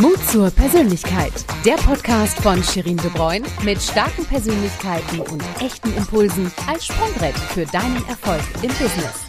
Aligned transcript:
Mut 0.00 0.18
zur 0.30 0.50
Persönlichkeit. 0.50 1.32
Der 1.66 1.74
Podcast 1.74 2.40
von 2.40 2.62
Shirin 2.62 2.96
De 2.96 3.10
Bruyne 3.10 3.46
mit 3.62 3.78
starken 3.78 4.24
Persönlichkeiten 4.24 5.20
und 5.20 5.42
echten 5.60 5.94
Impulsen 5.94 6.50
als 6.66 6.86
Sprungbrett 6.86 7.34
für 7.36 7.66
deinen 7.66 8.02
Erfolg 8.08 8.40
im 8.62 8.70
Business. 8.70 9.26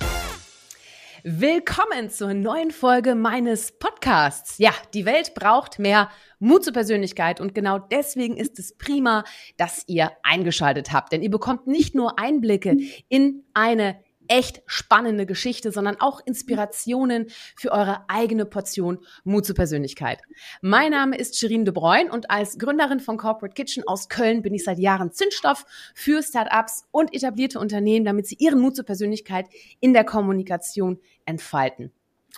Willkommen 1.25 2.09
zur 2.09 2.33
neuen 2.33 2.71
Folge 2.71 3.13
meines 3.13 3.77
Podcasts. 3.77 4.57
Ja, 4.57 4.71
die 4.93 5.05
Welt 5.05 5.33
braucht 5.33 5.79
mehr 5.79 6.09
Mut 6.39 6.63
zur 6.63 6.71
Persönlichkeit 6.71 7.41
und 7.41 7.53
genau 7.53 7.79
deswegen 7.79 8.37
ist 8.37 8.57
es 8.57 8.77
prima, 8.77 9.25
dass 9.57 9.83
ihr 9.87 10.13
eingeschaltet 10.23 10.93
habt, 10.93 11.11
denn 11.11 11.21
ihr 11.21 11.31
bekommt 11.31 11.67
nicht 11.67 11.93
nur 11.93 12.17
Einblicke 12.19 12.77
in 13.09 13.43
eine 13.53 13.97
echt 14.27 14.61
spannende 14.65 15.25
Geschichte, 15.25 15.71
sondern 15.71 15.99
auch 15.99 16.21
Inspirationen 16.25 17.27
für 17.55 17.71
eure 17.71 18.05
eigene 18.07 18.45
Portion 18.45 18.99
Mut 19.23 19.45
zur 19.45 19.55
Persönlichkeit. 19.55 20.19
Mein 20.61 20.91
Name 20.91 21.17
ist 21.17 21.37
Shirin 21.37 21.65
de 21.65 21.73
Bruyne 21.73 22.11
und 22.11 22.29
als 22.29 22.57
Gründerin 22.57 22.99
von 22.99 23.17
Corporate 23.17 23.53
Kitchen 23.53 23.87
aus 23.87 24.09
Köln 24.09 24.41
bin 24.41 24.53
ich 24.53 24.63
seit 24.63 24.79
Jahren 24.79 25.11
Zündstoff 25.11 25.65
für 25.93 26.21
Startups 26.23 26.85
und 26.91 27.13
etablierte 27.13 27.59
Unternehmen, 27.59 28.05
damit 28.05 28.27
sie 28.27 28.35
ihren 28.39 28.59
Mut 28.59 28.75
zur 28.75 28.85
Persönlichkeit 28.85 29.47
in 29.79 29.93
der 29.93 30.03
Kommunikation 30.03 30.99
entfalten. 31.25 31.91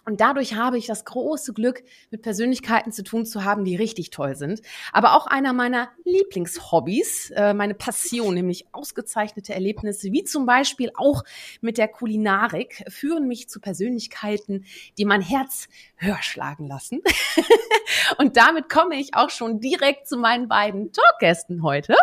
Und 0.06 0.22
dadurch 0.22 0.56
habe 0.56 0.78
ich 0.78 0.86
das 0.86 1.04
große 1.04 1.54
Glück, 1.54 1.84
mit 2.12 2.22
Persönlichkeiten 2.22 2.92
zu 2.92 3.04
tun 3.04 3.26
zu 3.26 3.44
haben, 3.44 3.66
die 3.66 3.76
richtig 3.76 4.12
toll 4.12 4.36
sind. 4.36 4.62
Aber 4.94 5.16
auch 5.16 5.28
einer 5.28 5.52
meiner 5.52 5.90
Lieblingshobbys, 6.04 7.32
äh, 7.32 7.54
meine 7.54 7.74
Passion, 7.74 8.36
nämlich 8.36 8.68
ausgezeichnete 8.72 9.54
Erlebnisse, 9.54 10.12
wie 10.12 10.24
zum 10.24 10.46
Beispiel 10.46 10.92
auch 10.96 11.24
mit 11.62 11.78
der 11.78 11.88
Kulinarik, 11.88 12.86
führen 12.88 13.28
mich 13.28 13.50
zu 13.50 13.60
Persönlichkeiten, 13.60 14.66
die 14.98 15.06
mein 15.06 15.22
Herz 15.22 15.68
höher 15.96 16.22
schlagen 16.22 16.68
lassen. 16.68 17.02
Und 18.18 18.38
damit 18.38 18.70
komme 18.70 18.96
ich 18.96 19.16
auch 19.16 19.30
schon 19.30 19.60
direkt 19.60 20.08
zu 20.08 20.18
meinen 20.18 20.48
beiden 20.48 20.92
Talkgästen 20.92 21.64
heute, 21.64 21.96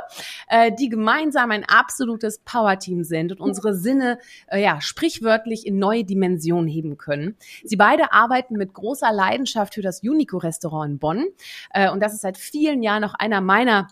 äh, 0.48 0.72
die 0.72 0.88
gemeinsam 0.88 1.50
ein 1.50 1.64
absolutes 1.64 2.38
Powerteam 2.38 3.04
sind 3.04 3.32
und 3.32 3.40
unsere 3.40 3.74
Sinne, 3.74 4.18
äh, 4.48 4.62
ja, 4.62 4.80
sprichwörtlich 4.80 5.66
in 5.66 5.78
neue 5.78 6.04
Dimensionen 6.04 6.68
heben 6.68 6.98
können. 6.98 7.36
Sie 7.64 7.76
beide 7.76 7.91
beide 7.92 8.12
arbeiten 8.12 8.56
mit 8.56 8.72
großer 8.72 9.12
Leidenschaft 9.12 9.74
für 9.74 9.82
das 9.82 10.02
Unico-Restaurant 10.02 10.92
in 10.92 10.98
Bonn. 10.98 11.26
Äh, 11.74 11.90
und 11.90 12.00
das 12.00 12.14
ist 12.14 12.22
seit 12.22 12.38
vielen 12.38 12.82
Jahren 12.82 13.02
noch 13.02 13.14
einer 13.14 13.40
meiner 13.40 13.88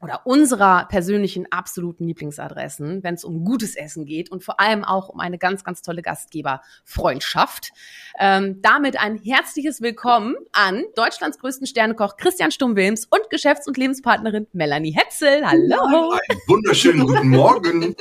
oder 0.00 0.26
unserer 0.26 0.86
persönlichen 0.86 1.50
absoluten 1.50 2.06
Lieblingsadressen, 2.06 3.02
wenn 3.02 3.14
es 3.14 3.24
um 3.24 3.44
gutes 3.44 3.74
Essen 3.76 4.04
geht 4.06 4.30
und 4.30 4.42
vor 4.44 4.60
allem 4.60 4.84
auch 4.84 5.08
um 5.08 5.20
eine 5.20 5.38
ganz, 5.38 5.64
ganz 5.64 5.82
tolle 5.82 6.02
Gastgeberfreundschaft. 6.02 7.70
Ähm, 8.18 8.60
damit 8.60 8.98
ein 8.98 9.16
herzliches 9.16 9.80
Willkommen 9.80 10.36
an 10.52 10.84
Deutschlands 10.94 11.38
größten 11.38 11.66
Sternekoch 11.66 12.16
Christian 12.16 12.50
Stumm-Wilms 12.50 13.06
und 13.06 13.30
Geschäfts- 13.30 13.66
und 13.66 13.76
Lebenspartnerin 13.76 14.46
Melanie 14.52 14.92
Hetzel. 14.92 15.46
Hallo. 15.46 16.12
Einen 16.28 16.40
wunderschönen 16.48 17.06
guten 17.06 17.28
Morgen. 17.28 17.94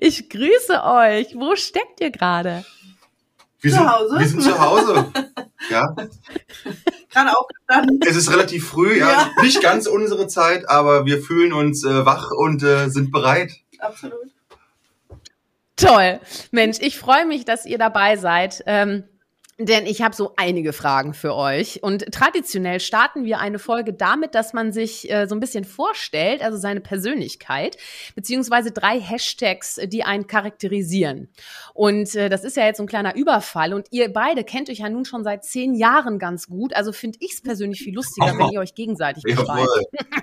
Ich 0.00 0.30
grüße 0.30 0.82
euch. 0.84 1.34
Wo 1.34 1.54
steckt 1.56 2.00
ihr 2.00 2.10
gerade? 2.10 2.64
Wir 3.64 3.70
zu 3.70 3.78
sind, 3.78 3.90
Hause? 3.90 4.18
Wir 4.18 4.28
sind 4.28 4.42
zu 4.42 4.58
Hause. 4.60 5.06
ja. 5.70 5.96
Gerade 7.10 7.38
aufgestanden. 7.38 8.00
Es 8.06 8.14
ist 8.14 8.30
relativ 8.30 8.68
früh, 8.68 8.98
ja. 8.98 9.10
ja. 9.10 9.30
Nicht 9.40 9.62
ganz 9.62 9.86
unsere 9.86 10.26
Zeit, 10.26 10.68
aber 10.68 11.06
wir 11.06 11.22
fühlen 11.22 11.54
uns 11.54 11.82
äh, 11.82 12.04
wach 12.04 12.30
und 12.30 12.62
äh, 12.62 12.90
sind 12.90 13.10
bereit. 13.10 13.52
Absolut. 13.78 14.20
Toll. 15.76 16.20
Mensch, 16.50 16.76
ich 16.80 16.98
freue 16.98 17.24
mich, 17.24 17.46
dass 17.46 17.64
ihr 17.64 17.78
dabei 17.78 18.16
seid. 18.16 18.62
Ähm, 18.66 19.04
denn 19.58 19.86
ich 19.86 20.02
habe 20.02 20.14
so 20.14 20.32
einige 20.36 20.72
Fragen 20.72 21.14
für 21.14 21.34
euch. 21.34 21.82
Und 21.82 22.12
traditionell 22.12 22.80
starten 22.80 23.24
wir 23.24 23.38
eine 23.38 23.58
Folge 23.58 23.92
damit, 23.92 24.34
dass 24.34 24.52
man 24.52 24.72
sich 24.72 25.10
äh, 25.10 25.26
so 25.26 25.34
ein 25.34 25.40
bisschen 25.40 25.64
vorstellt, 25.64 26.42
also 26.42 26.58
seine 26.58 26.80
Persönlichkeit, 26.80 27.76
beziehungsweise 28.14 28.72
drei 28.72 29.00
Hashtags, 29.00 29.80
die 29.86 30.02
einen 30.02 30.26
charakterisieren. 30.26 31.28
Und 31.72 32.14
äh, 32.16 32.28
das 32.28 32.44
ist 32.44 32.56
ja 32.56 32.66
jetzt 32.66 32.78
so 32.78 32.82
ein 32.82 32.88
kleiner 32.88 33.14
Überfall. 33.14 33.74
Und 33.74 33.86
ihr 33.90 34.12
beide 34.12 34.42
kennt 34.42 34.68
euch 34.70 34.78
ja 34.78 34.88
nun 34.88 35.04
schon 35.04 35.22
seit 35.22 35.44
zehn 35.44 35.74
Jahren 35.74 36.18
ganz 36.18 36.48
gut. 36.48 36.74
Also 36.74 36.92
finde 36.92 37.18
ich 37.20 37.34
es 37.34 37.42
persönlich 37.42 37.80
viel 37.80 37.94
lustiger, 37.94 38.36
wenn 38.36 38.50
ihr 38.50 38.60
euch 38.60 38.74
gegenseitig 38.74 39.22
beschreibt. 39.22 39.68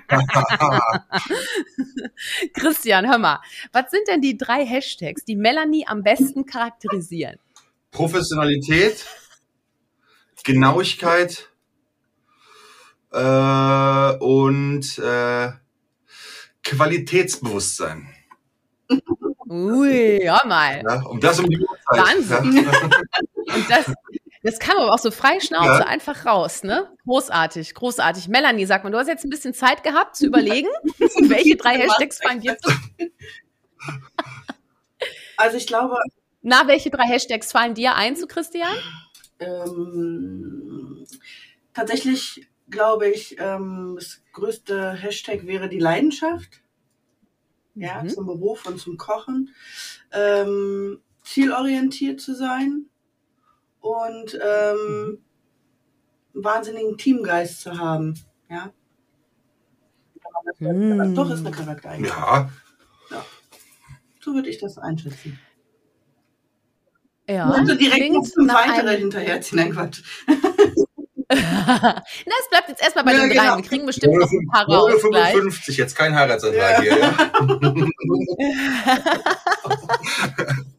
Christian, 2.54 3.08
hör 3.08 3.18
mal, 3.18 3.40
was 3.72 3.90
sind 3.90 4.06
denn 4.08 4.20
die 4.20 4.36
drei 4.36 4.66
Hashtags, 4.66 5.24
die 5.24 5.36
Melanie 5.36 5.86
am 5.86 6.02
besten 6.02 6.44
charakterisieren? 6.44 7.38
Professionalität, 7.92 9.04
Genauigkeit 10.44 11.48
äh, 13.12 14.16
und 14.18 14.98
äh, 14.98 15.52
Qualitätsbewusstsein. 16.62 18.08
Ui, 19.48 20.22
ja 20.22 20.40
mal. 20.46 20.82
Ja, 20.86 21.02
um 21.02 21.20
das 21.20 21.38
um 21.38 21.48
die 21.48 21.58
Uhrzeit. 21.58 22.30
Wahnsinn. 22.30 22.64
Ja. 22.64 22.72
Und 23.54 23.68
das, 23.68 23.92
das 24.42 24.58
kam 24.58 24.78
aber 24.78 24.92
auch 24.92 24.98
so 24.98 25.10
frei 25.10 25.40
Schnauze 25.40 25.80
ja. 25.80 25.86
einfach 25.86 26.24
raus, 26.24 26.62
ne? 26.62 26.88
Großartig, 27.04 27.74
großartig. 27.74 28.28
Melanie, 28.28 28.66
sag 28.66 28.82
mal, 28.84 28.90
du 28.90 28.98
hast 28.98 29.08
jetzt 29.08 29.24
ein 29.24 29.30
bisschen 29.30 29.52
Zeit 29.52 29.82
gehabt 29.82 30.16
zu 30.16 30.26
überlegen, 30.26 30.68
welche 30.98 31.56
drei 31.56 31.76
Hashtags 31.78 32.18
fallen 32.22 32.40
dir 32.40 32.56
zu? 32.58 32.72
Also 35.36 35.56
ich 35.56 35.66
glaube. 35.66 35.96
Na, 36.40 36.66
welche 36.66 36.90
drei 36.90 37.04
Hashtags 37.04 37.52
fallen 37.52 37.74
dir 37.74 37.94
ein 37.94 38.16
zu 38.16 38.26
Christian? 38.26 38.76
Ähm, 39.42 41.06
tatsächlich 41.74 42.48
glaube 42.70 43.08
ich, 43.08 43.36
ähm, 43.38 43.94
das 43.96 44.22
größte 44.32 44.92
Hashtag 44.92 45.46
wäre 45.46 45.68
die 45.68 45.78
Leidenschaft. 45.78 46.62
Ja, 47.74 48.02
mhm. 48.02 48.08
zum 48.10 48.26
Beruf 48.26 48.66
und 48.66 48.78
zum 48.78 48.96
Kochen. 48.98 49.54
Ähm, 50.12 51.00
zielorientiert 51.22 52.20
zu 52.20 52.34
sein 52.34 52.86
und 53.80 54.34
ähm, 54.34 55.22
einen 56.34 56.44
wahnsinnigen 56.44 56.98
Teamgeist 56.98 57.60
zu 57.60 57.78
haben. 57.78 58.18
Ja. 58.50 58.72
Mhm. 60.58 61.14
Doch 61.14 61.30
ist 61.30 61.40
eine 61.40 61.50
Charaktereigenschaft. 61.50 62.20
Ja. 62.20 63.16
ja. 63.16 63.24
So 64.20 64.34
würde 64.34 64.48
ich 64.48 64.58
das 64.58 64.78
einschätzen. 64.78 65.38
Ja. 67.28 67.48
Und 67.48 67.66
so 67.66 67.74
direkt 67.74 68.12
noch 68.12 68.26
fünf 68.26 68.52
weitere 68.52 68.96
hinterherziehen. 68.98 69.62
Nein, 69.62 69.72
Quatsch. 69.72 70.02
Na, 71.34 72.02
es 72.40 72.50
bleibt 72.50 72.68
jetzt 72.68 72.82
erstmal 72.82 73.04
bei 73.04 73.14
ja, 73.14 73.20
den 73.20 73.30
drei. 73.30 73.44
Genau. 73.44 73.56
Wir 73.56 73.64
kriegen 73.64 73.86
bestimmt 73.86 74.14
noch 74.16 74.30
ein 74.30 74.48
paar 74.52 74.66
raus. 74.68 75.00
55, 75.00 75.64
gleich. 75.64 75.78
jetzt 75.78 75.96
kein 75.96 76.14
Heiratsantrag 76.14 76.84
ja. 76.84 76.92
hier. 76.92 76.98
Ja? 76.98 77.14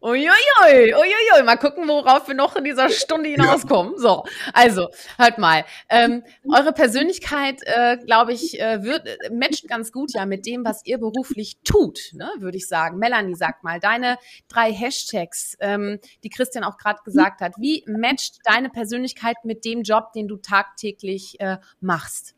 Uiuiui, 0.00 0.94
uiuiui, 0.94 1.42
mal 1.44 1.56
gucken, 1.56 1.86
worauf 1.88 2.28
wir 2.28 2.34
noch 2.34 2.56
in 2.56 2.64
dieser 2.64 2.88
Stunde 2.90 3.28
hinauskommen. 3.28 3.94
Ja. 3.94 3.98
So, 3.98 4.24
also, 4.52 4.88
halt 5.18 5.38
mal. 5.38 5.64
Ähm, 5.88 6.22
eure 6.50 6.72
Persönlichkeit, 6.72 7.60
äh, 7.64 7.98
glaube 7.98 8.32
ich, 8.32 8.60
äh, 8.60 8.82
wird, 8.82 9.06
äh, 9.06 9.30
matcht 9.30 9.68
ganz 9.68 9.92
gut 9.92 10.12
ja 10.14 10.26
mit 10.26 10.46
dem, 10.46 10.64
was 10.64 10.84
ihr 10.84 10.98
beruflich 10.98 11.58
tut, 11.64 11.98
ne, 12.12 12.30
würde 12.38 12.56
ich 12.56 12.68
sagen. 12.68 12.98
Melanie, 12.98 13.34
sag 13.34 13.62
mal, 13.62 13.80
deine 13.80 14.18
drei 14.48 14.72
Hashtags, 14.72 15.56
ähm, 15.60 15.98
die 16.24 16.30
Christian 16.30 16.64
auch 16.64 16.78
gerade 16.78 17.00
gesagt 17.04 17.40
hat, 17.40 17.52
wie 17.58 17.84
matcht 17.86 18.38
deine 18.44 18.70
Persönlichkeit 18.70 19.36
mit 19.44 19.64
dem 19.64 19.82
Job, 19.82 20.12
den 20.12 20.28
du 20.28 20.36
tagtäglich 20.36 21.40
äh, 21.40 21.58
machst? 21.80 22.37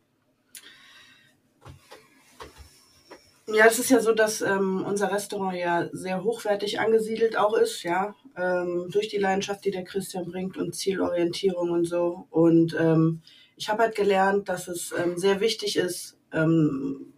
Ja, 3.53 3.67
es 3.67 3.79
ist 3.81 3.91
ja 3.91 4.01
so, 4.01 4.13
dass 4.13 4.43
ähm, 4.43 4.85
unser 4.87 5.11
Restaurant 5.11 5.57
ja 5.57 5.89
sehr 5.93 6.23
hochwertig 6.23 6.79
angesiedelt 6.79 7.37
auch 7.37 7.55
ist, 7.55 7.83
ja, 7.83 8.15
ähm, 8.37 8.89
durch 8.91 9.09
die 9.09 9.19
Leidenschaft, 9.19 9.65
die 9.65 9.73
der 9.73 9.83
Christian 9.83 10.27
bringt 10.27 10.57
und 10.57 10.75
Zielorientierung 10.75 11.71
und 11.71 11.85
so. 11.85 12.27
Und 12.31 12.77
ähm, 12.79 13.23
ich 13.57 13.69
habe 13.69 13.83
halt 13.83 13.97
gelernt, 13.97 14.49
dass 14.49 14.69
es 14.69 14.93
ähm, 14.93 15.19
sehr 15.19 15.41
wichtig 15.41 15.77
ist, 15.77 16.17
ähm, 16.33 17.13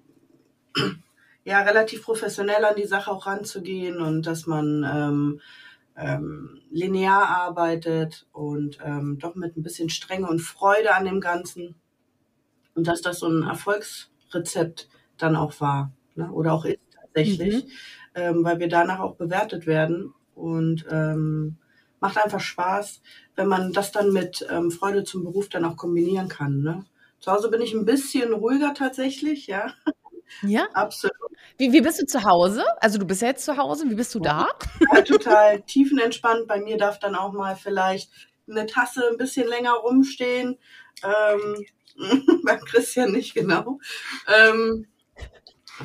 ja, 1.45 1.63
relativ 1.63 2.03
professionell 2.03 2.65
an 2.65 2.77
die 2.77 2.87
Sache 2.87 3.11
auch 3.11 3.27
ranzugehen 3.27 4.01
und 4.01 4.27
dass 4.27 4.47
man 4.47 5.41
ähm, 5.97 6.61
linear 6.71 7.29
arbeitet 7.29 8.27
und 8.33 8.79
doch 9.19 9.35
mit 9.35 9.57
ein 9.57 9.63
bisschen 9.63 9.91
Strenge 9.91 10.29
und 10.29 10.41
Freude 10.41 10.95
an 10.95 11.05
dem 11.05 11.21
Ganzen. 11.21 11.75
Und 12.75 12.87
dass 12.87 13.03
das 13.03 13.19
so 13.19 13.29
ein 13.29 13.43
Erfolgsrezept 13.43 14.89
dann 15.19 15.37
auch 15.37 15.61
war 15.61 15.93
ne? 16.15 16.31
oder 16.31 16.53
auch 16.53 16.65
ist 16.65 16.79
tatsächlich, 16.95 17.65
mhm. 17.65 17.71
ähm, 18.15 18.45
weil 18.45 18.59
wir 18.59 18.69
danach 18.69 19.01
auch 19.01 19.17
bewertet 19.17 19.67
werden 19.67 20.15
und 20.35 20.87
ähm, 20.91 21.57
macht 22.01 22.19
einfach 22.19 22.41
Spaß, 22.41 23.01
wenn 23.37 23.49
man 23.49 23.73
das 23.73 23.93
dann 23.93 24.13
mit 24.13 24.47
ähm, 24.51 24.71
Freude 24.71 25.05
zum 25.05 25.25
Beruf 25.25 25.49
dann 25.49 25.65
auch 25.65 25.77
kombinieren 25.77 26.29
kann. 26.29 26.61
Ne? 26.61 26.85
Zu 27.21 27.31
Hause 27.31 27.49
bin 27.49 27.63
ich 27.63 27.73
ein 27.73 27.85
bisschen 27.85 28.33
ruhiger 28.33 28.75
tatsächlich, 28.75 29.47
ja. 29.47 29.73
Ja? 30.43 30.67
Absolut. 30.75 31.17
Wie, 31.59 31.73
wie 31.73 31.81
bist 31.81 32.03
du 32.03 32.07
zu 32.07 32.25
Hause? 32.25 32.65
Also 32.81 32.99
du 32.99 33.07
bist 33.07 33.23
ja 33.23 33.29
jetzt 33.29 33.45
zu 33.45 33.57
Hause, 33.57 33.89
wie 33.89 33.95
bist 33.95 34.15
du 34.15 34.21
da? 34.21 34.49
Ja, 34.93 35.03
total 35.03 35.63
tiefenentspannt. 35.63 36.49
Bei 36.49 36.61
mir 36.61 36.77
darf 36.77 36.99
dann 36.99 37.15
auch 37.15 37.33
mal 37.33 37.57
vielleicht 37.57 38.11
eine 38.49 38.67
Tasse 38.67 39.09
ein 39.09 39.17
bisschen 39.17 39.47
länger 39.47 39.75
rumstehen. 39.75 40.59
Ähm, 41.05 41.65
beim 42.45 42.61
Christian 42.61 43.13
nicht 43.13 43.35
genau. 43.35 43.79
Ähm, 44.27 44.87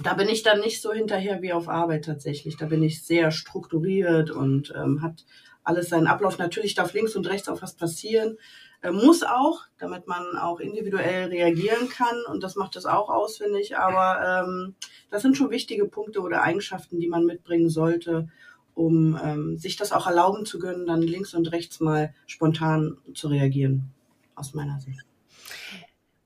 da 0.03 0.13
bin 0.13 0.29
ich 0.29 0.43
dann 0.43 0.59
nicht 0.59 0.81
so 0.81 0.91
hinterher 0.91 1.41
wie 1.41 1.53
auf 1.53 1.69
Arbeit 1.69 2.05
tatsächlich. 2.05 2.57
Da 2.57 2.65
bin 2.65 2.83
ich 2.83 3.03
sehr 3.03 3.31
strukturiert 3.31 4.31
und 4.31 4.73
ähm, 4.75 5.01
hat 5.01 5.25
alles 5.63 5.89
seinen 5.89 6.07
Ablauf. 6.07 6.37
Natürlich 6.37 6.75
darf 6.75 6.93
links 6.93 7.15
und 7.15 7.27
rechts 7.27 7.49
auch 7.49 7.61
was 7.61 7.75
passieren. 7.75 8.37
Äh, 8.81 8.91
muss 8.91 9.23
auch, 9.23 9.61
damit 9.77 10.07
man 10.07 10.37
auch 10.37 10.59
individuell 10.59 11.29
reagieren 11.29 11.89
kann. 11.89 12.15
Und 12.29 12.43
das 12.43 12.55
macht 12.55 12.75
es 12.75 12.85
auch 12.85 13.09
aus, 13.09 13.37
finde 13.37 13.59
ich. 13.59 13.77
Aber 13.77 14.45
ähm, 14.45 14.75
das 15.09 15.21
sind 15.21 15.37
schon 15.37 15.49
wichtige 15.49 15.85
Punkte 15.85 16.21
oder 16.21 16.43
Eigenschaften, 16.43 16.99
die 16.99 17.07
man 17.07 17.25
mitbringen 17.25 17.69
sollte, 17.69 18.29
um 18.75 19.19
ähm, 19.23 19.57
sich 19.57 19.75
das 19.77 19.91
auch 19.91 20.05
erlauben 20.05 20.45
zu 20.45 20.59
können, 20.59 20.85
dann 20.85 21.01
links 21.01 21.33
und 21.33 21.51
rechts 21.51 21.79
mal 21.79 22.13
spontan 22.27 22.97
zu 23.13 23.27
reagieren, 23.27 23.89
aus 24.35 24.53
meiner 24.53 24.79
Sicht. 24.79 25.01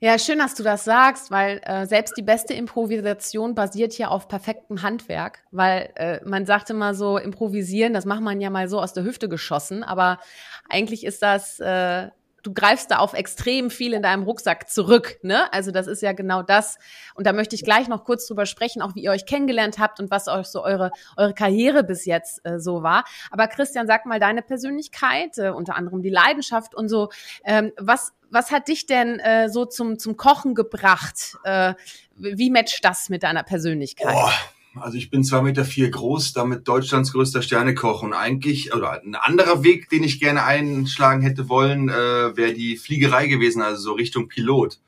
Ja, 0.04 0.18
schön, 0.18 0.40
dass 0.40 0.56
du 0.56 0.64
das 0.64 0.84
sagst, 0.84 1.30
weil 1.30 1.62
äh, 1.64 1.86
selbst 1.86 2.18
die 2.18 2.24
beste 2.24 2.56
Improvisation 2.56 3.54
basiert 3.54 3.96
ja 4.00 4.08
auf 4.08 4.28
perfektem 4.28 4.82
Handwerk, 4.82 5.44
weil 5.52 5.92
äh, 5.96 6.20
man 6.26 6.48
sagt 6.48 6.72
immer 6.72 6.96
so, 6.96 7.20
improvisieren, 7.20 7.94
das 7.94 8.06
macht 8.06 8.22
man 8.22 8.42
ja 8.42 8.50
mal 8.50 8.68
so 8.68 8.82
aus 8.82 8.94
der 8.94 9.04
Hüfte 9.04 9.30
geschossen, 9.30 9.84
aber 9.84 10.20
eigentlich 10.68 11.06
ist 11.06 11.22
das 11.22 11.60
äh, 11.60 12.10
du 12.44 12.54
greifst 12.54 12.92
da 12.92 12.98
auf 12.98 13.14
extrem 13.14 13.70
viel 13.70 13.94
in 13.94 14.02
deinem 14.02 14.24
Rucksack 14.24 14.70
zurück, 14.70 15.20
ne? 15.22 15.52
Also 15.54 15.72
das 15.72 15.88
ist 15.88 16.02
ja 16.02 16.14
genau 16.14 16.42
das. 16.42 16.78
Und 17.16 17.28
da 17.28 17.34
möchte 17.34 17.56
ich 17.56 17.64
gleich 17.64 17.88
noch 17.88 18.04
kurz 18.04 18.28
drüber 18.28 18.46
sprechen, 18.46 18.82
auch 18.82 18.96
wie 18.96 19.04
ihr 19.04 19.12
euch 19.12 19.26
kennengelernt 19.26 19.80
habt 19.80 20.00
und 20.00 20.12
was 20.12 20.28
euch 20.28 20.48
so 20.48 20.64
eure 20.64 20.92
eure 21.18 21.34
Karriere 21.34 21.84
bis 21.84 22.06
jetzt 22.06 22.46
äh, 22.46 22.60
so 22.60 22.84
war. 22.84 23.04
Aber 23.30 23.48
Christian, 23.48 23.88
sag 23.88 24.06
mal 24.06 24.20
deine 24.20 24.42
Persönlichkeit, 24.42 25.38
äh, 25.38 25.50
unter 25.50 25.76
anderem 25.76 26.02
die 26.02 26.10
Leidenschaft 26.10 26.76
und 26.76 26.90
so. 26.90 27.10
Ähm, 27.44 27.72
was 27.78 28.14
was 28.30 28.52
hat 28.52 28.68
dich 28.70 28.86
denn 28.86 29.20
äh, 29.20 29.50
so 29.50 29.66
zum 29.66 30.00
zum 30.00 30.18
Kochen 30.18 30.56
gebracht? 30.56 31.38
Äh, 31.44 31.74
wie 32.16 32.50
matcht 32.50 32.84
das 32.84 33.10
mit 33.10 33.24
deiner 33.24 33.44
Persönlichkeit? 33.44 34.16
Oh. 34.16 34.30
Also 34.76 34.98
ich 34.98 35.10
bin 35.10 35.24
zwei 35.24 35.42
Meter 35.42 35.66
vier 35.66 35.90
groß, 35.90 36.32
damit 36.32 36.68
Deutschlands 36.68 37.12
größter 37.12 37.42
Sternekoch 37.42 38.04
und 38.04 38.14
eigentlich, 38.14 38.74
oder 38.74 39.02
ein 39.04 39.16
anderer 39.16 39.64
Weg, 39.64 39.90
den 39.90 40.04
ich 40.04 40.20
gerne 40.20 40.46
einschlagen 40.46 41.22
hätte 41.22 41.50
wollen, 41.50 41.90
äh, 41.90 42.38
wäre 42.38 42.54
die 42.54 42.78
Fliegerei 42.78 43.28
gewesen, 43.28 43.62
also 43.62 43.82
so 43.82 43.94
Richtung 43.94 44.30
Pilot. 44.30 44.80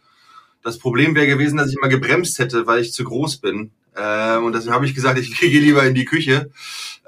Das 0.62 0.80
Problem 0.80 1.16
wäre 1.16 1.28
gewesen, 1.28 1.58
dass 1.58 1.70
ich 1.70 1.76
immer 1.76 1.90
gebremst 1.90 2.40
hätte, 2.40 2.66
weil 2.66 2.82
ich 2.82 2.94
zu 2.94 3.04
groß 3.04 3.38
bin. 3.38 3.72
Ähm, 3.98 4.46
und 4.46 4.56
deswegen 4.56 4.74
habe 4.74 4.86
ich 4.86 4.96
gesagt, 4.96 5.20
ich 5.20 5.38
gehe 5.40 5.60
lieber 5.60 5.86
in 5.86 5.96
die 5.96 6.06
Küche. 6.06 6.50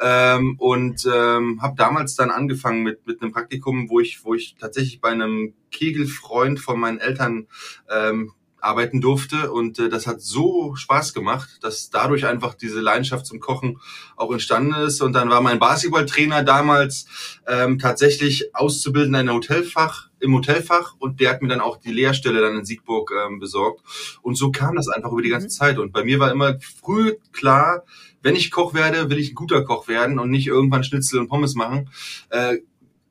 Ähm, 0.01 0.55
und 0.59 1.05
ähm, 1.05 1.61
habe 1.61 1.75
damals 1.77 2.15
dann 2.15 2.29
angefangen 2.29 2.83
mit, 2.83 3.07
mit 3.07 3.21
einem 3.21 3.31
Praktikum, 3.31 3.89
wo 3.89 4.01
ich, 4.01 4.25
wo 4.25 4.33
ich 4.33 4.55
tatsächlich 4.59 4.99
bei 4.99 5.09
einem 5.09 5.53
Kegelfreund 5.71 6.59
von 6.59 6.77
meinen 6.77 6.99
Eltern 6.99 7.47
ähm, 7.89 8.33
arbeiten 8.65 8.99
durfte. 8.99 9.51
Und 9.51 9.79
äh, 9.79 9.89
das 9.89 10.07
hat 10.07 10.21
so 10.21 10.75
Spaß 10.75 11.13
gemacht, 11.13 11.59
dass 11.61 11.89
dadurch 11.89 12.25
einfach 12.25 12.55
diese 12.55 12.81
Leidenschaft 12.81 13.25
zum 13.25 13.39
Kochen 13.39 13.79
auch 14.15 14.31
entstanden 14.31 14.73
ist. 14.73 15.01
Und 15.01 15.13
dann 15.13 15.29
war 15.29 15.41
mein 15.41 15.59
Basketballtrainer 15.59 16.43
damals 16.43 17.05
ähm, 17.47 17.79
tatsächlich 17.79 18.55
auszubilden 18.55 19.15
in 19.15 19.31
Hotelfach 19.31 20.09
im 20.19 20.33
Hotelfach. 20.33 20.95
Und 20.99 21.19
der 21.19 21.29
hat 21.29 21.41
mir 21.41 21.47
dann 21.47 21.61
auch 21.61 21.77
die 21.77 21.91
Lehrstelle 21.91 22.41
dann 22.41 22.57
in 22.57 22.65
Siegburg 22.65 23.11
ähm, 23.11 23.39
besorgt. 23.39 23.81
Und 24.21 24.35
so 24.35 24.51
kam 24.51 24.75
das 24.75 24.89
einfach 24.89 25.11
über 25.11 25.21
die 25.21 25.29
ganze 25.29 25.47
mhm. 25.47 25.51
Zeit. 25.51 25.79
Und 25.79 25.93
bei 25.93 26.03
mir 26.03 26.19
war 26.19 26.31
immer 26.31 26.59
früh 26.59 27.15
klar, 27.31 27.83
wenn 28.21 28.35
ich 28.35 28.51
Koch 28.51 28.73
werde, 28.73 29.09
will 29.09 29.19
ich 29.19 29.31
ein 29.31 29.35
guter 29.35 29.63
Koch 29.63 29.87
werden 29.87 30.17
und 30.17 30.31
nicht 30.31 30.47
irgendwann 30.47 30.83
Schnitzel 30.83 31.19
und 31.19 31.27
Pommes 31.27 31.53
machen. 31.53 31.89
Äh, 32.29 32.57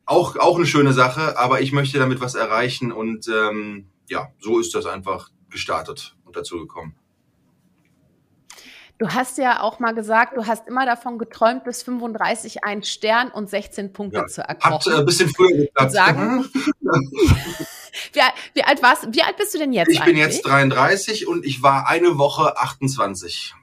auch, 0.06 0.36
auch 0.36 0.56
eine 0.56 0.66
schöne 0.66 0.92
Sache, 0.92 1.38
aber 1.38 1.60
ich 1.60 1.72
möchte 1.72 1.98
damit 1.98 2.20
was 2.20 2.34
erreichen. 2.34 2.90
Und 2.90 3.28
ähm, 3.28 3.86
ja, 4.08 4.28
so 4.40 4.58
ist 4.58 4.74
das 4.74 4.86
einfach 4.86 5.30
gestartet 5.54 6.16
und 6.24 6.36
dazu 6.36 6.58
gekommen. 6.58 6.96
Du 8.98 9.08
hast 9.08 9.38
ja 9.38 9.60
auch 9.60 9.78
mal 9.78 9.92
gesagt, 9.92 10.36
du 10.36 10.46
hast 10.46 10.68
immer 10.68 10.84
davon 10.84 11.18
geträumt, 11.18 11.64
bis 11.64 11.82
35 11.82 12.64
einen 12.64 12.82
Stern 12.82 13.30
und 13.30 13.48
16 13.48 13.92
Punkte 13.92 14.18
ja, 14.18 14.26
zu 14.26 14.42
erkochen. 14.42 14.74
Hat 14.74 14.86
äh, 14.86 14.98
ein 14.98 15.06
bisschen 15.06 15.30
früher 15.30 15.56
geklappt. 15.56 15.92
Sagen, 15.92 16.44
wie, 16.54 18.20
wie, 18.54 18.64
alt 18.64 18.82
warst, 18.82 19.08
wie 19.12 19.22
alt 19.22 19.36
bist 19.36 19.54
du 19.54 19.58
denn 19.58 19.72
jetzt 19.72 19.90
Ich 19.90 20.00
eigentlich? 20.00 20.14
bin 20.14 20.22
jetzt 20.22 20.46
33 20.46 21.26
und 21.26 21.44
ich 21.44 21.62
war 21.62 21.88
eine 21.88 22.18
Woche 22.18 22.56
28. 22.56 23.54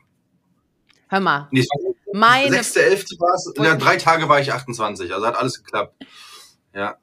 Hör 1.08 1.20
mal. 1.20 1.48
Nee, 1.52 1.66
meine 2.14 2.58
6.11. 2.58 3.20
war 3.20 3.36
es. 3.36 3.54
Ja, 3.58 3.76
drei 3.76 3.98
Tage 3.98 4.30
war 4.30 4.40
ich 4.40 4.54
28, 4.54 5.14
also 5.14 5.26
hat 5.26 5.36
alles 5.36 5.64
geklappt. 5.64 5.96
Ja. 6.74 6.98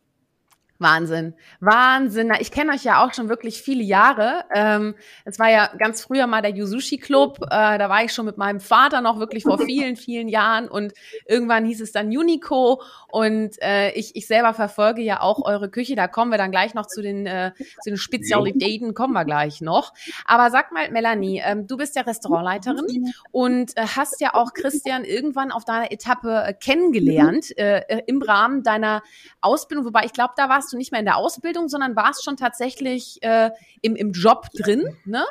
Wahnsinn, 0.81 1.35
Wahnsinn. 1.59 2.33
Ich 2.39 2.53
kenne 2.53 2.73
euch 2.73 2.85
ja 2.85 3.05
auch 3.05 3.13
schon 3.13 3.29
wirklich 3.29 3.63
viele 3.63 3.83
Jahre. 3.83 4.45
Ähm, 4.55 4.95
es 5.25 5.41
war 5.41 5.51
ja 5.51 5.71
ganz 5.77 6.03
früher 6.03 6.29
mal 6.29 6.41
der 6.41 6.53
Yuzushi 6.53 6.99
Club. 6.99 7.39
Äh, 7.51 7.79
da 7.79 7.89
war 7.89 8.05
ich 8.05 8.13
schon 8.13 8.27
mit 8.27 8.39
meinem 8.39 8.61
Vater 8.61 9.01
noch 9.01 9.19
wirklich 9.19 9.43
vor 9.43 9.59
vielen, 9.59 9.97
vielen 9.97 10.29
Jahren. 10.29 10.69
Und 10.69 10.93
irgendwann 11.27 11.65
hieß 11.65 11.81
es 11.81 11.91
dann 11.91 12.07
Unico. 12.17 12.81
Und 13.09 13.61
äh, 13.61 13.91
ich, 13.93 14.15
ich 14.15 14.29
selber 14.29 14.55
verfolge 14.55 15.03
ja 15.03 15.21
auch 15.21 15.45
eure 15.45 15.69
Küche. 15.69 15.97
Da 15.97 16.07
kommen 16.07 16.31
wir 16.31 16.39
dann 16.39 16.53
gleich 16.53 16.75
noch 16.75 16.87
zu 16.87 17.03
den, 17.03 17.27
äh, 17.27 17.51
zu 17.83 17.91
den 17.91 17.97
Spezialitäten, 17.97 18.95
kommen 18.95 19.15
wir 19.15 19.25
gleich 19.25 19.61
noch. 19.61 19.93
Aber 20.27 20.51
sag 20.53 20.71
mal, 20.71 20.93
Melanie, 20.93 21.43
ähm, 21.45 21.67
du 21.67 21.77
bist 21.77 21.97
ja 21.97 22.03
Restaurantleiterin 22.03 23.13
und 23.33 23.73
hast 23.77 24.21
ja 24.21 24.35
auch 24.35 24.53
Christian 24.55 25.05
irgendwann 25.05 25.51
auf 25.51 25.65
deiner 25.65 25.91
Etappe 25.91 26.57
kennengelernt 26.61 27.51
im 27.51 28.23
Rahmen 28.23 28.63
deiner 28.63 29.03
Ausbildung. 29.41 29.85
Wobei 29.85 30.05
ich 30.05 30.13
glaube, 30.13 30.35
da 30.37 30.49
warst 30.49 30.68
warst 30.69 30.75
du 30.75 30.77
nicht 30.77 30.93
mehr 30.93 31.01
in 31.01 31.07
der 31.07 31.17
Ausbildung, 31.17 31.69
sondern 31.69 31.97
warst 31.97 32.23
schon 32.25 32.37
tatsächlich 32.37 33.17
äh, 33.23 33.51
im, 33.81 33.97
im 33.97 34.13
Job 34.13 34.51
drin. 34.53 34.95
Ne? 35.07 35.25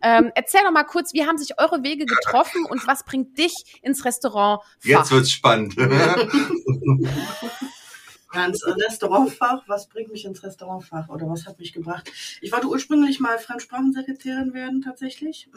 Ähm, 0.00 0.32
erzähl 0.34 0.62
doch 0.64 0.70
mal 0.70 0.84
kurz, 0.84 1.12
wie 1.12 1.26
haben 1.26 1.36
sich 1.36 1.60
eure 1.60 1.82
Wege 1.82 2.06
getroffen 2.06 2.64
und 2.64 2.86
was 2.86 3.04
bringt 3.04 3.36
dich 3.36 3.52
ins 3.82 4.06
Restaurant? 4.06 4.62
Jetzt 4.82 5.10
wird's 5.10 5.30
spannend. 5.30 5.76
Ganz 8.32 8.62
Restaurantfach, 8.64 9.64
was 9.66 9.88
bringt 9.88 10.10
mich 10.10 10.24
ins 10.24 10.42
Restaurantfach 10.42 11.10
oder 11.10 11.28
was 11.28 11.46
hat 11.46 11.58
mich 11.58 11.74
gebracht? 11.74 12.10
Ich 12.40 12.50
wollte 12.52 12.68
ursprünglich 12.68 13.20
mal 13.20 13.38
Fremdsprachensekretärin 13.38 14.54
werden, 14.54 14.80
tatsächlich. 14.82 15.50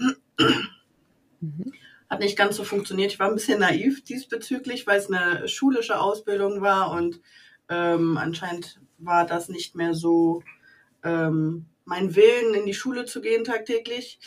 Mhm. 1.39 1.73
Hat 2.09 2.19
nicht 2.19 2.37
ganz 2.37 2.57
so 2.57 2.65
funktioniert. 2.65 3.13
Ich 3.13 3.19
war 3.19 3.29
ein 3.29 3.35
bisschen 3.35 3.59
naiv 3.59 4.03
diesbezüglich, 4.03 4.87
weil 4.87 4.99
es 4.99 5.09
eine 5.09 5.47
schulische 5.47 5.99
Ausbildung 5.99 6.61
war 6.61 6.91
und 6.91 7.21
ähm, 7.69 8.17
anscheinend 8.17 8.81
war 9.03 9.25
das 9.25 9.49
nicht 9.49 9.75
mehr 9.75 9.93
so 9.93 10.43
ähm, 11.03 11.65
mein 11.85 12.15
Willen, 12.15 12.53
in 12.53 12.65
die 12.65 12.73
Schule 12.73 13.05
zu 13.05 13.21
gehen 13.21 13.43
tagtäglich. 13.43 14.19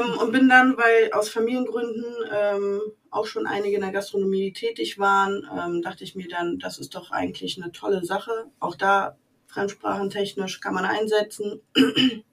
Ähm, 0.00 0.18
und 0.18 0.32
bin 0.32 0.48
dann, 0.48 0.76
weil 0.76 1.12
aus 1.12 1.28
Familiengründen 1.28 2.04
ähm, 2.32 2.80
auch 3.10 3.26
schon 3.26 3.46
einige 3.46 3.76
in 3.76 3.82
der 3.82 3.90
Gastronomie 3.90 4.52
tätig 4.52 4.98
waren, 4.98 5.48
ähm, 5.52 5.82
dachte 5.82 6.04
ich 6.04 6.14
mir 6.14 6.28
dann, 6.28 6.58
das 6.58 6.78
ist 6.78 6.94
doch 6.94 7.10
eigentlich 7.10 7.60
eine 7.60 7.72
tolle 7.72 8.04
Sache. 8.04 8.46
Auch 8.60 8.76
da 8.76 9.16
fremdsprachentechnisch 9.48 10.60
kann 10.60 10.74
man 10.74 10.84
einsetzen. 10.84 11.60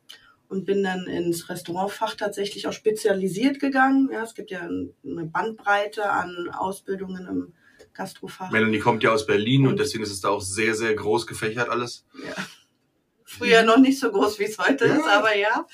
und 0.51 0.65
bin 0.65 0.83
dann 0.83 1.07
ins 1.07 1.47
Restaurantfach 1.47 2.15
tatsächlich 2.15 2.67
auch 2.67 2.73
spezialisiert 2.73 3.61
gegangen. 3.61 4.09
Ja, 4.11 4.21
es 4.21 4.35
gibt 4.35 4.51
ja 4.51 4.59
eine 4.59 5.25
Bandbreite 5.25 6.11
an 6.11 6.49
Ausbildungen 6.53 7.25
im 7.25 7.53
Gastrofach. 7.93 8.51
Melanie 8.51 8.79
kommt 8.79 9.03
ja 9.03 9.11
aus 9.11 9.25
Berlin 9.25 9.63
und, 9.63 9.69
und 9.69 9.79
deswegen 9.79 10.03
ist 10.03 10.11
es 10.11 10.21
da 10.21 10.29
auch 10.29 10.41
sehr, 10.41 10.75
sehr 10.75 10.93
groß 10.93 11.27
gefächert 11.27 11.69
alles. 11.69 12.05
Ja. 12.23 12.35
Früher 13.23 13.63
noch 13.63 13.77
nicht 13.77 13.99
so 13.99 14.11
groß, 14.11 14.39
wie 14.39 14.43
es 14.43 14.57
heute 14.57 14.87
ja. 14.87 14.95
ist, 14.95 15.07
aber 15.07 15.35
ja. 15.35 15.65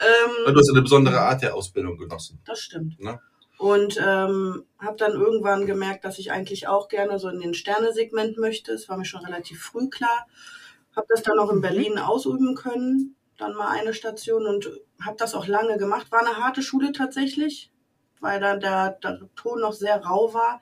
Ähm, 0.00 0.52
du 0.52 0.58
hast 0.58 0.70
eine 0.70 0.82
besondere 0.82 1.20
Art 1.20 1.42
der 1.42 1.54
Ausbildung 1.54 1.98
genossen. 1.98 2.40
Das 2.46 2.60
stimmt. 2.60 2.98
Ne? 3.00 3.20
Und 3.58 3.98
ähm, 3.98 4.64
habe 4.78 4.96
dann 4.96 5.12
irgendwann 5.12 5.66
gemerkt, 5.66 6.04
dass 6.04 6.18
ich 6.18 6.32
eigentlich 6.32 6.68
auch 6.68 6.88
gerne 6.88 7.18
so 7.18 7.28
in 7.28 7.40
den 7.40 7.54
Sternesegment 7.54 8.38
möchte. 8.38 8.72
Es 8.72 8.88
war 8.88 8.96
mir 8.96 9.04
schon 9.04 9.24
relativ 9.24 9.62
früh 9.62 9.88
klar. 9.90 10.26
Habe 10.96 11.06
das 11.10 11.22
dann 11.22 11.38
auch 11.38 11.50
in 11.50 11.58
mhm. 11.58 11.62
Berlin 11.62 11.98
ausüben 11.98 12.54
können, 12.54 13.16
dann 13.38 13.54
mal 13.54 13.68
eine 13.68 13.94
Station 13.94 14.46
und 14.46 14.70
habe 15.04 15.16
das 15.18 15.34
auch 15.34 15.46
lange 15.46 15.78
gemacht. 15.78 16.10
War 16.10 16.20
eine 16.20 16.38
harte 16.38 16.62
Schule 16.62 16.92
tatsächlich, 16.92 17.70
weil 18.20 18.40
da 18.40 18.56
der, 18.56 18.98
der 19.02 19.20
Ton 19.36 19.60
noch 19.60 19.74
sehr 19.74 20.02
rau 20.02 20.32
war. 20.32 20.60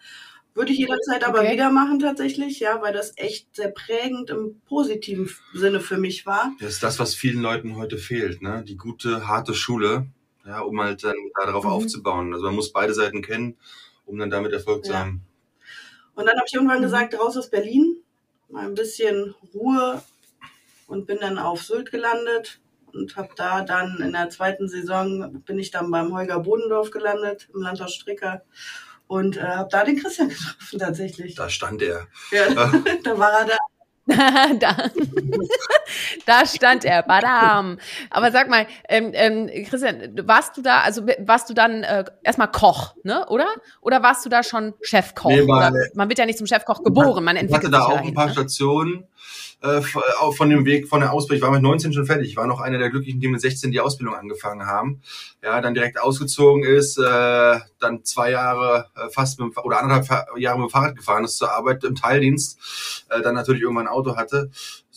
Würde 0.60 0.72
ich 0.72 0.78
jederzeit 0.78 1.24
aber 1.24 1.40
okay. 1.40 1.52
wieder 1.52 1.70
machen 1.70 2.00
tatsächlich, 2.00 2.60
ja, 2.60 2.82
weil 2.82 2.92
das 2.92 3.14
echt 3.16 3.56
sehr 3.56 3.70
prägend 3.70 4.28
im 4.28 4.60
positiven 4.68 5.30
Sinne 5.54 5.80
für 5.80 5.96
mich 5.96 6.26
war. 6.26 6.52
Das 6.60 6.74
ist 6.74 6.82
das, 6.82 6.98
was 6.98 7.14
vielen 7.14 7.40
Leuten 7.40 7.76
heute 7.76 7.96
fehlt, 7.96 8.42
ne? 8.42 8.62
Die 8.68 8.76
gute, 8.76 9.26
harte 9.26 9.54
Schule, 9.54 10.08
ja, 10.44 10.60
um 10.60 10.78
halt 10.78 11.02
dann 11.02 11.16
darauf 11.34 11.64
mhm. 11.64 11.70
aufzubauen. 11.70 12.34
Also 12.34 12.44
man 12.44 12.56
muss 12.56 12.74
beide 12.74 12.92
Seiten 12.92 13.22
kennen, 13.22 13.56
um 14.04 14.18
dann 14.18 14.28
damit 14.28 14.52
Erfolg 14.52 14.84
zu 14.84 14.94
haben. 14.94 15.22
Und 16.14 16.26
dann 16.26 16.36
habe 16.36 16.44
ich 16.46 16.52
irgendwann 16.52 16.80
mhm. 16.80 16.82
gesagt, 16.82 17.18
raus 17.18 17.38
aus 17.38 17.48
Berlin, 17.48 17.96
mal 18.50 18.66
ein 18.66 18.74
bisschen 18.74 19.34
Ruhe 19.54 20.02
und 20.86 21.06
bin 21.06 21.16
dann 21.22 21.38
auf 21.38 21.62
Sylt 21.62 21.90
gelandet 21.90 22.60
und 22.92 23.16
habe 23.16 23.30
da 23.34 23.62
dann 23.62 23.96
in 24.02 24.12
der 24.12 24.28
zweiten 24.28 24.68
Saison 24.68 25.40
bin 25.40 25.58
ich 25.58 25.70
dann 25.70 25.90
beim 25.90 26.12
Holger 26.12 26.40
Bodendorf 26.40 26.90
gelandet 26.90 27.48
im 27.54 27.62
Landhaus 27.62 27.94
Stricker 27.94 28.42
und 29.10 29.36
äh, 29.36 29.40
habe 29.40 29.68
da 29.72 29.82
den 29.82 29.98
Christian 29.98 30.28
getroffen 30.28 30.78
tatsächlich. 30.78 31.34
Da 31.34 31.50
stand 31.50 31.82
er. 31.82 32.06
Ja, 32.30 32.54
da 33.04 33.18
war 33.18 33.40
er 33.40 33.46
da. 33.46 33.56
da, 34.58 34.90
da 36.26 36.46
stand 36.46 36.84
er, 36.84 37.02
badam. 37.02 37.78
Aber 38.08 38.32
sag 38.32 38.48
mal, 38.48 38.66
ähm, 38.88 39.10
ähm, 39.14 39.48
Christian, 39.68 40.16
warst 40.24 40.56
du 40.56 40.62
da, 40.62 40.80
also 40.80 41.06
warst 41.18 41.50
du 41.50 41.54
dann 41.54 41.82
äh, 41.82 42.04
erstmal 42.22 42.50
Koch, 42.50 42.94
ne, 43.04 43.26
oder? 43.28 43.46
Oder 43.80 44.02
warst 44.02 44.24
du 44.24 44.28
da 44.28 44.42
schon 44.42 44.74
Chefkoch? 44.80 45.30
Nee, 45.30 45.46
war, 45.46 45.72
man 45.94 46.08
wird 46.08 46.18
ja 46.18 46.26
nicht 46.26 46.38
zum 46.38 46.46
Chefkoch 46.46 46.82
geboren, 46.82 47.22
man 47.22 47.36
entwickelt 47.36 47.72
Ich 47.72 47.78
hatte 47.78 47.92
da 47.92 48.00
auch 48.00 48.04
ein 48.04 48.14
paar 48.14 48.26
ne? 48.26 48.32
Stationen 48.32 49.08
äh, 49.62 49.82
von 49.82 50.48
dem 50.48 50.64
Weg 50.64 50.88
von 50.88 51.00
der 51.00 51.12
Ausbildung. 51.12 51.36
Ich 51.38 51.42
war 51.42 51.52
mit 51.52 51.62
19 51.62 51.92
schon 51.92 52.06
fertig. 52.06 52.28
Ich 52.28 52.36
war 52.36 52.46
noch 52.46 52.60
einer 52.60 52.78
der 52.78 52.90
Glücklichen, 52.90 53.20
die 53.20 53.28
mit 53.28 53.40
16 53.40 53.70
die 53.70 53.80
Ausbildung 53.80 54.14
angefangen 54.14 54.66
haben. 54.66 55.02
Ja, 55.42 55.60
dann 55.60 55.74
direkt 55.74 56.00
ausgezogen 56.00 56.64
ist, 56.64 56.98
äh, 56.98 57.58
dann 57.78 58.04
zwei 58.04 58.30
Jahre 58.30 58.86
äh, 58.96 59.10
fast 59.10 59.38
mit, 59.38 59.56
oder 59.58 59.82
anderthalb 59.82 60.38
Jahre 60.38 60.58
mit 60.58 60.68
dem 60.68 60.70
Fahrrad 60.70 60.96
gefahren 60.96 61.24
ist 61.24 61.36
zur 61.36 61.52
Arbeit 61.52 61.84
im 61.84 61.94
Teildienst, 61.94 63.06
äh, 63.10 63.20
dann 63.20 63.34
natürlich 63.34 63.62
irgendwann 63.62 63.86
ein 63.86 63.92
Auto 63.92 64.16
hatte. 64.16 64.50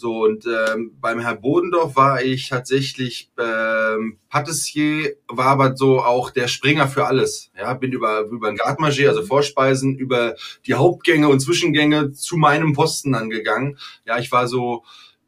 So, 0.03 0.25
und 0.25 0.45
ähm, 0.45 0.97
beim 0.99 1.21
Herrn 1.21 1.39
Bodendorf 1.39 1.95
war 1.95 2.21
ich 2.21 2.49
tatsächlich 2.49 3.31
ähm, 3.39 4.17
Patissier, 4.27 5.15
war 5.29 5.45
aber 5.45 5.77
so 5.77 6.01
auch 6.01 6.29
der 6.29 6.49
Springer 6.49 6.89
für 6.89 7.05
alles. 7.05 7.51
Ja, 7.57 7.73
bin 7.73 7.93
über, 7.93 8.23
über 8.23 8.49
ein 8.49 8.57
Gartmanger, 8.57 9.07
also 9.07 9.23
Vorspeisen, 9.23 9.95
über 9.95 10.35
die 10.67 10.73
Hauptgänge 10.73 11.29
und 11.29 11.39
Zwischengänge 11.39 12.11
zu 12.11 12.35
meinem 12.35 12.73
Posten 12.73 13.15
angegangen. 13.15 13.77
Ja, 14.05 14.19
ich 14.19 14.29
war 14.29 14.49
so 14.49 14.83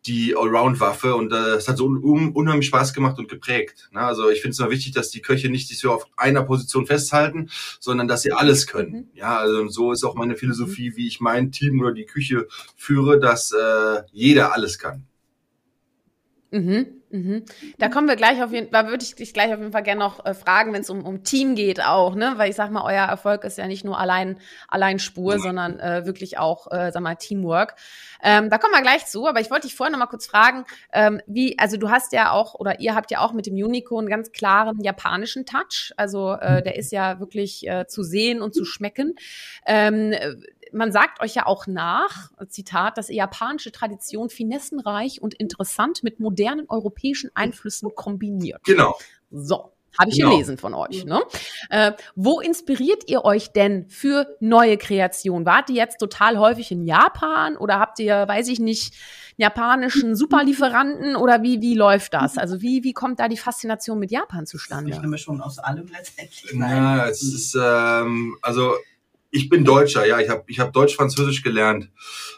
die 0.05 0.35
Allround-Waffe 0.35 1.15
und 1.15 1.31
äh, 1.31 1.55
es 1.55 1.67
hat 1.67 1.77
so 1.77 1.85
un 1.85 2.31
unheimlich 2.31 2.67
Spaß 2.67 2.93
gemacht 2.93 3.17
und 3.17 3.27
geprägt. 3.27 3.89
Ne? 3.91 4.01
Also 4.01 4.29
ich 4.29 4.41
finde 4.41 4.51
es 4.51 4.59
immer 4.59 4.69
wichtig, 4.69 4.93
dass 4.93 5.09
die 5.09 5.21
Köche 5.21 5.49
nicht 5.49 5.67
sich 5.67 5.79
so 5.79 5.91
auf 5.91 6.07
einer 6.15 6.43
Position 6.43 6.85
festhalten, 6.85 7.49
sondern 7.79 8.07
dass 8.07 8.21
sie 8.21 8.31
alles 8.31 8.67
können. 8.67 8.91
Mhm. 8.91 9.07
Ja, 9.13 9.37
also 9.37 9.67
so 9.67 9.91
ist 9.91 10.03
auch 10.03 10.15
meine 10.15 10.35
Philosophie, 10.35 10.95
wie 10.95 11.07
ich 11.07 11.19
mein 11.19 11.51
Team 11.51 11.79
oder 11.79 11.91
die 11.91 12.05
Küche 12.05 12.47
führe, 12.75 13.19
dass 13.19 13.51
äh, 13.51 14.01
jeder 14.11 14.53
alles 14.53 14.77
kann. 14.77 15.05
Mhm, 16.51 16.94
mhm. 17.09 17.45
Da 17.77 17.89
kommen 17.89 18.07
wir 18.07 18.15
gleich 18.15 18.43
auf 18.43 18.51
jeden 18.51 18.71
Fall, 18.71 18.87
würde 18.87 19.03
ich 19.03 19.15
dich 19.15 19.33
gleich 19.33 19.53
auf 19.53 19.59
jeden 19.59 19.71
Fall 19.71 19.83
gerne 19.83 19.99
noch 19.99 20.25
äh, 20.25 20.33
fragen, 20.33 20.73
wenn 20.73 20.81
es 20.81 20.89
um, 20.89 21.05
um 21.05 21.23
Team 21.23 21.55
geht 21.55 21.83
auch, 21.83 22.15
ne? 22.15 22.33
Weil 22.37 22.49
ich 22.49 22.55
sag 22.55 22.71
mal, 22.71 22.83
euer 22.83 23.05
Erfolg 23.05 23.43
ist 23.43 23.57
ja 23.57 23.67
nicht 23.67 23.85
nur 23.85 23.99
allein, 23.99 24.37
allein 24.67 24.99
Spur, 24.99 25.35
mhm. 25.37 25.41
sondern 25.41 25.79
äh, 25.79 26.05
wirklich 26.05 26.37
auch, 26.37 26.71
äh, 26.71 26.91
sag 26.91 27.01
mal, 27.01 27.15
Teamwork. 27.15 27.75
Ähm, 28.23 28.49
da 28.49 28.57
kommen 28.57 28.73
wir 28.73 28.81
gleich 28.81 29.05
zu, 29.05 29.27
aber 29.27 29.39
ich 29.39 29.51
wollte 29.51 29.67
dich 29.67 29.75
vorher 29.75 29.91
noch 29.91 29.99
mal 29.99 30.07
kurz 30.07 30.25
fragen, 30.25 30.65
ähm, 30.91 31.21
wie, 31.27 31.59
also 31.59 31.77
du 31.77 31.89
hast 31.89 32.11
ja 32.11 32.31
auch, 32.31 32.55
oder 32.55 32.79
ihr 32.79 32.95
habt 32.95 33.11
ja 33.11 33.19
auch 33.19 33.33
mit 33.33 33.45
dem 33.45 33.53
Unico 33.53 33.99
einen 33.99 34.09
ganz 34.09 34.31
klaren 34.31 34.81
japanischen 34.81 35.45
Touch. 35.45 35.93
Also 35.97 36.33
äh, 36.33 36.63
der 36.63 36.75
ist 36.75 36.91
ja 36.91 37.19
wirklich 37.19 37.67
äh, 37.67 37.85
zu 37.87 38.03
sehen 38.03 38.41
und 38.41 38.55
zu 38.55 38.65
schmecken. 38.65 39.15
Ähm, 39.65 40.13
man 40.75 40.91
sagt 40.91 41.21
euch 41.21 41.35
ja 41.35 41.45
auch 41.45 41.67
nach, 41.67 42.31
Zitat, 42.49 42.97
dass 42.97 43.09
japanische 43.09 43.71
Tradition 43.71 44.29
finessenreich 44.29 45.21
und 45.21 45.33
interessant 45.33 46.03
mit 46.03 46.19
modernen 46.19 46.65
europäischen 46.69 47.31
Einflüssen 47.33 47.95
kombiniert. 47.95 48.63
Genau. 48.65 48.97
So. 49.31 49.71
Habe 49.97 50.09
ich 50.09 50.17
genau. 50.17 50.31
gelesen 50.31 50.57
von 50.57 50.73
euch. 50.73 51.05
Ne? 51.05 51.21
Äh, 51.69 51.93
wo 52.15 52.41
inspiriert 52.41 53.03
ihr 53.07 53.23
euch 53.23 53.53
denn 53.53 53.87
für 53.87 54.27
neue 54.41 54.77
Kreationen? 54.77 55.45
Wart 55.45 55.69
ihr 55.69 55.77
jetzt 55.77 55.99
total 55.99 56.37
häufig 56.37 56.69
in 56.69 56.85
Japan 56.85 57.55
oder 57.55 57.79
habt 57.79 57.99
ihr, 57.99 58.27
weiß 58.27 58.49
ich 58.49 58.59
nicht, 58.59 58.93
japanischen 59.37 60.17
Superlieferanten 60.17 61.15
oder 61.15 61.43
wie, 61.43 61.61
wie 61.61 61.75
läuft 61.75 62.13
das? 62.13 62.37
Also 62.37 62.61
wie, 62.61 62.83
wie 62.83 62.91
kommt 62.91 63.21
da 63.21 63.29
die 63.29 63.37
Faszination 63.37 63.97
mit 63.97 64.11
Japan 64.11 64.45
zustande? 64.45 64.91
Ich 64.91 64.99
nehme 64.99 65.17
schon 65.17 65.39
aus 65.39 65.59
allem 65.59 65.87
letztendlich. 65.87 66.51
Ja, 66.53 67.07
es 67.07 67.23
ist, 67.23 67.55
ähm, 67.55 68.37
also 68.41 68.73
ich 69.35 69.49
bin 69.49 69.65
Deutscher, 69.65 70.05
ja, 70.05 70.19
ich 70.19 70.29
habe 70.29 70.45
ich 70.47 70.61
hab 70.61 70.71
Deutsch-Französisch 70.71 71.43
gelernt. 71.43 71.91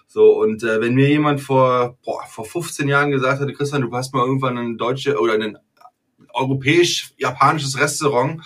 So, 0.07 0.31
und 0.41 0.63
äh, 0.63 0.81
wenn 0.81 0.95
mir 0.95 1.07
jemand 1.07 1.39
vor, 1.41 1.99
boah, 2.03 2.25
vor 2.27 2.43
15 2.43 2.87
Jahren 2.87 3.11
gesagt 3.11 3.39
hätte, 3.39 3.53
Christian, 3.53 3.83
du 3.83 3.91
hast 3.91 4.15
mal 4.15 4.25
irgendwann 4.25 4.57
ein 4.57 4.77
deutsche 4.77 5.19
oder 5.19 5.35
ein 5.35 5.59
europäisch-japanisches 6.33 7.79
Restaurant, 7.79 8.41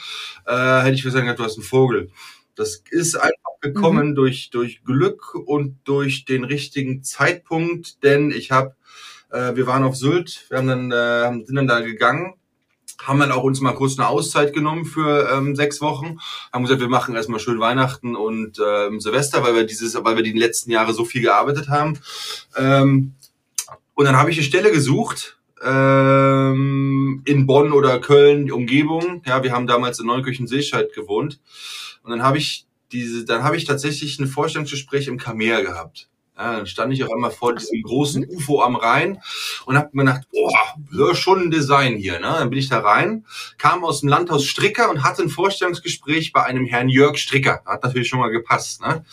äh, 0.46 0.82
hätte 0.82 0.96
ich 0.96 1.04
gesagt, 1.04 1.40
du 1.40 1.44
hast 1.44 1.58
einen 1.58 1.64
Vogel. 1.64 2.12
Das 2.56 2.84
ist 2.90 3.16
einfach 3.16 3.60
gekommen 3.62 4.10
mhm. 4.10 4.16
durch, 4.16 4.50
durch 4.50 4.84
Glück 4.84 5.34
und 5.34 5.80
durch 5.86 6.26
den 6.26 6.44
richtigen 6.44 7.04
Zeitpunkt, 7.04 8.04
denn 8.04 8.32
ich 8.32 8.52
habe, 8.52 8.76
äh, 9.32 9.56
wir 9.56 9.66
waren 9.66 9.84
auf 9.84 9.96
Sylt, 9.96 10.46
wir 10.50 10.58
haben 10.58 10.68
dann, 10.68 10.92
äh, 10.92 11.46
sind 11.46 11.56
dann 11.56 11.68
da 11.68 11.80
gegangen 11.80 12.34
haben 13.06 13.20
dann 13.20 13.32
auch 13.32 13.44
uns 13.44 13.62
mal 13.62 13.74
kurz 13.74 13.98
eine 13.98 14.08
Auszeit 14.08 14.54
genommen 14.54 14.86
für 14.86 15.30
ähm, 15.32 15.56
sechs 15.56 15.82
Wochen, 15.82 16.20
haben 16.54 16.64
gesagt, 16.64 16.82
wir 16.82 16.90
machen 16.90 17.16
erstmal 17.16 17.40
schön 17.40 17.60
Weihnachten 17.60 18.16
und 18.16 18.60
ähm, 18.66 19.00
Silvester, 19.00 19.44
weil 19.44 19.56
wir 19.56 19.66
dieses, 19.66 19.96
weil 20.04 20.16
wir 20.16 20.24
die 20.24 20.32
letzten 20.34 20.72
Jahre 20.72 20.94
so 20.94 21.06
viel 21.06 21.22
gearbeitet 21.22 21.70
haben. 21.70 22.00
Ähm, 22.56 23.14
und 23.94 24.06
dann 24.06 24.18
habe 24.18 24.32
ich 24.32 24.38
eine 24.38 24.46
Stelle 24.46 24.72
gesucht 24.72 25.38
ähm, 25.64 27.22
in 27.26 27.46
Bonn 27.46 27.72
oder 27.72 28.00
Köln, 28.00 28.46
die 28.46 28.52
Umgebung. 28.52 29.22
Ja, 29.26 29.44
wir 29.44 29.52
haben 29.52 29.68
damals 29.68 30.00
in 30.00 30.08
Neukirchen-Seescheid 30.08 30.94
gewohnt. 30.94 31.40
Und 32.04 32.12
dann 32.12 32.24
habe 32.24 32.38
ich 32.38 32.66
diese, 32.92 33.26
dann 33.26 33.44
habe 33.44 33.58
ich 33.58 33.66
tatsächlich 33.66 34.20
ein 34.20 34.28
Vorstellungsgespräch 34.28 35.08
im 35.08 35.18
Kamea 35.18 35.62
gehabt. 35.62 36.10
Ja, 36.38 36.58
dann 36.58 36.66
stand 36.68 36.94
ich 36.94 37.04
auf 37.04 37.12
einmal 37.12 37.32
vor 37.32 37.54
diesem 37.54 37.82
großen 37.84 38.26
UFO 38.30 38.62
am 38.62 38.76
Rhein 38.76 39.22
und 39.66 39.78
habe 39.78 39.90
mir 39.92 40.06
gedacht, 40.06 40.28
boah, 40.32 41.16
schon 41.16 41.42
ein 41.42 41.52
Design 41.52 41.98
hier. 41.98 42.20
Ne? 42.20 42.36
Dann 42.40 42.50
bin 42.50 42.60
ich 42.60 42.70
da 42.70 42.80
rein, 42.80 43.26
kam 43.58 43.84
aus 43.84 44.00
dem 44.00 44.10
Landhaus 44.10 44.46
Stricker 44.46 44.90
und 44.90 45.04
hatte 45.04 45.22
ein 45.22 45.30
Vorstellungsgespräch 45.30 46.32
bei 46.32 46.44
einem 46.44 46.66
Herrn 46.66 46.90
Jörg 46.90 47.18
Stricker. 47.18 47.62
Hat 47.66 47.84
natürlich 47.84 48.08
schon 48.08 48.20
mal 48.20 48.30
gepasst. 48.30 48.82
Ne? 48.82 49.06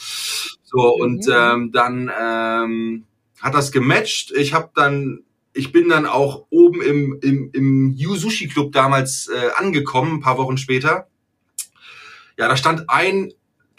So, 0.62 0.94
und 0.94 1.26
mhm. 1.26 1.32
ähm, 1.34 1.72
dann 1.72 2.10
ähm, 2.20 3.04
hat 3.40 3.54
das 3.54 3.72
gematcht. 3.72 4.32
Ich 4.32 4.54
habe 4.54 4.70
dann 4.74 5.24
ich 5.58 5.72
bin 5.72 5.88
dann 5.88 6.06
auch 6.06 6.46
oben 6.50 6.80
im, 6.82 7.18
im, 7.20 7.50
im 7.52 7.94
Yu 7.96 8.14
Sushi 8.14 8.46
Club 8.46 8.72
damals 8.72 9.28
äh, 9.28 9.50
angekommen, 9.56 10.14
ein 10.14 10.20
paar 10.20 10.38
Wochen 10.38 10.56
später. 10.56 11.08
Ja, 12.36 12.46
da 12.46 12.56
stand 12.56 12.88
ein, 12.88 13.32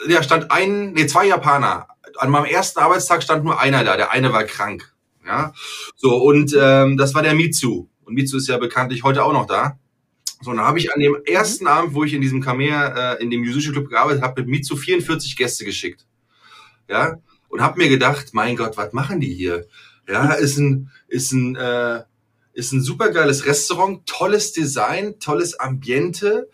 ja, 0.08 0.22
stand 0.22 0.52
ein, 0.52 0.92
nee, 0.92 1.08
zwei 1.08 1.28
Japaner. 1.28 1.88
An 2.20 2.30
meinem 2.30 2.46
ersten 2.46 2.80
Arbeitstag 2.80 3.24
stand 3.24 3.44
nur 3.44 3.60
einer 3.60 3.84
da, 3.84 3.98
der 3.98 4.12
eine 4.12 4.34
war 4.34 4.44
krank. 4.44 4.94
Ja, 5.26 5.54
so, 5.96 6.16
und 6.16 6.56
ähm, 6.60 6.98
das 6.98 7.14
war 7.14 7.22
der 7.22 7.36
Mitsu. 7.36 7.88
Und 8.04 8.14
Mitsu 8.16 8.38
ist 8.38 8.48
ja 8.48 8.58
bekanntlich 8.58 9.04
heute 9.04 9.24
auch 9.24 9.34
noch 9.34 9.46
da. 9.46 9.78
So, 10.42 10.52
dann 10.52 10.62
habe 10.62 10.80
ich 10.80 10.94
an 10.94 11.00
dem 11.00 11.18
ersten 11.26 11.66
mhm. 11.66 11.70
Abend, 11.70 11.94
wo 11.94 12.04
ich 12.04 12.14
in 12.14 12.22
diesem 12.22 12.42
Kamer, 12.42 13.18
äh, 13.20 13.24
in 13.24 13.30
dem 13.30 13.46
Sushi 13.52 13.72
Club 13.72 13.90
gearbeitet 13.90 14.24
habe, 14.24 14.42
mit 14.42 14.50
Mitsu 14.50 14.76
44 14.76 15.36
Gäste 15.36 15.66
geschickt. 15.66 16.06
Ja, 16.88 17.18
und 17.50 17.62
habe 17.62 17.78
mir 17.78 17.90
gedacht, 17.90 18.34
mein 18.34 18.56
Gott, 18.56 18.78
was 18.78 18.94
machen 18.94 19.20
die 19.20 19.34
hier? 19.34 19.68
Ja, 20.08 20.34
ist 20.34 20.58
ein, 20.58 20.90
ist 21.08 21.32
ein, 21.34 21.56
äh, 21.56 22.04
ist 22.54 22.72
ein 22.72 22.82
supergeiles 22.82 23.46
Restaurant, 23.46 24.06
tolles 24.08 24.54
Design, 24.54 25.20
tolles 25.20 25.60
Ambiente, 25.60 26.50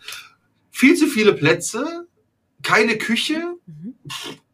viel 0.70 0.94
zu 0.94 1.06
viele 1.06 1.32
Plätze, 1.32 2.06
keine 2.62 2.98
Küche 2.98 3.56
mhm. 3.66 3.94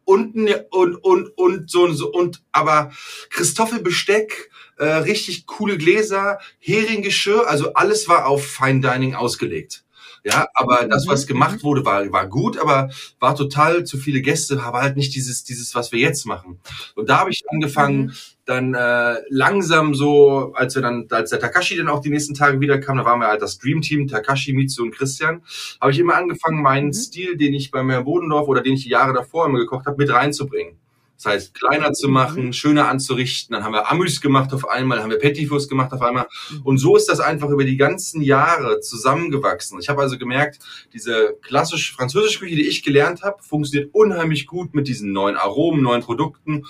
Und, 0.05 0.35
und, 0.71 0.95
und, 0.95 1.37
und 1.37 1.69
so, 1.69 1.91
so 1.93 2.11
und 2.11 2.41
aber 2.51 2.91
Christoffelbesteck, 3.29 4.49
äh, 4.77 4.85
richtig 4.85 5.45
coole 5.45 5.77
Gläser, 5.77 6.39
Heringgeschirr, 6.59 7.47
also 7.47 7.73
alles 7.73 8.07
war 8.07 8.25
auf 8.25 8.45
Fine 8.45 8.81
Dining 8.81 9.15
ausgelegt. 9.15 9.83
Ja, 10.25 10.47
aber 10.53 10.87
das, 10.87 11.05
was 11.05 11.23
mhm. 11.23 11.27
gemacht 11.27 11.63
wurde, 11.63 11.83
war, 11.83 12.09
war 12.13 12.27
gut, 12.27 12.57
aber 12.57 12.89
war 13.19 13.35
total 13.35 13.83
zu 13.83 13.97
viele 13.97 14.21
Gäste, 14.21 14.55
war 14.57 14.81
halt 14.81 14.95
nicht 14.95 15.13
dieses, 15.15 15.43
dieses, 15.43 15.75
was 15.75 15.91
wir 15.91 15.99
jetzt 15.99 16.25
machen. 16.25 16.61
Und 16.95 17.09
da 17.09 17.19
habe 17.19 17.31
ich 17.31 17.43
angefangen, 17.49 18.05
mhm 18.05 18.13
dann 18.45 18.73
äh, 18.73 19.15
langsam 19.29 19.93
so, 19.93 20.53
als 20.53 20.75
wir 20.75 20.81
dann, 20.81 21.07
als 21.09 21.29
der 21.29 21.39
Takashi 21.39 21.77
dann 21.77 21.87
auch 21.87 22.01
die 22.01 22.09
nächsten 22.09 22.33
Tage 22.33 22.59
wiederkam, 22.59 22.97
da 22.97 23.05
waren 23.05 23.19
wir 23.19 23.27
halt 23.27 23.41
das 23.41 23.57
Dream 23.57 23.81
Team, 23.81 24.07
Takashi, 24.07 24.53
Mitsu 24.53 24.83
und 24.83 24.91
Christian, 24.91 25.43
habe 25.79 25.91
ich 25.91 25.99
immer 25.99 26.15
angefangen, 26.15 26.61
meinen 26.61 26.87
mhm. 26.87 26.93
Stil, 26.93 27.37
den 27.37 27.53
ich 27.53 27.71
beim 27.71 27.89
Herrn 27.89 28.03
Bodendorf 28.03 28.47
oder 28.47 28.61
den 28.61 28.73
ich 28.73 28.83
die 28.83 28.89
Jahre 28.89 29.13
davor 29.13 29.45
immer 29.45 29.59
gekocht 29.59 29.85
habe, 29.85 29.97
mit 29.97 30.11
reinzubringen. 30.11 30.77
Das 31.23 31.31
heißt, 31.31 31.53
kleiner 31.53 31.93
zu 31.93 32.07
mhm. 32.07 32.13
machen, 32.13 32.53
schöner 32.53 32.89
anzurichten. 32.89 33.53
Dann 33.53 33.63
haben 33.63 33.71
wir 33.71 33.89
Amüs 33.89 34.19
gemacht 34.19 34.53
auf 34.53 34.67
einmal, 34.67 34.97
dann 34.97 35.05
haben 35.05 35.11
wir 35.11 35.19
Pettifus 35.19 35.69
gemacht 35.69 35.93
auf 35.93 36.01
einmal. 36.01 36.25
Mhm. 36.51 36.61
Und 36.63 36.77
so 36.79 36.97
ist 36.97 37.07
das 37.07 37.21
einfach 37.21 37.49
über 37.49 37.63
die 37.63 37.77
ganzen 37.77 38.21
Jahre 38.21 38.81
zusammengewachsen. 38.81 39.79
Ich 39.79 39.87
habe 39.87 40.01
also 40.01 40.17
gemerkt, 40.17 40.59
diese 40.91 41.37
klassische 41.41 41.93
französische 41.93 42.39
Küche, 42.39 42.55
die 42.55 42.67
ich 42.67 42.83
gelernt 42.83 43.21
habe, 43.21 43.41
funktioniert 43.41 43.93
unheimlich 43.93 44.47
gut 44.47 44.73
mit 44.73 44.87
diesen 44.87 45.13
neuen 45.13 45.37
Aromen, 45.37 45.81
neuen 45.81 46.01
Produkten. 46.01 46.65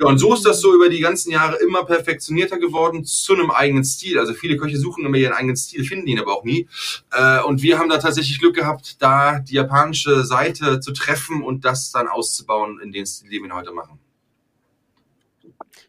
Ja, 0.00 0.06
und 0.06 0.18
so 0.18 0.32
ist 0.32 0.46
das 0.46 0.62
so 0.62 0.74
über 0.74 0.88
die 0.88 1.00
ganzen 1.00 1.30
Jahre 1.30 1.56
immer 1.56 1.84
perfektionierter 1.84 2.58
geworden 2.58 3.04
zu 3.04 3.34
einem 3.34 3.50
eigenen 3.50 3.84
Stil. 3.84 4.18
Also 4.18 4.32
viele 4.32 4.56
Köche 4.56 4.78
suchen 4.78 5.04
immer 5.04 5.18
ihren 5.18 5.34
eigenen 5.34 5.56
Stil, 5.56 5.84
finden 5.84 6.06
ihn 6.06 6.18
aber 6.18 6.34
auch 6.34 6.44
nie. 6.44 6.66
Äh, 7.12 7.42
und 7.42 7.60
wir 7.60 7.78
haben 7.78 7.90
da 7.90 7.98
tatsächlich 7.98 8.38
Glück 8.38 8.54
gehabt, 8.54 8.96
da 9.00 9.40
die 9.40 9.54
japanische 9.54 10.24
Seite 10.24 10.80
zu 10.80 10.92
treffen 10.92 11.42
und 11.42 11.66
das 11.66 11.92
dann 11.92 12.08
auszubauen 12.08 12.80
in 12.80 12.92
den 12.92 13.04
Stil, 13.04 13.28
den 13.28 13.42
wir 13.42 13.54
heute 13.54 13.72
machen. 13.72 13.98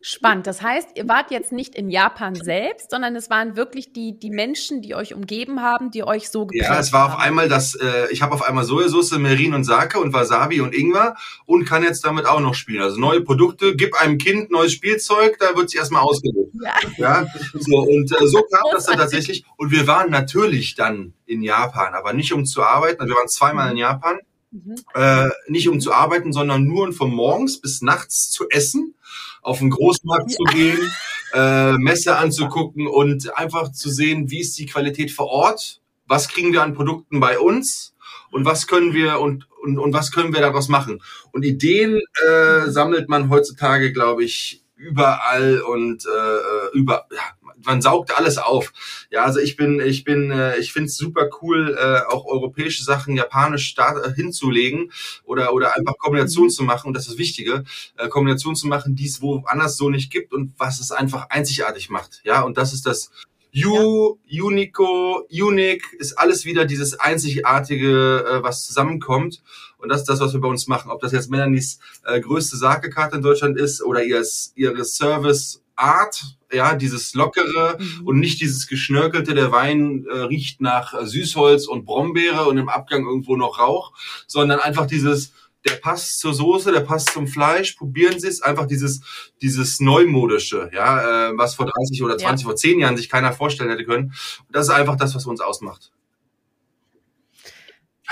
Spannend. 0.03 0.47
Das 0.47 0.63
heißt, 0.63 0.89
ihr 0.95 1.07
wart 1.07 1.29
jetzt 1.29 1.51
nicht 1.51 1.75
in 1.75 1.91
Japan 1.91 2.33
selbst, 2.33 2.89
sondern 2.89 3.15
es 3.15 3.29
waren 3.29 3.55
wirklich 3.55 3.93
die, 3.93 4.17
die 4.17 4.31
Menschen, 4.31 4.81
die 4.81 4.95
euch 4.95 5.13
umgeben 5.13 5.61
haben, 5.61 5.91
die 5.91 6.03
euch 6.03 6.29
so 6.29 6.47
geprägt 6.47 6.67
haben. 6.67 6.73
Ja, 6.73 6.79
es 6.79 6.91
war 6.91 7.05
auf 7.13 7.19
einmal 7.19 7.47
das, 7.47 7.75
äh, 7.75 8.07
ich 8.09 8.23
habe 8.23 8.33
auf 8.33 8.41
einmal 8.41 8.63
Sojasauce, 8.63 9.11
Merin 9.19 9.53
und 9.53 9.63
Sake 9.63 9.99
und 9.99 10.11
Wasabi 10.11 10.59
und 10.61 10.73
Ingwer 10.73 11.15
und 11.45 11.65
kann 11.65 11.83
jetzt 11.83 12.03
damit 12.03 12.25
auch 12.25 12.39
noch 12.39 12.55
spielen. 12.55 12.81
Also 12.81 12.99
neue 12.99 13.21
Produkte, 13.21 13.75
gib 13.75 13.93
einem 13.93 14.17
Kind 14.17 14.49
neues 14.49 14.73
Spielzeug, 14.73 15.37
da 15.39 15.55
wird 15.55 15.69
sich 15.69 15.77
erstmal 15.77 16.01
ausgelebt. 16.01 16.51
Ja. 16.63 16.73
ja. 16.97 17.27
So, 17.53 17.77
und 17.81 18.11
äh, 18.11 18.27
so 18.27 18.41
kam 18.41 18.71
das 18.71 18.85
dann 18.87 18.97
tatsächlich. 18.97 19.45
Und 19.55 19.69
wir 19.69 19.85
waren 19.85 20.09
natürlich 20.09 20.73
dann 20.73 21.13
in 21.27 21.43
Japan, 21.43 21.93
aber 21.93 22.13
nicht 22.13 22.33
um 22.33 22.45
zu 22.45 22.63
arbeiten. 22.63 23.07
Wir 23.07 23.15
waren 23.15 23.27
zweimal 23.27 23.69
in 23.69 23.77
Japan. 23.77 24.17
Mhm. 24.49 24.75
Äh, 24.95 25.29
nicht 25.47 25.69
um 25.69 25.79
zu 25.79 25.93
arbeiten, 25.93 26.33
sondern 26.33 26.65
nur 26.65 26.83
und 26.83 26.93
von 26.93 27.09
morgens 27.09 27.61
bis 27.61 27.81
nachts 27.81 28.31
zu 28.31 28.49
essen 28.49 28.95
auf 29.41 29.59
den 29.59 29.69
Großmarkt 29.69 30.31
zu 30.31 30.43
gehen, 30.45 30.91
äh, 31.33 31.73
Messe 31.73 32.17
anzugucken 32.17 32.87
und 32.87 33.35
einfach 33.37 33.71
zu 33.71 33.89
sehen, 33.89 34.29
wie 34.29 34.41
ist 34.41 34.57
die 34.57 34.65
Qualität 34.65 35.11
vor 35.11 35.27
Ort, 35.27 35.81
was 36.07 36.27
kriegen 36.27 36.53
wir 36.53 36.63
an 36.63 36.73
Produkten 36.73 37.19
bei 37.19 37.39
uns 37.39 37.95
und 38.31 38.45
was 38.45 38.67
können 38.67 38.93
wir 38.93 39.19
und 39.19 39.47
und, 39.61 39.77
und 39.77 39.93
was 39.93 40.11
können 40.11 40.33
wir 40.33 40.41
daraus 40.41 40.67
machen. 40.67 41.01
Und 41.31 41.43
Ideen 41.43 42.01
äh, 42.27 42.69
sammelt 42.69 43.09
man 43.09 43.29
heutzutage, 43.29 43.93
glaube 43.93 44.23
ich, 44.23 44.63
überall 44.75 45.61
und 45.61 46.05
äh, 46.05 46.77
über 46.77 47.05
ja, 47.11 47.21
man 47.65 47.81
saugt 47.81 48.17
alles 48.17 48.37
auf. 48.37 48.73
Ja, 49.09 49.23
also 49.23 49.39
ich 49.39 49.55
bin, 49.55 49.79
ich 49.79 50.03
bin, 50.03 50.31
äh, 50.31 50.57
ich 50.57 50.73
finde 50.73 50.87
es 50.87 50.97
super 50.97 51.29
cool, 51.41 51.77
äh, 51.77 52.11
auch 52.11 52.25
europäische 52.25 52.83
Sachen 52.83 53.15
japanisch 53.15 53.67
start, 53.67 54.05
äh, 54.05 54.13
hinzulegen 54.13 54.91
oder 55.23 55.53
oder 55.53 55.75
einfach 55.75 55.97
Kombination 55.97 56.45
mhm. 56.45 56.51
zu 56.51 56.63
machen. 56.63 56.87
Und 56.87 56.93
das 56.93 57.03
ist 57.03 57.11
das 57.11 57.17
Wichtige, 57.17 57.63
äh, 57.97 58.07
Kombination 58.07 58.55
zu 58.55 58.67
machen, 58.67 58.95
die 58.95 59.05
es 59.05 59.21
woanders 59.21 59.77
so 59.77 59.89
nicht 59.89 60.11
gibt 60.11 60.33
und 60.33 60.53
was 60.57 60.79
es 60.79 60.91
einfach 60.91 61.29
einzigartig 61.29 61.89
macht. 61.89 62.21
Ja, 62.23 62.41
und 62.41 62.57
das 62.57 62.73
ist 62.73 62.85
das. 62.85 63.11
U, 63.53 64.17
ja. 64.27 64.43
Unico, 64.43 65.27
Unique 65.29 65.83
ist 65.99 66.17
alles 66.17 66.45
wieder 66.45 66.63
dieses 66.63 66.97
einzigartige, 66.97 68.25
äh, 68.25 68.43
was 68.43 68.65
zusammenkommt. 68.65 69.43
Und 69.77 69.89
das 69.89 70.01
ist 70.01 70.09
das, 70.09 70.21
was 70.21 70.31
wir 70.31 70.39
bei 70.39 70.47
uns 70.47 70.67
machen. 70.67 70.89
Ob 70.89 71.01
das 71.01 71.11
jetzt 71.11 71.29
Melanies 71.29 71.79
äh, 72.05 72.21
größte 72.21 72.55
Sake-Karte 72.55 73.17
in 73.17 73.21
Deutschland 73.21 73.57
ist 73.57 73.83
oder 73.83 74.03
ihr, 74.03 74.23
ihre 74.55 74.85
Service 74.85 75.61
Art, 75.75 76.37
ja, 76.53 76.75
dieses 76.75 77.13
lockere 77.13 77.77
mhm. 77.79 78.07
und 78.07 78.19
nicht 78.19 78.41
dieses 78.41 78.67
geschnörkelte. 78.67 79.33
Der 79.33 79.51
Wein 79.51 80.05
äh, 80.09 80.17
riecht 80.17 80.61
nach 80.61 80.93
äh, 80.93 81.05
Süßholz 81.05 81.67
und 81.67 81.85
Brombeere 81.85 82.45
und 82.45 82.57
im 82.57 82.69
Abgang 82.69 83.05
irgendwo 83.05 83.35
noch 83.35 83.59
Rauch, 83.59 83.93
sondern 84.27 84.59
einfach 84.59 84.85
dieses, 84.85 85.33
der 85.67 85.75
passt 85.75 86.19
zur 86.19 86.33
Soße, 86.33 86.71
der 86.71 86.81
passt 86.81 87.11
zum 87.11 87.27
Fleisch. 87.27 87.73
Probieren 87.73 88.19
Sie 88.19 88.27
es 88.27 88.41
einfach 88.41 88.65
dieses, 88.65 89.01
dieses 89.41 89.79
neumodische, 89.79 90.69
ja, 90.73 91.29
äh, 91.29 91.37
was 91.37 91.55
vor 91.55 91.67
30 91.67 92.03
oder 92.03 92.17
20, 92.17 92.43
ja. 92.43 92.49
vor 92.49 92.55
10 92.55 92.79
Jahren 92.79 92.97
sich 92.97 93.09
keiner 93.09 93.33
vorstellen 93.33 93.69
hätte 93.69 93.85
können. 93.85 94.13
Und 94.47 94.55
das 94.55 94.67
ist 94.67 94.73
einfach 94.73 94.95
das, 94.95 95.15
was 95.15 95.25
uns 95.25 95.41
ausmacht. 95.41 95.91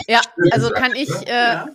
Ja, 0.07 0.21
also 0.51 0.69
kann 0.69 0.95
ich 0.95 1.09
äh, 1.27 1.55
äh, 1.55 1.65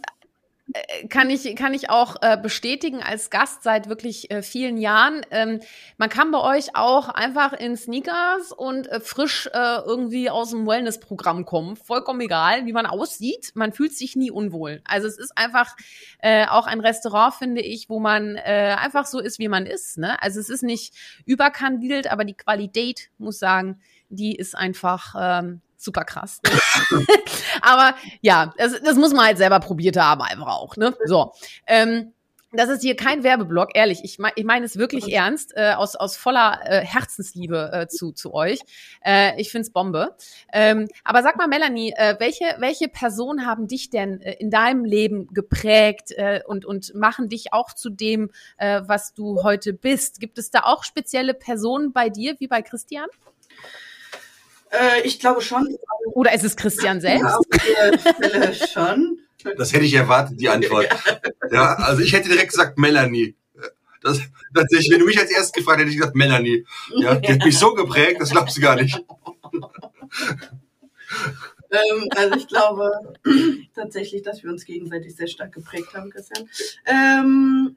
kann 1.10 1.28
ich, 1.28 1.54
kann 1.56 1.74
ich 1.74 1.90
auch 1.90 2.16
äh, 2.22 2.38
bestätigen 2.38 3.02
als 3.02 3.28
Gast 3.28 3.62
seit 3.62 3.88
wirklich 3.88 4.30
äh, 4.30 4.42
vielen 4.42 4.78
Jahren. 4.78 5.20
Ähm, 5.30 5.60
man 5.98 6.08
kann 6.08 6.30
bei 6.30 6.40
euch 6.40 6.74
auch 6.74 7.10
einfach 7.10 7.52
in 7.52 7.76
Sneakers 7.76 8.50
und 8.50 8.86
äh, 8.88 9.00
frisch 9.00 9.46
äh, 9.52 9.78
irgendwie 9.84 10.30
aus 10.30 10.50
dem 10.50 10.66
Wellness-Programm 10.66 11.44
kommen. 11.44 11.76
Vollkommen 11.76 12.20
egal, 12.22 12.64
wie 12.64 12.72
man 12.72 12.86
aussieht. 12.86 13.52
Man 13.54 13.72
fühlt 13.72 13.94
sich 13.94 14.16
nie 14.16 14.30
unwohl. 14.30 14.80
Also 14.84 15.06
es 15.06 15.18
ist 15.18 15.36
einfach 15.36 15.76
äh, 16.20 16.46
auch 16.46 16.66
ein 16.66 16.80
Restaurant, 16.80 17.34
finde 17.34 17.60
ich, 17.60 17.90
wo 17.90 18.00
man 18.00 18.36
äh, 18.36 18.76
einfach 18.78 19.04
so 19.04 19.20
ist, 19.20 19.38
wie 19.38 19.48
man 19.48 19.66
ist. 19.66 19.98
Ne? 19.98 20.20
Also 20.22 20.40
es 20.40 20.48
ist 20.48 20.62
nicht 20.62 20.94
überkandidelt, 21.26 22.10
aber 22.10 22.24
die 22.24 22.36
Qualität, 22.36 23.10
muss 23.18 23.38
sagen, 23.38 23.80
die 24.08 24.34
ist 24.34 24.56
einfach 24.56 25.14
ähm, 25.18 25.60
super 25.76 26.04
krass. 26.04 26.40
Aber 27.60 27.94
ja, 28.20 28.52
das, 28.56 28.80
das, 28.82 28.96
muss 28.96 29.12
man 29.12 29.26
halt 29.26 29.38
selber 29.38 29.60
probiert 29.60 29.96
haben, 29.96 30.22
einfach 30.22 30.48
auch. 30.48 30.76
Ne? 30.76 30.94
So. 31.06 31.32
Ähm, 31.66 32.12
das 32.56 32.68
ist 32.68 32.82
hier 32.82 32.96
kein 32.96 33.24
Werbeblock, 33.24 33.70
ehrlich. 33.74 34.00
Ich, 34.04 34.18
mein, 34.18 34.32
ich 34.36 34.44
meine 34.44 34.64
es 34.64 34.76
wirklich 34.76 35.12
ernst, 35.12 35.52
äh, 35.56 35.72
aus, 35.72 35.96
aus 35.96 36.16
voller 36.16 36.60
äh, 36.64 36.80
Herzensliebe 36.84 37.70
äh, 37.72 37.88
zu, 37.88 38.12
zu 38.12 38.32
euch. 38.32 38.60
Äh, 39.04 39.40
ich 39.40 39.50
find's 39.50 39.70
Bombe. 39.70 40.14
Ähm, 40.52 40.88
aber 41.02 41.22
sag 41.22 41.36
mal, 41.36 41.48
Melanie, 41.48 41.92
äh, 41.96 42.16
welche, 42.18 42.44
welche 42.58 42.88
Personen 42.88 43.46
haben 43.46 43.66
dich 43.66 43.90
denn 43.90 44.20
äh, 44.20 44.34
in 44.34 44.50
deinem 44.50 44.84
Leben 44.84 45.28
geprägt 45.32 46.12
äh, 46.12 46.42
und, 46.46 46.64
und 46.64 46.94
machen 46.94 47.28
dich 47.28 47.52
auch 47.52 47.72
zu 47.72 47.90
dem, 47.90 48.30
äh, 48.56 48.82
was 48.86 49.14
du 49.14 49.42
heute 49.42 49.72
bist? 49.72 50.20
Gibt 50.20 50.38
es 50.38 50.50
da 50.50 50.60
auch 50.60 50.84
spezielle 50.84 51.34
Personen 51.34 51.92
bei 51.92 52.08
dir, 52.08 52.36
wie 52.38 52.48
bei 52.48 52.62
Christian? 52.62 53.08
Äh, 54.74 55.02
ich 55.02 55.18
glaube 55.18 55.40
schon. 55.40 55.76
Oder 56.12 56.32
ist 56.34 56.44
es 56.44 56.56
Christian 56.56 57.00
selbst? 57.00 57.22
Ja, 57.24 57.36
auf 57.36 57.46
der 57.48 57.98
Stelle 57.98 58.54
schon. 58.72 59.18
Das 59.56 59.72
hätte 59.72 59.84
ich 59.84 59.94
erwartet, 59.94 60.40
die 60.40 60.48
Antwort. 60.48 60.88
Ja, 61.50 61.74
also 61.74 62.02
ich 62.02 62.12
hätte 62.14 62.28
direkt 62.30 62.50
gesagt 62.50 62.78
Melanie. 62.78 63.36
Das, 64.02 64.20
tatsächlich, 64.54 64.90
wenn 64.90 65.00
du 65.00 65.06
mich 65.06 65.18
als 65.18 65.30
erstes 65.30 65.52
gefragt 65.52 65.78
hätte, 65.78 65.86
hätte 65.86 65.94
ich 65.94 65.98
gesagt 65.98 66.16
Melanie. 66.16 66.66
Ja, 66.96 67.14
die 67.14 67.32
hat 67.32 67.44
mich 67.44 67.58
so 67.58 67.74
geprägt, 67.74 68.20
das 68.20 68.30
glaubst 68.30 68.56
du 68.56 68.60
gar 68.62 68.76
nicht. 68.76 69.02
ähm, 71.70 72.08
also 72.16 72.36
ich 72.36 72.48
glaube 72.48 72.90
tatsächlich, 73.74 74.22
dass 74.22 74.42
wir 74.42 74.50
uns 74.50 74.64
gegenseitig 74.64 75.14
sehr 75.14 75.26
stark 75.26 75.52
geprägt 75.52 75.94
haben, 75.94 76.10
Christian. 76.10 76.48
Ähm, 76.86 77.76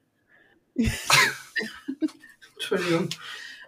Entschuldigung 2.55 3.09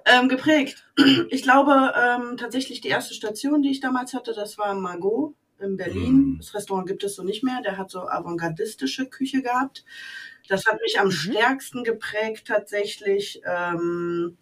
ähm, 0.09 0.29
geprägt. 0.29 0.85
Ich 1.29 1.43
glaube 1.43 1.93
ähm, 1.95 2.37
tatsächlich 2.37 2.81
die 2.81 2.89
erste 2.89 3.13
Station, 3.13 3.61
die 3.61 3.71
ich 3.71 3.79
damals 3.79 4.13
hatte, 4.13 4.33
das 4.33 4.57
war 4.57 4.73
Margot 4.75 5.35
in 5.59 5.77
Berlin. 5.77 6.13
Mhm. 6.13 6.37
Das 6.39 6.53
Restaurant 6.53 6.87
gibt 6.87 7.03
es 7.03 7.15
so 7.15 7.23
nicht 7.23 7.43
mehr. 7.43 7.61
Der 7.63 7.77
hat 7.77 7.89
so 7.89 8.01
avantgardistische 8.01 9.07
Küche 9.07 9.41
gehabt. 9.41 9.85
Das 10.47 10.65
hat 10.65 10.81
mich 10.81 10.99
am 10.99 11.07
mhm. 11.07 11.11
stärksten 11.11 11.83
geprägt 11.83 12.47
tatsächlich, 12.47 13.41
ähm, 13.45 14.37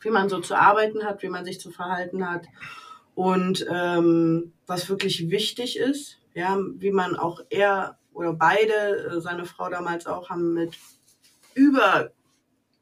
wie 0.00 0.10
man 0.10 0.28
so 0.28 0.40
zu 0.40 0.54
arbeiten 0.54 1.04
hat, 1.04 1.22
wie 1.22 1.28
man 1.28 1.44
sich 1.44 1.60
zu 1.60 1.70
verhalten 1.70 2.28
hat 2.28 2.46
und 3.14 3.66
ähm, 3.70 4.52
was 4.66 4.88
wirklich 4.88 5.30
wichtig 5.30 5.78
ist, 5.78 6.18
ja, 6.34 6.58
wie 6.76 6.92
man 6.92 7.16
auch 7.16 7.40
er 7.50 7.98
oder 8.14 8.32
beide, 8.32 8.72
äh, 8.72 9.20
seine 9.20 9.44
Frau 9.44 9.68
damals 9.68 10.06
auch, 10.06 10.30
haben 10.30 10.54
mit 10.54 10.76
über 11.54 12.10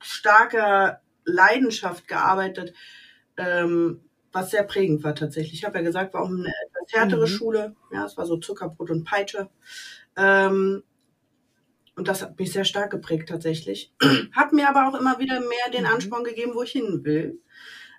starker 0.01 1.01
Leidenschaft 1.31 2.09
gearbeitet, 2.09 2.75
ähm, 3.37 4.03
was 4.33 4.51
sehr 4.51 4.63
prägend 4.63 5.03
war 5.03 5.15
tatsächlich. 5.15 5.55
Ich 5.55 5.65
habe 5.65 5.79
ja 5.79 5.85
gesagt, 5.85 6.15
war 6.15 6.23
auch 6.23 6.29
eine 6.29 6.53
etwas 6.67 6.93
härtere 6.93 7.23
mhm. 7.23 7.31
Schule. 7.31 7.77
Ja, 7.93 8.05
es 8.05 8.17
war 8.17 8.27
so 8.27 8.37
Zuckerbrot 8.37 8.91
und 8.91 9.05
Peitsche. 9.05 9.49
Ähm, 10.17 10.83
und 11.97 12.09
das 12.09 12.23
hat 12.23 12.39
mich 12.39 12.53
sehr 12.53 12.65
stark 12.65 12.91
geprägt 12.91 13.29
tatsächlich. 13.29 13.93
hat 14.33 14.53
mir 14.53 14.69
aber 14.69 14.89
auch 14.89 14.99
immer 14.99 15.19
wieder 15.19 15.41
mehr 15.41 15.71
den 15.73 15.83
mhm. 15.83 15.95
Ansporn 15.95 16.25
gegeben, 16.25 16.53
wo 16.55 16.63
ich 16.63 16.73
hin 16.73 17.05
will. 17.05 17.41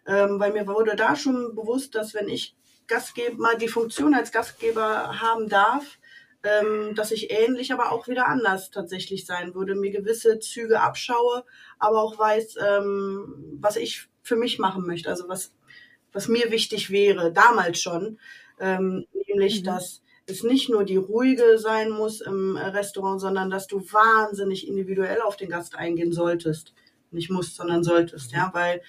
Ähm, 0.06 0.40
weil 0.40 0.54
mir 0.54 0.68
wurde 0.68 0.96
da 0.96 1.16
schon 1.16 1.56
bewusst, 1.56 1.96
dass 1.96 2.14
wenn 2.14 2.28
ich 2.28 2.56
Gastgeber, 2.88 3.38
mal 3.38 3.58
die 3.58 3.68
Funktion 3.68 4.14
als 4.14 4.32
Gastgeber 4.32 5.22
haben 5.22 5.48
darf, 5.48 6.00
ähm, 6.44 6.96
dass 6.96 7.12
ich 7.12 7.32
ähnlich, 7.32 7.72
aber 7.72 7.92
auch 7.92 8.08
wieder 8.08 8.28
anders 8.28 8.72
tatsächlich 8.72 9.26
sein 9.26 9.54
würde, 9.54 9.76
mir 9.76 9.92
gewisse 9.92 10.40
Züge 10.40 10.82
abschaue, 10.82 11.44
aber 11.80 12.02
auch 12.02 12.18
weiß, 12.18 12.56
ähm, 12.58 13.58
was 13.60 13.76
ich 13.76 14.08
für 14.24 14.36
mich 14.36 14.60
machen 14.60 14.86
möchte, 14.86 15.10
also 15.10 15.28
was, 15.28 15.54
was 16.14 16.28
mir 16.28 16.52
wichtig 16.52 16.90
wäre, 16.90 17.32
damals 17.32 17.80
schon, 17.80 18.20
ähm, 18.60 19.06
nämlich, 19.28 19.62
mhm. 19.62 19.66
dass 19.66 20.02
es 20.26 20.44
nicht 20.44 20.70
nur 20.70 20.84
die 20.84 20.98
ruhige 20.98 21.58
sein 21.58 21.90
muss 21.90 22.22
im 22.22 22.56
Restaurant, 22.58 23.20
sondern 23.20 23.50
dass 23.50 23.68
du 23.68 23.80
wahnsinnig 23.92 24.68
individuell 24.68 25.22
auf 25.22 25.36
den 25.36 25.50
Gast 25.50 25.76
eingehen 25.76 26.12
solltest. 26.12 26.74
Nicht 27.12 27.30
musst, 27.30 27.58
sondern 27.58 27.84
solltest, 27.84 28.32
ja, 28.32 28.52
weil 28.54 28.82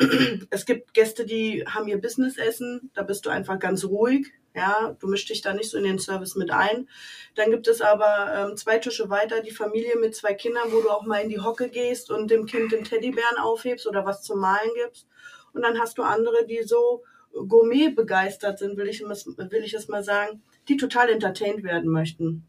es 0.50 0.66
gibt 0.66 0.92
Gäste, 0.94 1.24
die 1.24 1.64
haben 1.66 1.86
ihr 1.86 2.00
Businessessen, 2.00 2.90
da 2.94 3.02
bist 3.02 3.26
du 3.26 3.30
einfach 3.30 3.58
ganz 3.58 3.84
ruhig, 3.84 4.32
ja, 4.54 4.96
du 4.98 5.06
mischst 5.06 5.28
dich 5.28 5.42
da 5.42 5.52
nicht 5.52 5.70
so 5.70 5.78
in 5.78 5.84
den 5.84 5.98
Service 5.98 6.34
mit 6.34 6.50
ein. 6.50 6.88
Dann 7.34 7.50
gibt 7.50 7.68
es 7.68 7.80
aber 7.80 8.32
ähm, 8.34 8.56
zwei 8.56 8.78
Tische 8.78 9.08
weiter 9.08 9.42
die 9.42 9.52
Familie 9.52 9.96
mit 9.96 10.16
zwei 10.16 10.34
Kindern, 10.34 10.72
wo 10.72 10.80
du 10.80 10.90
auch 10.90 11.04
mal 11.04 11.18
in 11.18 11.28
die 11.28 11.40
Hocke 11.40 11.68
gehst 11.68 12.10
und 12.10 12.30
dem 12.30 12.46
Kind 12.46 12.72
den 12.72 12.84
Teddybären 12.84 13.38
aufhebst 13.38 13.86
oder 13.86 14.04
was 14.04 14.22
zum 14.22 14.40
Malen 14.40 14.70
gibst. 14.74 15.06
Und 15.52 15.62
dann 15.62 15.78
hast 15.78 15.98
du 15.98 16.02
andere, 16.02 16.46
die 16.46 16.62
so 16.62 17.04
Gourmet 17.32 17.90
begeistert 17.90 18.58
sind, 18.58 18.76
will 18.76 18.88
ich, 18.88 19.00
will 19.02 19.64
ich 19.64 19.74
es 19.74 19.88
mal 19.88 20.02
sagen, 20.02 20.42
die 20.68 20.76
total 20.76 21.10
entertained 21.10 21.62
werden 21.62 21.90
möchten. 21.90 22.44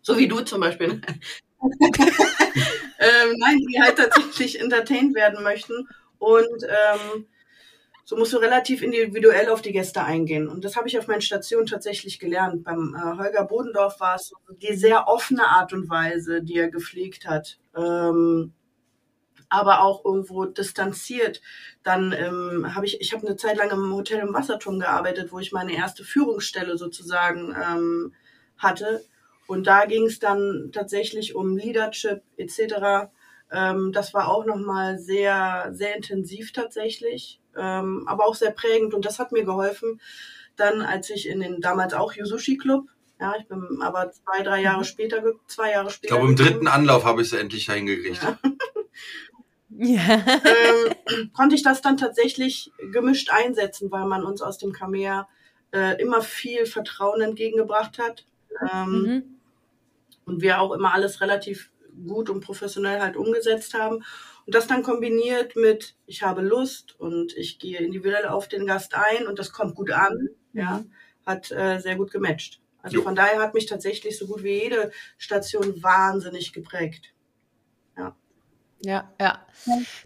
So 0.00 0.16
wie 0.16 0.28
du 0.28 0.40
zum 0.40 0.60
Beispiel. 0.60 0.88
ähm, 1.60 3.34
nein, 3.38 3.58
die 3.58 3.80
halt 3.80 3.96
tatsächlich 3.96 4.60
entertained 4.60 5.14
werden 5.14 5.42
möchten. 5.42 5.88
Und 6.18 6.62
ähm, 6.62 7.26
so 8.08 8.16
musst 8.16 8.32
du 8.32 8.36
relativ 8.36 8.82
individuell 8.82 9.48
auf 9.48 9.62
die 9.62 9.72
Gäste 9.72 10.04
eingehen. 10.04 10.46
Und 10.46 10.64
das 10.64 10.76
habe 10.76 10.86
ich 10.86 10.96
auf 10.96 11.08
meinen 11.08 11.22
Stationen 11.22 11.66
tatsächlich 11.66 12.20
gelernt. 12.20 12.62
Beim 12.62 12.94
äh, 12.94 13.18
Holger 13.18 13.44
Bodendorf 13.44 13.98
war 13.98 14.14
es 14.14 14.32
die 14.62 14.76
sehr 14.76 15.08
offene 15.08 15.44
Art 15.44 15.72
und 15.72 15.90
Weise, 15.90 16.40
die 16.40 16.56
er 16.56 16.70
gepflegt 16.70 17.26
hat. 17.26 17.58
Ähm, 17.76 18.52
aber 19.48 19.82
auch 19.82 20.04
irgendwo 20.04 20.44
distanziert. 20.44 21.42
Dann 21.82 22.12
ähm, 22.12 22.76
habe 22.76 22.86
ich, 22.86 23.00
ich 23.00 23.12
habe 23.12 23.26
eine 23.26 23.34
Zeit 23.34 23.56
lang 23.56 23.72
im 23.72 23.92
Hotel 23.92 24.20
im 24.20 24.34
Wasserturm 24.34 24.78
gearbeitet, 24.78 25.32
wo 25.32 25.40
ich 25.40 25.50
meine 25.50 25.74
erste 25.74 26.04
Führungsstelle 26.04 26.78
sozusagen 26.78 27.56
ähm, 27.60 28.14
hatte. 28.56 29.04
Und 29.48 29.66
da 29.66 29.84
ging 29.84 30.06
es 30.06 30.20
dann 30.20 30.70
tatsächlich 30.72 31.34
um 31.34 31.56
Leadership 31.56 32.22
etc. 32.36 33.10
Ähm, 33.50 33.90
das 33.92 34.14
war 34.14 34.28
auch 34.28 34.46
nochmal 34.46 35.00
sehr, 35.00 35.70
sehr 35.72 35.96
intensiv 35.96 36.52
tatsächlich, 36.52 37.40
ähm, 37.58 38.04
aber 38.06 38.26
auch 38.26 38.34
sehr 38.34 38.50
prägend 38.50 38.94
und 38.94 39.04
das 39.04 39.18
hat 39.18 39.32
mir 39.32 39.44
geholfen. 39.44 40.00
Dann, 40.56 40.82
als 40.82 41.10
ich 41.10 41.28
in 41.28 41.40
den 41.40 41.60
damals 41.60 41.92
auch 41.94 42.14
Yusushi 42.14 42.56
Club, 42.56 42.86
ja, 43.20 43.34
ich 43.38 43.46
bin 43.46 43.80
aber 43.80 44.10
zwei, 44.12 44.42
drei 44.42 44.60
Jahre 44.60 44.80
mhm. 44.80 44.84
später, 44.84 45.22
zwei 45.46 45.72
Jahre 45.72 45.90
später. 45.90 46.14
Ich 46.14 46.18
glaube, 46.18 46.30
im 46.30 46.36
dritten 46.36 46.68
Anlauf 46.68 47.04
habe 47.04 47.22
ich 47.22 47.32
es 47.32 47.38
endlich 47.38 47.70
hingekriegt. 47.70 48.22
Ja. 48.22 48.38
Ja. 49.78 50.24
ähm, 50.24 51.32
konnte 51.34 51.54
ich 51.54 51.62
das 51.62 51.82
dann 51.82 51.98
tatsächlich 51.98 52.72
gemischt 52.92 53.30
einsetzen, 53.30 53.90
weil 53.90 54.06
man 54.06 54.24
uns 54.24 54.40
aus 54.40 54.56
dem 54.58 54.72
Kamea 54.72 55.28
äh, 55.72 56.00
immer 56.00 56.22
viel 56.22 56.66
Vertrauen 56.66 57.20
entgegengebracht 57.20 57.98
hat. 57.98 58.24
Ähm, 58.72 59.02
mhm. 59.02 59.22
Und 60.24 60.40
wir 60.40 60.60
auch 60.60 60.72
immer 60.72 60.94
alles 60.94 61.20
relativ 61.20 61.70
gut 62.06 62.30
und 62.30 62.40
professionell 62.40 63.00
halt 63.00 63.16
umgesetzt 63.16 63.74
haben. 63.74 64.02
Und 64.46 64.54
das 64.54 64.68
dann 64.68 64.82
kombiniert 64.82 65.56
mit, 65.56 65.96
ich 66.06 66.22
habe 66.22 66.40
Lust 66.40 66.98
und 66.98 67.36
ich 67.36 67.58
gehe 67.58 67.78
individuell 67.78 68.26
auf 68.26 68.46
den 68.48 68.66
Gast 68.66 68.94
ein 68.94 69.26
und 69.26 69.38
das 69.38 69.52
kommt 69.52 69.74
gut 69.74 69.90
an, 69.90 70.28
mhm. 70.52 70.60
ja, 70.60 70.84
hat 71.26 71.50
äh, 71.50 71.80
sehr 71.80 71.96
gut 71.96 72.12
gematcht. 72.12 72.60
Also 72.80 72.98
jo. 72.98 73.02
von 73.02 73.16
daher 73.16 73.40
hat 73.40 73.54
mich 73.54 73.66
tatsächlich 73.66 74.16
so 74.16 74.28
gut 74.28 74.44
wie 74.44 74.62
jede 74.62 74.92
Station 75.18 75.82
wahnsinnig 75.82 76.52
geprägt. 76.52 77.12
Ja, 78.80 79.10
ja. 79.20 79.38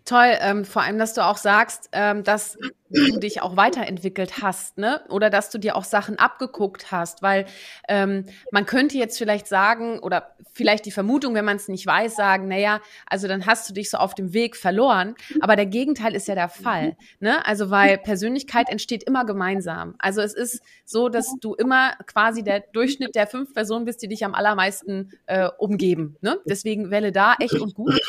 Toll. 0.05 0.37
Ähm, 0.41 0.65
vor 0.65 0.83
allem, 0.83 0.99
dass 0.99 1.15
du 1.15 1.25
auch 1.25 1.37
sagst, 1.37 1.89
ähm, 1.93 2.23
dass 2.23 2.57
du 2.91 3.19
dich 3.19 3.43
auch 3.43 3.57
weiterentwickelt 3.57 4.43
hast, 4.43 4.79
ne? 4.79 5.03
Oder 5.09 5.31
dass 5.31 5.51
du 5.51 5.59
dir 5.59 5.77
auch 5.77 5.85
Sachen 5.85 6.19
abgeguckt 6.19 6.91
hast, 6.91 7.23
weil 7.23 7.47
ähm, 7.89 8.27
man 8.53 8.67
könnte 8.67 8.97
jetzt 8.97 9.19
vielleicht 9.19 9.47
sagen, 9.47 9.99
oder 9.99 10.35
vielleicht 10.53 10.87
die 10.87 10.91
Vermutung, 10.91 11.35
wenn 11.35 11.45
man 11.45 11.57
es 11.57 11.69
nicht 11.69 11.87
weiß, 11.87 12.17
sagen, 12.17 12.49
naja, 12.49 12.81
also 13.07 13.29
dann 13.29 13.47
hast 13.47 13.69
du 13.69 13.75
dich 13.75 13.91
so 13.91 13.99
auf 13.99 14.15
dem 14.15 14.33
Weg 14.33 14.57
verloren. 14.57 15.15
Aber 15.41 15.57
der 15.57 15.67
Gegenteil 15.67 16.15
ist 16.15 16.29
ja 16.29 16.35
der 16.35 16.49
Fall. 16.49 16.97
Ne? 17.21 17.45
Also 17.47 17.71
weil 17.71 17.99
Persönlichkeit 17.99 18.69
entsteht 18.69 19.03
immer 19.05 19.25
gemeinsam. 19.25 19.95
Also 19.99 20.21
es 20.21 20.35
ist 20.35 20.63
so, 20.85 21.09
dass 21.09 21.35
du 21.41 21.55
immer 21.55 21.93
quasi 22.07 22.43
der 22.43 22.61
Durchschnitt 22.61 23.15
der 23.15 23.27
fünf 23.27 23.55
Personen 23.55 23.85
bist, 23.85 24.03
die 24.03 24.09
dich 24.09 24.25
am 24.25 24.35
allermeisten 24.35 25.13
äh, 25.27 25.49
umgeben. 25.59 26.17
Ne? 26.21 26.39
Deswegen 26.45 26.91
Welle 26.91 27.13
da, 27.13 27.35
echt 27.39 27.55
und 27.55 27.75
gut. 27.75 28.01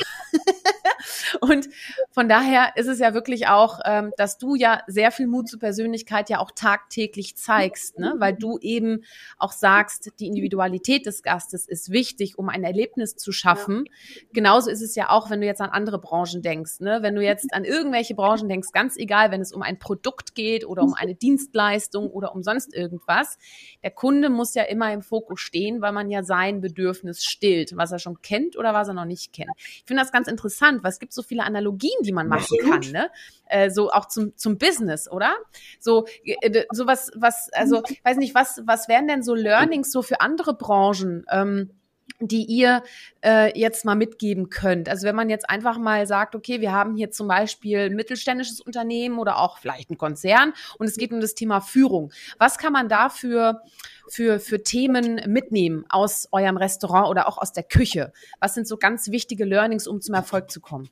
Und 1.39 1.69
von 2.11 2.27
daher 2.27 2.73
ist 2.75 2.87
es 2.87 2.99
ja 2.99 3.13
wirklich 3.13 3.47
auch, 3.47 3.79
ähm, 3.85 4.11
dass 4.17 4.37
du 4.37 4.55
ja 4.55 4.81
sehr 4.87 5.11
viel 5.11 5.27
Mut 5.27 5.49
zur 5.49 5.59
Persönlichkeit 5.59 6.29
ja 6.29 6.39
auch 6.39 6.51
tagtäglich 6.51 7.35
zeigst, 7.37 7.99
ne? 7.99 8.15
weil 8.17 8.33
du 8.33 8.57
eben 8.59 9.03
auch 9.37 9.51
sagst, 9.51 10.11
die 10.19 10.27
Individualität 10.27 11.05
des 11.05 11.23
Gastes 11.23 11.67
ist 11.67 11.91
wichtig, 11.91 12.37
um 12.37 12.49
ein 12.49 12.63
Erlebnis 12.63 13.15
zu 13.15 13.31
schaffen. 13.31 13.85
Genauso 14.33 14.69
ist 14.69 14.81
es 14.81 14.95
ja 14.95 15.09
auch, 15.09 15.29
wenn 15.29 15.41
du 15.41 15.47
jetzt 15.47 15.61
an 15.61 15.69
andere 15.69 15.99
Branchen 15.99 16.41
denkst. 16.41 16.79
Ne? 16.79 16.99
Wenn 17.01 17.15
du 17.15 17.23
jetzt 17.23 17.53
an 17.53 17.63
irgendwelche 17.63 18.15
Branchen 18.15 18.49
denkst, 18.49 18.69
ganz 18.71 18.97
egal, 18.97 19.31
wenn 19.31 19.41
es 19.41 19.51
um 19.51 19.61
ein 19.61 19.79
Produkt 19.79 20.35
geht 20.35 20.65
oder 20.65 20.83
um 20.83 20.93
eine 20.93 21.15
Dienstleistung 21.15 22.09
oder 22.09 22.35
um 22.35 22.43
sonst 22.43 22.73
irgendwas, 22.73 23.37
der 23.83 23.91
Kunde 23.91 24.29
muss 24.29 24.53
ja 24.53 24.63
immer 24.63 24.91
im 24.93 25.01
Fokus 25.01 25.39
stehen, 25.39 25.81
weil 25.81 25.91
man 25.91 26.09
ja 26.09 26.23
sein 26.23 26.61
Bedürfnis 26.61 27.23
stillt, 27.23 27.75
was 27.75 27.91
er 27.91 27.99
schon 27.99 28.21
kennt 28.21 28.57
oder 28.57 28.73
was 28.73 28.87
er 28.87 28.93
noch 28.93 29.05
nicht 29.05 29.33
kennt. 29.33 29.51
Ich 29.57 29.83
finde 29.85 30.01
das 30.03 30.11
ganz 30.11 30.27
interessant, 30.27 30.81
es 30.91 30.99
gibt 30.99 31.13
so 31.13 31.20
viele 31.23 31.43
Analogien, 31.43 32.01
die 32.03 32.12
man 32.12 32.27
machen 32.27 32.57
kann, 32.69 32.81
ne? 32.91 33.10
Äh, 33.45 33.69
so 33.69 33.91
auch 33.91 34.07
zum, 34.07 34.36
zum 34.38 34.57
Business, 34.57 35.10
oder? 35.12 35.36
So, 35.79 36.05
äh, 36.23 36.65
so 36.71 36.88
was, 36.88 37.12
was, 37.15 37.49
also, 37.53 37.84
weiß 38.03 38.17
nicht, 38.17 38.36
was, 38.36 38.62
was 38.65 38.88
wären 38.88 39.07
denn 39.07 39.23
so 39.23 39.36
Learnings 39.36 39.91
so 39.91 40.01
für 40.01 40.21
andere 40.21 40.53
Branchen? 40.53 41.25
Ähm, 41.29 41.71
die 42.19 42.45
ihr 42.45 42.83
äh, 43.23 43.57
jetzt 43.59 43.85
mal 43.85 43.95
mitgeben 43.95 44.49
könnt. 44.49 44.89
Also 44.89 45.07
wenn 45.07 45.15
man 45.15 45.29
jetzt 45.29 45.49
einfach 45.49 45.77
mal 45.77 46.05
sagt, 46.05 46.35
okay, 46.35 46.61
wir 46.61 46.71
haben 46.71 46.95
hier 46.95 47.11
zum 47.11 47.27
Beispiel 47.27 47.79
ein 47.79 47.95
mittelständisches 47.95 48.61
Unternehmen 48.61 49.17
oder 49.17 49.37
auch 49.37 49.57
vielleicht 49.57 49.89
ein 49.89 49.97
Konzern 49.97 50.53
und 50.77 50.87
es 50.87 50.97
geht 50.97 51.11
um 51.11 51.19
das 51.19 51.33
Thema 51.33 51.61
Führung. 51.61 52.11
Was 52.37 52.57
kann 52.57 52.73
man 52.73 52.89
da 52.89 53.09
für, 53.09 53.61
für, 54.07 54.39
für 54.39 54.61
Themen 54.63 55.21
mitnehmen 55.27 55.85
aus 55.89 56.27
eurem 56.31 56.57
Restaurant 56.57 57.09
oder 57.09 57.27
auch 57.27 57.37
aus 57.37 57.53
der 57.53 57.63
Küche? 57.63 58.13
Was 58.39 58.53
sind 58.53 58.67
so 58.67 58.77
ganz 58.77 59.09
wichtige 59.09 59.45
Learnings, 59.45 59.87
um 59.87 60.01
zum 60.01 60.15
Erfolg 60.15 60.51
zu 60.51 60.61
kommen? 60.61 60.89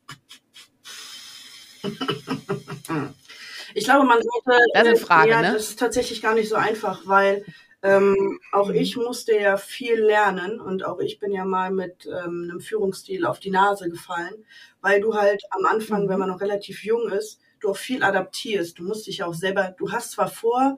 Ich 3.76 3.86
glaube, 3.86 4.06
man 4.06 4.18
sollte. 4.22 4.62
Das 4.74 4.84
ist 4.84 4.88
eine 4.88 4.98
Frage, 4.98 5.30
ja, 5.30 5.42
ne? 5.42 5.54
Das 5.54 5.70
ist 5.70 5.80
tatsächlich 5.80 6.22
gar 6.22 6.34
nicht 6.34 6.50
so 6.50 6.56
einfach, 6.56 7.02
weil 7.06 7.46
ähm, 7.82 8.40
auch 8.52 8.70
ich 8.72 8.98
musste 8.98 9.40
ja 9.40 9.56
viel 9.56 9.96
lernen 9.96 10.60
und 10.60 10.86
auch 10.86 11.00
ich 11.00 11.20
bin 11.20 11.32
ja 11.32 11.46
mal 11.46 11.72
mit 11.72 12.06
ähm, 12.08 12.50
einem 12.50 12.60
Führungsstil 12.60 13.26
auf 13.26 13.40
die 13.40 13.52
Nase 13.52 13.90
gefallen, 13.90 14.46
weil 14.82 15.00
du 15.00 15.16
halt 15.16 15.44
am 15.52 15.66
Anfang, 15.66 16.10
wenn 16.10 16.16
mhm. 16.16 16.20
man 16.20 16.30
noch 16.30 16.42
relativ 16.42 16.84
jung 16.84 17.10
ist, 17.10 17.40
du 17.62 17.70
auch 17.70 17.78
viel 17.78 18.04
adaptierst. 18.04 18.80
Du 18.80 18.84
musst 18.84 19.08
dich 19.08 19.24
auch 19.24 19.34
selber, 19.34 19.76
du 19.78 19.92
hast 19.92 20.12
zwar 20.12 20.28
vor, 20.28 20.78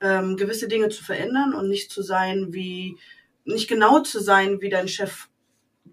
ähm, 0.00 0.36
gewisse 0.36 0.68
Dinge 0.68 0.90
zu 0.90 1.02
verändern 1.02 1.54
und 1.54 1.68
nicht 1.68 1.90
zu 1.90 2.02
sein 2.02 2.52
wie, 2.52 2.98
nicht 3.44 3.68
genau 3.68 4.00
zu 4.00 4.20
sein 4.20 4.60
wie 4.60 4.70
dein 4.70 4.88
Chef 4.88 5.28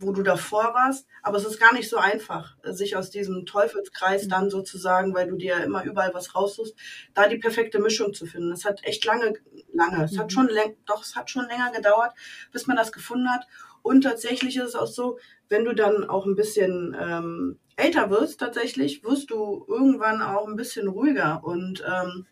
wo 0.02 0.12
du 0.12 0.24
davor 0.24 0.74
warst. 0.74 1.08
Aber 1.22 1.38
es 1.38 1.46
ist 1.46 1.60
gar 1.60 1.74
nicht 1.74 1.90
so 1.90 1.98
einfach, 1.98 2.58
sich 2.64 2.96
aus 2.96 3.10
diesem 3.10 3.46
Teufelskreis 3.46 4.28
dann 4.28 4.50
sozusagen, 4.50 5.14
weil 5.14 5.28
du 5.28 5.36
dir 5.36 5.58
ja 5.58 5.64
immer 5.64 5.84
überall 5.84 6.14
was 6.14 6.36
raussuchst, 6.36 6.76
da 7.14 7.28
die 7.28 7.38
perfekte 7.38 7.80
Mischung 7.80 8.14
zu 8.14 8.26
finden. 8.26 8.52
Es 8.52 8.66
hat 8.66 8.84
echt 8.84 9.06
lange, 9.06 9.34
lange, 9.74 10.04
es 10.04 10.18
hat 10.18 10.28
mhm. 10.28 10.30
schon, 10.32 10.50
doch, 10.86 11.04
es 11.04 11.16
hat 11.16 11.30
schon 11.30 11.48
länger 11.48 11.72
gedauert, 11.72 12.14
bis 12.52 12.68
man 12.68 12.78
das 12.78 12.92
gefunden 12.92 13.30
hat. 13.30 13.48
Und 13.84 14.02
tatsächlich 14.02 14.58
ist 14.58 14.70
es 14.70 14.76
auch 14.76 14.88
so, 14.88 15.18
wenn 15.50 15.66
du 15.66 15.74
dann 15.74 16.04
auch 16.04 16.26
ein 16.26 16.36
bisschen 16.36 16.96
ähm, 17.00 17.60
älter 17.76 18.10
wirst, 18.10 18.40
tatsächlich, 18.40 19.04
wirst 19.04 19.32
du 19.32 19.66
irgendwann 19.68 20.22
auch 20.22 20.48
ein 20.48 20.56
bisschen 20.56 20.88
ruhiger. 20.88 21.42
Und 21.44 21.84
ähm, 21.88 22.26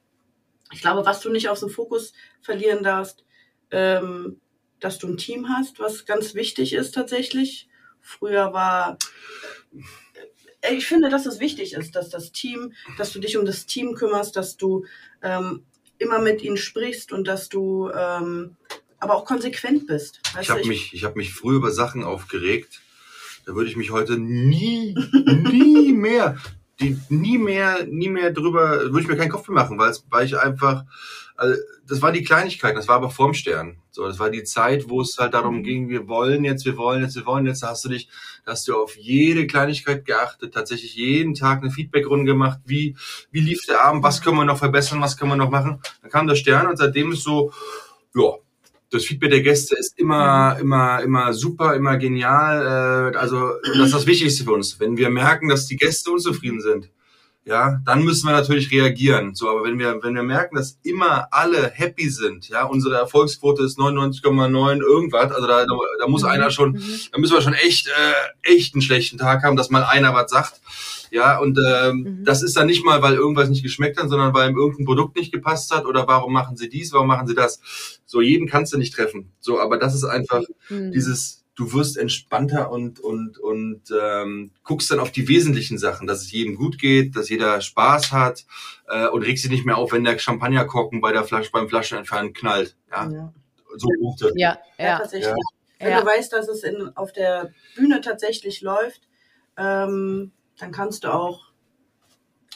ich 0.71 0.81
glaube, 0.81 1.05
was 1.05 1.19
du 1.21 1.29
nicht 1.29 1.49
aus 1.49 1.61
dem 1.61 1.69
Fokus 1.69 2.13
verlieren 2.41 2.83
darfst, 2.83 3.25
ähm, 3.71 4.39
dass 4.79 4.97
du 4.97 5.07
ein 5.07 5.17
Team 5.17 5.49
hast, 5.49 5.79
was 5.79 6.05
ganz 6.05 6.35
wichtig 6.35 6.73
ist 6.73 6.93
tatsächlich. 6.93 7.67
Früher 8.01 8.53
war, 8.53 8.97
ich 10.71 10.87
finde, 10.87 11.09
dass 11.09 11.25
es 11.25 11.39
wichtig 11.39 11.73
ist, 11.73 11.95
dass 11.95 12.09
das 12.09 12.31
Team, 12.31 12.73
dass 12.97 13.11
du 13.11 13.19
dich 13.19 13.37
um 13.37 13.45
das 13.45 13.65
Team 13.65 13.93
kümmerst, 13.93 14.35
dass 14.35 14.57
du 14.57 14.85
ähm, 15.21 15.65
immer 15.97 16.19
mit 16.19 16.41
ihnen 16.41 16.57
sprichst 16.57 17.11
und 17.11 17.27
dass 17.27 17.49
du 17.49 17.89
ähm, 17.89 18.55
aber 18.99 19.15
auch 19.15 19.25
konsequent 19.25 19.87
bist. 19.87 20.21
ich 20.39 20.49
habe 20.49 20.65
mich, 20.65 20.93
ich 20.93 21.03
habe 21.03 21.17
mich 21.17 21.33
früher 21.33 21.57
über 21.57 21.71
Sachen 21.71 22.03
aufgeregt. 22.03 22.81
Da 23.45 23.55
würde 23.55 23.69
ich 23.69 23.77
mich 23.77 23.91
heute 23.91 24.17
nie, 24.17 24.95
nie 25.25 25.93
mehr, 25.93 26.37
die, 26.79 26.97
nie 27.09 27.37
mehr, 27.37 27.85
nie 27.85 28.09
mehr 28.09 28.31
drüber, 28.31 28.81
würde 28.91 29.01
ich 29.01 29.07
mir 29.07 29.17
keinen 29.17 29.31
Kopf 29.31 29.47
mehr 29.47 29.61
machen, 29.63 29.77
weil, 29.77 29.95
weil 30.09 30.25
ich 30.25 30.37
einfach, 30.37 30.85
also 31.39 31.55
das 31.87 32.01
war 32.01 32.11
die 32.11 32.23
Kleinigkeit, 32.23 32.75
das 32.75 32.87
war 32.87 32.97
aber 32.97 33.09
vorm 33.09 33.33
Stern. 33.33 33.77
So, 33.91 34.05
das 34.05 34.19
war 34.19 34.29
die 34.29 34.43
Zeit, 34.43 34.89
wo 34.89 35.01
es 35.01 35.17
halt 35.17 35.33
darum 35.33 35.59
mhm. 35.59 35.63
ging, 35.63 35.89
wir 35.89 36.07
wollen 36.07 36.43
jetzt, 36.43 36.65
wir 36.65 36.77
wollen 36.77 37.01
jetzt, 37.01 37.15
wir 37.15 37.25
wollen 37.25 37.45
jetzt. 37.45 37.63
Da 37.63 37.69
hast 37.69 37.85
du 37.85 37.89
dich, 37.89 38.09
da 38.45 38.51
hast 38.51 38.67
du 38.67 38.75
auf 38.75 38.97
jede 38.97 39.47
Kleinigkeit 39.47 40.05
geachtet, 40.05 40.53
tatsächlich 40.53 40.95
jeden 40.95 41.33
Tag 41.33 41.61
eine 41.61 41.71
Feedbackrunde 41.71 42.25
gemacht. 42.25 42.59
Wie, 42.65 42.95
wie 43.31 43.39
lief 43.39 43.65
der 43.65 43.81
Abend? 43.83 44.03
Was 44.03 44.21
können 44.21 44.37
wir 44.37 44.45
noch 44.45 44.57
verbessern? 44.57 45.01
Was 45.01 45.17
können 45.17 45.31
wir 45.31 45.37
noch 45.37 45.49
machen? 45.49 45.81
Dann 46.01 46.11
kam 46.11 46.27
der 46.27 46.35
Stern 46.35 46.67
und 46.67 46.77
seitdem 46.77 47.13
ist 47.13 47.23
so, 47.23 47.51
ja, 48.13 48.33
das 48.91 49.05
Feedback 49.05 49.31
der 49.31 49.41
Gäste 49.41 49.75
ist 49.77 49.97
immer, 49.97 50.55
mhm. 50.55 50.61
immer, 50.61 51.01
immer 51.01 51.33
super, 51.33 51.75
immer 51.75 51.97
genial. 51.97 53.13
Äh, 53.13 53.17
also 53.17 53.53
das 53.63 53.85
ist 53.85 53.93
das 53.93 54.07
Wichtigste 54.07 54.43
für 54.43 54.53
uns. 54.53 54.79
Wenn 54.79 54.97
wir 54.97 55.09
merken, 55.09 55.47
dass 55.47 55.67
die 55.67 55.77
Gäste 55.77 56.11
unzufrieden 56.11 56.59
sind, 56.59 56.89
ja, 57.45 57.79
dann 57.85 58.03
müssen 58.03 58.27
wir 58.27 58.33
natürlich 58.33 58.71
reagieren. 58.71 59.33
So, 59.33 59.49
aber 59.49 59.63
wenn 59.63 59.79
wir, 59.79 59.99
wenn 60.03 60.13
wir 60.13 60.23
merken, 60.23 60.55
dass 60.55 60.77
immer 60.83 61.27
alle 61.31 61.69
happy 61.69 62.09
sind, 62.09 62.47
ja, 62.49 62.63
unsere 62.65 62.95
Erfolgsquote 62.95 63.63
ist 63.63 63.79
99,9 63.79 64.81
irgendwas, 64.81 65.31
also 65.31 65.47
da, 65.47 65.65
da 65.65 66.07
muss 66.07 66.23
mhm. 66.23 66.29
einer 66.29 66.51
schon, 66.51 66.73
mhm. 66.73 66.99
da 67.11 67.17
müssen 67.17 67.33
wir 67.33 67.41
schon 67.41 67.53
echt, 67.53 67.87
äh, 67.87 68.51
echt 68.53 68.75
einen 68.75 68.81
schlechten 68.81 69.17
Tag 69.17 69.43
haben, 69.43 69.55
dass 69.55 69.69
mal 69.69 69.83
einer 69.83 70.13
was 70.13 70.29
sagt. 70.29 70.61
Ja, 71.11 71.39
und 71.39 71.57
ähm, 71.57 71.95
mhm. 71.95 72.23
das 72.23 72.43
ist 72.43 72.55
dann 72.55 72.67
nicht 72.67 72.85
mal, 72.85 73.01
weil 73.01 73.15
irgendwas 73.15 73.49
nicht 73.49 73.63
geschmeckt 73.63 73.99
hat, 73.99 74.09
sondern 74.09 74.33
weil 74.33 74.51
ihm 74.51 74.57
irgendein 74.57 74.85
Produkt 74.85 75.15
nicht 75.15 75.31
gepasst 75.31 75.73
hat 75.73 75.85
oder 75.85 76.07
warum 76.07 76.31
machen 76.31 76.55
sie 76.55 76.69
dies, 76.69 76.93
warum 76.93 77.07
machen 77.07 77.25
sie 77.25 77.33
das. 77.33 77.59
So, 78.05 78.21
jeden 78.21 78.47
kannst 78.47 78.73
du 78.73 78.77
nicht 78.77 78.93
treffen. 78.93 79.31
So, 79.39 79.59
aber 79.59 79.77
das 79.77 79.95
ist 79.95 80.03
einfach 80.03 80.43
mhm. 80.69 80.91
dieses, 80.91 81.38
du 81.59 81.73
wirst 81.73 81.97
entspannter 81.97 82.71
und, 82.71 83.01
und, 83.01 83.37
und 83.37 83.81
ähm, 83.91 84.51
guckst 84.63 84.89
dann 84.91 84.99
auf 84.99 85.11
die 85.11 85.27
wesentlichen 85.27 85.77
Sachen, 85.77 86.07
dass 86.07 86.21
es 86.21 86.31
jedem 86.31 86.55
gut 86.55 86.79
geht, 86.79 87.17
dass 87.17 87.27
jeder 87.27 87.59
Spaß 87.59 88.13
hat 88.13 88.45
äh, 88.87 89.09
und 89.09 89.23
regst 89.23 89.43
dich 89.43 89.51
nicht 89.51 89.65
mehr 89.65 89.77
auf, 89.77 89.91
wenn 89.91 90.05
der 90.05 90.17
Champagnerkorken 90.17 91.01
bei 91.01 91.11
der 91.11 91.25
Flasche, 91.25 91.51
beim 91.51 91.67
Flaschenentfernen 91.67 92.31
knallt. 92.31 92.77
Ja, 92.89 93.11
ja. 93.11 93.33
so 93.75 93.89
gute. 93.99 94.31
Ja, 94.37 94.57
ja, 94.77 94.85
ja. 94.85 94.97
tatsächlich. 94.99 95.33
Ja. 95.81 95.87
Wenn 95.87 95.99
du 95.99 96.05
weißt, 96.05 96.31
dass 96.31 96.47
es 96.47 96.63
in, 96.63 96.95
auf 96.95 97.11
der 97.11 97.51
Bühne 97.75 97.99
tatsächlich 97.99 98.61
läuft, 98.61 99.01
ähm, 99.57 100.31
dann 100.57 100.71
kannst 100.71 101.03
du 101.03 101.13
auch 101.13 101.51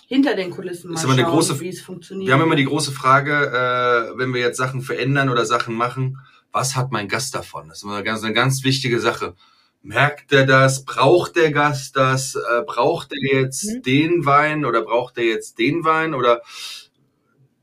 hinter 0.07 0.35
den 0.35 0.51
Kulissen 0.51 0.91
mal 0.91 0.95
ist 0.95 1.03
immer 1.03 1.13
eine 1.13 1.23
schauen, 1.23 1.33
große, 1.33 1.59
wie 1.59 1.69
es 1.69 1.81
funktioniert. 1.81 2.27
Wir 2.27 2.35
haben 2.35 2.41
immer 2.41 2.55
die 2.55 2.65
große 2.65 2.93
Frage, 2.93 3.33
äh, 3.33 4.17
wenn 4.17 4.33
wir 4.33 4.39
jetzt 4.39 4.57
Sachen 4.57 4.81
verändern 4.81 5.27
oder 5.27 5.45
Sachen 5.45 5.75
machen, 5.75 6.19
was 6.53 6.75
hat 6.77 6.91
mein 6.91 7.09
Gast 7.09 7.35
davon? 7.35 7.67
Das 7.67 7.79
ist 7.79 7.83
immer 7.83 7.95
eine 7.95 8.03
ganz, 8.03 8.23
eine 8.23 8.33
ganz 8.33 8.63
wichtige 8.63 8.99
Sache. 9.01 9.35
Merkt 9.81 10.31
er 10.31 10.45
das? 10.45 10.85
Braucht 10.85 11.35
der 11.35 11.51
Gast 11.51 11.97
das? 11.97 12.35
Äh, 12.35 12.61
braucht 12.65 13.11
er 13.11 13.41
jetzt 13.41 13.65
Mhm. 13.65 13.81
den 13.81 14.25
Wein 14.25 14.63
oder 14.63 14.81
braucht 14.83 15.17
er 15.17 15.25
jetzt 15.25 15.59
den 15.59 15.83
Wein? 15.83 16.13
Oder 16.13 16.41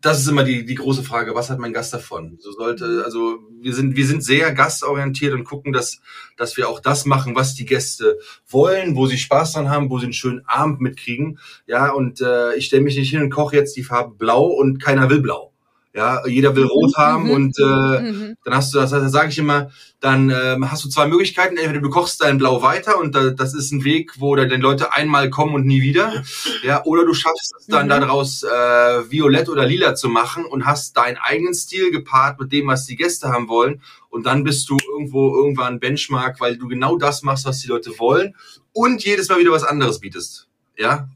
das 0.02 0.18
ist 0.20 0.28
immer 0.28 0.44
die, 0.44 0.64
die 0.64 0.76
große 0.76 1.02
Frage, 1.02 1.34
was 1.34 1.50
hat 1.50 1.58
mein 1.58 1.74
Gast 1.74 1.92
davon? 1.92 2.38
So 2.40 2.52
sollte, 2.52 3.02
also 3.04 3.38
wir 3.60 3.74
sind, 3.74 3.96
wir 3.96 4.06
sind 4.06 4.24
sehr 4.24 4.52
gastorientiert 4.54 5.34
und 5.34 5.44
gucken, 5.44 5.74
dass, 5.74 6.00
dass 6.38 6.56
wir 6.56 6.70
auch 6.70 6.80
das 6.80 7.04
machen, 7.04 7.36
was 7.36 7.54
die 7.54 7.66
Gäste 7.66 8.18
wollen, 8.48 8.96
wo 8.96 9.06
sie 9.06 9.18
Spaß 9.18 9.52
dran 9.52 9.68
haben, 9.68 9.90
wo 9.90 9.98
sie 9.98 10.04
einen 10.04 10.14
schönen 10.14 10.42
Abend 10.46 10.80
mitkriegen. 10.80 11.38
Ja, 11.66 11.90
und 11.90 12.22
äh, 12.22 12.54
ich 12.54 12.66
stelle 12.66 12.82
mich 12.82 12.96
nicht 12.96 13.10
hin 13.10 13.20
und 13.22 13.28
koche 13.30 13.56
jetzt 13.56 13.76
die 13.76 13.82
Farbe 13.84 14.14
blau 14.16 14.44
und 14.46 14.82
keiner 14.82 15.10
will 15.10 15.20
blau. 15.20 15.49
Ja, 15.92 16.24
jeder 16.24 16.54
will 16.54 16.66
rot 16.66 16.94
haben 16.96 17.24
Mhm. 17.24 17.30
und 17.30 17.58
äh, 17.58 18.00
Mhm. 18.12 18.36
dann 18.44 18.54
hast 18.54 18.72
du 18.72 18.78
das, 18.78 18.90
das 18.90 19.10
sage 19.10 19.30
ich 19.30 19.38
immer, 19.38 19.70
dann 19.98 20.30
ähm, 20.30 20.70
hast 20.70 20.84
du 20.84 20.88
zwei 20.88 21.08
Möglichkeiten. 21.08 21.56
Entweder 21.56 21.80
du 21.80 21.90
kochst 21.90 22.20
dein 22.22 22.38
Blau 22.38 22.62
weiter 22.62 22.96
und 23.00 23.12
da, 23.16 23.30
das 23.30 23.54
ist 23.54 23.72
ein 23.72 23.82
Weg, 23.82 24.12
wo 24.20 24.36
dann 24.36 24.48
die 24.48 24.54
Leute 24.56 24.92
einmal 24.92 25.30
kommen 25.30 25.52
und 25.54 25.66
nie 25.66 25.82
wieder. 25.82 26.12
Ja, 26.62 26.84
oder 26.84 27.04
du 27.04 27.12
schaffst 27.12 27.54
es 27.58 27.66
dann 27.66 27.86
Mhm. 27.86 27.90
daraus 27.90 28.44
äh, 28.44 29.10
violett 29.10 29.48
oder 29.48 29.66
lila 29.66 29.96
zu 29.96 30.08
machen 30.08 30.44
und 30.44 30.64
hast 30.64 30.96
deinen 30.96 31.16
eigenen 31.16 31.54
Stil 31.54 31.90
gepaart 31.90 32.38
mit 32.38 32.52
dem, 32.52 32.68
was 32.68 32.86
die 32.86 32.94
Gäste 32.96 33.30
haben 33.30 33.48
wollen. 33.48 33.82
Und 34.10 34.26
dann 34.26 34.44
bist 34.44 34.68
du 34.70 34.76
irgendwo 34.92 35.34
irgendwann 35.34 35.80
Benchmark, 35.80 36.40
weil 36.40 36.56
du 36.56 36.68
genau 36.68 36.98
das 36.98 37.22
machst, 37.22 37.46
was 37.46 37.58
die 37.60 37.68
Leute 37.68 37.98
wollen 37.98 38.36
und 38.72 39.02
jedes 39.04 39.28
Mal 39.28 39.40
wieder 39.40 39.50
was 39.50 39.64
anderes 39.64 39.98
bietest. 39.98 40.46
Ja, 40.76 41.08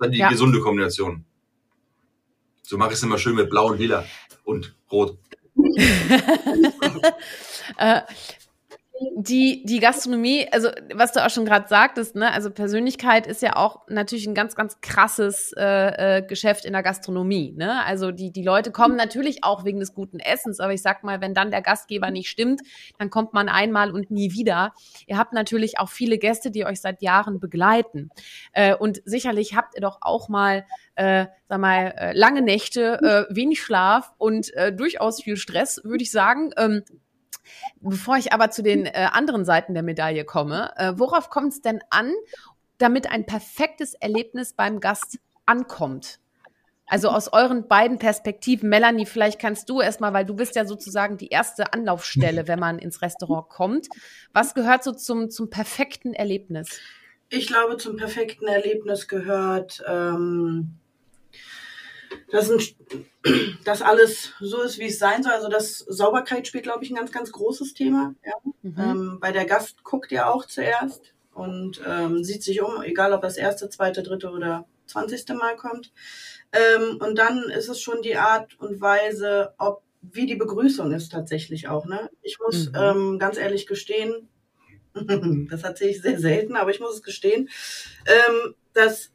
dann 0.00 0.10
die 0.10 0.18
Ja. 0.18 0.28
gesunde 0.28 0.58
Kombination. 0.60 1.24
So 2.68 2.76
mache 2.76 2.90
ich 2.90 2.96
es 2.96 3.02
immer 3.02 3.16
schön 3.16 3.34
mit 3.34 3.48
Blau 3.48 3.68
und 3.68 3.78
Lila 3.78 4.04
und 4.44 4.74
Rot. 4.92 5.16
äh, 7.78 8.02
die, 9.16 9.64
die 9.64 9.80
Gastronomie, 9.80 10.48
also 10.50 10.70
was 10.94 11.12
du 11.12 11.24
auch 11.24 11.30
schon 11.30 11.44
gerade 11.44 11.68
sagtest, 11.68 12.16
ne, 12.16 12.32
also 12.32 12.50
Persönlichkeit 12.50 13.26
ist 13.26 13.42
ja 13.42 13.56
auch 13.56 13.86
natürlich 13.88 14.26
ein 14.26 14.34
ganz, 14.34 14.56
ganz 14.56 14.80
krasses 14.80 15.52
äh, 15.56 16.18
äh, 16.18 16.22
Geschäft 16.22 16.64
in 16.64 16.72
der 16.72 16.82
Gastronomie. 16.82 17.54
Ne? 17.56 17.84
Also 17.84 18.10
die, 18.10 18.32
die 18.32 18.42
Leute 18.42 18.72
kommen 18.72 18.96
natürlich 18.96 19.44
auch 19.44 19.64
wegen 19.64 19.80
des 19.80 19.94
guten 19.94 20.18
Essens, 20.18 20.60
aber 20.60 20.72
ich 20.72 20.82
sag 20.82 21.04
mal, 21.04 21.20
wenn 21.20 21.34
dann 21.34 21.50
der 21.50 21.62
Gastgeber 21.62 22.10
nicht 22.10 22.28
stimmt, 22.28 22.62
dann 22.98 23.10
kommt 23.10 23.32
man 23.32 23.48
einmal 23.48 23.92
und 23.92 24.10
nie 24.10 24.32
wieder. 24.32 24.72
Ihr 25.06 25.18
habt 25.18 25.32
natürlich 25.32 25.78
auch 25.78 25.88
viele 25.88 26.18
Gäste, 26.18 26.50
die 26.50 26.64
euch 26.64 26.80
seit 26.80 27.02
Jahren 27.02 27.40
begleiten. 27.40 28.10
Äh, 28.52 28.74
und 28.74 29.00
sicherlich 29.04 29.54
habt 29.54 29.74
ihr 29.76 29.80
doch 29.80 29.98
auch 30.00 30.28
mal 30.28 30.64
äh, 30.96 31.26
sag 31.48 31.60
mal, 31.60 31.94
äh, 31.96 32.12
lange 32.12 32.42
Nächte, 32.42 33.26
äh, 33.30 33.34
wenig 33.34 33.62
Schlaf 33.62 34.12
und 34.18 34.52
äh, 34.54 34.72
durchaus 34.72 35.22
viel 35.22 35.36
Stress, 35.36 35.80
würde 35.84 36.02
ich 36.02 36.10
sagen. 36.10 36.50
Ähm, 36.56 36.82
bevor 37.80 38.16
ich 38.16 38.32
aber 38.32 38.50
zu 38.50 38.62
den 38.62 38.86
äh, 38.86 39.08
anderen 39.12 39.44
Seiten 39.44 39.74
der 39.74 39.82
Medaille 39.82 40.24
komme, 40.24 40.72
äh, 40.76 40.92
worauf 40.96 41.30
kommt 41.30 41.52
es 41.52 41.62
denn 41.62 41.80
an, 41.90 42.12
damit 42.78 43.10
ein 43.10 43.26
perfektes 43.26 43.94
Erlebnis 43.94 44.52
beim 44.52 44.80
Gast 44.80 45.18
ankommt? 45.46 46.20
Also 46.90 47.10
aus 47.10 47.32
euren 47.32 47.68
beiden 47.68 47.98
Perspektiven, 47.98 48.70
Melanie, 48.70 49.04
vielleicht 49.04 49.38
kannst 49.38 49.68
du 49.68 49.82
erstmal, 49.82 50.14
weil 50.14 50.24
du 50.24 50.34
bist 50.34 50.56
ja 50.56 50.64
sozusagen 50.64 51.18
die 51.18 51.28
erste 51.28 51.74
Anlaufstelle, 51.74 52.48
wenn 52.48 52.58
man 52.58 52.78
ins 52.78 53.02
Restaurant 53.02 53.50
kommt. 53.50 53.88
Was 54.32 54.54
gehört 54.54 54.82
so 54.82 54.92
zum, 54.92 55.30
zum 55.30 55.50
perfekten 55.50 56.14
Erlebnis? 56.14 56.80
Ich 57.28 57.46
glaube, 57.46 57.76
zum 57.76 57.96
perfekten 57.96 58.46
Erlebnis 58.46 59.06
gehört, 59.06 59.84
ähm, 59.86 60.78
dass, 62.30 62.50
ein, 62.50 62.60
dass 63.64 63.82
alles 63.82 64.32
so 64.40 64.62
ist, 64.62 64.78
wie 64.78 64.86
es 64.86 64.98
sein 64.98 65.22
soll. 65.22 65.32
Also 65.32 65.48
das 65.48 65.78
Sauberkeit 65.78 66.46
spielt, 66.46 66.64
glaube 66.64 66.84
ich, 66.84 66.90
ein 66.90 66.96
ganz, 66.96 67.12
ganz 67.12 67.32
großes 67.32 67.74
Thema. 67.74 68.14
Ja? 68.24 68.32
Mhm. 68.62 68.74
Ähm, 68.78 69.18
weil 69.20 69.32
der 69.32 69.44
Gast 69.46 69.82
guckt 69.84 70.10
ja 70.12 70.30
auch 70.30 70.46
zuerst 70.46 71.14
und 71.32 71.80
ähm, 71.86 72.24
sieht 72.24 72.42
sich 72.42 72.62
um, 72.62 72.82
egal 72.82 73.12
ob 73.12 73.22
das 73.22 73.36
erste, 73.36 73.68
zweite, 73.68 74.02
dritte 74.02 74.30
oder 74.30 74.66
zwanzigste 74.86 75.34
Mal 75.34 75.56
kommt. 75.56 75.92
Ähm, 76.52 76.98
und 77.00 77.18
dann 77.18 77.44
ist 77.50 77.68
es 77.68 77.80
schon 77.80 78.02
die 78.02 78.16
Art 78.16 78.58
und 78.58 78.80
Weise, 78.80 79.54
ob 79.58 79.82
wie 80.00 80.26
die 80.26 80.36
Begrüßung 80.36 80.92
ist 80.92 81.10
tatsächlich 81.12 81.68
auch. 81.68 81.86
Ne? 81.86 82.08
Ich 82.22 82.38
muss 82.40 82.68
Mhm. 82.70 82.74
ähm, 82.76 83.18
ganz 83.18 83.36
ehrlich 83.36 83.66
gestehen, 83.66 84.28
das 85.50 85.62
erzähle 85.62 85.90
ich 85.90 86.02
sehr 86.02 86.18
selten, 86.18 86.56
aber 86.56 86.70
ich 86.70 86.80
muss 86.80 86.94
es 86.94 87.02
gestehen, 87.02 87.48
ähm, 88.06 88.54
dass 88.72 89.12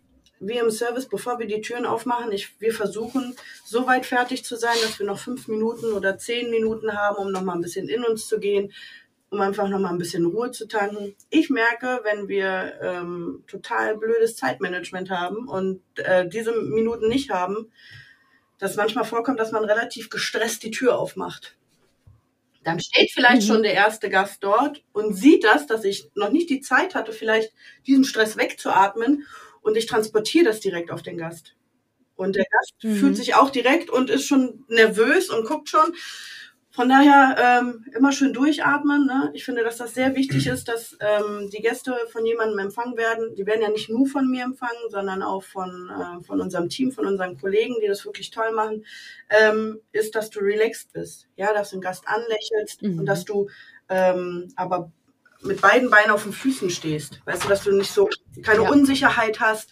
wir 0.47 0.61
im 0.61 0.71
Service, 0.71 1.07
bevor 1.07 1.39
wir 1.39 1.47
die 1.47 1.61
Türen 1.61 1.85
aufmachen, 1.85 2.31
ich, 2.31 2.59
wir 2.59 2.73
versuchen, 2.73 3.35
so 3.65 3.87
weit 3.87 4.05
fertig 4.05 4.43
zu 4.43 4.55
sein, 4.55 4.75
dass 4.83 4.99
wir 4.99 5.05
noch 5.05 5.19
fünf 5.19 5.47
Minuten 5.47 5.93
oder 5.93 6.17
zehn 6.17 6.49
Minuten 6.49 6.93
haben, 6.93 7.17
um 7.17 7.31
nochmal 7.31 7.55
ein 7.55 7.61
bisschen 7.61 7.89
in 7.89 8.03
uns 8.03 8.27
zu 8.27 8.39
gehen, 8.39 8.71
um 9.29 9.41
einfach 9.41 9.67
nochmal 9.67 9.91
ein 9.91 9.97
bisschen 9.97 10.25
Ruhe 10.25 10.51
zu 10.51 10.67
tanken. 10.67 11.15
Ich 11.29 11.49
merke, 11.49 12.01
wenn 12.03 12.27
wir 12.27 12.79
ähm, 12.81 13.43
total 13.47 13.97
blödes 13.97 14.35
Zeitmanagement 14.35 15.09
haben 15.09 15.47
und 15.47 15.81
äh, 15.95 16.27
diese 16.27 16.51
Minuten 16.53 17.07
nicht 17.07 17.31
haben, 17.31 17.71
dass 18.59 18.75
manchmal 18.75 19.05
vorkommt, 19.05 19.39
dass 19.39 19.51
man 19.51 19.65
relativ 19.65 20.09
gestresst 20.09 20.63
die 20.63 20.71
Tür 20.71 20.97
aufmacht. 20.97 21.55
Dann 22.63 22.79
steht 22.79 23.11
vielleicht 23.11 23.41
Mhm. 23.41 23.47
schon 23.47 23.63
der 23.63 23.73
erste 23.73 24.09
Gast 24.09 24.37
dort 24.41 24.83
und 24.93 25.13
sieht 25.15 25.43
das, 25.43 25.67
dass 25.67 25.83
ich 25.83 26.09
noch 26.15 26.29
nicht 26.29 26.49
die 26.49 26.61
Zeit 26.61 26.95
hatte, 26.95 27.11
vielleicht 27.11 27.51
diesen 27.87 28.05
Stress 28.05 28.37
wegzuatmen 28.37 29.25
und 29.63 29.75
ich 29.77 29.87
transportiere 29.87 30.45
das 30.45 30.59
direkt 30.59 30.91
auf 30.91 31.01
den 31.01 31.17
Gast. 31.17 31.55
Und 32.15 32.35
der 32.35 32.45
Gast 32.45 32.73
Mhm. 32.83 32.95
fühlt 32.95 33.17
sich 33.17 33.33
auch 33.35 33.49
direkt 33.49 33.89
und 33.89 34.09
ist 34.09 34.27
schon 34.27 34.63
nervös 34.67 35.29
und 35.29 35.47
guckt 35.47 35.69
schon. 35.69 35.93
Von 36.69 36.89
daher 36.89 37.35
ähm, 37.61 37.85
immer 37.95 38.11
schön 38.11 38.33
durchatmen. 38.33 39.05
Ne? 39.05 39.29
Ich 39.35 39.45
finde, 39.45 39.63
dass 39.63 39.77
das 39.77 39.93
sehr 39.93 40.15
wichtig 40.15 40.47
ist, 40.47 40.67
dass 40.67 40.97
ähm, 41.01 41.51
die 41.51 41.61
Gäste 41.61 41.95
von 42.11 42.25
jemandem 42.25 42.57
empfangen 42.57 42.97
werden. 42.97 43.35
Die 43.35 43.45
werden 43.45 43.61
ja 43.61 43.69
nicht 43.69 43.89
nur 43.89 44.07
von 44.07 44.27
mir 44.27 44.43
empfangen, 44.43 44.89
sondern 44.89 45.21
auch 45.21 45.43
von, 45.43 45.69
äh, 45.91 46.23
von 46.23 46.41
unserem 46.41 46.69
Team, 46.69 46.91
von 46.91 47.05
unseren 47.05 47.39
Kollegen, 47.39 47.75
die 47.79 47.87
das 47.87 48.05
wirklich 48.05 48.31
toll 48.31 48.51
machen. 48.53 48.85
Ähm, 49.29 49.81
ist, 49.91 50.15
dass 50.15 50.31
du 50.31 50.39
relaxed 50.39 50.91
bist. 50.93 51.27
Ja, 51.35 51.53
dass 51.53 51.69
du 51.69 51.75
den 51.75 51.81
Gast 51.83 52.07
anlächelst 52.07 52.81
Mhm. 52.81 52.99
und 52.99 53.05
dass 53.05 53.23
du 53.23 53.49
ähm, 53.89 54.51
aber 54.55 54.91
mit 55.43 55.61
beiden 55.61 55.89
Beinen 55.89 56.11
auf 56.11 56.23
den 56.23 56.33
Füßen 56.33 56.69
stehst. 56.69 57.19
Weißt 57.25 57.43
du, 57.43 57.49
dass 57.49 57.63
du 57.63 57.71
nicht 57.71 57.91
so 57.91 58.09
keine 58.43 58.63
Ja. 58.63 58.69
Unsicherheit 58.69 59.39
hast. 59.39 59.69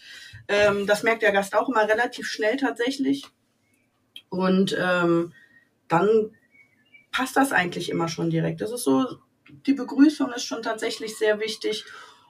Ähm, 0.48 0.86
das 0.86 1.02
merkt 1.02 1.22
der 1.22 1.32
Gast 1.32 1.54
auch 1.54 1.68
immer 1.68 1.88
relativ 1.88 2.26
schnell 2.26 2.56
tatsächlich. 2.56 3.24
Und 4.28 4.76
ähm, 4.78 5.32
dann 5.88 6.30
passt 7.12 7.36
das 7.36 7.52
eigentlich 7.52 7.90
immer 7.90 8.08
schon 8.08 8.30
direkt. 8.30 8.60
Das 8.60 8.72
ist 8.72 8.84
so, 8.84 9.04
die 9.66 9.74
Begrüßung 9.74 10.32
ist 10.32 10.44
schon 10.44 10.62
tatsächlich 10.62 11.16
sehr 11.16 11.38
wichtig 11.40 11.84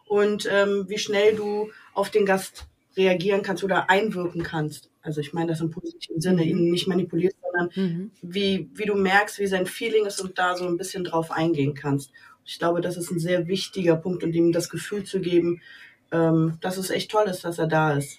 und 0.07 0.49
ähm, 0.51 0.87
wie 0.89 0.99
schnell 0.99 1.37
du 1.37 1.71
auf 1.95 2.11
den 2.11 2.27
Gast 2.27 2.67
reagieren 2.97 3.43
kannst 3.43 3.65
oder 3.65 3.89
einwirken 3.89 4.43
kannst. 4.43 4.91
Also 5.01 5.21
ich 5.21 5.33
meine 5.33 5.53
das 5.53 5.61
im 5.61 5.71
positiven 5.71 6.21
Sinne, 6.21 6.43
Mhm. 6.43 6.49
ihn 6.49 6.71
nicht 6.71 6.89
manipulierst, 6.89 7.37
sondern 7.41 7.71
Mhm. 7.75 8.11
wie, 8.21 8.69
wie 8.75 8.85
du 8.85 8.95
merkst, 8.95 9.39
wie 9.39 9.47
sein 9.47 9.67
Feeling 9.67 10.05
ist 10.07 10.21
und 10.21 10.39
da 10.39 10.57
so 10.57 10.67
ein 10.67 10.77
bisschen 10.77 11.05
drauf 11.05 11.31
eingehen 11.31 11.75
kannst. 11.75 12.11
Ich 12.45 12.59
glaube, 12.59 12.81
das 12.81 12.97
ist 12.97 13.11
ein 13.11 13.21
sehr 13.21 13.47
wichtiger 13.47 13.97
Punkt 13.97 14.25
und 14.25 14.35
ihm 14.35 14.53
das 14.53 14.69
Gefühl 14.69 15.05
zu 15.05 15.21
geben, 15.21 15.63
ähm, 16.11 16.59
dass 16.61 16.77
es 16.77 16.91
echt 16.91 17.11
toll 17.11 17.27
ist, 17.27 17.45
dass 17.45 17.59
er 17.59 17.67
da 17.67 17.93
ist. 17.93 18.19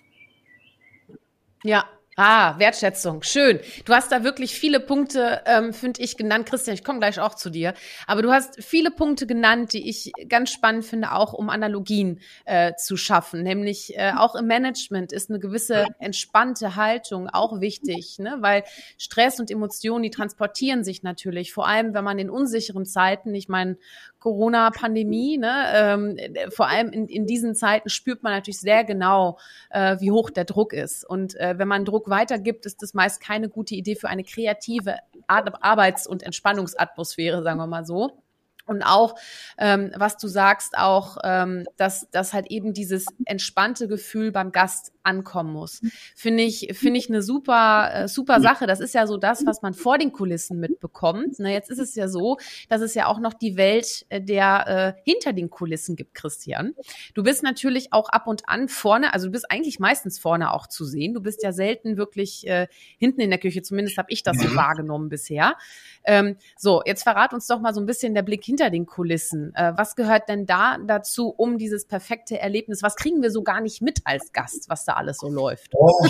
Ja. 1.63 1.85
Ah, 2.15 2.59
Wertschätzung, 2.59 3.23
schön. 3.23 3.59
Du 3.85 3.93
hast 3.93 4.11
da 4.11 4.23
wirklich 4.23 4.53
viele 4.53 4.79
Punkte, 4.79 5.41
ähm, 5.47 5.73
finde 5.73 5.99
ich, 6.03 6.15
genannt. 6.15 6.45
Christian, 6.45 6.75
ich 6.75 6.83
komme 6.83 6.99
gleich 6.99 7.19
auch 7.19 7.33
zu 7.33 7.49
dir. 7.49 7.73
Aber 8.05 8.21
du 8.21 8.31
hast 8.31 8.63
viele 8.63 8.91
Punkte 8.91 9.25
genannt, 9.25 9.73
die 9.73 9.89
ich 9.89 10.11
ganz 10.29 10.51
spannend 10.51 10.85
finde, 10.85 11.13
auch 11.13 11.33
um 11.33 11.49
Analogien 11.49 12.19
äh, 12.45 12.73
zu 12.75 12.97
schaffen. 12.97 13.41
Nämlich 13.41 13.97
äh, 13.97 14.11
auch 14.15 14.35
im 14.35 14.45
Management 14.45 15.11
ist 15.11 15.31
eine 15.31 15.39
gewisse 15.39 15.87
entspannte 15.97 16.75
Haltung 16.75 17.29
auch 17.29 17.61
wichtig, 17.61 18.19
ne? 18.19 18.37
weil 18.41 18.63
Stress 18.99 19.39
und 19.39 19.49
Emotionen, 19.49 20.03
die 20.03 20.11
transportieren 20.11 20.83
sich 20.83 21.01
natürlich. 21.01 21.51
Vor 21.51 21.67
allem, 21.67 21.95
wenn 21.95 22.03
man 22.03 22.19
in 22.19 22.29
unsicheren 22.29 22.85
Zeiten, 22.85 23.33
ich 23.33 23.49
meine, 23.49 23.77
Corona-Pandemie, 24.23 25.37
ne, 25.37 25.65
ähm, 25.73 26.15
äh, 26.17 26.49
vor 26.49 26.69
allem 26.69 26.93
in, 26.93 27.07
in 27.07 27.25
diesen 27.25 27.55
Zeiten 27.55 27.89
spürt 27.89 28.23
man 28.23 28.31
natürlich 28.31 28.61
sehr 28.61 28.85
genau, 28.85 29.37
äh, 29.69 29.97
wie 29.99 30.11
hoch 30.11 30.29
der 30.29 30.45
Druck 30.45 30.71
ist. 30.71 31.03
Und 31.03 31.35
äh, 31.35 31.55
wenn 31.57 31.67
man 31.67 31.83
Druck 31.83 32.09
weitergibt, 32.09 32.65
ist 32.65 32.81
das 32.81 32.93
meist 32.93 33.19
keine 33.19 33.49
gute 33.49 33.75
Idee 33.75 33.95
für 33.95 34.07
eine 34.07 34.23
kreative 34.23 34.95
Ar 35.27 35.43
Arbeits- 35.61 36.07
und 36.07 36.23
Entspannungsatmosphäre, 36.23 37.43
sagen 37.43 37.59
wir 37.59 37.67
mal 37.67 37.85
so. 37.85 38.22
Und 38.65 38.81
auch, 38.81 39.15
ähm, 39.57 39.91
was 39.95 40.17
du 40.17 40.27
sagst, 40.27 40.77
auch, 40.77 41.17
ähm, 41.23 41.65
dass, 41.75 42.09
dass 42.11 42.33
halt 42.33 42.49
eben 42.49 42.73
dieses 42.73 43.05
entspannte 43.25 43.87
Gefühl 43.87 44.31
beim 44.31 44.51
Gast 44.51 44.93
ankommen 45.03 45.51
muss. 45.51 45.81
Finde 46.15 46.43
ich, 46.43 46.69
finde 46.73 46.97
ich 46.97 47.09
eine 47.09 47.21
super, 47.21 47.89
äh, 47.93 48.07
super 48.07 48.39
Sache. 48.39 48.65
Das 48.65 48.79
ist 48.79 48.93
ja 48.93 49.05
so 49.05 49.17
das, 49.17 49.45
was 49.45 49.61
man 49.61 49.73
vor 49.73 49.97
den 49.97 50.13
Kulissen 50.13 50.59
mitbekommt. 50.59 51.35
Na, 51.39 51.49
jetzt 51.49 51.69
ist 51.69 51.79
es 51.79 51.93
ja 51.95 52.07
so, 52.07 52.37
dass 52.69 52.81
es 52.81 52.93
ja 52.93 53.07
auch 53.07 53.19
noch 53.19 53.33
die 53.33 53.57
Welt 53.57 54.05
äh, 54.09 54.21
der 54.21 54.95
äh, 54.95 55.01
hinter 55.03 55.33
den 55.33 55.49
Kulissen 55.49 55.95
gibt, 55.95 56.13
Christian. 56.13 56.73
Du 57.13 57.23
bist 57.23 57.43
natürlich 57.43 57.91
auch 57.91 58.09
ab 58.09 58.27
und 58.27 58.47
an 58.47 58.69
vorne, 58.69 59.13
also 59.13 59.27
du 59.27 59.31
bist 59.33 59.51
eigentlich 59.51 59.79
meistens 59.79 60.19
vorne 60.19 60.53
auch 60.53 60.67
zu 60.67 60.85
sehen. 60.85 61.13
Du 61.13 61.21
bist 61.21 61.43
ja 61.43 61.51
selten 61.51 61.97
wirklich 61.97 62.47
äh, 62.47 62.67
hinten 62.97 63.21
in 63.21 63.29
der 63.29 63.39
Küche, 63.39 63.61
zumindest 63.61 63.97
habe 63.97 64.07
ich 64.09 64.23
das 64.23 64.37
so 64.37 64.47
mhm. 64.47 64.55
wahrgenommen 64.55 65.09
bisher. 65.09 65.57
Ähm, 66.05 66.37
so, 66.57 66.81
jetzt 66.85 67.03
verrat 67.03 67.33
uns 67.33 67.47
doch 67.47 67.59
mal 67.59 67.73
so 67.73 67.81
ein 67.81 67.85
bisschen 67.85 68.13
der 68.13 68.21
Blick 68.21 68.43
hinter 68.53 68.69
den 68.69 68.85
Kulissen. 68.85 69.51
Äh, 69.55 69.73
was 69.75 69.95
gehört 69.95 70.29
denn 70.29 70.45
da 70.45 70.77
dazu, 70.77 71.29
um 71.29 71.57
dieses 71.57 71.87
perfekte 71.87 72.37
Erlebnis? 72.37 72.83
Was 72.83 72.95
kriegen 72.95 73.23
wir 73.23 73.31
so 73.31 73.41
gar 73.41 73.61
nicht 73.61 73.81
mit 73.81 74.01
als 74.03 74.31
Gast, 74.31 74.69
was 74.69 74.85
da 74.85 74.93
alles 74.93 75.17
so 75.17 75.29
läuft? 75.29 75.71
Oh, 75.73 76.07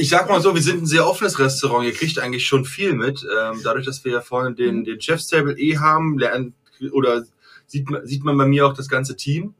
ich 0.00 0.08
sag 0.08 0.28
mal 0.28 0.40
so, 0.40 0.56
wir 0.56 0.62
sind 0.62 0.82
ein 0.82 0.86
sehr 0.86 1.06
offenes 1.06 1.38
Restaurant. 1.38 1.86
Ihr 1.86 1.92
kriegt 1.92 2.18
eigentlich 2.18 2.46
schon 2.46 2.64
viel 2.64 2.94
mit. 2.94 3.22
Ähm, 3.22 3.60
dadurch, 3.62 3.86
dass 3.86 4.04
wir 4.04 4.10
ja 4.10 4.20
vorne 4.20 4.56
den, 4.56 4.80
mhm. 4.80 4.84
den 4.84 5.00
Chef's 5.00 5.28
Table 5.28 5.56
eh 5.56 5.76
haben, 5.76 6.18
lernen, 6.18 6.54
oder 6.90 7.24
sieht 7.66 7.88
man, 7.88 8.04
sieht 8.04 8.24
man 8.24 8.36
bei 8.36 8.46
mir 8.46 8.66
auch 8.66 8.74
das 8.74 8.88
ganze 8.88 9.14
Team. 9.14 9.54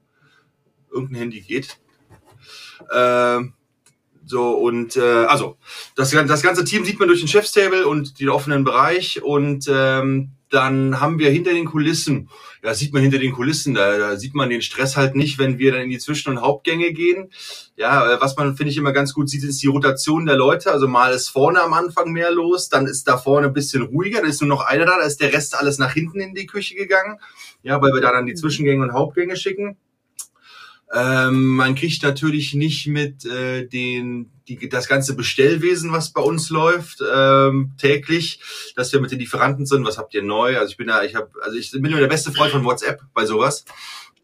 Irgendein 0.90 1.20
Handy 1.20 1.40
geht. 1.40 1.78
Ähm, 2.92 3.54
so, 4.26 4.54
und 4.54 4.96
äh, 4.96 5.24
also, 5.26 5.56
das, 5.94 6.10
das 6.10 6.42
ganze 6.42 6.64
Team 6.64 6.84
sieht 6.84 6.98
man 6.98 7.06
durch 7.06 7.20
den 7.20 7.28
Chefstable 7.28 7.86
und 7.86 8.18
den 8.18 8.28
offenen 8.28 8.64
Bereich. 8.64 9.22
Und 9.22 9.66
ähm, 9.70 10.32
dann 10.50 11.00
haben 11.00 11.18
wir 11.18 11.30
hinter 11.30 11.52
den 11.52 11.66
Kulissen, 11.66 12.30
ja, 12.62 12.74
sieht 12.74 12.92
man 12.92 13.02
hinter 13.02 13.18
den 13.18 13.32
Kulissen, 13.32 13.74
da, 13.74 13.98
da 13.98 14.16
sieht 14.16 14.34
man 14.34 14.50
den 14.50 14.62
Stress 14.62 14.96
halt 14.96 15.14
nicht, 15.14 15.38
wenn 15.38 15.58
wir 15.58 15.72
dann 15.72 15.82
in 15.82 15.90
die 15.90 15.98
Zwischen- 15.98 16.30
und 16.30 16.40
Hauptgänge 16.40 16.92
gehen. 16.92 17.30
Ja, 17.76 18.14
äh, 18.14 18.20
was 18.20 18.36
man, 18.36 18.56
finde 18.56 18.72
ich, 18.72 18.78
immer 18.78 18.92
ganz 18.92 19.14
gut 19.14 19.28
sieht, 19.28 19.44
ist 19.44 19.62
die 19.62 19.68
Rotation 19.68 20.26
der 20.26 20.36
Leute. 20.36 20.72
Also 20.72 20.88
mal 20.88 21.12
ist 21.12 21.28
vorne 21.28 21.62
am 21.62 21.74
Anfang 21.74 22.12
mehr 22.12 22.30
los, 22.30 22.68
dann 22.68 22.86
ist 22.86 23.06
da 23.06 23.18
vorne 23.18 23.48
ein 23.48 23.52
bisschen 23.52 23.82
ruhiger, 23.82 24.20
dann 24.20 24.30
ist 24.30 24.40
nur 24.40 24.48
noch 24.48 24.64
einer 24.64 24.86
da, 24.86 24.98
da 24.98 25.04
ist 25.04 25.20
der 25.20 25.32
Rest 25.32 25.54
alles 25.54 25.78
nach 25.78 25.92
hinten 25.92 26.20
in 26.20 26.34
die 26.34 26.46
Küche 26.46 26.74
gegangen. 26.74 27.18
Ja, 27.62 27.80
weil 27.82 27.92
wir 27.92 28.00
da 28.00 28.12
dann 28.12 28.26
die 28.26 28.32
mhm. 28.32 28.36
Zwischengänge 28.36 28.82
und 28.82 28.92
Hauptgänge 28.92 29.36
schicken. 29.36 29.76
Ähm, 30.94 31.56
man 31.56 31.74
kriegt 31.74 32.02
natürlich 32.02 32.54
nicht 32.54 32.86
mit 32.86 33.24
äh, 33.24 33.66
den 33.66 34.30
die, 34.48 34.68
das 34.68 34.88
ganze 34.88 35.14
Bestellwesen, 35.14 35.92
was 35.92 36.12
bei 36.12 36.22
uns 36.22 36.50
läuft 36.50 37.02
ähm, 37.14 37.72
täglich, 37.78 38.40
dass 38.76 38.92
wir 38.92 39.00
mit 39.00 39.10
den 39.10 39.18
Lieferanten 39.18 39.66
sind. 39.66 39.84
Was 39.84 39.98
habt 39.98 40.14
ihr 40.14 40.22
neu? 40.22 40.58
Also 40.58 40.70
ich 40.70 40.76
bin 40.76 40.86
da, 40.86 41.02
ich 41.02 41.14
habe, 41.14 41.30
also 41.42 41.56
ich 41.56 41.70
bin 41.70 41.90
nur 41.90 42.00
der 42.00 42.06
beste 42.06 42.32
Freund 42.32 42.50
von 42.50 42.64
WhatsApp 42.64 43.02
bei 43.12 43.26
sowas. 43.26 43.64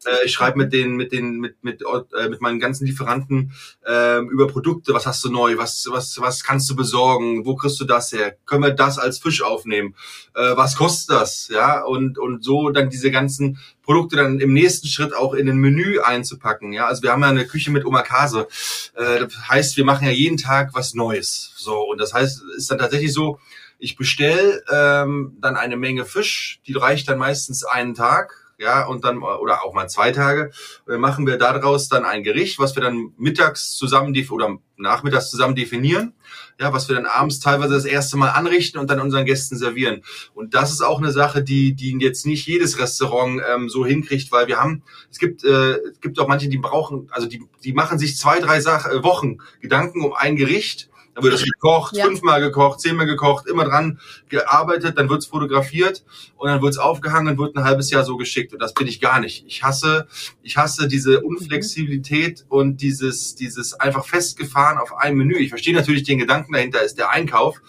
Äh, 0.05 0.25
ich 0.25 0.33
schreibe 0.33 0.59
mit 0.59 0.73
den, 0.73 0.97
mit 0.97 1.13
den, 1.13 1.39
mit 1.39 1.63
mit 1.63 1.83
äh, 1.83 2.29
mit 2.29 2.41
meinen 2.41 2.61
ganzen 2.61 2.87
Lieferanten 2.87 3.53
äh, 3.87 4.21
über 4.21 4.47
Produkte. 4.47 4.95
Was 4.95 5.07
hast 5.07 5.25
du 5.25 5.31
neu? 5.31 5.57
Was 5.57 5.87
was 5.91 6.21
was 6.21 6.43
kannst 6.43 6.69
du 6.71 6.77
besorgen? 6.77 7.45
Wo 7.45 7.57
kriegst 7.57 7.81
du 7.81 7.85
das 7.85 8.13
her? 8.13 8.37
Können 8.47 8.63
wir 8.63 8.71
das 8.71 8.99
als 8.99 9.19
Fisch 9.19 9.43
aufnehmen? 9.43 9.95
Äh, 10.35 10.57
was 10.57 10.77
kostet 10.77 11.17
das? 11.17 11.49
Ja 11.49 11.83
und 11.83 12.19
und 12.19 12.45
so 12.45 12.71
dann 12.71 12.91
diese 12.91 13.11
ganzen 13.11 13.59
Produkte 13.83 14.17
dann 14.17 14.41
im 14.41 14.53
nächsten 14.53 14.89
Schritt 14.89 15.15
auch 15.15 15.35
in 15.35 15.49
ein 15.49 15.59
Menü 15.59 16.01
einzupacken. 16.01 16.73
Ja, 16.73 16.87
also 16.87 17.03
wir 17.03 17.13
haben 17.13 17.23
ja 17.23 17.29
eine 17.29 17.47
Küche 17.47 17.71
mit 17.71 17.85
Omakase. 17.85 18.49
Äh, 18.95 19.21
das 19.21 19.49
heißt, 19.49 19.77
wir 19.77 19.85
machen 19.85 20.07
ja 20.07 20.13
jeden 20.13 20.37
Tag 20.37 20.71
was 20.73 20.95
Neues. 20.95 21.53
So 21.57 21.81
und 21.83 22.01
das 22.01 22.15
heißt, 22.15 22.43
ist 22.57 22.71
dann 22.71 22.79
tatsächlich 22.79 23.13
so. 23.13 23.39
Ich 23.79 23.97
bestell 23.97 24.63
ähm, 24.73 25.37
dann 25.41 25.57
eine 25.57 25.77
Menge 25.77 26.07
Fisch, 26.07 26.61
die 26.67 26.75
reicht 26.75 27.09
dann 27.09 27.19
meistens 27.19 27.65
einen 27.65 27.95
Tag 27.95 28.44
ja, 28.59 28.87
und 28.87 29.05
dann, 29.05 29.23
oder 29.23 29.65
auch 29.65 29.75
mal 29.75 29.89
zwei 29.89 30.13
Tage, 30.13 30.51
dann 30.87 31.01
machen 31.01 31.27
wir 31.27 31.39
daraus 31.39 31.89
dann 31.89 32.05
ein 32.05 32.23
Gericht, 32.23 32.59
was 32.59 32.77
wir 32.77 32.83
dann 32.83 33.13
mittags 33.19 33.77
zusammen 33.77 34.15
oder 34.31 34.59
nachmittags 34.77 35.31
zusammen 35.31 35.55
definieren, 35.55 36.15
ja, 36.61 36.73
was 36.73 36.89
wir 36.89 36.97
dann 36.97 37.07
abends 37.07 37.41
teilweise 37.41 37.75
das 37.75 37.85
erste 37.85 38.17
Mal 38.17 38.31
anrichten 38.31 38.79
und 38.79 38.91
dann 38.91 39.01
unseren 39.01 39.25
Gästen 39.25 39.57
servieren. 39.57 40.03
Und 40.35 40.55
das 40.55 40.73
ist 40.73 40.83
auch 40.83 40.99
eine 40.99 41.13
Sache, 41.13 41.43
die, 41.43 41.75
die 41.75 41.97
jetzt 41.99 42.27
nicht 42.27 42.47
jedes 42.47 42.79
Restaurant 42.79 43.43
ähm, 43.49 43.69
so 43.69 43.85
hinkriegt, 43.85 44.31
weil 44.33 44.47
wir 44.47 44.61
haben, 44.61 44.83
es 45.11 45.19
gibt, 45.19 45.45
äh, 45.45 45.75
es 45.75 46.01
gibt 46.01 46.19
auch 46.19 46.29
manche, 46.29 46.49
die 46.49 46.59
brauchen, 46.59 47.09
also 47.11 47.27
die, 47.27 47.43
die 47.63 47.73
machen 47.73 47.99
sich 47.99 48.17
zwei, 48.17 48.41
drei 48.41 48.61
Sach 48.61 48.87
äh, 48.87 49.03
Wochen 49.03 49.39
Gedanken 49.61 50.05
um 50.05 50.13
ein 50.13 50.37
Gericht 50.37 50.91
dann 51.15 51.25
wird 51.25 51.35
es 51.35 51.45
gekocht, 51.45 51.97
ja. 51.97 52.05
fünfmal 52.05 52.41
gekocht, 52.41 52.81
zehnmal 52.81 53.07
gekocht, 53.07 53.47
immer 53.47 53.65
dran 53.65 54.01
gearbeitet, 54.29 54.99
dann 54.99 55.09
wird 55.09 55.23
es 55.23 55.27
fotografiert 55.27 56.05
und 56.37 56.49
dann 56.49 56.61
wird 56.61 56.73
es 56.73 56.79
aufgehangen 56.79 57.35
und 57.35 57.39
wird 57.39 57.57
ein 57.57 57.65
halbes 57.65 57.91
Jahr 57.91 58.05
so 58.05 58.17
geschickt. 58.17 58.53
Und 58.53 58.61
das 58.61 58.75
bin 58.75 58.89
ich 58.89 59.01
gar 59.01 59.21
nicht. 59.21 59.45
Ich 59.47 59.63
hasse, 59.63 60.09
ich 60.43 60.57
hasse 60.57 60.89
diese 60.89 61.21
Unflexibilität 61.21 62.45
und 62.49 62.81
dieses, 62.81 63.37
dieses 63.37 63.75
einfach 63.75 64.05
festgefahren 64.05 64.79
auf 64.79 64.97
ein 64.97 65.15
Menü. 65.15 65.37
Ich 65.37 65.51
verstehe 65.51 65.75
natürlich 65.75 66.03
den 66.03 66.19
Gedanken 66.19 66.53
dahinter 66.53 66.83
ist 66.83 66.99
der 66.99 67.11
Einkauf. 67.11 67.61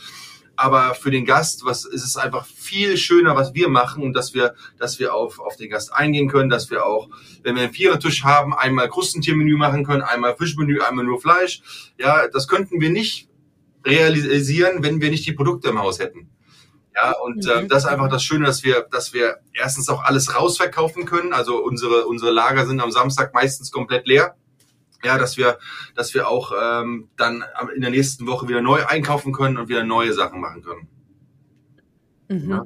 Aber 0.57 0.95
für 0.95 1.11
den 1.11 1.25
Gast, 1.25 1.65
was 1.65 1.83
ist 1.83 2.05
es 2.05 2.15
einfach 2.15 2.45
viel 2.45 2.95
schöner, 2.97 3.35
was 3.35 3.53
wir 3.53 3.67
machen 3.67 4.03
und 4.03 4.13
dass 4.13 4.33
wir, 4.33 4.55
dass 4.77 4.99
wir 4.99 5.13
auf, 5.13 5.39
auf 5.39 5.57
den 5.57 5.69
Gast 5.69 5.93
eingehen 5.93 6.29
können, 6.29 6.49
dass 6.49 6.69
wir 6.69 6.85
auch, 6.85 7.09
wenn 7.43 7.55
wir 7.55 7.63
einen 7.63 7.73
Vierertisch 7.73 8.23
haben, 8.23 8.53
einmal 8.53 8.89
Krustentiermenü 8.89 9.57
machen 9.57 9.85
können, 9.85 10.01
einmal 10.01 10.35
Fischmenü, 10.37 10.79
einmal 10.79 11.03
nur 11.03 11.19
Fleisch. 11.19 11.61
Ja, 11.97 12.29
das 12.29 12.47
könnten 12.47 12.79
wir 12.79 12.89
nicht 12.89 13.27
realisieren, 13.85 14.83
wenn 14.83 15.01
wir 15.01 15.09
nicht 15.09 15.25
die 15.25 15.33
Produkte 15.33 15.69
im 15.69 15.79
Haus 15.79 15.99
hätten. 15.99 16.29
Ja, 16.95 17.11
und 17.11 17.45
äh, 17.45 17.67
das 17.67 17.83
ist 17.83 17.89
einfach 17.89 18.09
das 18.09 18.23
Schöne, 18.23 18.45
dass 18.45 18.63
wir, 18.63 18.87
dass 18.89 19.13
wir 19.13 19.37
erstens 19.53 19.89
auch 19.89 20.03
alles 20.03 20.33
rausverkaufen 20.35 21.05
können. 21.05 21.33
Also 21.33 21.61
unsere, 21.61 22.05
unsere 22.07 22.31
Lager 22.31 22.65
sind 22.65 22.79
am 22.79 22.91
Samstag 22.91 23.33
meistens 23.33 23.71
komplett 23.71 24.07
leer. 24.07 24.35
Ja, 25.03 25.17
dass 25.17 25.37
wir, 25.37 25.59
dass 25.93 26.13
wir 26.13 26.27
auch 26.27 26.53
ähm, 26.59 27.09
dann 27.17 27.43
in 27.75 27.81
der 27.81 27.91
nächsten 27.91 28.25
Woche 28.27 28.47
wieder 28.47 28.61
neu 28.61 28.85
einkaufen 28.85 29.33
können 29.33 29.57
und 29.57 29.67
wieder 29.67 29.83
neue 29.83 30.13
Sachen 30.13 30.39
machen 30.39 30.63
können. 30.63 30.87
Mhm. 32.27 32.49
Ja. 32.49 32.65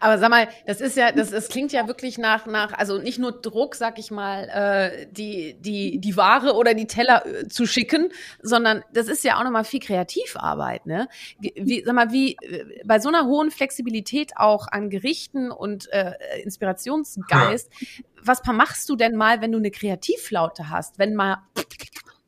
Aber 0.00 0.18
sag 0.18 0.30
mal, 0.30 0.48
das 0.66 0.80
ist 0.80 0.96
ja, 0.96 1.12
das, 1.12 1.30
das 1.30 1.48
klingt 1.48 1.72
ja 1.72 1.88
wirklich 1.88 2.18
nach, 2.18 2.46
nach, 2.46 2.72
also 2.72 2.98
nicht 2.98 3.18
nur 3.18 3.32
Druck, 3.32 3.74
sag 3.74 3.98
ich 3.98 4.10
mal, 4.10 4.48
äh, 4.48 5.06
die, 5.10 5.54
die, 5.60 5.98
die 5.98 6.16
Ware 6.16 6.54
oder 6.54 6.74
die 6.74 6.86
Teller 6.86 7.26
äh, 7.26 7.48
zu 7.48 7.66
schicken, 7.66 8.10
sondern 8.42 8.84
das 8.92 9.08
ist 9.08 9.24
ja 9.24 9.38
auch 9.38 9.44
nochmal 9.44 9.64
viel 9.64 9.80
Kreativarbeit, 9.80 10.86
ne? 10.86 11.08
Wie, 11.40 11.82
sag 11.84 11.94
mal, 11.94 12.12
wie 12.12 12.36
äh, 12.40 12.82
bei 12.84 13.00
so 13.00 13.08
einer 13.08 13.26
hohen 13.26 13.50
Flexibilität 13.50 14.32
auch 14.36 14.68
an 14.68 14.90
Gerichten 14.90 15.50
und 15.50 15.92
äh, 15.92 16.12
Inspirationsgeist, 16.42 17.70
ja. 17.80 18.04
was 18.22 18.42
machst 18.44 18.88
du 18.88 18.96
denn 18.96 19.16
mal, 19.16 19.40
wenn 19.40 19.52
du 19.52 19.58
eine 19.58 19.70
Kreativlaute 19.70 20.70
hast, 20.70 20.98
wenn 20.98 21.14
mal 21.14 21.38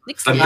Nichts 0.07 0.25
dann 0.25 0.41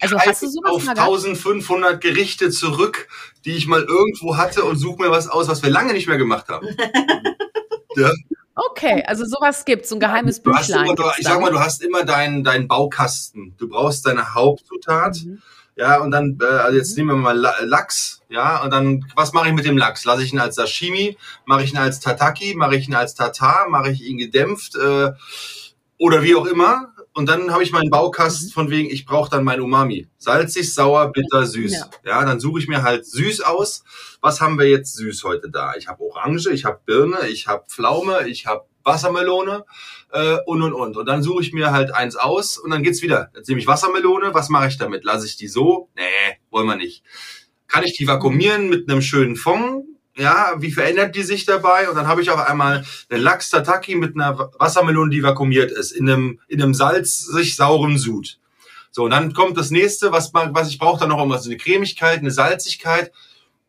also 0.00 0.18
hast 0.18 0.42
du 0.42 0.48
sowas 0.48 0.72
auf 0.72 0.88
1500 0.88 2.00
Gerichte 2.00 2.50
zurück, 2.50 3.08
die 3.44 3.52
ich 3.52 3.66
mal 3.66 3.82
irgendwo 3.82 4.36
hatte 4.36 4.64
und 4.64 4.76
suche 4.76 5.02
mir 5.02 5.10
was 5.10 5.28
aus, 5.28 5.48
was 5.48 5.62
wir 5.62 5.70
lange 5.70 5.92
nicht 5.92 6.08
mehr 6.08 6.16
gemacht 6.16 6.48
haben. 6.48 6.66
ja. 7.96 8.10
Okay, 8.54 9.02
also 9.06 9.24
sowas 9.24 9.64
gibt's, 9.64 9.88
so 9.88 9.96
ein 9.96 10.00
geheimes 10.00 10.42
du 10.42 10.52
Büchlein. 10.52 10.86
Immer, 10.86 11.12
ich 11.18 11.26
sag 11.26 11.40
mal, 11.40 11.50
du 11.50 11.58
hast 11.58 11.82
immer 11.82 12.04
deinen 12.04 12.44
deinen 12.44 12.68
Baukasten. 12.68 13.54
Du 13.58 13.68
brauchst 13.68 14.06
deine 14.06 14.34
Hauptzutat. 14.34 15.16
Mhm. 15.24 15.42
Ja, 15.76 15.98
und 15.98 16.12
dann, 16.12 16.38
äh, 16.40 16.44
also 16.44 16.78
jetzt 16.78 16.96
mhm. 16.96 17.06
nehmen 17.06 17.22
wir 17.22 17.34
mal 17.34 17.56
Lachs, 17.62 18.22
ja, 18.28 18.62
und 18.62 18.72
dann, 18.72 19.04
was 19.16 19.32
mache 19.32 19.48
ich 19.48 19.54
mit 19.54 19.64
dem 19.64 19.76
Lachs? 19.76 20.04
Lasse 20.04 20.22
ich 20.22 20.32
ihn 20.32 20.38
als 20.38 20.54
Sashimi, 20.54 21.18
mache 21.46 21.64
ich 21.64 21.72
ihn 21.72 21.78
als 21.78 21.98
Tataki, 21.98 22.54
mache 22.54 22.76
ich 22.76 22.86
ihn 22.86 22.94
als 22.94 23.16
Tatar, 23.16 23.68
mache 23.68 23.90
ich 23.90 24.02
ihn 24.02 24.18
gedämpft 24.18 24.76
äh, 24.76 25.10
oder 25.98 26.22
wie 26.22 26.36
auch 26.36 26.46
immer 26.46 26.93
und 27.14 27.28
dann 27.28 27.52
habe 27.52 27.62
ich 27.62 27.70
meinen 27.70 27.90
Baukasten 27.90 28.48
mhm. 28.48 28.52
von 28.52 28.70
wegen, 28.70 28.90
ich 28.90 29.06
brauche 29.06 29.30
dann 29.30 29.44
mein 29.44 29.60
Umami. 29.60 30.08
Salzig, 30.18 30.74
sauer, 30.74 31.12
bitter, 31.12 31.46
süß. 31.46 31.72
Ja, 31.72 31.90
ja 32.04 32.24
dann 32.24 32.40
suche 32.40 32.58
ich 32.58 32.68
mir 32.68 32.82
halt 32.82 33.06
süß 33.06 33.42
aus. 33.42 33.84
Was 34.20 34.40
haben 34.40 34.58
wir 34.58 34.68
jetzt 34.68 34.94
süß 34.96 35.22
heute 35.22 35.48
da? 35.48 35.74
Ich 35.76 35.86
habe 35.86 36.02
Orange, 36.02 36.50
ich 36.50 36.64
habe 36.64 36.80
Birne, 36.84 37.28
ich 37.28 37.46
habe 37.46 37.64
Pflaume, 37.68 38.26
ich 38.28 38.46
habe 38.46 38.66
Wassermelone 38.82 39.64
äh, 40.12 40.38
und 40.44 40.62
und 40.62 40.72
und. 40.72 40.96
Und 40.96 41.06
dann 41.06 41.22
suche 41.22 41.42
ich 41.42 41.52
mir 41.52 41.70
halt 41.70 41.94
eins 41.94 42.16
aus 42.16 42.58
und 42.58 42.70
dann 42.70 42.82
geht's 42.82 43.00
wieder. 43.00 43.30
Jetzt 43.36 43.48
nehme 43.48 43.60
ich 43.60 43.68
Wassermelone, 43.68 44.34
was 44.34 44.48
mache 44.48 44.66
ich 44.66 44.76
damit? 44.76 45.04
Lasse 45.04 45.26
ich 45.26 45.36
die 45.36 45.48
so? 45.48 45.90
Nee, 45.94 46.38
wollen 46.50 46.66
wir 46.66 46.76
nicht. 46.76 47.04
Kann 47.68 47.84
ich 47.84 47.96
die 47.96 48.08
vakuumieren 48.08 48.68
mit 48.68 48.90
einem 48.90 49.02
schönen 49.02 49.36
Fond? 49.36 49.84
Ja, 50.16 50.54
wie 50.58 50.70
verändert 50.70 51.16
die 51.16 51.22
sich 51.22 51.44
dabei? 51.44 51.88
Und 51.88 51.96
dann 51.96 52.06
habe 52.06 52.22
ich 52.22 52.30
auch 52.30 52.38
einmal 52.38 52.84
einen 53.08 53.22
Lachs 53.22 53.50
Tataki 53.50 53.96
mit 53.96 54.14
einer 54.14 54.50
Wassermelone, 54.58 55.10
die 55.10 55.22
vakuumiert 55.22 55.72
ist, 55.72 55.92
in 55.92 56.08
einem, 56.08 56.40
in 56.48 56.62
einem 56.62 56.74
salzig 56.74 57.56
sauren 57.56 57.98
Sud. 57.98 58.38
So, 58.90 59.04
und 59.04 59.10
dann 59.10 59.32
kommt 59.32 59.56
das 59.56 59.70
nächste, 59.70 60.12
was, 60.12 60.32
man, 60.32 60.54
was 60.54 60.68
ich 60.68 60.78
brauche 60.78 61.00
dann 61.00 61.08
noch 61.08 61.18
irgendwas, 61.18 61.46
eine 61.46 61.56
Cremigkeit, 61.56 62.20
eine 62.20 62.30
Salzigkeit. 62.30 63.12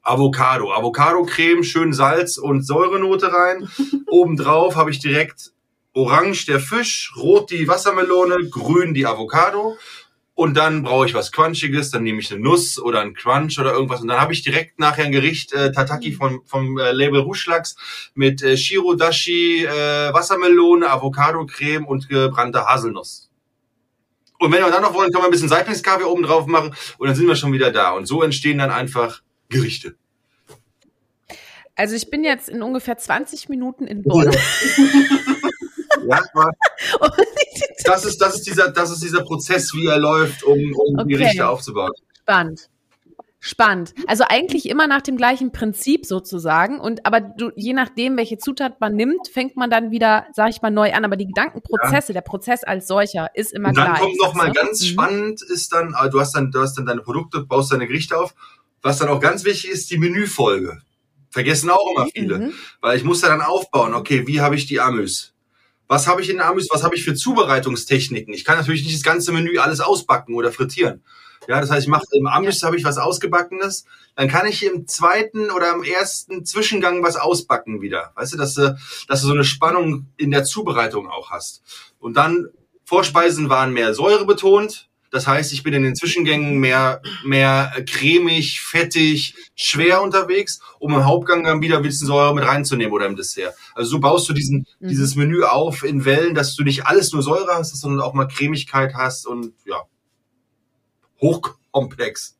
Avocado, 0.03 0.71
Avocado-Creme, 0.71 1.63
schön 1.63 1.91
Salz 1.91 2.37
und 2.37 2.61
Säurenote 2.61 3.33
rein. 3.33 3.67
Obendrauf 4.07 4.75
habe 4.75 4.91
ich 4.91 4.99
direkt 4.99 5.51
Orange 5.93 6.45
der 6.45 6.59
Fisch, 6.59 7.11
Rot 7.17 7.49
die 7.49 7.67
Wassermelone, 7.67 8.49
Grün 8.49 8.93
die 8.93 9.07
Avocado 9.07 9.77
und 10.35 10.55
dann 10.55 10.83
brauche 10.83 11.05
ich 11.05 11.13
was 11.13 11.31
Crunchiges, 11.31 11.91
dann 11.91 12.03
nehme 12.03 12.19
ich 12.19 12.31
eine 12.31 12.41
Nuss 12.41 12.77
oder 12.77 12.99
einen 12.99 13.13
Crunch 13.13 13.57
oder 13.57 13.71
irgendwas 13.71 14.01
und 14.01 14.09
dann 14.09 14.19
habe 14.19 14.33
ich 14.33 14.43
direkt 14.43 14.79
nachher 14.79 15.05
ein 15.05 15.13
Gericht 15.13 15.53
äh, 15.53 15.71
Tataki 15.71 16.11
Mhm. 16.11 16.15
vom, 16.15 16.41
vom 16.45 16.77
äh, 16.77 16.91
Label 16.91 17.21
Ruschlachs 17.21 17.75
mit 18.13 18.43
äh, 18.43 18.57
Shirodashi, 18.57 19.65
äh, 19.65 20.13
Wassermelone, 20.13 20.89
Avocado-Creme 20.89 21.85
und 21.85 22.09
gebrannter 22.09 22.65
Haselnuss. 22.65 23.31
Und 24.37 24.51
wenn 24.51 24.61
wir 24.61 24.69
dann 24.69 24.81
noch 24.81 24.93
wollen, 24.93 25.11
können 25.11 25.23
wir 25.23 25.29
ein 25.29 25.31
bisschen 25.31 25.47
Saiplingskaffee 25.47 26.03
oben 26.03 26.23
drauf 26.23 26.45
machen 26.45 26.75
und 26.97 27.07
dann 27.07 27.15
sind 27.15 27.27
wir 27.27 27.37
schon 27.37 27.53
wieder 27.53 27.71
da. 27.71 27.91
Und 27.91 28.05
so 28.05 28.21
entstehen 28.21 28.57
dann 28.57 28.69
einfach 28.69 29.21
Gerichte. 29.47 29.95
Also 31.75 31.95
ich 31.95 32.09
bin 32.09 32.23
jetzt 32.25 32.49
in 32.49 32.61
ungefähr 32.61 32.97
20 32.97 33.47
Minuten 33.47 33.87
in 33.87 34.03
Bonn. 34.03 34.29
Ja, 36.09 36.19
das 37.85 38.05
ist, 38.05 38.19
das 38.21 38.35
ist 38.35 38.47
dieser, 38.47 38.71
das 38.71 38.91
ist 38.91 39.03
dieser 39.03 39.23
Prozess, 39.23 39.73
wie 39.73 39.87
er 39.87 39.99
läuft, 39.99 40.43
um, 40.43 40.59
um 40.75 40.99
Okay. 40.99 41.07
Gerichte 41.17 41.47
aufzubauen. 41.47 41.91
Spannend. 42.21 42.69
Spannend. 43.39 43.93
Also 44.07 44.23
eigentlich 44.27 44.67
immer 44.67 44.87
nach 44.87 45.03
dem 45.03 45.17
gleichen 45.17 45.51
Prinzip 45.51 46.07
sozusagen. 46.07 46.79
Und 46.79 47.05
aber 47.05 47.19
du, 47.21 47.51
je 47.55 47.73
nachdem, 47.73 48.17
welche 48.17 48.39
Zutat 48.39 48.81
man 48.81 48.95
nimmt, 48.95 49.27
fängt 49.27 49.55
man 49.55 49.69
dann 49.69 49.91
wieder, 49.91 50.25
sag 50.33 50.49
ich 50.49 50.63
mal, 50.63 50.71
neu 50.71 50.91
an. 50.93 51.05
Aber 51.05 51.15
die 51.15 51.27
Gedankenprozesse, 51.27 52.11
der 52.11 52.21
Prozess 52.21 52.63
als 52.63 52.87
solcher 52.87 53.29
ist 53.35 53.53
immer 53.53 53.69
Und 53.69 53.77
dann 53.77 53.89
gleich. 53.93 53.99
kommt 53.99 54.17
noch 54.17 54.33
mal 54.33 54.45
sagst 54.47 54.57
du? 54.57 54.63
ganz 54.65 54.81
Mhm. 54.81 54.85
spannend 54.87 55.41
ist 55.43 55.71
dann, 55.73 55.93
äh, 56.03 56.09
du 56.09 56.19
hast 56.19 56.31
dann, 56.33 56.49
du 56.49 56.59
hast 56.59 56.73
dann 56.79 56.87
deine 56.87 57.01
Produkte, 57.01 57.41
baust 57.41 57.71
deine 57.71 57.85
Gerichte 57.85 58.17
auf. 58.17 58.33
Was 58.81 58.97
dann 58.97 59.09
auch 59.09 59.19
ganz 59.19 59.45
wichtig 59.45 59.69
ist, 59.69 59.91
die 59.91 59.99
Menüfolge. 59.99 60.81
Vergessen 61.29 61.69
auch 61.69 61.85
immer 61.95 62.07
viele. 62.07 62.39
Mhm. 62.39 62.53
Weil 62.81 62.97
ich 62.97 63.03
muss 63.03 63.21
ja 63.21 63.27
dann 63.27 63.41
aufbauen, 63.41 63.93
okay, 63.93 64.25
wie 64.25 64.41
habe 64.41 64.55
ich 64.55 64.65
die 64.65 64.79
Amüs? 64.79 65.34
Was 65.87 66.07
habe 66.07 66.21
ich 66.21 66.29
in 66.29 66.41
Amüs? 66.41 66.67
Was 66.71 66.83
habe 66.83 66.95
ich 66.95 67.03
für 67.03 67.13
Zubereitungstechniken? 67.13 68.33
Ich 68.33 68.43
kann 68.43 68.57
natürlich 68.57 68.83
nicht 68.83 68.95
das 68.95 69.03
ganze 69.03 69.31
Menü 69.31 69.57
alles 69.59 69.81
ausbacken 69.81 70.35
oder 70.35 70.51
frittieren. 70.51 71.03
Ja, 71.47 71.61
das 71.61 71.69
heißt, 71.69 71.83
ich 71.83 71.89
mache 71.89 72.05
im 72.13 72.27
Amüs 72.27 72.63
habe 72.63 72.75
ich 72.75 72.83
was 72.83 72.97
ausgebackenes, 72.97 73.85
dann 74.15 74.27
kann 74.27 74.47
ich 74.47 74.65
im 74.65 74.87
zweiten 74.87 75.51
oder 75.51 75.73
im 75.73 75.83
ersten 75.83 76.43
Zwischengang 76.43 77.03
was 77.03 77.17
ausbacken 77.17 77.81
wieder. 77.81 78.11
Weißt 78.15 78.33
du, 78.33 78.37
dass 78.37 78.55
du, 78.55 78.75
dass 79.07 79.21
du 79.21 79.27
so 79.27 79.33
eine 79.33 79.43
Spannung 79.43 80.07
in 80.17 80.31
der 80.31 80.43
Zubereitung 80.43 81.07
auch 81.07 81.29
hast. 81.29 81.61
Und 81.99 82.15
dann 82.15 82.49
Vorspeisen 82.83 83.49
waren 83.49 83.73
mehr 83.73 83.93
Säure 83.93 84.25
betont. 84.25 84.89
Das 85.15 85.27
heißt, 85.27 85.53
ich 85.53 85.63
bin 85.63 85.73
in 85.73 85.83
den 85.83 85.95
Zwischengängen 85.95 86.57
mehr, 86.59 87.01
mehr 87.23 87.71
cremig, 87.89 88.59
fettig, 88.59 89.33
schwer 89.55 90.01
unterwegs, 90.01 90.59
um 90.77 90.93
im 90.93 91.05
Hauptgang 91.05 91.45
dann 91.45 91.61
wieder 91.61 91.77
ein 91.77 91.83
bisschen 91.83 92.05
Säure 92.07 92.35
mit 92.35 92.43
reinzunehmen 92.45 92.91
oder 92.91 93.05
im 93.05 93.15
Dessert. 93.15 93.55
Also 93.75 93.91
so 93.91 93.99
baust 94.01 94.27
du 94.27 94.33
diesen, 94.33 94.67
Mhm. 94.81 94.89
dieses 94.89 95.15
Menü 95.15 95.43
auf 95.43 95.85
in 95.85 96.03
Wellen, 96.03 96.35
dass 96.35 96.53
du 96.55 96.63
nicht 96.65 96.85
alles 96.85 97.13
nur 97.13 97.23
Säure 97.23 97.53
hast, 97.55 97.73
sondern 97.79 98.01
auch 98.01 98.13
mal 98.13 98.27
Cremigkeit 98.27 98.93
hast 98.93 99.25
und 99.25 99.53
ja, 99.63 99.83
hochkomplex. 101.21 102.35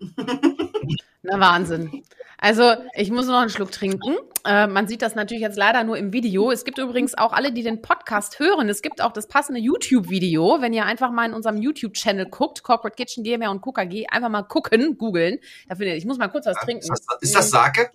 Na 1.22 1.40
Wahnsinn. 1.40 2.04
Also 2.42 2.74
ich 2.94 3.12
muss 3.12 3.28
noch 3.28 3.38
einen 3.38 3.50
Schluck 3.50 3.70
trinken. 3.70 4.16
Äh, 4.44 4.66
man 4.66 4.88
sieht 4.88 5.00
das 5.00 5.14
natürlich 5.14 5.42
jetzt 5.42 5.56
leider 5.56 5.84
nur 5.84 5.96
im 5.96 6.12
Video. 6.12 6.50
Es 6.50 6.64
gibt 6.64 6.78
übrigens 6.78 7.16
auch 7.16 7.32
alle, 7.32 7.52
die 7.52 7.62
den 7.62 7.82
Podcast 7.82 8.40
hören. 8.40 8.68
Es 8.68 8.82
gibt 8.82 9.00
auch 9.00 9.12
das 9.12 9.28
passende 9.28 9.60
YouTube-Video. 9.60 10.60
Wenn 10.60 10.72
ihr 10.72 10.84
einfach 10.84 11.12
mal 11.12 11.28
in 11.28 11.34
unserem 11.34 11.58
YouTube-Channel 11.58 12.26
guckt, 12.26 12.64
Corporate 12.64 12.96
Kitchen 12.96 13.22
GmbH 13.22 13.48
und 13.52 13.62
KKG, 13.62 14.08
einfach 14.08 14.28
mal 14.28 14.42
gucken, 14.42 14.98
googeln. 14.98 15.38
Da 15.68 15.76
findet 15.76 15.98
ich 15.98 16.04
muss 16.04 16.18
mal 16.18 16.26
kurz 16.26 16.46
was 16.46 16.56
trinken. 16.56 16.80
Ist 16.80 16.90
das, 16.90 17.22
ist 17.22 17.34
das 17.36 17.50
Sake? 17.50 17.92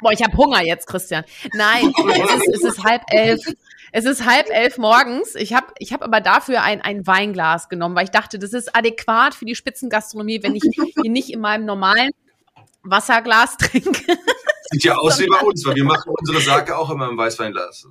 Boah, 0.00 0.10
ich 0.10 0.24
habe 0.24 0.36
Hunger 0.36 0.62
jetzt, 0.62 0.88
Christian. 0.88 1.22
Nein, 1.52 1.92
es 2.10 2.48
ist, 2.48 2.48
es 2.48 2.64
ist 2.64 2.84
halb 2.84 3.02
elf. 3.12 3.42
Es 3.92 4.06
ist 4.06 4.26
halb 4.26 4.50
elf 4.50 4.76
morgens. 4.76 5.36
Ich 5.36 5.54
habe 5.54 5.68
ich 5.78 5.92
hab 5.92 6.02
aber 6.02 6.20
dafür 6.20 6.62
ein, 6.62 6.80
ein 6.80 7.06
Weinglas 7.06 7.68
genommen, 7.68 7.94
weil 7.94 8.06
ich 8.06 8.10
dachte, 8.10 8.40
das 8.40 8.54
ist 8.54 8.74
adäquat 8.74 9.36
für 9.36 9.44
die 9.44 9.54
Spitzengastronomie, 9.54 10.42
wenn 10.42 10.56
ich 10.56 10.64
hier 10.64 11.12
nicht 11.12 11.30
in 11.30 11.38
meinem 11.38 11.64
normalen 11.64 12.10
Wasserglas 12.84 13.56
trinke. 13.58 14.16
Sieht 14.70 14.84
ja 14.84 14.96
aus 14.96 15.18
wie 15.20 15.26
bei 15.26 15.40
uns, 15.40 15.64
weil 15.66 15.74
wir 15.74 15.84
machen 15.84 16.12
unsere 16.18 16.40
Sake 16.40 16.76
auch 16.76 16.90
immer 16.90 17.08
im 17.08 17.16
Weißweinglas. 17.16 17.86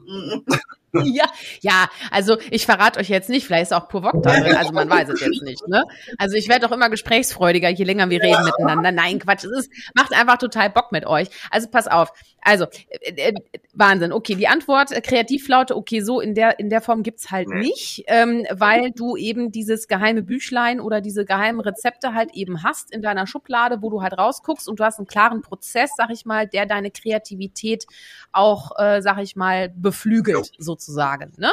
ja, 1.03 1.25
ja, 1.61 1.89
also 2.11 2.37
ich 2.51 2.65
verrate 2.65 2.99
euch 2.99 3.09
jetzt 3.09 3.29
nicht, 3.29 3.45
vielleicht 3.45 3.63
ist 3.63 3.73
auch 3.73 3.87
pur 3.87 4.03
Wok 4.03 4.21
da 4.21 4.39
drin, 4.39 4.55
also 4.55 4.73
man 4.73 4.89
weiß 4.89 5.09
es 5.09 5.21
jetzt 5.21 5.41
nicht, 5.41 5.67
ne? 5.67 5.83
Also 6.17 6.35
ich 6.35 6.47
werde 6.49 6.67
auch 6.67 6.71
immer 6.71 6.89
gesprächsfreudiger, 6.89 7.69
je 7.69 7.83
länger 7.83 8.09
wir 8.09 8.21
reden 8.21 8.43
miteinander. 8.43 8.91
Nein, 8.91 9.19
Quatsch, 9.19 9.43
es 9.43 9.51
ist, 9.51 9.71
macht 9.95 10.13
einfach 10.13 10.37
total 10.37 10.69
Bock 10.69 10.91
mit 10.91 11.05
euch. 11.05 11.29
Also 11.49 11.67
pass 11.69 11.87
auf. 11.87 12.11
Also, 12.43 12.65
äh, 12.89 13.29
äh, 13.29 13.33
Wahnsinn. 13.73 14.11
Okay, 14.11 14.35
die 14.35 14.47
Antwort, 14.47 14.91
äh, 14.91 15.01
Kreativflaute, 15.01 15.75
okay, 15.75 16.01
so 16.01 16.19
in 16.19 16.35
der, 16.35 16.59
in 16.59 16.69
der 16.69 16.81
Form 16.81 17.01
gibt's 17.01 17.31
halt 17.31 17.47
Nee. 17.47 17.59
nicht, 17.59 18.03
ähm, 18.07 18.45
weil 18.51 18.91
du 18.91 19.15
eben 19.15 19.51
dieses 19.51 19.87
geheime 19.87 20.23
Büchlein 20.23 20.79
oder 20.79 21.01
diese 21.01 21.25
geheimen 21.25 21.61
Rezepte 21.61 22.13
halt 22.13 22.33
eben 22.33 22.63
hast 22.63 22.91
in 22.91 23.01
deiner 23.01 23.27
Schublade, 23.27 23.81
wo 23.81 23.89
du 23.89 24.01
halt 24.01 24.17
rausguckst 24.17 24.67
und 24.67 24.79
du 24.79 24.83
hast 24.83 24.99
einen 24.99 25.07
klaren 25.07 25.41
Prozess, 25.41 25.91
sag 25.95 26.09
ich 26.09 26.25
mal, 26.25 26.45
der 26.47 26.65
deine 26.65 26.91
Kreativität 26.91 27.85
auch, 28.31 28.71
äh, 28.77 29.01
sag 29.01 29.19
ich 29.21 29.35
mal, 29.35 29.69
beflügelt 29.69 30.51
sozusagen. 30.57 31.33
Ne? 31.37 31.51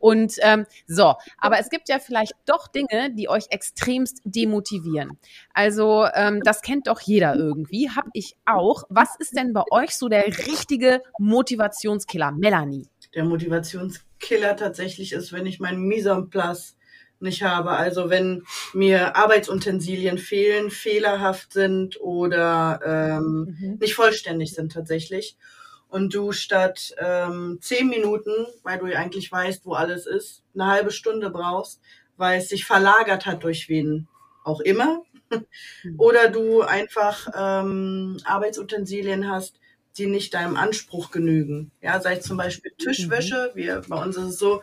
Und 0.00 0.34
ähm, 0.40 0.66
so, 0.86 1.14
aber 1.38 1.58
es 1.60 1.70
gibt 1.70 1.88
ja 1.88 1.98
vielleicht 2.00 2.32
doch 2.46 2.66
Dinge, 2.66 3.12
die 3.12 3.28
euch 3.28 3.46
extremst 3.50 4.20
demotivieren. 4.24 5.18
Also 5.52 6.06
ähm, 6.14 6.40
das 6.42 6.60
kennt 6.62 6.88
doch 6.88 7.00
jeder 7.00 7.36
irgendwie, 7.36 7.90
hab 7.90 8.06
ich 8.12 8.36
auch. 8.44 8.84
Was 8.88 9.16
ist 9.18 9.36
denn 9.36 9.52
bei 9.52 9.62
euch 9.70 9.96
so 9.96 10.08
der 10.08 10.23
richtige 10.24 11.02
Motivationskiller, 11.18 12.32
Melanie? 12.32 12.88
der 13.14 13.24
Motivationskiller 13.24 14.56
tatsächlich 14.56 15.12
ist, 15.12 15.32
wenn 15.32 15.46
ich 15.46 15.60
meinen 15.60 15.82
Mise 15.82 16.10
en 16.10 16.30
place 16.30 16.76
nicht 17.20 17.42
habe. 17.42 17.70
Also 17.70 18.10
wenn 18.10 18.44
mir 18.72 19.16
Arbeitsutensilien 19.16 20.18
fehlen, 20.18 20.70
fehlerhaft 20.70 21.52
sind 21.52 22.00
oder 22.00 22.80
ähm, 22.84 23.76
nicht 23.80 23.94
vollständig 23.94 24.52
sind 24.52 24.72
tatsächlich. 24.72 25.36
Und 25.88 26.12
du 26.12 26.32
statt 26.32 26.94
ähm, 26.98 27.58
zehn 27.60 27.88
Minuten, 27.88 28.32
weil 28.64 28.78
du 28.78 28.86
ja 28.86 28.98
eigentlich 28.98 29.30
weißt, 29.30 29.64
wo 29.64 29.74
alles 29.74 30.06
ist, 30.06 30.42
eine 30.54 30.66
halbe 30.66 30.90
Stunde 30.90 31.30
brauchst, 31.30 31.80
weil 32.16 32.38
es 32.38 32.48
sich 32.48 32.64
verlagert 32.64 33.26
hat 33.26 33.44
durch 33.44 33.68
wen 33.68 34.08
auch 34.42 34.60
immer. 34.60 35.02
Oder 35.98 36.28
du 36.28 36.62
einfach 36.62 37.28
ähm, 37.34 38.18
Arbeitsutensilien 38.24 39.30
hast, 39.30 39.60
die 39.98 40.06
nicht 40.06 40.34
deinem 40.34 40.56
Anspruch 40.56 41.10
genügen. 41.10 41.70
Ja, 41.80 42.00
sei 42.00 42.16
es 42.16 42.24
zum 42.26 42.36
Beispiel 42.36 42.72
Tischwäsche. 42.78 43.52
Wir, 43.54 43.82
bei 43.88 44.02
uns 44.02 44.16
ist 44.16 44.24
es 44.24 44.38
so, 44.38 44.62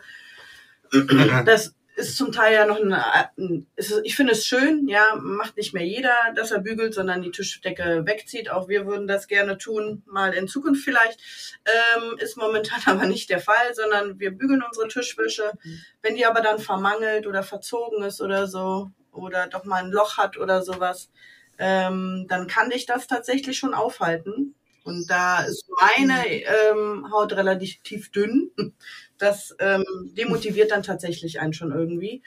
das 1.44 1.74
ist 1.94 2.16
zum 2.16 2.32
Teil 2.32 2.54
ja 2.54 2.64
noch 2.64 2.80
eine, 2.80 3.04
ein- 3.36 3.66
es 3.76 3.90
ist, 3.90 4.00
ich 4.04 4.16
finde 4.16 4.32
es 4.32 4.46
schön, 4.46 4.88
ja, 4.88 5.14
macht 5.20 5.56
nicht 5.58 5.74
mehr 5.74 5.84
jeder, 5.86 6.14
dass 6.34 6.50
er 6.50 6.60
bügelt, 6.60 6.94
sondern 6.94 7.20
die 7.22 7.30
Tischdecke 7.30 8.02
wegzieht. 8.06 8.50
Auch 8.50 8.68
wir 8.68 8.86
würden 8.86 9.06
das 9.06 9.26
gerne 9.28 9.58
tun, 9.58 10.02
mal 10.06 10.32
in 10.32 10.48
Zukunft 10.48 10.82
vielleicht. 10.84 11.20
Ähm, 11.66 12.16
ist 12.18 12.36
momentan 12.36 12.80
aber 12.86 13.06
nicht 13.06 13.28
der 13.30 13.40
Fall, 13.40 13.74
sondern 13.74 14.18
wir 14.18 14.30
bügeln 14.30 14.62
unsere 14.66 14.88
Tischwäsche. 14.88 15.52
Wenn 16.00 16.16
die 16.16 16.24
aber 16.26 16.40
dann 16.40 16.58
vermangelt 16.58 17.26
oder 17.26 17.42
verzogen 17.42 18.02
ist 18.04 18.20
oder 18.22 18.46
so, 18.46 18.90
oder 19.12 19.46
doch 19.46 19.64
mal 19.64 19.84
ein 19.84 19.90
Loch 19.90 20.16
hat 20.16 20.38
oder 20.38 20.62
sowas, 20.62 21.10
ähm, 21.58 22.24
dann 22.28 22.46
kann 22.46 22.70
dich 22.70 22.86
das 22.86 23.06
tatsächlich 23.06 23.58
schon 23.58 23.74
aufhalten. 23.74 24.54
Und 24.84 25.08
da 25.10 25.42
ist 25.42 25.64
meine 25.80 26.24
ähm, 26.28 27.10
Haut 27.12 27.32
relativ 27.34 28.10
dünn. 28.12 28.50
Das 29.18 29.54
ähm, 29.60 29.84
demotiviert 30.18 30.72
dann 30.72 30.82
tatsächlich 30.82 31.38
einen 31.38 31.52
schon 31.52 31.70
irgendwie. 31.70 32.22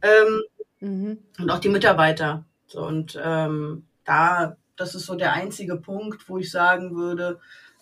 Ähm, 0.00 0.42
Mhm. 0.80 1.18
und 1.38 1.50
auch 1.50 1.58
die 1.58 1.68
Mitarbeiter. 1.68 2.44
So, 2.68 2.86
und 2.86 3.18
ähm, 3.22 3.84
da, 4.04 4.56
das 4.76 4.94
ist 4.94 5.06
so 5.06 5.16
der 5.16 5.32
einzige 5.32 5.76
Punkt, 5.76 6.28
wo 6.28 6.38
ich 6.38 6.50
sagen 6.50 6.94
würde, 6.94 7.40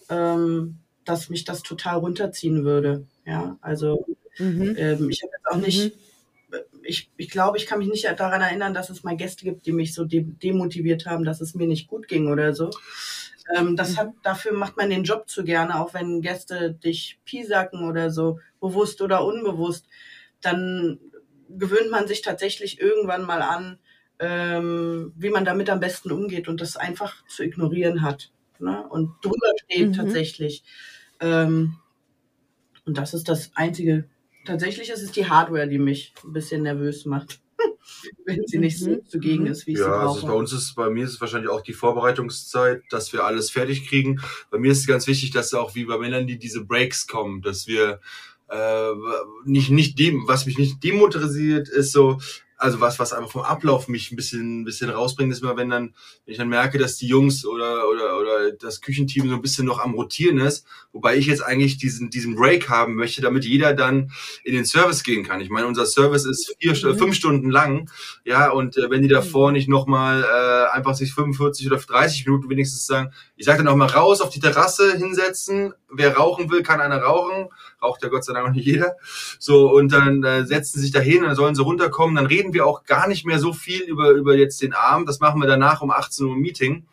ähm, 0.08 0.78
dass 1.04 1.28
mich 1.28 1.44
das 1.44 1.62
total 1.62 1.98
runterziehen 1.98 2.64
würde. 2.64 3.06
Ja, 3.26 3.58
also 3.60 4.06
Mhm. 4.38 4.74
ähm, 4.78 5.10
ich 5.10 5.22
habe 5.22 5.32
jetzt 5.32 5.46
auch 5.50 5.56
nicht, 5.56 5.92
ich, 6.82 7.10
ich 7.16 7.30
glaube, 7.30 7.58
ich 7.58 7.66
kann 7.66 7.78
mich 7.78 7.88
nicht 7.88 8.04
daran 8.04 8.40
erinnern, 8.40 8.74
dass 8.74 8.90
es 8.90 9.02
mal 9.02 9.16
Gäste 9.16 9.44
gibt, 9.44 9.66
die 9.66 9.72
mich 9.72 9.94
so 9.94 10.04
de 10.04 10.22
demotiviert 10.22 11.06
haben, 11.06 11.24
dass 11.24 11.40
es 11.40 11.54
mir 11.54 11.66
nicht 11.66 11.88
gut 11.88 12.08
ging 12.08 12.28
oder 12.28 12.54
so. 12.54 12.70
Ähm, 13.54 13.76
das 13.76 13.96
hat, 13.96 14.12
dafür 14.22 14.52
macht 14.52 14.76
man 14.76 14.90
den 14.90 15.04
Job 15.04 15.28
zu 15.28 15.44
gerne, 15.44 15.80
auch 15.80 15.94
wenn 15.94 16.20
Gäste 16.22 16.72
dich 16.72 17.18
piesacken 17.24 17.88
oder 17.88 18.10
so, 18.10 18.40
bewusst 18.60 19.00
oder 19.02 19.24
unbewusst, 19.24 19.86
dann 20.40 20.98
gewöhnt 21.48 21.90
man 21.90 22.08
sich 22.08 22.22
tatsächlich 22.22 22.80
irgendwann 22.80 23.22
mal 23.24 23.42
an, 23.42 23.78
ähm, 24.18 25.12
wie 25.16 25.30
man 25.30 25.44
damit 25.44 25.70
am 25.70 25.80
besten 25.80 26.10
umgeht 26.10 26.48
und 26.48 26.60
das 26.60 26.76
einfach 26.76 27.24
zu 27.28 27.44
ignorieren 27.44 28.02
hat. 28.02 28.30
Ne? 28.58 28.84
Und 28.88 29.12
drüber 29.22 29.48
steht 29.64 29.88
Mhm. 29.88 29.92
tatsächlich. 29.92 30.64
Ähm, 31.20 31.76
und 32.86 32.96
das 32.96 33.14
ist 33.14 33.28
das 33.28 33.50
Einzige. 33.54 34.08
Tatsächlich 34.44 34.90
ist 34.90 35.02
es 35.02 35.12
die 35.12 35.28
Hardware, 35.28 35.68
die 35.68 35.78
mich 35.78 36.14
ein 36.24 36.32
bisschen 36.32 36.62
nervös 36.62 37.04
macht. 37.04 37.40
Wenn 38.24 38.46
sie 38.46 38.58
nicht 38.58 38.78
so 38.78 38.90
Mhm. 38.90 39.06
zugegen 39.08 39.44
Mhm. 39.44 39.50
ist, 39.50 39.66
wie 39.66 39.72
ich 39.72 39.78
Ja, 39.78 39.84
sie 39.84 39.90
also 39.92 40.20
brauche. 40.20 40.26
bei 40.32 40.38
uns 40.38 40.52
ist, 40.52 40.74
bei 40.74 40.90
mir 40.90 41.04
ist 41.04 41.12
es 41.14 41.20
wahrscheinlich 41.20 41.50
auch 41.50 41.62
die 41.62 41.72
Vorbereitungszeit, 41.72 42.82
dass 42.90 43.12
wir 43.12 43.24
alles 43.24 43.50
fertig 43.50 43.88
kriegen. 43.88 44.20
Bei 44.50 44.58
mir 44.58 44.72
ist 44.72 44.80
es 44.80 44.86
ganz 44.86 45.06
wichtig, 45.06 45.30
dass 45.30 45.54
auch 45.54 45.74
wie 45.74 45.84
bei 45.84 45.98
Melanie 45.98 46.38
diese 46.38 46.64
Breaks 46.64 47.06
kommen, 47.06 47.42
dass 47.42 47.66
wir 47.66 48.00
äh, 48.48 48.90
nicht, 49.44 49.70
nicht 49.70 49.98
dem, 49.98 50.28
was 50.28 50.46
mich 50.46 50.56
nicht 50.58 50.82
demotiviert, 50.84 51.68
ist 51.68 51.90
so, 51.92 52.18
also 52.58 52.80
was, 52.80 52.98
was 52.98 53.12
einfach 53.12 53.30
vom 53.30 53.42
Ablauf 53.42 53.88
mich 53.88 54.10
ein 54.10 54.16
bisschen, 54.16 54.60
ein 54.60 54.64
bisschen 54.64 54.90
rausbringt, 54.90 55.32
ist 55.32 55.42
immer, 55.42 55.56
wenn 55.56 55.70
dann, 55.70 55.94
wenn 56.24 56.32
ich 56.32 56.38
dann 56.38 56.48
merke, 56.48 56.78
dass 56.78 56.96
die 56.96 57.06
Jungs 57.06 57.44
oder, 57.44 57.88
oder, 57.88 58.18
oder 58.18 58.52
das 58.52 58.80
Küchenteam 58.80 59.28
so 59.28 59.34
ein 59.34 59.42
bisschen 59.42 59.66
noch 59.66 59.78
am 59.78 59.94
Rotieren 59.94 60.38
ist, 60.38 60.66
wobei 60.92 61.16
ich 61.16 61.26
jetzt 61.26 61.42
eigentlich 61.42 61.76
diesen, 61.76 62.10
diesen 62.10 62.34
Break 62.34 62.68
haben 62.68 62.94
möchte, 62.94 63.20
damit 63.20 63.44
jeder 63.44 63.74
dann 63.74 64.10
in 64.44 64.54
den 64.54 64.64
Service 64.64 65.02
gehen 65.02 65.24
kann. 65.24 65.40
Ich 65.40 65.50
meine, 65.50 65.66
unser 65.66 65.86
Service 65.86 66.24
ist 66.24 66.54
vier, 66.58 66.72
mhm. 66.72 66.98
fünf 66.98 67.14
Stunden 67.14 67.50
lang, 67.50 67.90
ja, 68.24 68.50
und 68.50 68.76
äh, 68.78 68.90
wenn 68.90 69.02
die 69.02 69.08
davor 69.08 69.48
mhm. 69.48 69.54
nicht 69.54 69.68
nochmal 69.68 70.22
äh, 70.22 70.74
einfach 70.74 70.94
sich 70.94 71.12
45 71.12 71.66
oder 71.66 71.78
30 71.78 72.26
Minuten 72.26 72.48
wenigstens 72.48 72.86
sagen, 72.86 73.12
ich 73.36 73.44
sage 73.44 73.58
dann 73.58 73.68
auch 73.68 73.76
mal 73.76 73.86
raus 73.86 74.20
auf 74.20 74.30
die 74.30 74.40
Terrasse 74.40 74.96
hinsetzen, 74.96 75.74
wer 75.90 76.16
rauchen 76.16 76.50
will, 76.50 76.62
kann 76.62 76.80
einer 76.80 76.98
rauchen, 76.98 77.48
raucht 77.82 78.02
ja 78.02 78.08
Gott 78.08 78.24
sei 78.24 78.32
Dank 78.32 78.46
noch 78.46 78.54
nicht 78.54 78.66
jeder. 78.66 78.96
So, 79.38 79.70
und 79.70 79.92
dann 79.92 80.22
äh, 80.24 80.44
setzen 80.44 80.78
sie 80.78 80.86
sich 80.86 80.92
dahin, 80.92 81.22
dann 81.22 81.36
sollen 81.36 81.54
sie 81.54 81.62
runterkommen, 81.62 82.16
dann 82.16 82.26
reden 82.26 82.52
wir 82.52 82.66
auch 82.66 82.84
gar 82.84 83.08
nicht 83.08 83.26
mehr 83.26 83.38
so 83.38 83.52
viel 83.52 83.82
über, 83.82 84.10
über 84.10 84.36
jetzt 84.36 84.62
den 84.62 84.72
Abend. 84.72 85.08
Das 85.08 85.20
machen 85.20 85.40
wir 85.40 85.46
danach 85.46 85.82
um 85.82 85.90
18 85.90 86.26
Uhr 86.26 86.36
Meeting. 86.36 86.86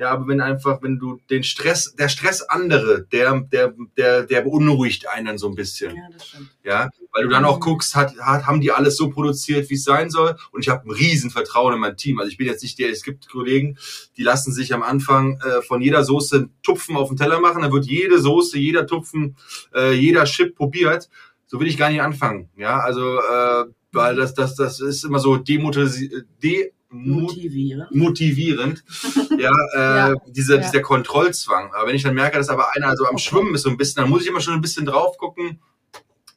Ja, 0.00 0.12
aber 0.12 0.28
wenn 0.28 0.40
einfach, 0.40 0.80
wenn 0.80 0.98
du 0.98 1.20
den 1.28 1.42
Stress, 1.42 1.94
der 1.94 2.08
Stress 2.08 2.40
andere, 2.40 3.02
der, 3.12 3.38
der, 3.42 3.74
der, 3.98 4.22
der 4.22 4.40
beunruhigt 4.40 5.06
einen 5.06 5.26
dann 5.26 5.36
so 5.36 5.46
ein 5.46 5.54
bisschen. 5.54 5.94
Ja, 5.94 6.08
das 6.10 6.28
stimmt. 6.28 6.48
Ja, 6.64 6.88
weil 7.12 7.24
du 7.24 7.28
dann 7.28 7.44
auch 7.44 7.60
guckst, 7.60 7.94
hat, 7.94 8.16
hat, 8.16 8.46
haben 8.46 8.62
die 8.62 8.72
alles 8.72 8.96
so 8.96 9.10
produziert, 9.10 9.68
wie 9.68 9.74
es 9.74 9.84
sein 9.84 10.08
soll? 10.08 10.38
Und 10.52 10.62
ich 10.62 10.70
habe 10.70 10.88
ein 10.88 10.90
riesen 10.90 11.28
Vertrauen 11.28 11.74
in 11.74 11.80
mein 11.80 11.98
Team. 11.98 12.18
Also 12.18 12.30
ich 12.30 12.38
bin 12.38 12.46
jetzt 12.46 12.62
nicht 12.62 12.78
der, 12.78 12.88
es 12.88 13.02
gibt 13.02 13.28
Kollegen, 13.28 13.76
die 14.16 14.22
lassen 14.22 14.54
sich 14.54 14.72
am 14.72 14.82
Anfang 14.82 15.38
äh, 15.40 15.60
von 15.60 15.82
jeder 15.82 16.02
Soße 16.02 16.48
Tupfen 16.62 16.96
auf 16.96 17.08
den 17.08 17.18
Teller 17.18 17.38
machen. 17.38 17.60
Da 17.60 17.70
wird 17.70 17.84
jede 17.84 18.18
Soße, 18.20 18.58
jeder 18.58 18.86
Tupfen, 18.86 19.36
äh, 19.74 19.92
jeder 19.92 20.24
Chip 20.24 20.56
probiert. 20.56 21.10
So 21.44 21.60
will 21.60 21.68
ich 21.68 21.76
gar 21.76 21.90
nicht 21.90 22.00
anfangen. 22.00 22.48
Ja, 22.56 22.78
also, 22.78 23.18
äh, 23.18 23.64
weil 23.92 24.16
das, 24.16 24.32
das, 24.32 24.54
das 24.54 24.80
ist 24.80 25.04
immer 25.04 25.18
so 25.18 25.36
demotivierend. 25.36 26.72
Motivierend. 26.92 27.94
motivierend. 27.94 28.84
ja, 29.38 29.52
äh, 29.74 29.78
ja, 29.78 30.14
dieser, 30.26 30.56
ja. 30.56 30.60
dieser 30.62 30.82
Kontrollzwang. 30.82 31.72
Aber 31.72 31.86
wenn 31.86 31.94
ich 31.94 32.02
dann 32.02 32.14
merke, 32.14 32.36
dass 32.36 32.48
aber 32.48 32.74
einer 32.74 32.96
so 32.96 33.06
am. 33.06 33.16
Schwimmen 33.18 33.54
ist 33.54 33.62
so 33.62 33.70
ein 33.70 33.76
bisschen, 33.76 34.02
dann 34.02 34.10
muss 34.10 34.22
ich 34.22 34.28
immer 34.28 34.40
schon 34.40 34.54
ein 34.54 34.60
bisschen 34.60 34.86
drauf 34.86 35.16
gucken. 35.16 35.60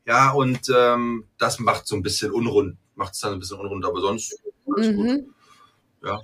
Ja, 0.05 0.31
und 0.31 0.71
ähm, 0.75 1.25
das 1.37 1.59
macht 1.59 1.87
so 1.87 1.95
ein 1.95 2.03
bisschen 2.03 2.31
unrund, 2.31 2.77
macht 2.95 3.13
es 3.13 3.19
dann 3.19 3.33
ein 3.33 3.39
bisschen 3.39 3.59
unrund, 3.59 3.85
aber 3.85 4.01
sonst 4.01 4.43
mhm. 4.65 4.95
gut. 4.95 5.23
Ja. 6.03 6.21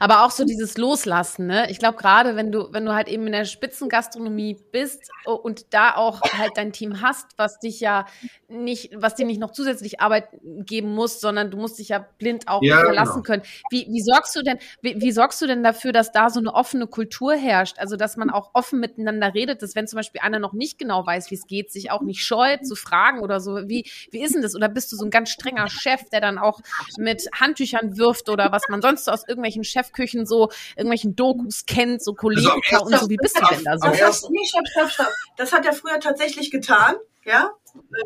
Aber 0.00 0.24
auch 0.24 0.30
so 0.30 0.44
dieses 0.44 0.76
Loslassen, 0.78 1.46
ne? 1.46 1.70
Ich 1.70 1.78
glaube, 1.78 1.98
gerade 1.98 2.36
wenn 2.36 2.52
du, 2.52 2.72
wenn 2.72 2.84
du 2.84 2.94
halt 2.94 3.08
eben 3.08 3.26
in 3.26 3.32
der 3.32 3.44
Spitzengastronomie 3.44 4.58
bist 4.72 5.10
und 5.24 5.72
da 5.74 5.94
auch 5.94 6.20
halt 6.22 6.52
dein 6.56 6.72
Team 6.72 7.02
hast, 7.02 7.26
was 7.36 7.58
dich 7.58 7.80
ja 7.80 8.06
nicht, 8.48 8.90
was 8.94 9.14
dir 9.14 9.26
nicht 9.26 9.40
noch 9.40 9.52
zusätzlich 9.52 10.00
Arbeit 10.00 10.28
geben 10.42 10.94
muss, 10.94 11.20
sondern 11.20 11.50
du 11.50 11.58
musst 11.58 11.78
dich 11.78 11.90
ja 11.90 12.06
blind 12.18 12.48
auch 12.48 12.62
ja, 12.62 12.80
verlassen 12.80 13.22
genau. 13.22 13.24
können. 13.24 13.42
Wie, 13.70 13.86
wie 13.88 14.00
sorgst 14.00 14.34
du 14.36 14.42
denn, 14.42 14.58
wie, 14.80 15.00
wie 15.00 15.12
sorgst 15.12 15.40
du 15.42 15.46
denn 15.46 15.62
dafür, 15.62 15.92
dass 15.92 16.12
da 16.12 16.30
so 16.30 16.40
eine 16.40 16.54
offene 16.54 16.86
Kultur 16.86 17.34
herrscht? 17.34 17.78
Also, 17.78 17.96
dass 17.96 18.16
man 18.16 18.30
auch 18.30 18.50
offen 18.54 18.80
miteinander 18.80 19.34
redet, 19.34 19.62
dass 19.62 19.74
wenn 19.74 19.86
zum 19.86 19.98
Beispiel 19.98 20.20
einer 20.22 20.38
noch 20.38 20.52
nicht 20.52 20.78
genau 20.78 21.06
weiß, 21.06 21.30
wie 21.30 21.34
es 21.34 21.46
geht, 21.46 21.70
sich 21.70 21.90
auch 21.90 22.02
nicht 22.02 22.24
scheut 22.24 22.66
zu 22.66 22.74
fragen 22.74 23.20
oder 23.20 23.40
so. 23.40 23.68
Wie, 23.68 23.88
wie 24.10 24.22
ist 24.22 24.34
denn 24.34 24.42
das? 24.42 24.54
Oder 24.54 24.68
bist 24.68 24.92
du 24.92 24.96
so 24.96 25.04
ein 25.04 25.10
ganz 25.10 25.30
strenger 25.30 25.68
Chef, 25.68 26.08
der 26.10 26.20
dann 26.20 26.38
auch 26.38 26.60
mit 26.96 27.28
Handtüchern 27.38 27.96
wirft 27.96 28.28
oder 28.28 28.52
was 28.52 28.62
man 28.68 28.82
sonst 28.82 29.04
so 29.04 29.10
aus 29.10 29.26
irgendwelchen 29.26 29.57
Chefküchen 29.64 30.26
so, 30.26 30.50
irgendwelchen 30.76 31.16
Dokus 31.16 31.64
kennt, 31.66 32.02
so 32.02 32.14
Kollegen 32.14 32.48
also 32.70 32.84
und 32.84 32.98
so. 32.98 33.10
Wie 33.10 33.16
bist 33.16 33.38
du 33.38 33.46
denn 33.54 33.64
da 33.64 33.78
so? 33.78 33.88
Das, 33.88 34.28
nee, 34.30 34.38
stopp, 34.46 34.66
stopp, 34.68 34.90
stopp. 34.90 35.08
das 35.36 35.52
hat 35.52 35.66
er 35.66 35.72
früher 35.72 36.00
tatsächlich 36.00 36.50
getan, 36.50 36.96
ja. 37.24 37.50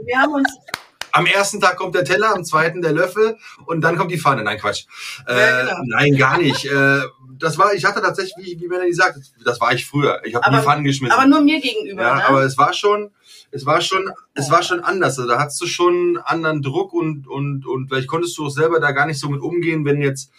Wir 0.05 0.19
haben 0.19 0.35
uns 0.35 0.49
am 1.13 1.27
ersten 1.27 1.61
Tag 1.61 1.77
kommt 1.77 1.95
der 1.95 2.05
Teller, 2.05 2.35
am 2.35 2.45
zweiten 2.45 2.83
der 2.83 2.93
Löffel 2.93 3.37
und 3.67 3.83
dann 3.83 3.97
kommt 3.97 4.11
die 4.11 4.19
Pfanne. 4.19 4.43
Nein, 4.43 4.59
Quatsch. 4.59 4.87
Äh, 5.27 5.39
ja, 5.39 5.61
genau. 5.61 5.75
Nein, 5.85 6.17
gar 6.17 6.39
nicht. 6.39 6.65
Äh, 6.65 7.03
das 7.39 7.59
war, 7.59 7.75
ich 7.75 7.85
hatte 7.85 8.01
tatsächlich, 8.01 8.35
wie, 8.39 8.61
wie 8.61 8.69
Melanie 8.69 8.93
sagt, 8.93 9.19
das 9.45 9.61
war 9.61 9.73
ich 9.73 9.87
früher. 9.87 10.21
Ich 10.25 10.35
habe 10.35 10.57
die 10.57 10.63
Pfannen 10.63 10.85
geschmissen. 10.85 11.17
Aber 11.17 11.27
nur 11.27 11.41
mir 11.41 11.61
gegenüber. 11.61 12.03
Ja, 12.03 12.15
ne? 12.17 12.25
aber 12.27 12.43
es 12.43 12.57
war 12.57 12.73
schon, 12.73 13.11
es 13.51 13.67
war 13.67 13.81
schon, 13.81 14.11
es 14.35 14.51
war 14.51 14.63
schon 14.63 14.81
anders. 14.81 15.19
Also 15.19 15.29
da 15.29 15.39
hattest 15.39 15.61
du 15.61 15.67
schon 15.67 16.19
anderen 16.25 16.63
Druck 16.63 16.93
und 16.93 17.27
und 17.29 17.67
und 17.67 17.89
vielleicht 17.89 18.09
konntest 18.09 18.39
du 18.39 18.47
auch 18.47 18.51
selber 18.51 18.81
da 18.81 18.93
gar 18.93 19.07
nicht 19.07 19.21
so 19.21 19.29
mit 19.29 19.43
umgehen, 19.43 19.85
wenn 19.85 20.01
jetzt 20.01 20.31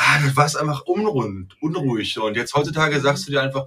ah, 0.00 0.20
das 0.24 0.36
war 0.36 0.46
es 0.46 0.56
einfach 0.56 0.82
unrund, 0.82 1.56
unruhig. 1.60 2.18
Und 2.18 2.36
jetzt 2.36 2.54
heutzutage 2.54 3.00
sagst 3.00 3.26
du 3.26 3.32
dir 3.32 3.42
einfach, 3.42 3.66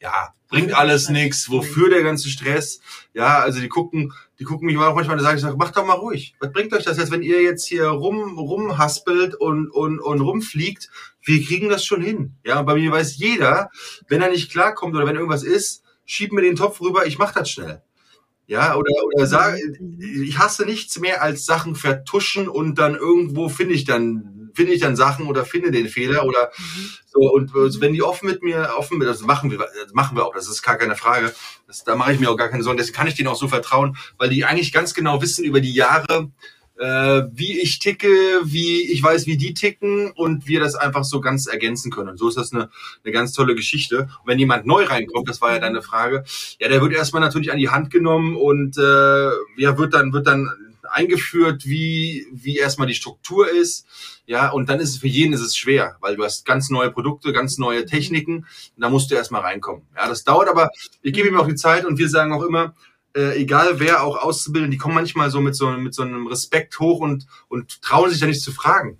ja, 0.00 0.34
bringt 0.48 0.74
alles 0.74 1.08
nichts, 1.08 1.48
wofür 1.50 1.88
der 1.88 2.02
ganze 2.02 2.28
Stress? 2.28 2.80
Ja, 3.14 3.38
also 3.38 3.60
die 3.60 3.68
gucken, 3.68 4.12
die 4.38 4.44
gucken 4.44 4.66
mich 4.66 4.76
auch 4.76 4.94
manchmal 4.94 5.16
und 5.16 5.22
sagen, 5.22 5.36
ich 5.36 5.42
sag, 5.42 5.56
macht 5.56 5.76
doch 5.76 5.86
mal 5.86 5.94
ruhig. 5.94 6.34
Was 6.40 6.52
bringt 6.52 6.72
euch 6.72 6.84
das 6.84 6.98
jetzt, 6.98 7.10
wenn 7.10 7.22
ihr 7.22 7.42
jetzt 7.42 7.66
hier 7.66 7.86
rum, 7.86 8.38
rumhaspelt 8.38 9.34
und, 9.34 9.70
und, 9.70 10.00
und 10.00 10.20
rumfliegt? 10.20 10.90
Wir 11.22 11.44
kriegen 11.44 11.68
das 11.68 11.84
schon 11.84 12.02
hin. 12.02 12.34
Ja, 12.44 12.62
bei 12.62 12.74
mir 12.74 12.90
weiß 12.90 13.16
jeder, 13.16 13.70
wenn 14.08 14.22
er 14.22 14.30
nicht 14.30 14.50
klarkommt 14.50 14.94
oder 14.94 15.06
wenn 15.06 15.16
irgendwas 15.16 15.44
ist, 15.44 15.84
schieb 16.04 16.32
mir 16.32 16.42
den 16.42 16.56
Topf 16.56 16.80
rüber, 16.80 17.06
ich 17.06 17.18
mach 17.18 17.32
das 17.32 17.50
schnell. 17.50 17.82
Ja, 18.46 18.74
oder, 18.74 18.90
oder 19.06 19.26
sag, 19.26 19.56
ich 19.98 20.38
hasse 20.38 20.66
nichts 20.66 20.98
mehr 20.98 21.22
als 21.22 21.46
Sachen 21.46 21.76
vertuschen 21.76 22.48
und 22.48 22.74
dann 22.76 22.96
irgendwo 22.96 23.48
finde 23.48 23.74
ich 23.74 23.84
dann 23.84 24.41
finde 24.54 24.72
ich 24.72 24.80
dann 24.80 24.96
Sachen 24.96 25.26
oder 25.26 25.44
finde 25.44 25.70
den 25.70 25.88
Fehler 25.88 26.24
oder 26.24 26.50
mhm. 26.56 26.90
so. 27.06 27.20
Und 27.20 27.54
also 27.54 27.80
wenn 27.80 27.92
die 27.92 28.02
offen 28.02 28.28
mit 28.28 28.42
mir, 28.42 28.70
offen 28.76 28.98
mit, 28.98 29.08
das 29.08 29.20
machen 29.22 29.50
wir, 29.50 29.58
das 29.58 29.92
machen 29.92 30.16
wir 30.16 30.26
auch, 30.26 30.34
das 30.34 30.48
ist 30.48 30.62
gar 30.62 30.76
keine 30.76 30.96
Frage. 30.96 31.32
Das, 31.66 31.84
da 31.84 31.96
mache 31.96 32.12
ich 32.12 32.20
mir 32.20 32.30
auch 32.30 32.36
gar 32.36 32.48
keine 32.48 32.62
Sorgen. 32.62 32.78
Deswegen 32.78 32.96
kann 32.96 33.06
ich 33.06 33.14
denen 33.14 33.28
auch 33.28 33.36
so 33.36 33.48
vertrauen, 33.48 33.96
weil 34.18 34.28
die 34.28 34.44
eigentlich 34.44 34.72
ganz 34.72 34.94
genau 34.94 35.22
wissen 35.22 35.44
über 35.44 35.60
die 35.60 35.72
Jahre, 35.74 36.30
äh, 36.78 37.22
wie 37.32 37.60
ich 37.60 37.78
ticke, 37.78 38.08
wie 38.44 38.90
ich 38.90 39.02
weiß, 39.02 39.26
wie 39.26 39.36
die 39.36 39.54
ticken 39.54 40.10
und 40.10 40.46
wir 40.46 40.60
das 40.60 40.74
einfach 40.74 41.04
so 41.04 41.20
ganz 41.20 41.46
ergänzen 41.46 41.92
können. 41.92 42.16
so 42.16 42.28
ist 42.28 42.36
das 42.36 42.52
eine, 42.52 42.70
eine 43.04 43.12
ganz 43.12 43.32
tolle 43.32 43.54
Geschichte. 43.54 44.08
Und 44.22 44.26
wenn 44.26 44.38
jemand 44.38 44.66
neu 44.66 44.84
reinkommt, 44.84 45.28
das 45.28 45.40
war 45.40 45.52
ja 45.52 45.58
deine 45.58 45.82
Frage, 45.82 46.24
ja, 46.58 46.68
der 46.68 46.80
wird 46.80 46.92
erstmal 46.92 47.22
natürlich 47.22 47.52
an 47.52 47.58
die 47.58 47.68
Hand 47.68 47.90
genommen 47.90 48.36
und 48.36 48.78
äh, 48.78 49.30
ja, 49.58 49.78
wird 49.78 49.94
dann, 49.94 50.12
wird 50.12 50.26
dann 50.26 50.50
eingeführt, 50.92 51.64
wie, 51.66 52.26
wie 52.32 52.56
erstmal 52.56 52.88
die 52.88 52.94
Struktur 52.94 53.50
ist. 53.50 53.86
Ja, 54.26 54.50
und 54.50 54.68
dann 54.68 54.80
ist 54.80 54.90
es 54.90 54.98
für 54.98 55.08
jeden 55.08 55.32
ist 55.32 55.40
es 55.40 55.56
schwer, 55.56 55.96
weil 56.00 56.16
du 56.16 56.24
hast 56.24 56.44
ganz 56.44 56.70
neue 56.70 56.90
Produkte, 56.90 57.32
ganz 57.32 57.58
neue 57.58 57.84
Techniken. 57.86 58.46
Da 58.76 58.88
musst 58.88 59.10
du 59.10 59.14
erstmal 59.14 59.42
reinkommen. 59.42 59.82
Ja, 59.96 60.08
das 60.08 60.24
dauert, 60.24 60.48
aber 60.48 60.70
ich 61.02 61.12
gebe 61.12 61.28
ihm 61.28 61.36
auch 61.36 61.48
die 61.48 61.54
Zeit 61.54 61.84
und 61.84 61.98
wir 61.98 62.08
sagen 62.08 62.32
auch 62.32 62.42
immer, 62.42 62.74
äh, 63.14 63.40
egal 63.40 63.78
wer 63.78 64.02
auch 64.02 64.16
auszubilden, 64.16 64.70
die 64.70 64.78
kommen 64.78 64.94
manchmal 64.94 65.30
so 65.30 65.40
mit 65.40 65.54
so, 65.54 65.70
mit 65.70 65.94
so 65.94 66.02
einem 66.02 66.26
Respekt 66.26 66.78
hoch 66.80 67.00
und, 67.00 67.26
und 67.48 67.82
trauen 67.82 68.10
sich 68.10 68.20
da 68.20 68.26
nicht 68.26 68.42
zu 68.42 68.52
fragen. 68.52 68.98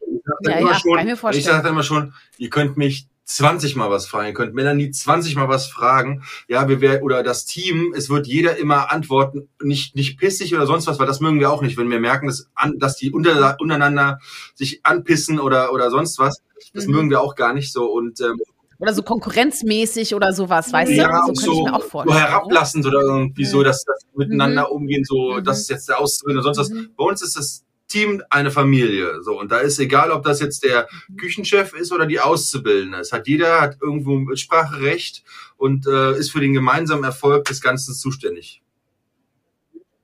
Ich 0.00 0.20
sage 0.24 0.60
ja, 0.60 0.68
ja, 0.68 0.78
schon, 0.78 1.32
ich 1.32 1.44
sage 1.44 1.62
dann 1.62 1.72
immer 1.72 1.82
schon, 1.82 2.14
ihr 2.38 2.50
könnt 2.50 2.76
mich 2.76 3.08
20 3.36 3.76
mal 3.76 3.90
was 3.90 4.06
fragen. 4.06 4.28
Ihr 4.28 4.34
könnt 4.34 4.54
Melanie 4.54 4.90
20 4.90 5.36
mal 5.36 5.48
was 5.48 5.68
fragen. 5.68 6.22
Ja, 6.48 6.68
wir 6.68 6.80
wär, 6.80 7.02
oder 7.04 7.22
das 7.22 7.44
Team, 7.44 7.94
es 7.96 8.10
wird 8.10 8.26
jeder 8.26 8.56
immer 8.56 8.90
antworten, 8.90 9.48
nicht, 9.62 9.94
nicht 9.94 10.18
pissig 10.18 10.54
oder 10.54 10.66
sonst 10.66 10.88
was, 10.88 10.98
weil 10.98 11.06
das 11.06 11.20
mögen 11.20 11.38
wir 11.38 11.50
auch 11.50 11.62
nicht, 11.62 11.76
wenn 11.76 11.90
wir 11.90 12.00
merken, 12.00 12.26
dass, 12.26 12.48
an, 12.54 12.78
dass 12.78 12.96
die 12.96 13.12
unter, 13.12 13.56
untereinander 13.60 14.18
sich 14.54 14.80
anpissen 14.84 15.38
oder, 15.38 15.72
oder 15.72 15.90
sonst 15.90 16.18
was. 16.18 16.42
Das 16.74 16.86
mhm. 16.86 16.94
mögen 16.94 17.10
wir 17.10 17.20
auch 17.20 17.36
gar 17.36 17.54
nicht 17.54 17.72
so 17.72 17.84
und, 17.84 18.20
ähm, 18.20 18.40
oder 18.80 18.94
so 18.94 19.02
konkurrenzmäßig 19.02 20.14
oder 20.14 20.32
sowas, 20.32 20.72
weißt 20.72 20.92
ja, 20.92 21.26
du? 21.26 21.34
So, 21.34 21.40
so, 21.40 21.52
ich 21.52 21.64
mir 21.64 21.74
auch 21.74 21.84
vorstellen. 21.84 22.18
So 22.18 22.26
herablassend 22.26 22.86
oder 22.86 23.00
irgendwie 23.00 23.44
mhm. 23.44 23.48
so, 23.48 23.62
dass 23.62 23.84
das 23.84 24.06
miteinander 24.14 24.68
mhm. 24.68 24.76
umgehen, 24.76 25.04
so, 25.04 25.34
mhm. 25.34 25.44
das 25.44 25.60
ist 25.60 25.70
jetzt 25.70 25.88
der 25.88 26.00
Auszubildende 26.00 26.44
oder 26.44 26.54
sonst 26.54 26.70
was. 26.70 26.76
Mhm. 26.76 26.94
Bei 26.96 27.04
uns 27.04 27.22
ist 27.22 27.36
das 27.36 27.64
Team 27.90 28.22
eine 28.30 28.50
Familie. 28.50 29.22
So, 29.22 29.38
und 29.38 29.52
da 29.52 29.58
ist 29.58 29.78
egal, 29.78 30.10
ob 30.10 30.22
das 30.22 30.40
jetzt 30.40 30.64
der 30.64 30.88
mhm. 31.08 31.16
Küchenchef 31.16 31.74
ist 31.74 31.92
oder 31.92 32.06
die 32.06 32.20
Auszubildende. 32.20 32.98
Es 32.98 33.12
hat 33.12 33.28
jeder 33.28 33.60
hat 33.60 33.78
irgendwo 33.82 34.34
Spracherecht 34.36 35.22
und 35.56 35.86
äh, 35.86 36.16
ist 36.16 36.30
für 36.30 36.40
den 36.40 36.54
gemeinsamen 36.54 37.04
Erfolg 37.04 37.46
des 37.46 37.60
Ganzen 37.60 37.94
zuständig. 37.94 38.62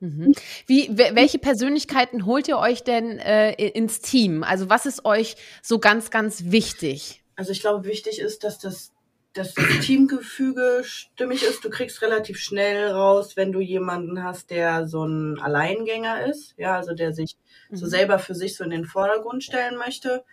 Mhm. 0.01 0.35
Wie, 0.67 0.91
welche 0.91 1.39
Persönlichkeiten 1.39 2.27
holt 2.27 2.49
ihr 2.49 2.59
euch 2.59 2.85
denn 2.85 3.19
äh, 3.19 3.53
ins 3.53 4.01
Team? 4.01 4.43
Also 4.43 4.69
was 4.69 4.85
ist 4.85 5.05
euch 5.05 5.37
so 5.63 5.79
ganz, 5.79 6.11
ganz 6.11 6.45
wichtig? 6.47 7.23
Also 7.35 7.53
ich 7.53 7.61
glaube, 7.61 7.87
wichtig 7.87 8.19
ist, 8.19 8.45
dass 8.45 8.59
das, 8.59 8.93
dass 9.37 9.55
das 9.55 9.67
Teamgefüge 9.81 10.83
stimmig 10.85 11.43
ist. 11.43 11.65
Du 11.65 11.71
kriegst 11.71 12.03
relativ 12.03 12.39
schnell 12.39 12.91
raus, 12.91 13.37
wenn 13.37 13.53
du 13.53 13.61
jemanden 13.61 14.23
hast, 14.23 14.51
der 14.51 14.87
so 14.87 15.05
ein 15.05 15.39
Alleingänger 15.41 16.27
ist, 16.27 16.55
ja, 16.57 16.77
also 16.77 16.95
der 16.95 17.13
sich 17.13 17.37
mhm. 17.71 17.77
so 17.77 17.87
selber 17.87 18.19
für 18.19 18.35
sich 18.35 18.57
so 18.57 18.65
in 18.65 18.71
den 18.71 18.87
Vordergrund 18.87 19.45
stellen 19.45 19.77
möchte. 19.77 20.25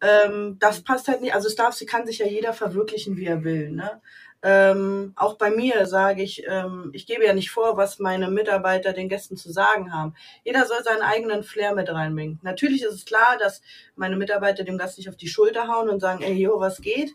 Ähm, 0.00 0.56
das 0.58 0.82
passt 0.82 1.08
halt 1.08 1.22
nicht. 1.22 1.34
Also 1.34 1.48
es 1.48 1.56
darf, 1.56 1.74
sie 1.74 1.86
kann 1.86 2.06
sich 2.06 2.18
ja 2.18 2.26
jeder 2.26 2.52
verwirklichen, 2.52 3.16
wie 3.16 3.26
er 3.26 3.44
will. 3.44 3.70
Ne? 3.70 4.00
Ähm, 4.42 5.12
auch 5.16 5.38
bei 5.38 5.50
mir 5.50 5.86
sage 5.86 6.22
ich, 6.22 6.44
ähm, 6.46 6.90
ich 6.92 7.06
gebe 7.06 7.24
ja 7.24 7.32
nicht 7.32 7.50
vor, 7.50 7.76
was 7.76 7.98
meine 7.98 8.30
Mitarbeiter 8.30 8.92
den 8.92 9.08
Gästen 9.08 9.36
zu 9.36 9.50
sagen 9.50 9.92
haben. 9.92 10.14
Jeder 10.44 10.66
soll 10.66 10.82
seinen 10.84 11.02
eigenen 11.02 11.42
Flair 11.42 11.74
mit 11.74 11.88
reinbringen. 11.88 12.38
Natürlich 12.42 12.82
ist 12.82 12.92
es 12.92 13.04
klar, 13.06 13.38
dass 13.38 13.62
meine 13.96 14.16
Mitarbeiter 14.16 14.64
dem 14.64 14.78
Gast 14.78 14.98
nicht 14.98 15.08
auf 15.08 15.16
die 15.16 15.28
Schulter 15.28 15.68
hauen 15.68 15.88
und 15.88 16.00
sagen, 16.00 16.22
ey, 16.22 16.34
jo, 16.34 16.60
was 16.60 16.80
geht? 16.80 17.14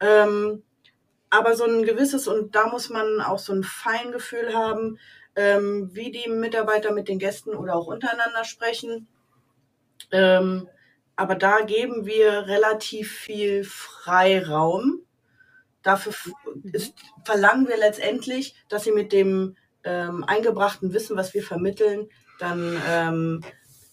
Ähm, 0.00 0.62
aber 1.32 1.56
so 1.56 1.64
ein 1.64 1.82
gewisses, 1.84 2.28
und 2.28 2.54
da 2.54 2.66
muss 2.66 2.90
man 2.90 3.22
auch 3.22 3.38
so 3.38 3.54
ein 3.54 3.64
Feingefühl 3.64 4.52
haben, 4.52 4.98
ähm, 5.34 5.88
wie 5.94 6.10
die 6.10 6.28
Mitarbeiter 6.28 6.92
mit 6.92 7.08
den 7.08 7.18
Gästen 7.18 7.54
oder 7.54 7.74
auch 7.74 7.86
untereinander 7.86 8.44
sprechen. 8.44 9.08
Ähm, 10.10 10.68
aber 11.16 11.34
da 11.34 11.62
geben 11.62 12.04
wir 12.04 12.48
relativ 12.48 13.10
viel 13.12 13.64
Freiraum. 13.64 15.06
Dafür 15.82 16.12
ist, 16.70 16.92
verlangen 17.24 17.66
wir 17.66 17.78
letztendlich, 17.78 18.54
dass 18.68 18.84
sie 18.84 18.92
mit 18.92 19.10
dem 19.14 19.56
ähm, 19.84 20.24
eingebrachten 20.24 20.92
Wissen, 20.92 21.16
was 21.16 21.32
wir 21.32 21.42
vermitteln, 21.42 22.10
dann 22.40 22.78
ähm, 22.86 23.40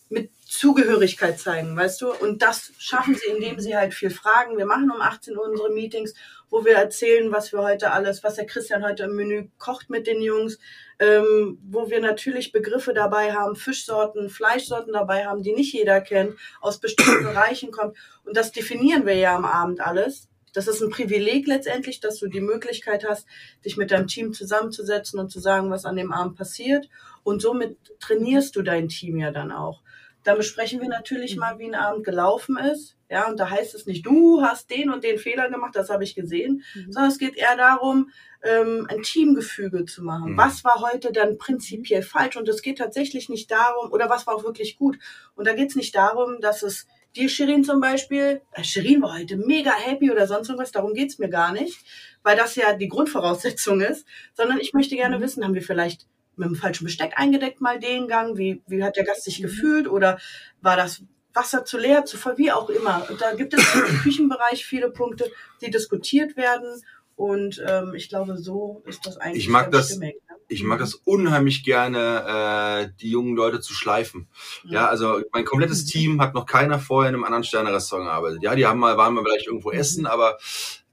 mit 0.09 0.31
Zugehörigkeit 0.45 1.39
zeigen, 1.39 1.77
weißt 1.77 2.01
du? 2.01 2.11
Und 2.11 2.41
das 2.41 2.73
schaffen 2.79 3.15
sie, 3.15 3.31
indem 3.31 3.61
sie 3.61 3.77
halt 3.77 3.93
viel 3.93 4.09
fragen. 4.09 4.57
Wir 4.57 4.65
machen 4.65 4.91
um 4.91 4.99
18 4.99 5.37
Uhr 5.37 5.47
unsere 5.47 5.69
Meetings, 5.69 6.13
wo 6.49 6.65
wir 6.65 6.75
erzählen, 6.75 7.31
was 7.31 7.51
wir 7.51 7.61
heute 7.61 7.91
alles, 7.91 8.23
was 8.23 8.35
der 8.35 8.45
Christian 8.45 8.83
heute 8.83 9.03
im 9.03 9.15
Menü 9.15 9.47
kocht 9.57 9.89
mit 9.89 10.07
den 10.07 10.21
Jungs, 10.21 10.59
ähm, 10.99 11.59
wo 11.63 11.89
wir 11.89 12.01
natürlich 12.01 12.51
Begriffe 12.51 12.93
dabei 12.93 13.33
haben, 13.33 13.55
Fischsorten, 13.55 14.29
Fleischsorten 14.29 14.93
dabei 14.93 15.25
haben, 15.25 15.43
die 15.43 15.53
nicht 15.53 15.73
jeder 15.73 16.01
kennt, 16.01 16.35
aus 16.61 16.79
bestimmten 16.79 17.23
Bereichen 17.33 17.71
kommt. 17.71 17.97
Und 18.23 18.35
das 18.35 18.51
definieren 18.51 19.05
wir 19.05 19.15
ja 19.15 19.35
am 19.35 19.45
Abend 19.45 19.81
alles. 19.81 20.27
Das 20.53 20.67
ist 20.67 20.81
ein 20.81 20.89
Privileg 20.89 21.47
letztendlich, 21.47 21.99
dass 21.99 22.17
du 22.17 22.27
die 22.27 22.41
Möglichkeit 22.41 23.05
hast, 23.07 23.27
dich 23.63 23.77
mit 23.77 23.91
deinem 23.91 24.07
Team 24.07 24.33
zusammenzusetzen 24.33 25.19
und 25.19 25.29
zu 25.29 25.39
sagen, 25.39 25.69
was 25.69 25.85
an 25.85 25.95
dem 25.95 26.11
Abend 26.11 26.35
passiert. 26.35 26.89
Und 27.23 27.41
somit 27.41 27.77
trainierst 27.99 28.55
du 28.55 28.63
dein 28.63 28.89
Team 28.89 29.17
ja 29.17 29.31
dann 29.31 29.51
auch. 29.51 29.81
Dann 30.23 30.37
besprechen 30.37 30.81
wir 30.81 30.89
natürlich 30.89 31.37
mal, 31.37 31.59
wie 31.59 31.65
ein 31.65 31.75
Abend 31.75 32.03
gelaufen 32.03 32.57
ist. 32.57 32.95
Ja, 33.09 33.27
und 33.27 33.39
da 33.39 33.49
heißt 33.49 33.73
es 33.73 33.87
nicht, 33.87 34.05
du 34.05 34.43
hast 34.43 34.69
den 34.69 34.91
und 34.91 35.03
den 35.03 35.17
Fehler 35.17 35.49
gemacht, 35.49 35.75
das 35.75 35.89
habe 35.89 36.03
ich 36.03 36.13
gesehen, 36.13 36.63
mhm. 36.75 36.91
sondern 36.91 37.11
es 37.11 37.17
geht 37.17 37.35
eher 37.35 37.57
darum, 37.57 38.11
ähm, 38.43 38.85
ein 38.87 39.01
Teamgefüge 39.01 39.85
zu 39.85 40.03
machen. 40.03 40.33
Mhm. 40.33 40.37
Was 40.37 40.63
war 40.63 40.81
heute 40.81 41.11
dann 41.11 41.39
prinzipiell 41.39 42.03
falsch? 42.03 42.37
Und 42.37 42.47
es 42.47 42.61
geht 42.61 42.77
tatsächlich 42.77 43.27
nicht 43.27 43.49
darum, 43.49 43.91
oder 43.91 44.09
was 44.09 44.27
war 44.27 44.35
auch 44.35 44.43
wirklich 44.43 44.77
gut. 44.77 44.99
Und 45.35 45.47
da 45.47 45.53
geht 45.53 45.69
es 45.69 45.75
nicht 45.75 45.95
darum, 45.95 46.39
dass 46.39 46.61
es 46.61 46.85
dir, 47.15 47.29
Shirin 47.29 47.63
zum 47.63 47.81
Beispiel, 47.81 48.41
äh, 48.53 48.63
Shirin 48.63 49.01
war 49.01 49.17
heute 49.17 49.37
mega 49.37 49.71
happy 49.71 50.11
oder 50.11 50.27
sonst 50.27 50.49
irgendwas, 50.49 50.71
darum 50.71 50.93
geht's 50.93 51.17
mir 51.17 51.29
gar 51.29 51.51
nicht, 51.51 51.79
weil 52.23 52.37
das 52.37 52.55
ja 52.55 52.73
die 52.73 52.87
Grundvoraussetzung 52.87 53.81
ist, 53.81 54.05
sondern 54.33 54.59
ich 54.59 54.73
möchte 54.73 54.95
gerne 54.95 55.17
mhm. 55.17 55.21
wissen, 55.23 55.43
haben 55.43 55.55
wir 55.55 55.63
vielleicht 55.63 56.05
mit 56.39 56.49
dem 56.49 56.55
falschen 56.55 56.85
Besteck 56.85 57.13
eingedeckt 57.15 57.61
mal 57.61 57.79
den 57.79 58.07
Gang? 58.07 58.37
Wie, 58.37 58.61
wie 58.67 58.83
hat 58.83 58.95
der 58.95 59.03
Gast 59.05 59.23
sich 59.23 59.39
mhm. 59.39 59.43
gefühlt? 59.43 59.87
Oder 59.87 60.19
war 60.61 60.75
das 60.75 61.03
Wasser 61.33 61.65
zu 61.65 61.77
leer, 61.77 62.05
zu 62.05 62.17
voll, 62.17 62.37
wie 62.37 62.51
auch 62.51 62.69
immer? 62.69 63.05
Und 63.09 63.21
da 63.21 63.35
gibt 63.35 63.53
es 63.53 63.75
im 63.75 63.81
Küchenbereich 64.03 64.65
viele 64.65 64.89
Punkte, 64.89 65.31
die 65.61 65.69
diskutiert 65.69 66.35
werden. 66.37 66.81
Und 67.15 67.61
ähm, 67.67 67.93
ich 67.95 68.07
glaube, 68.07 68.37
so 68.37 68.81
ist 68.85 69.05
das 69.05 69.17
eigentlich. 69.17 69.43
Ich 69.43 69.49
mag 69.49 69.71
das. 69.71 69.89
Stimmig, 69.89 70.15
ne? 70.29 70.35
Ich 70.51 70.63
mag 70.63 70.79
das 70.79 70.95
unheimlich 70.95 71.63
gerne, 71.63 72.87
äh, 72.87 72.91
die 73.01 73.11
jungen 73.11 73.35
Leute 73.35 73.59
zu 73.59 73.73
schleifen. 73.73 74.27
Ja, 74.63 74.71
ja 74.71 74.87
also 74.87 75.21
mein 75.31 75.45
komplettes 75.45 75.83
mhm. 75.83 75.87
Team 75.89 76.21
hat 76.21 76.33
noch 76.33 76.45
keiner 76.45 76.79
vorher 76.79 77.09
in 77.09 77.15
einem 77.15 77.25
anderen 77.25 77.43
Sterne-Restaurant 77.43 78.07
gearbeitet. 78.07 78.41
Ja, 78.41 78.55
die 78.55 78.65
haben 78.65 78.79
mal, 78.79 78.97
waren 78.97 79.13
mal 79.13 79.23
vielleicht 79.23 79.47
irgendwo 79.47 79.71
mhm. 79.71 79.77
essen, 79.77 80.05
aber 80.07 80.39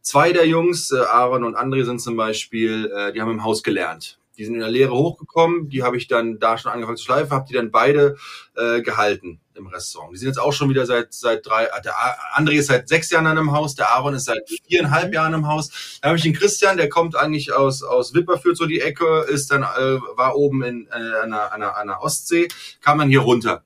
zwei 0.02 0.32
der 0.32 0.46
Jungs, 0.46 0.90
äh, 0.90 0.98
Aaron 0.98 1.44
und 1.44 1.56
André 1.56 1.84
sind 1.84 2.00
zum 2.00 2.16
Beispiel, 2.16 2.92
äh, 2.94 3.12
die 3.12 3.20
haben 3.20 3.30
im 3.30 3.44
Haus 3.44 3.62
gelernt. 3.62 4.18
Die 4.38 4.44
sind 4.44 4.54
in 4.54 4.60
der 4.60 4.70
Lehre 4.70 4.92
hochgekommen, 4.92 5.68
die 5.68 5.82
habe 5.82 5.96
ich 5.96 6.08
dann 6.08 6.38
da 6.38 6.58
schon 6.58 6.72
angefangen 6.72 6.96
zu 6.96 7.04
schleifen, 7.04 7.30
habe 7.30 7.46
die 7.48 7.54
dann 7.54 7.70
beide 7.70 8.16
äh, 8.54 8.82
gehalten 8.82 9.40
im 9.54 9.66
Restaurant. 9.66 10.12
Die 10.12 10.18
sind 10.18 10.28
jetzt 10.28 10.38
auch 10.38 10.52
schon 10.52 10.68
wieder 10.68 10.86
seit 10.86 11.12
seit 11.12 11.46
drei, 11.46 11.64
äh, 11.64 11.82
der 11.82 11.94
André 12.34 12.52
ist 12.52 12.66
seit 12.66 12.88
sechs 12.88 13.10
Jahren 13.10 13.26
in 13.26 13.32
einem 13.32 13.52
Haus, 13.52 13.74
der 13.74 13.90
Aaron 13.90 14.14
ist 14.14 14.24
seit 14.24 14.48
viereinhalb 14.68 15.12
Jahren 15.14 15.34
im 15.34 15.46
Haus. 15.46 15.98
Da 16.00 16.08
habe 16.08 16.18
ich 16.18 16.22
den 16.22 16.34
Christian, 16.34 16.76
der 16.76 16.88
kommt 16.88 17.16
eigentlich 17.16 17.52
aus 17.52 17.82
aus 17.82 18.14
Wipperfürth 18.14 18.56
so 18.56 18.66
die 18.66 18.80
Ecke, 18.80 19.26
ist 19.28 19.50
dann 19.50 19.62
äh, 19.62 20.00
war 20.16 20.36
oben 20.36 20.62
in 20.62 20.86
äh, 20.88 21.22
an, 21.22 21.30
der, 21.30 21.52
an, 21.52 21.60
der, 21.60 21.76
an 21.76 21.86
der 21.88 22.02
Ostsee, 22.02 22.48
kam 22.80 22.98
dann 22.98 23.08
hier 23.08 23.20
runter. 23.20 23.65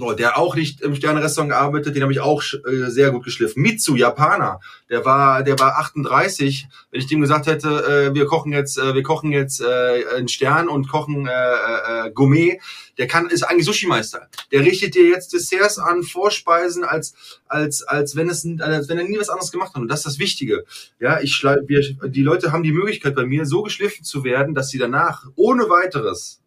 So, 0.00 0.14
der 0.14 0.38
auch 0.38 0.56
nicht 0.56 0.80
im 0.80 0.94
Sterne-Restaurant 0.94 1.50
gearbeitet, 1.50 1.94
den 1.94 2.02
habe 2.02 2.10
ich 2.10 2.20
auch 2.20 2.42
äh, 2.42 2.88
sehr 2.88 3.10
gut 3.10 3.22
geschliffen. 3.22 3.62
Mitsu, 3.62 3.96
Japaner, 3.96 4.60
der 4.88 5.04
war, 5.04 5.42
der 5.42 5.58
war 5.58 5.78
38. 5.78 6.68
Wenn 6.90 7.00
ich 7.02 7.06
dem 7.06 7.20
gesagt 7.20 7.46
hätte, 7.46 7.68
äh, 7.68 8.14
wir 8.14 8.24
kochen 8.24 8.50
jetzt, 8.50 8.78
äh, 8.78 8.94
wir 8.94 9.02
kochen 9.02 9.30
jetzt 9.30 9.60
äh, 9.60 10.04
einen 10.16 10.28
Stern 10.28 10.70
und 10.70 10.88
kochen 10.88 11.26
äh, 11.26 12.06
äh, 12.06 12.10
Gourmet, 12.12 12.62
der 12.96 13.08
kann, 13.08 13.28
ist 13.28 13.42
eigentlich 13.42 13.66
Sushi-Meister. 13.66 14.28
Der 14.52 14.60
richtet 14.60 14.94
dir 14.94 15.06
jetzt 15.06 15.34
Desserts 15.34 15.78
an, 15.78 16.02
Vorspeisen, 16.02 16.82
als, 16.82 17.12
als, 17.46 17.82
als 17.82 18.16
wenn 18.16 18.30
es, 18.30 18.46
als 18.58 18.88
wenn 18.88 18.96
er 18.96 19.04
nie 19.04 19.18
was 19.18 19.28
anderes 19.28 19.52
gemacht 19.52 19.74
hat. 19.74 19.82
Und 19.82 19.88
das 19.88 20.00
ist 20.00 20.06
das 20.06 20.18
Wichtige. 20.18 20.64
Ja, 20.98 21.20
ich, 21.20 21.42
wir, 21.42 22.08
die 22.08 22.22
Leute 22.22 22.52
haben 22.52 22.62
die 22.62 22.72
Möglichkeit 22.72 23.14
bei 23.14 23.26
mir, 23.26 23.44
so 23.44 23.62
geschliffen 23.62 24.02
zu 24.02 24.24
werden, 24.24 24.54
dass 24.54 24.70
sie 24.70 24.78
danach 24.78 25.26
ohne 25.36 25.64
weiteres 25.64 26.39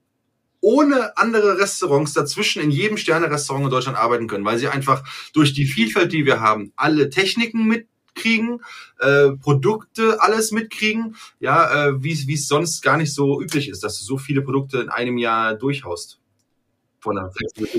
ohne 0.64 1.18
andere 1.18 1.59
Restaurants 1.59 2.14
dazwischen 2.14 2.61
in 2.61 2.72
jedem 2.72 2.97
Sterne-Restaurant 2.97 3.66
in 3.66 3.70
Deutschland 3.70 3.97
arbeiten 3.97 4.28
können, 4.28 4.45
weil 4.45 4.57
sie 4.57 4.70
einfach 4.70 5.03
durch 5.34 5.53
die 5.53 5.66
Vielfalt, 5.66 6.14
die 6.14 6.26
wir 6.26 6.39
haben, 6.39 6.72
alle 6.78 7.09
Techniken 7.09 7.68
mitkriegen, 7.68 8.61
äh, 8.99 9.32
Produkte 9.32 10.22
alles 10.22 10.51
mitkriegen, 10.51 11.18
ja, 11.39 11.89
äh, 11.89 12.01
wie 12.01 12.34
es 12.34 12.47
sonst 12.47 12.82
gar 12.82 12.95
nicht 12.95 13.14
so 13.14 13.41
üblich 13.41 13.68
ist, 13.68 13.84
dass 13.84 13.99
du 13.99 14.05
so 14.05 14.18
viele 14.18 14.41
Produkte 14.41 14.80
in 14.80 14.89
einem 14.89 15.18
Jahr 15.18 15.53
durchhaust. 15.55 16.22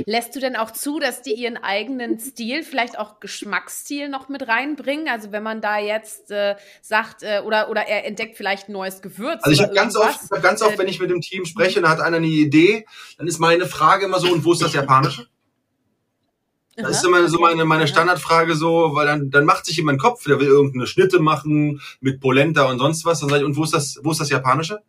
Lässt 0.07 0.35
du 0.35 0.41
denn 0.41 0.57
auch 0.57 0.71
zu, 0.71 0.99
dass 0.99 1.23
die 1.23 1.35
ihren 1.35 1.57
eigenen 1.57 2.19
Stil, 2.19 2.63
vielleicht 2.63 2.99
auch 2.99 3.21
Geschmacksstil 3.21 4.09
noch 4.09 4.29
mit 4.29 4.47
reinbringen? 4.47 5.09
Also 5.09 5.33
wenn 5.33 5.43
man 5.43 5.61
da 5.61 5.79
jetzt 5.79 6.31
äh, 6.31 6.57
sagt, 6.83 7.23
äh, 7.23 7.43
oder, 7.45 7.71
oder 7.71 7.83
er 7.83 8.07
entdeckt 8.07 8.37
vielleicht 8.37 8.69
ein 8.69 8.73
neues 8.73 9.03
Gewürz. 9.03 9.43
Also 9.43 9.53
ich 9.53 9.63
habe 9.63 9.75
ganz 9.75 9.97
oft, 9.97 10.21
ich 10.25 10.31
hab 10.31 10.43
ganz 10.43 10.63
oft, 10.63 10.79
wenn 10.79 10.89
ich 10.89 11.01
mit 11.01 11.11
dem 11.11 11.21
Team 11.21 11.45
spreche, 11.45 11.81
da 11.81 11.89
hat 11.89 12.01
einer 12.01 12.19
eine 12.19 12.27
Idee, 12.27 12.87
dann 13.19 13.27
ist 13.27 13.39
meine 13.39 13.67
Frage 13.67 14.07
immer 14.07 14.21
so, 14.21 14.33
und 14.33 14.45
wo 14.45 14.53
ist 14.53 14.63
das 14.63 14.73
Japanische? 14.73 15.27
Das 16.77 16.97
ist 16.99 17.05
immer 17.05 17.29
so 17.29 17.39
meine, 17.39 17.65
meine 17.65 17.87
Standardfrage 17.87 18.57
so, 18.57 18.95
weil 18.95 19.07
dann, 19.07 19.31
dann 19.31 19.45
macht 19.45 19.65
sich 19.65 19.77
jemand 19.77 20.01
Kopf, 20.01 20.25
der 20.25 20.41
will 20.41 20.49
irgendeine 20.49 20.87
Schnitte 20.87 21.21
machen 21.21 21.81
mit 22.01 22.21
Polenta 22.21 22.65
und 22.65 22.79
sonst 22.79 23.05
was. 23.05 23.21
Dann 23.21 23.29
sage 23.29 23.43
ich, 23.43 23.47
und 23.47 23.57
wo 23.57 23.63
ist 23.63 23.75
das, 23.75 24.01
wo 24.03 24.11
ist 24.11 24.21
das 24.21 24.31
Japanische? 24.31 24.81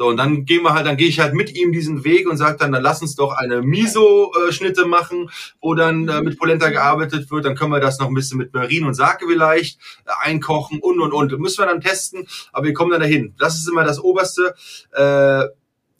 So, 0.00 0.06
und 0.06 0.16
dann 0.16 0.44
gehen 0.44 0.62
wir 0.62 0.74
halt, 0.74 0.86
dann 0.86 0.96
gehe 0.96 1.08
ich 1.08 1.18
halt 1.18 1.34
mit 1.34 1.52
ihm 1.56 1.72
diesen 1.72 2.04
Weg 2.04 2.28
und 2.30 2.36
sage 2.36 2.56
dann, 2.56 2.70
dann 2.70 2.84
lass 2.84 3.02
uns 3.02 3.16
doch 3.16 3.32
eine 3.32 3.62
Miso-Schnitte 3.62 4.86
machen, 4.86 5.28
wo 5.60 5.74
dann 5.74 6.06
äh, 6.06 6.22
mit 6.22 6.38
Polenta 6.38 6.70
gearbeitet 6.70 7.28
wird. 7.32 7.44
Dann 7.44 7.56
können 7.56 7.72
wir 7.72 7.80
das 7.80 7.98
noch 7.98 8.06
ein 8.06 8.14
bisschen 8.14 8.38
mit 8.38 8.54
Marin 8.54 8.84
und 8.84 8.94
Sake 8.94 9.26
vielleicht 9.28 9.80
äh, 10.06 10.10
einkochen 10.20 10.78
und 10.78 11.00
und 11.00 11.12
und. 11.12 11.36
Müssen 11.40 11.58
wir 11.62 11.66
dann 11.66 11.80
testen, 11.80 12.28
aber 12.52 12.66
wir 12.66 12.74
kommen 12.74 12.92
dann 12.92 13.00
dahin. 13.00 13.34
Das 13.38 13.56
ist 13.58 13.68
immer 13.68 13.82
das 13.82 13.98
Oberste. 13.98 14.54
Äh, 14.92 15.48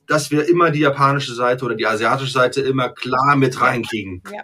dass 0.06 0.30
wir 0.30 0.48
immer 0.48 0.70
die 0.70 0.78
japanische 0.78 1.34
Seite 1.34 1.66
oder 1.66 1.74
die 1.74 1.86
asiatische 1.86 2.32
Seite 2.32 2.62
immer 2.62 2.88
klar 2.88 3.36
mit 3.36 3.60
reinkriegen. 3.60 4.22
Ja. 4.32 4.40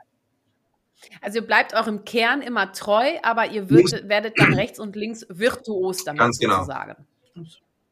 Also 1.22 1.38
ihr 1.38 1.46
bleibt 1.46 1.72
eurem 1.72 2.04
Kern 2.04 2.42
immer 2.42 2.72
treu, 2.72 3.06
aber 3.22 3.46
ihr 3.46 3.70
wird, 3.70 4.06
werdet 4.06 4.38
dann 4.38 4.52
rechts 4.52 4.78
und 4.78 4.94
links 4.94 5.24
virtuos 5.30 6.04
damit 6.04 6.20
Ganz 6.20 6.38
genau. 6.38 6.56
sozusagen. 6.56 7.06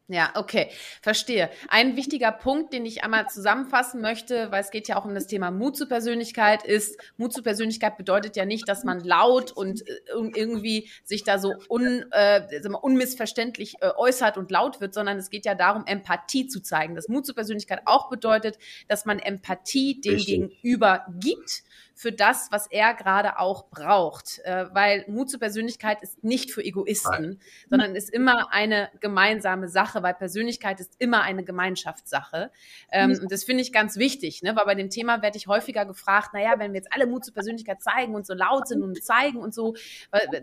Ja, 0.09 0.31
okay, 0.35 0.69
verstehe. 1.01 1.49
Ein 1.69 1.95
wichtiger 1.95 2.33
Punkt, 2.33 2.73
den 2.73 2.85
ich 2.85 3.05
einmal 3.05 3.29
zusammenfassen 3.29 4.01
möchte, 4.01 4.51
weil 4.51 4.61
es 4.61 4.69
geht 4.69 4.89
ja 4.89 4.97
auch 4.97 5.05
um 5.05 5.15
das 5.15 5.27
Thema 5.27 5.49
Mut 5.49 5.77
zur 5.77 5.87
Persönlichkeit, 5.87 6.65
ist, 6.65 6.99
Mut 7.15 7.31
zur 7.31 7.43
Persönlichkeit 7.43 7.95
bedeutet 7.97 8.35
ja 8.35 8.43
nicht, 8.43 8.67
dass 8.67 8.83
man 8.83 8.99
laut 8.99 9.53
und 9.53 9.87
äh, 9.87 9.93
irgendwie 10.35 10.89
sich 11.05 11.23
da 11.23 11.39
so 11.39 11.53
un, 11.69 12.03
äh, 12.11 12.41
unmissverständlich 12.81 13.75
äh, 13.79 13.91
äußert 13.95 14.37
und 14.37 14.51
laut 14.51 14.81
wird, 14.81 14.93
sondern 14.93 15.17
es 15.17 15.29
geht 15.29 15.45
ja 15.45 15.55
darum, 15.55 15.85
Empathie 15.85 16.47
zu 16.47 16.61
zeigen. 16.61 16.95
Das 16.95 17.07
Mut 17.07 17.25
zur 17.25 17.35
Persönlichkeit 17.35 17.83
auch 17.85 18.09
bedeutet, 18.09 18.59
dass 18.89 19.05
man 19.05 19.19
Empathie 19.19 20.01
dem 20.01 20.15
Richtig. 20.15 20.51
Gegenüber 20.51 21.05
gibt 21.21 21.63
für 21.95 22.11
das, 22.11 22.47
was 22.51 22.67
er 22.67 22.93
gerade 22.93 23.39
auch 23.39 23.69
braucht. 23.69 24.39
Äh, 24.43 24.65
weil 24.73 25.05
Mut 25.07 25.29
zur 25.29 25.39
Persönlichkeit 25.39 26.01
ist 26.01 26.23
nicht 26.23 26.51
für 26.51 26.63
Egoisten, 26.63 27.11
Nein. 27.11 27.39
sondern 27.69 27.95
ist 27.95 28.09
immer 28.09 28.51
eine 28.51 28.89
gemeinsame 28.99 29.67
Sache, 29.69 30.03
weil 30.03 30.13
Persönlichkeit 30.13 30.79
ist 30.79 30.95
immer 30.99 31.21
eine 31.21 31.43
Gemeinschaftssache. 31.43 32.51
Ähm, 32.91 33.11
mhm. 33.11 33.19
Und 33.19 33.31
das 33.31 33.43
finde 33.43 33.61
ich 33.61 33.71
ganz 33.71 33.97
wichtig, 33.97 34.41
ne? 34.41 34.55
weil 34.55 34.65
bei 34.65 34.75
dem 34.75 34.89
Thema 34.89 35.21
werde 35.21 35.37
ich 35.37 35.47
häufiger 35.47 35.85
gefragt, 35.85 36.33
naja, 36.33 36.55
wenn 36.57 36.73
wir 36.73 36.79
jetzt 36.79 36.91
alle 36.91 37.05
Mut 37.05 37.25
zur 37.25 37.33
Persönlichkeit 37.33 37.81
zeigen 37.81 38.15
und 38.15 38.25
so 38.25 38.33
laut 38.33 38.67
sind 38.67 38.81
und 38.81 39.03
zeigen 39.03 39.37
und 39.37 39.53
so, 39.53 39.75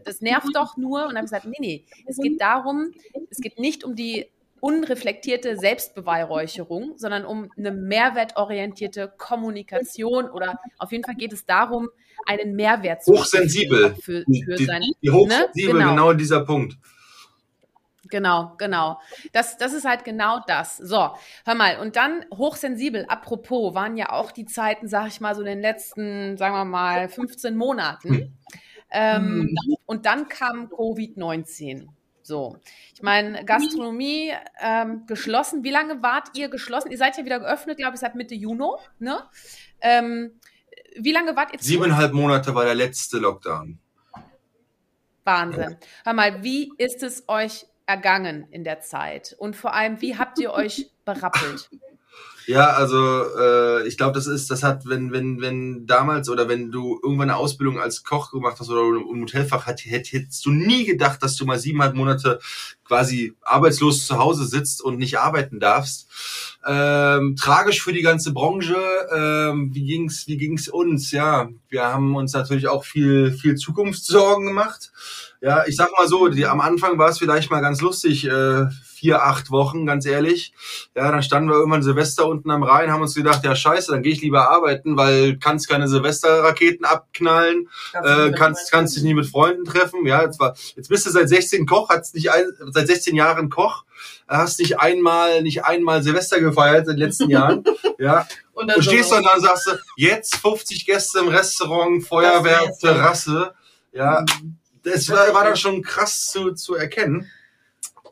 das 0.04 0.20
nervt 0.20 0.54
doch 0.54 0.76
nur. 0.76 1.02
Und 1.02 1.10
dann 1.10 1.18
habe 1.18 1.26
ich 1.26 1.30
gesagt, 1.30 1.46
nee, 1.46 1.56
nee, 1.60 1.84
es 2.06 2.16
geht 2.18 2.40
darum, 2.40 2.92
es 3.30 3.38
geht 3.38 3.58
nicht 3.58 3.84
um 3.84 3.94
die 3.94 4.30
unreflektierte 4.60 5.56
Selbstbeweihräucherung, 5.56 6.94
sondern 6.96 7.24
um 7.24 7.50
eine 7.56 7.72
mehrwertorientierte 7.72 9.12
Kommunikation 9.16 10.30
oder 10.30 10.58
auf 10.78 10.92
jeden 10.92 11.04
Fall 11.04 11.14
geht 11.14 11.32
es 11.32 11.46
darum, 11.46 11.88
einen 12.26 12.54
Mehrwert 12.54 13.04
zu 13.04 13.12
hochsensibel 13.12 13.94
für, 13.96 14.24
für 14.24 14.56
die, 14.56 14.64
sein, 14.64 14.82
die 15.02 15.10
hochsensibel 15.10 15.74
ne? 15.74 15.78
genau. 15.80 15.90
genau 15.90 16.12
dieser 16.12 16.44
Punkt. 16.44 16.76
Genau, 18.10 18.54
genau. 18.58 19.00
Das, 19.32 19.56
das 19.56 19.72
ist 19.72 19.84
halt 19.84 20.04
genau 20.04 20.40
das. 20.46 20.76
So, 20.76 21.10
hör 21.44 21.54
mal, 21.54 21.78
und 21.78 21.96
dann 21.96 22.24
hochsensibel, 22.34 23.06
apropos, 23.06 23.74
waren 23.74 23.96
ja 23.96 24.10
auch 24.10 24.32
die 24.32 24.46
Zeiten, 24.46 24.88
sag 24.88 25.08
ich 25.08 25.20
mal, 25.20 25.34
so 25.34 25.42
in 25.42 25.46
den 25.46 25.60
letzten, 25.60 26.36
sagen 26.36 26.54
wir 26.54 26.64
mal, 26.64 27.08
15 27.08 27.56
Monaten. 27.56 28.08
Hm. 28.08 28.32
Ähm, 28.90 29.48
hm. 29.54 29.76
Und 29.86 30.06
dann 30.06 30.28
kam 30.28 30.66
Covid-19. 30.66 31.86
So, 32.30 32.58
ich 32.94 33.02
meine, 33.02 33.44
Gastronomie 33.44 34.32
ähm, 34.60 35.04
geschlossen. 35.06 35.64
Wie 35.64 35.70
lange 35.72 36.00
wart 36.00 36.28
ihr 36.34 36.48
geschlossen? 36.48 36.92
Ihr 36.92 36.96
seid 36.96 37.18
ja 37.18 37.24
wieder 37.24 37.40
geöffnet, 37.40 37.76
glaube 37.76 37.96
ich, 37.96 38.00
seit 38.00 38.14
Mitte 38.14 38.36
Juni. 38.36 38.70
Ne? 39.00 39.18
Ähm, 39.80 40.38
wie 40.96 41.10
lange 41.10 41.34
wart 41.34 41.52
ihr? 41.52 41.58
Siebeneinhalb 41.58 42.12
Monate 42.12 42.54
war 42.54 42.64
der 42.64 42.76
letzte 42.76 43.18
Lockdown. 43.18 43.80
Wahnsinn. 45.24 45.76
Hör 46.04 46.12
mal, 46.12 46.44
wie 46.44 46.70
ist 46.78 47.02
es 47.02 47.24
euch 47.26 47.66
ergangen 47.86 48.46
in 48.52 48.62
der 48.62 48.78
Zeit? 48.78 49.34
Und 49.36 49.56
vor 49.56 49.74
allem, 49.74 50.00
wie 50.00 50.16
habt 50.16 50.38
ihr 50.38 50.52
euch 50.52 50.88
berappelt? 51.04 51.68
Ja, 52.50 52.70
also 52.70 52.96
äh, 53.38 53.86
ich 53.86 53.96
glaube, 53.96 54.12
das 54.12 54.26
ist, 54.26 54.50
das 54.50 54.64
hat, 54.64 54.84
wenn, 54.84 55.12
wenn, 55.12 55.40
wenn 55.40 55.86
damals 55.86 56.28
oder 56.28 56.48
wenn 56.48 56.72
du 56.72 56.98
irgendwann 57.00 57.30
eine 57.30 57.38
Ausbildung 57.38 57.78
als 57.78 58.02
Koch 58.02 58.32
gemacht 58.32 58.56
hast 58.58 58.68
oder 58.70 58.80
im 58.98 59.22
Hotelfach, 59.22 59.66
hat, 59.66 59.84
hättest 59.84 60.44
du 60.44 60.50
nie 60.50 60.84
gedacht, 60.84 61.22
dass 61.22 61.36
du 61.36 61.44
mal 61.44 61.60
siebeneinhalb 61.60 61.94
Monate 61.94 62.40
quasi 62.90 63.34
arbeitslos 63.42 64.04
zu 64.04 64.18
Hause 64.18 64.44
sitzt 64.46 64.82
und 64.82 64.98
nicht 64.98 65.20
arbeiten 65.20 65.60
darfst. 65.60 66.08
Ähm, 66.66 67.36
tragisch 67.36 67.80
für 67.80 67.92
die 67.92 68.02
ganze 68.02 68.32
Branche. 68.32 68.76
Ähm, 69.16 69.70
wie 69.72 69.86
ging's, 69.86 70.26
wie 70.26 70.36
ging's 70.36 70.68
uns? 70.68 71.12
Ja, 71.12 71.48
wir 71.68 71.84
haben 71.84 72.16
uns 72.16 72.32
natürlich 72.32 72.66
auch 72.66 72.84
viel, 72.84 73.30
viel 73.30 73.54
Zukunftssorgen 73.54 74.44
gemacht. 74.44 74.90
Ja, 75.40 75.64
ich 75.66 75.76
sag 75.76 75.90
mal 75.96 76.08
so, 76.08 76.28
die, 76.28 76.46
am 76.46 76.60
Anfang 76.60 76.98
war 76.98 77.10
es 77.10 77.18
vielleicht 77.18 77.50
mal 77.50 77.60
ganz 77.60 77.80
lustig, 77.80 78.26
äh, 78.26 78.66
vier, 79.00 79.24
acht 79.24 79.50
Wochen, 79.50 79.86
ganz 79.86 80.04
ehrlich. 80.04 80.52
Ja, 80.94 81.10
dann 81.10 81.22
standen 81.22 81.48
wir 81.48 81.56
irgendwann 81.56 81.82
Silvester 81.82 82.26
unten 82.26 82.50
am 82.50 82.62
Rhein, 82.62 82.92
haben 82.92 83.00
uns 83.00 83.14
gedacht, 83.14 83.42
ja 83.44 83.56
scheiße, 83.56 83.90
dann 83.90 84.02
gehe 84.02 84.12
ich 84.12 84.20
lieber 84.20 84.50
arbeiten, 84.50 84.98
weil 84.98 85.38
kannst 85.38 85.68
keine 85.68 85.88
Silvesterraketen 85.88 86.84
abknallen, 86.84 87.68
äh, 87.94 88.32
kannst, 88.32 88.70
kannst 88.70 88.96
dich 88.96 89.02
nie 89.02 89.14
mit 89.14 89.26
Freunden 89.26 89.64
treffen. 89.64 90.06
Ja, 90.06 90.22
jetzt 90.22 90.38
war, 90.38 90.54
jetzt 90.76 90.90
bist 90.90 91.06
du 91.06 91.10
seit 91.10 91.30
16 91.30 91.64
Koch, 91.64 91.88
hast 91.88 92.14
nicht 92.14 92.30
ein, 92.30 92.44
seit 92.72 92.79
16 92.86 93.16
Jahren 93.16 93.50
Koch, 93.50 93.84
hast 94.28 94.58
nicht 94.58 94.78
einmal, 94.78 95.42
nicht 95.42 95.64
einmal 95.64 96.02
Silvester 96.02 96.40
gefeiert 96.40 96.86
in 96.86 96.96
den 96.96 96.98
letzten 96.98 97.30
Jahren. 97.30 97.64
ja. 97.98 98.26
Und, 98.52 98.68
dann 98.68 98.76
und 98.76 98.82
stehst 98.82 99.10
dann 99.12 99.24
da 99.24 99.34
und 99.34 99.42
sagst 99.42 99.66
du, 99.66 99.70
jetzt 99.96 100.36
50 100.36 100.86
Gäste 100.86 101.20
im 101.20 101.28
Restaurant, 101.28 102.04
Feuerwehr, 102.04 102.72
Terrasse. 102.80 103.54
Ja. 103.92 104.24
Mhm 104.42 104.60
das 104.82 105.08
war, 105.08 105.32
war 105.34 105.44
dann 105.44 105.56
schon 105.56 105.82
krass 105.82 106.26
zu, 106.26 106.52
zu 106.52 106.74
erkennen. 106.74 107.30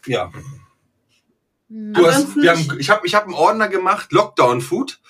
Ja. 0.06 0.32
Hm. 1.68 1.92
Du 1.92 2.06
hast, 2.06 2.36
wir 2.36 2.50
haben, 2.50 2.78
ich 2.78 2.90
habe 2.90 3.06
ich 3.06 3.14
hab 3.14 3.24
einen 3.24 3.34
Ordner 3.34 3.68
gemacht, 3.68 4.12
Lockdown 4.12 4.60
Food. 4.60 5.00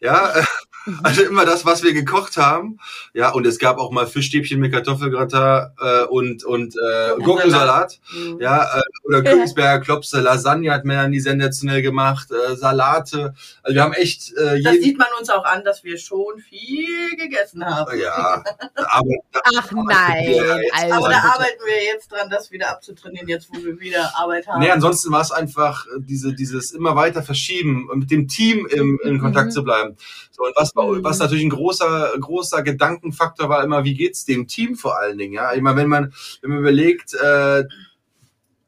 Ja, 0.00 0.34
Mhm. 0.34 0.46
Also 1.02 1.22
immer 1.22 1.44
das, 1.44 1.64
was 1.64 1.82
wir 1.82 1.92
gekocht 1.92 2.36
haben. 2.36 2.78
Ja, 3.12 3.30
und 3.30 3.46
es 3.46 3.58
gab 3.58 3.78
auch 3.78 3.90
mal 3.90 4.06
Fischstäbchen 4.06 4.60
mit 4.60 4.72
Kartoffelgratin 4.72 5.70
äh, 5.80 6.04
und 6.04 6.44
und 6.44 6.74
äh, 6.74 7.20
Gurkensalat. 7.22 7.98
Mhm. 8.12 8.40
Ja, 8.40 8.78
äh, 8.78 8.80
oder 9.04 9.22
Königsberger 9.22 9.80
Klopse, 9.82 10.20
Lasagne 10.20 10.72
hat 10.72 10.84
Melanie 10.84 11.20
sensationell 11.20 11.82
gemacht, 11.82 12.28
äh, 12.30 12.56
Salate. 12.56 13.34
Also 13.62 13.74
wir 13.74 13.82
haben 13.82 13.92
echt 13.94 14.32
äh, 14.36 14.62
Das 14.62 14.76
sieht 14.76 14.98
man 14.98 15.08
uns 15.18 15.30
auch 15.30 15.44
an, 15.44 15.64
dass 15.64 15.82
wir 15.84 15.98
schon 15.98 16.38
viel 16.38 17.16
gegessen 17.16 17.64
haben. 17.64 17.98
Ja, 17.98 18.44
aber 18.74 19.10
Ach 19.44 19.72
nein, 19.72 20.34
also. 20.72 20.94
aber 20.94 21.08
da 21.08 21.18
arbeiten 21.18 21.62
wir 21.66 21.84
jetzt 21.84 22.10
dran, 22.12 22.30
das 22.30 22.50
wieder 22.50 22.70
abzutrainieren, 22.70 23.28
jetzt 23.28 23.48
wo 23.50 23.62
wir 23.62 23.78
wieder 23.80 24.12
Arbeit 24.16 24.46
haben. 24.46 24.60
Nee, 24.60 24.70
ansonsten 24.70 25.12
war 25.12 25.20
es 25.20 25.30
einfach 25.30 25.86
diese 25.98 26.34
dieses 26.34 26.72
immer 26.72 26.96
weiter 26.96 27.22
verschieben 27.22 27.88
und 27.90 28.00
mit 28.00 28.10
dem 28.10 28.28
Team 28.28 28.66
im, 28.66 29.00
in 29.04 29.20
Kontakt 29.20 29.48
mhm. 29.48 29.52
zu 29.52 29.64
bleiben. 29.64 29.96
So, 30.30 30.44
und 30.44 30.54
was 30.56 30.74
mhm. 30.76 31.04
was 31.04 31.18
natürlich 31.18 31.44
ein 31.44 31.50
großer, 31.50 32.12
großer 32.20 32.62
Gedankenfaktor 32.62 33.48
war 33.48 33.64
immer, 33.64 33.84
wie 33.84 33.94
geht's 33.94 34.24
dem 34.24 34.46
Team 34.46 34.76
vor 34.76 34.98
allen 34.98 35.18
Dingen, 35.18 35.32
ja. 35.32 35.50
Immer 35.50 35.76
wenn 35.76 35.88
man, 35.88 36.12
wenn 36.42 36.50
man 36.50 36.60
überlegt, 36.60 37.14
äh, 37.14 37.64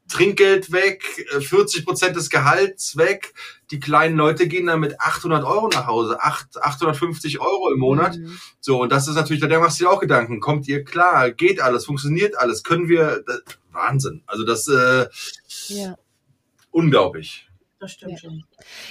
Trinkgeld 0.09 0.71
weg, 0.71 1.03
40 1.39 1.81
äh, 1.81 1.85
Prozent 1.85 2.15
des 2.15 2.29
Gehalts 2.29 2.97
weg. 2.97 3.33
Die 3.71 3.79
kleinen 3.79 4.17
Leute 4.17 4.47
gehen 4.47 4.65
dann 4.65 4.79
mit 4.79 4.99
800 4.99 5.43
Euro 5.43 5.67
nach 5.67 5.85
Hause, 5.85 6.19
8, 6.19 6.61
850 6.61 7.39
Euro 7.39 7.71
im 7.71 7.79
Monat. 7.79 8.17
Mhm. 8.17 8.39
So, 8.59 8.81
und 8.81 8.91
das 8.91 9.07
ist 9.07 9.15
natürlich, 9.15 9.41
da 9.41 9.59
machst 9.59 9.79
du 9.79 9.85
dir 9.85 9.91
auch 9.91 9.99
Gedanken. 9.99 10.39
Kommt 10.39 10.67
ihr 10.67 10.83
klar? 10.83 11.29
Geht 11.31 11.61
alles? 11.61 11.85
Funktioniert 11.85 12.37
alles? 12.37 12.63
Können 12.63 12.89
wir? 12.89 13.23
Das, 13.25 13.41
Wahnsinn. 13.71 14.23
Also 14.25 14.43
das, 14.43 14.67
äh, 14.67 15.07
ja. 15.67 15.95
unglaublich. 16.71 17.48
Das 17.79 17.93
stimmt 17.93 18.11
ja. 18.13 18.17
schon. 18.17 18.43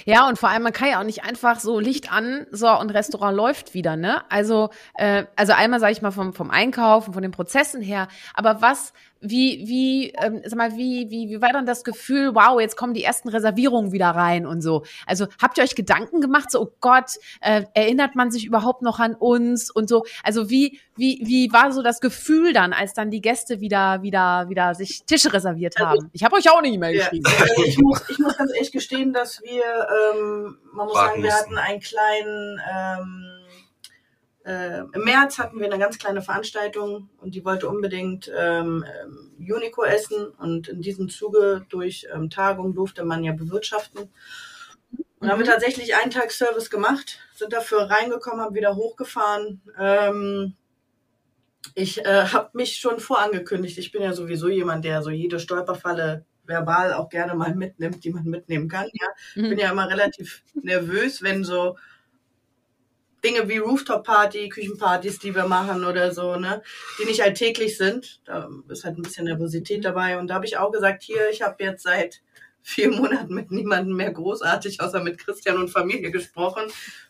Ja, 0.05 0.27
und 0.27 0.39
vor 0.39 0.49
allem, 0.49 0.63
man 0.63 0.73
kann 0.73 0.89
ja 0.89 0.99
auch 0.99 1.05
nicht 1.05 1.23
einfach 1.23 1.59
so 1.59 1.79
Licht 1.79 2.11
an, 2.11 2.47
so 2.51 2.67
und 2.69 2.89
Restaurant 2.89 3.37
läuft 3.37 3.75
wieder, 3.75 3.95
ne? 3.95 4.23
Also, 4.31 4.71
äh, 4.95 5.25
also 5.35 5.53
einmal 5.53 5.79
sage 5.79 5.91
ich 5.91 6.01
mal 6.01 6.11
vom, 6.11 6.33
vom 6.33 6.49
Einkaufen, 6.49 7.13
von 7.13 7.21
den 7.21 7.31
Prozessen 7.31 7.81
her, 7.81 8.07
aber 8.33 8.61
was, 8.61 8.93
wie, 9.21 9.67
wie, 9.67 10.11
ähm, 10.11 10.41
sag 10.45 10.57
mal, 10.57 10.77
wie, 10.77 11.09
wie, 11.09 11.29
wie 11.29 11.41
war 11.41 11.51
dann 11.51 11.65
das 11.65 11.83
Gefühl, 11.83 12.35
wow, 12.35 12.59
jetzt 12.59 12.77
kommen 12.77 12.93
die 12.93 13.03
ersten 13.03 13.29
Reservierungen 13.29 13.91
wieder 13.91 14.09
rein 14.09 14.45
und 14.45 14.61
so? 14.61 14.83
Also 15.05 15.27
habt 15.41 15.57
ihr 15.57 15.63
euch 15.63 15.75
Gedanken 15.75 16.21
gemacht, 16.21 16.51
so, 16.51 16.61
oh 16.61 16.73
Gott, 16.79 17.11
äh, 17.41 17.63
erinnert 17.73 18.15
man 18.15 18.31
sich 18.31 18.45
überhaupt 18.45 18.81
noch 18.81 18.99
an 18.99 19.15
uns 19.15 19.69
und 19.69 19.89
so? 19.89 20.05
Also 20.23 20.49
wie, 20.49 20.79
wie, 20.95 21.21
wie 21.25 21.51
war 21.51 21.71
so 21.71 21.81
das 21.81 21.99
Gefühl 21.99 22.53
dann, 22.53 22.73
als 22.73 22.93
dann 22.93 23.11
die 23.11 23.21
Gäste 23.21 23.59
wieder, 23.59 24.01
wieder, 24.01 24.47
wieder 24.49 24.73
sich 24.73 25.03
Tische 25.05 25.33
reserviert 25.33 25.75
also 25.77 25.89
haben? 25.89 26.09
Ich 26.13 26.23
habe 26.23 26.35
euch 26.35 26.49
auch 26.49 26.61
nicht 26.61 26.79
mehr 26.79 26.93
geschrieben. 26.93 27.25
Ja, 27.27 27.45
ich, 27.65 27.77
muss, 27.79 28.09
ich 28.09 28.19
muss 28.19 28.37
ganz 28.37 28.53
ehrlich 28.53 28.71
gestehen, 28.71 29.13
dass 29.13 29.41
wir, 29.41 29.63
ähm, 30.13 30.57
man 30.73 30.87
muss 30.87 30.95
Warten 30.95 31.09
sagen, 31.09 31.23
wir 31.23 31.33
hatten 31.33 31.57
einen 31.57 31.79
kleinen, 31.81 32.61
ähm, 32.71 33.38
äh, 34.49 34.79
Im 34.79 35.03
März 35.03 35.37
hatten 35.37 35.59
wir 35.59 35.67
eine 35.67 35.77
ganz 35.77 35.99
kleine 35.99 36.23
Veranstaltung 36.23 37.07
und 37.19 37.35
die 37.35 37.45
wollte 37.45 37.69
unbedingt 37.69 38.31
ähm, 38.35 38.83
ähm, 39.03 39.31
Unico 39.37 39.83
essen 39.83 40.27
und 40.39 40.67
in 40.67 40.81
diesem 40.81 41.07
Zuge 41.07 41.67
durch 41.69 42.07
ähm, 42.11 42.31
Tagung 42.31 42.73
durfte 42.73 43.05
man 43.05 43.23
ja 43.23 43.31
bewirtschaften. 43.31 44.09
Und 44.89 45.03
mhm. 45.19 45.27
haben 45.29 45.39
wir 45.39 45.45
mhm. 45.45 45.51
tatsächlich 45.51 45.95
einen 45.95 46.09
Tag 46.09 46.31
Service 46.31 46.71
gemacht, 46.71 47.19
sind 47.35 47.53
dafür 47.53 47.91
reingekommen, 47.91 48.41
haben 48.41 48.55
wieder 48.55 48.75
hochgefahren. 48.75 49.61
Ähm, 49.77 50.55
ich 51.75 52.03
äh, 52.03 52.25
habe 52.25 52.49
mich 52.53 52.77
schon 52.77 52.99
vorangekündigt. 52.99 53.77
Ich 53.77 53.91
bin 53.91 54.01
ja 54.01 54.13
sowieso 54.13 54.49
jemand, 54.49 54.83
der 54.83 55.03
so 55.03 55.11
jede 55.11 55.39
Stolperfalle 55.39 56.25
verbal 56.45 56.93
auch 56.93 57.09
gerne 57.09 57.35
mal 57.35 57.53
mitnimmt, 57.53 58.03
die 58.03 58.09
man 58.09 58.23
mitnehmen 58.23 58.67
kann. 58.67 58.87
Ja, 58.93 59.07
mhm. 59.35 59.49
bin 59.49 59.59
ja 59.59 59.69
immer 59.69 59.87
relativ 59.91 60.41
nervös, 60.55 61.21
wenn 61.21 61.43
so 61.43 61.77
Dinge 63.23 63.49
wie 63.49 63.57
Rooftop-Party, 63.57 64.49
Küchenpartys, 64.49 65.19
die 65.19 65.35
wir 65.35 65.47
machen 65.47 65.83
oder 65.83 66.13
so, 66.13 66.35
ne, 66.35 66.61
die 66.99 67.05
nicht 67.05 67.23
alltäglich 67.23 67.77
sind. 67.77 68.21
Da 68.25 68.49
ist 68.69 68.85
halt 68.85 68.97
ein 68.97 69.01
bisschen 69.01 69.25
Nervosität 69.25 69.83
dabei. 69.83 70.17
Und 70.17 70.27
da 70.27 70.35
habe 70.35 70.45
ich 70.45 70.57
auch 70.57 70.71
gesagt, 70.71 71.03
hier, 71.03 71.29
ich 71.29 71.41
habe 71.41 71.63
jetzt 71.63 71.83
seit 71.83 72.21
vier 72.61 72.91
Monaten 72.91 73.33
mit 73.33 73.51
niemandem 73.51 73.95
mehr 73.95 74.11
großartig, 74.11 74.81
außer 74.81 75.01
mit 75.01 75.17
Christian 75.17 75.57
und 75.57 75.69
Familie 75.69 76.11
gesprochen. 76.11 76.63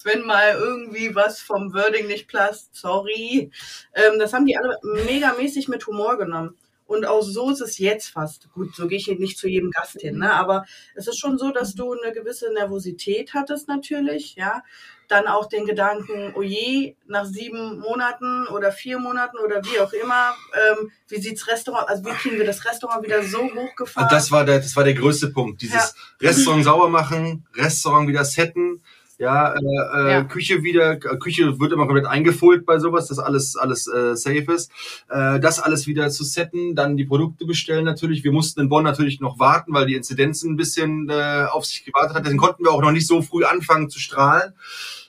Wenn 0.04 0.26
mal 0.26 0.54
irgendwie 0.54 1.16
was 1.16 1.42
vom 1.42 1.74
Wording 1.74 2.08
nicht 2.08 2.32
passt, 2.32 2.76
sorry. 2.76 3.52
Ähm, 3.94 4.20
das 4.20 4.34
haben 4.34 4.46
die 4.46 4.58
alle 4.58 4.78
megamäßig 4.84 5.68
mit 5.68 5.86
Humor 5.88 6.18
genommen. 6.18 6.58
Und 6.86 7.06
auch 7.06 7.22
so 7.22 7.52
ist 7.52 7.62
es 7.62 7.78
jetzt 7.78 8.10
fast. 8.10 8.52
Gut, 8.54 8.76
so 8.76 8.88
gehe 8.88 8.98
ich 8.98 9.08
nicht 9.08 9.38
zu 9.38 9.48
jedem 9.48 9.70
Gast 9.70 10.02
hin, 10.02 10.18
ne? 10.18 10.34
aber 10.34 10.66
es 10.96 11.08
ist 11.08 11.20
schon 11.20 11.38
so, 11.38 11.52
dass 11.52 11.76
du 11.76 11.94
eine 11.94 12.12
gewisse 12.12 12.52
Nervosität 12.52 13.36
hattest 13.36 13.68
natürlich, 13.68 14.36
ja 14.36 14.64
dann 15.10 15.28
auch 15.28 15.48
den 15.48 15.66
Gedanken, 15.66 16.34
oh 16.36 16.44
je, 16.44 16.96
nach 17.08 17.26
sieben 17.26 17.80
Monaten 17.80 18.48
oder 18.48 18.72
vier 18.72 19.00
Monaten 19.00 19.38
oder 19.38 19.62
wie 19.66 19.80
auch 19.80 19.92
immer, 19.92 20.36
ähm, 20.54 20.92
wie 21.08 21.20
sieht's 21.20 21.48
Restaurant, 21.48 21.90
also 21.90 22.06
wie 22.06 22.12
kriegen 22.12 22.38
wir 22.38 22.46
das 22.46 22.64
Restaurant 22.64 23.04
wieder 23.04 23.24
so 23.24 23.42
hochgefahren? 23.42 24.08
Das 24.12 24.32
war 24.32 24.46
der, 24.46 24.60
das 24.60 24.76
war 24.76 24.84
der 24.84 24.94
größte 24.94 25.32
Punkt. 25.32 25.62
Dieses 25.62 25.96
ja. 26.22 26.30
Restaurant 26.30 26.64
sauber 26.64 26.90
machen, 26.90 27.48
Restaurant 27.56 28.08
wieder 28.08 28.24
setten, 28.24 28.84
ja, 29.20 29.54
äh, 29.54 29.58
äh, 29.60 30.12
ja. 30.12 30.24
Küche 30.24 30.64
wieder, 30.64 30.96
Küche 30.96 31.60
wird 31.60 31.74
immer 31.74 31.86
komplett 31.86 32.06
eingefolgt 32.06 32.66
bei 32.66 32.80
sowas, 32.80 33.08
dass 33.08 33.20
alles 33.20 33.58
alles 33.58 33.86
äh, 33.88 34.16
safe 34.16 34.54
ist. 34.54 34.72
Äh, 35.10 35.42
das 35.42 35.60
alles 35.60 35.88
wieder 35.88 36.10
zu 36.10 36.24
setten, 36.24 36.74
dann 36.74 36.96
die 36.96 37.04
Produkte 37.04 37.46
bestellen 37.46 37.84
natürlich. 37.84 38.24
Wir 38.24 38.32
mussten 38.32 38.62
in 38.62 38.70
Bonn 38.70 38.86
natürlich 38.86 39.20
noch 39.20 39.38
warten, 39.38 39.74
weil 39.74 39.88
die 39.88 39.96
Inzidenzen 39.96 40.54
ein 40.54 40.56
bisschen 40.56 41.10
äh, 41.10 41.46
auf 41.52 41.66
sich 41.66 41.84
gewartet 41.84 42.16
hat. 42.16 42.24
Deswegen 42.24 42.40
konnten 42.40 42.64
wir 42.64 42.72
auch 42.72 42.82
noch 42.82 42.94
nicht 42.94 43.08
so 43.08 43.22
früh 43.22 43.44
anfangen 43.44 43.90
zu 43.90 44.00
strahlen 44.00 44.54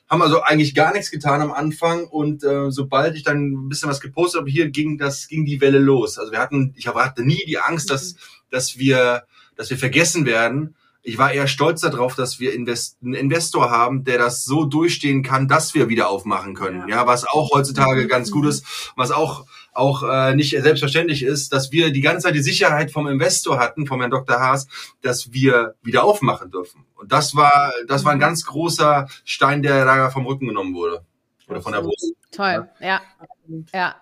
haben 0.08 0.22
also 0.22 0.42
eigentlich 0.42 0.74
gar 0.74 0.92
nichts 0.92 1.12
getan 1.12 1.40
am 1.40 1.52
Anfang 1.52 2.04
und 2.08 2.42
äh, 2.42 2.72
sobald 2.72 3.14
ich 3.14 3.22
dann 3.22 3.52
ein 3.52 3.68
bisschen 3.68 3.88
was 3.88 4.00
gepostet 4.00 4.40
habe, 4.40 4.50
hier 4.50 4.68
ging 4.68 4.98
das 4.98 5.28
ging 5.28 5.44
die 5.44 5.60
Welle 5.60 5.78
los. 5.78 6.18
Also 6.18 6.32
wir 6.32 6.40
hatten, 6.40 6.74
ich 6.76 6.88
hatte 6.88 7.24
nie 7.24 7.44
die 7.46 7.60
Angst, 7.60 7.90
dass 7.90 8.14
mhm. 8.14 8.18
dass 8.50 8.76
wir 8.76 9.22
dass 9.54 9.70
wir 9.70 9.78
vergessen 9.78 10.26
werden. 10.26 10.74
Ich 11.10 11.18
war 11.18 11.32
eher 11.32 11.48
stolz 11.48 11.80
darauf, 11.80 12.14
dass 12.14 12.38
wir 12.38 12.54
Invest 12.54 12.98
einen 13.02 13.14
Investor 13.14 13.68
haben, 13.68 14.04
der 14.04 14.16
das 14.16 14.44
so 14.44 14.64
durchstehen 14.64 15.24
kann, 15.24 15.48
dass 15.48 15.74
wir 15.74 15.88
wieder 15.88 16.08
aufmachen 16.08 16.54
können. 16.54 16.86
Ja, 16.88 16.98
ja 16.98 17.06
was 17.08 17.26
auch 17.26 17.50
heutzutage 17.52 18.06
ganz 18.06 18.30
gut 18.30 18.46
ist, 18.46 18.64
was 18.94 19.10
auch 19.10 19.44
auch 19.72 20.04
äh, 20.04 20.36
nicht 20.36 20.50
selbstverständlich 20.50 21.24
ist, 21.24 21.52
dass 21.52 21.72
wir 21.72 21.90
die 21.90 22.00
ganze 22.00 22.28
Zeit 22.28 22.36
die 22.36 22.42
Sicherheit 22.42 22.92
vom 22.92 23.08
Investor 23.08 23.58
hatten, 23.58 23.88
vom 23.88 23.98
Herrn 23.98 24.12
Dr. 24.12 24.38
Haas, 24.38 24.68
dass 25.02 25.32
wir 25.32 25.74
wieder 25.82 26.04
aufmachen 26.04 26.52
dürfen. 26.52 26.86
Und 26.94 27.10
das 27.10 27.34
war, 27.34 27.72
das 27.88 28.04
war 28.04 28.12
ein 28.12 28.20
ganz 28.20 28.46
großer 28.46 29.08
Stein, 29.24 29.62
der 29.64 29.84
da 29.84 30.10
vom 30.10 30.26
Rücken 30.26 30.46
genommen 30.46 30.74
wurde. 30.74 31.04
Oder 31.48 31.60
von 31.60 31.72
der 31.72 31.80
Brust. 31.80 32.12
Toll, 32.30 32.68
ja. 32.78 33.00
Ja. 33.74 33.96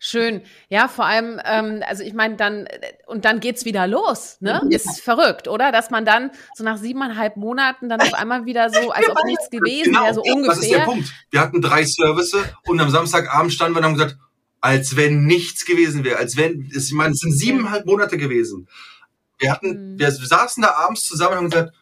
Schön. 0.00 0.42
Ja, 0.68 0.86
vor 0.86 1.06
allem, 1.06 1.40
ähm, 1.44 1.82
also 1.88 2.04
ich 2.04 2.14
meine, 2.14 2.36
dann, 2.36 2.68
und 3.06 3.24
dann 3.24 3.40
geht's 3.40 3.64
wieder 3.64 3.86
los, 3.88 4.36
ne? 4.40 4.60
Ist 4.70 5.00
verrückt, 5.00 5.48
oder? 5.48 5.72
Dass 5.72 5.90
man 5.90 6.04
dann 6.04 6.30
so 6.54 6.62
nach 6.62 6.76
siebeneinhalb 6.76 7.36
Monaten 7.36 7.88
dann 7.88 8.00
auf 8.00 8.14
einmal 8.14 8.44
wieder 8.46 8.70
so, 8.70 8.90
als 8.92 9.08
ob 9.08 9.24
nichts 9.24 9.50
gewesen 9.50 9.92
Genau, 9.92 10.04
wäre, 10.04 10.14
so 10.14 10.22
ungefähr. 10.22 10.54
das 10.54 10.58
ist 10.64 10.70
der 10.72 10.78
Punkt. 10.84 11.12
Wir 11.30 11.40
hatten 11.40 11.60
drei 11.60 11.84
Services 11.84 12.44
und 12.66 12.80
am 12.80 12.90
Samstagabend 12.90 13.52
standen 13.52 13.74
wir 13.74 13.78
und 13.80 13.84
haben 13.86 13.94
gesagt, 13.94 14.16
als 14.60 14.96
wenn 14.96 15.24
nichts 15.24 15.64
gewesen 15.66 16.04
wäre, 16.04 16.18
als 16.18 16.36
wenn, 16.36 16.70
ich 16.74 16.92
meine, 16.92 17.12
es 17.12 17.18
sind 17.20 17.32
siebeneinhalb 17.36 17.84
Monate 17.86 18.18
gewesen. 18.18 18.68
Wir 19.38 19.50
hatten, 19.52 19.94
Mhm. 19.94 19.98
wir 19.98 20.10
saßen 20.12 20.62
da 20.62 20.70
abends 20.76 21.04
zusammen 21.06 21.32
und 21.32 21.38
haben 21.38 21.50
gesagt, 21.50 21.74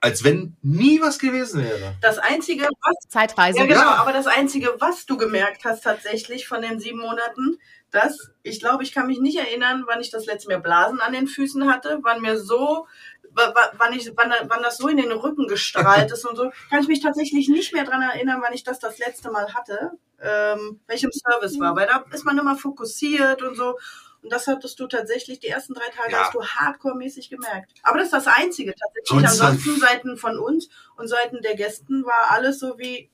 als 0.00 0.24
wenn 0.24 0.56
nie 0.62 1.00
was 1.00 1.18
gewesen 1.18 1.62
wäre. 1.62 1.94
Das 2.00 2.18
Einzige, 2.18 2.64
was 2.80 2.96
Zeitreise. 3.08 3.58
Ja, 3.58 3.66
genau, 3.66 3.80
Ja. 3.80 3.94
aber 3.96 4.12
das 4.12 4.26
Einzige, 4.26 4.74
was 4.78 5.04
du 5.06 5.16
gemerkt 5.16 5.64
hast 5.64 5.84
tatsächlich 5.84 6.48
von 6.48 6.62
den 6.62 6.80
sieben 6.80 6.98
Monaten, 7.00 7.58
dass, 7.90 8.30
ich 8.42 8.60
glaube, 8.60 8.82
ich 8.82 8.92
kann 8.92 9.06
mich 9.08 9.20
nicht 9.20 9.38
erinnern, 9.38 9.84
wann 9.86 10.00
ich 10.00 10.10
das 10.10 10.24
letzte 10.26 10.48
Mal 10.48 10.60
Blasen 10.60 11.00
an 11.00 11.12
den 11.12 11.26
Füßen 11.26 11.70
hatte, 11.70 11.98
wann 12.02 12.22
mir 12.22 12.38
so, 12.38 12.86
wa- 13.32 13.52
wa- 13.54 13.72
wann, 13.76 13.92
ich, 13.92 14.10
wann, 14.16 14.32
wann 14.48 14.62
das 14.62 14.78
so 14.78 14.88
in 14.88 14.96
den 14.96 15.12
Rücken 15.12 15.48
gestrahlt 15.48 16.10
ist 16.12 16.24
und 16.24 16.36
so, 16.36 16.50
kann 16.70 16.80
ich 16.80 16.88
mich 16.88 17.00
tatsächlich 17.02 17.48
nicht 17.48 17.72
mehr 17.74 17.84
dran 17.84 18.00
erinnern, 18.02 18.40
wann 18.44 18.54
ich 18.54 18.64
das 18.64 18.78
das 18.78 18.98
letzte 18.98 19.30
Mal 19.30 19.52
hatte, 19.54 19.90
ähm, 20.22 20.80
welchem 20.86 21.10
Service 21.12 21.58
war, 21.60 21.74
weil 21.76 21.86
da 21.88 22.04
ist 22.12 22.24
man 22.24 22.38
immer 22.38 22.56
fokussiert 22.56 23.42
und 23.42 23.56
so. 23.56 23.76
Und 24.22 24.30
das 24.32 24.46
hattest 24.46 24.78
du 24.80 24.86
tatsächlich 24.86 25.40
die 25.40 25.48
ersten 25.48 25.74
drei 25.74 25.88
Tage 25.88 26.12
Ja. 26.12 26.24
hast 26.24 26.34
du 26.34 26.42
hardcore-mäßig 26.44 27.30
gemerkt. 27.30 27.72
Aber 27.82 27.98
das 27.98 28.06
ist 28.06 28.12
das 28.12 28.26
Einzige 28.26 28.74
tatsächlich. 28.74 29.26
Ansonsten 29.26 29.80
Seiten 29.80 30.16
von 30.16 30.38
uns 30.38 30.68
und 30.96 31.08
Seiten 31.08 31.40
der 31.42 31.54
Gästen 31.56 32.04
war 32.04 32.30
alles 32.30 32.58
so 32.58 32.78
wie 32.78 33.10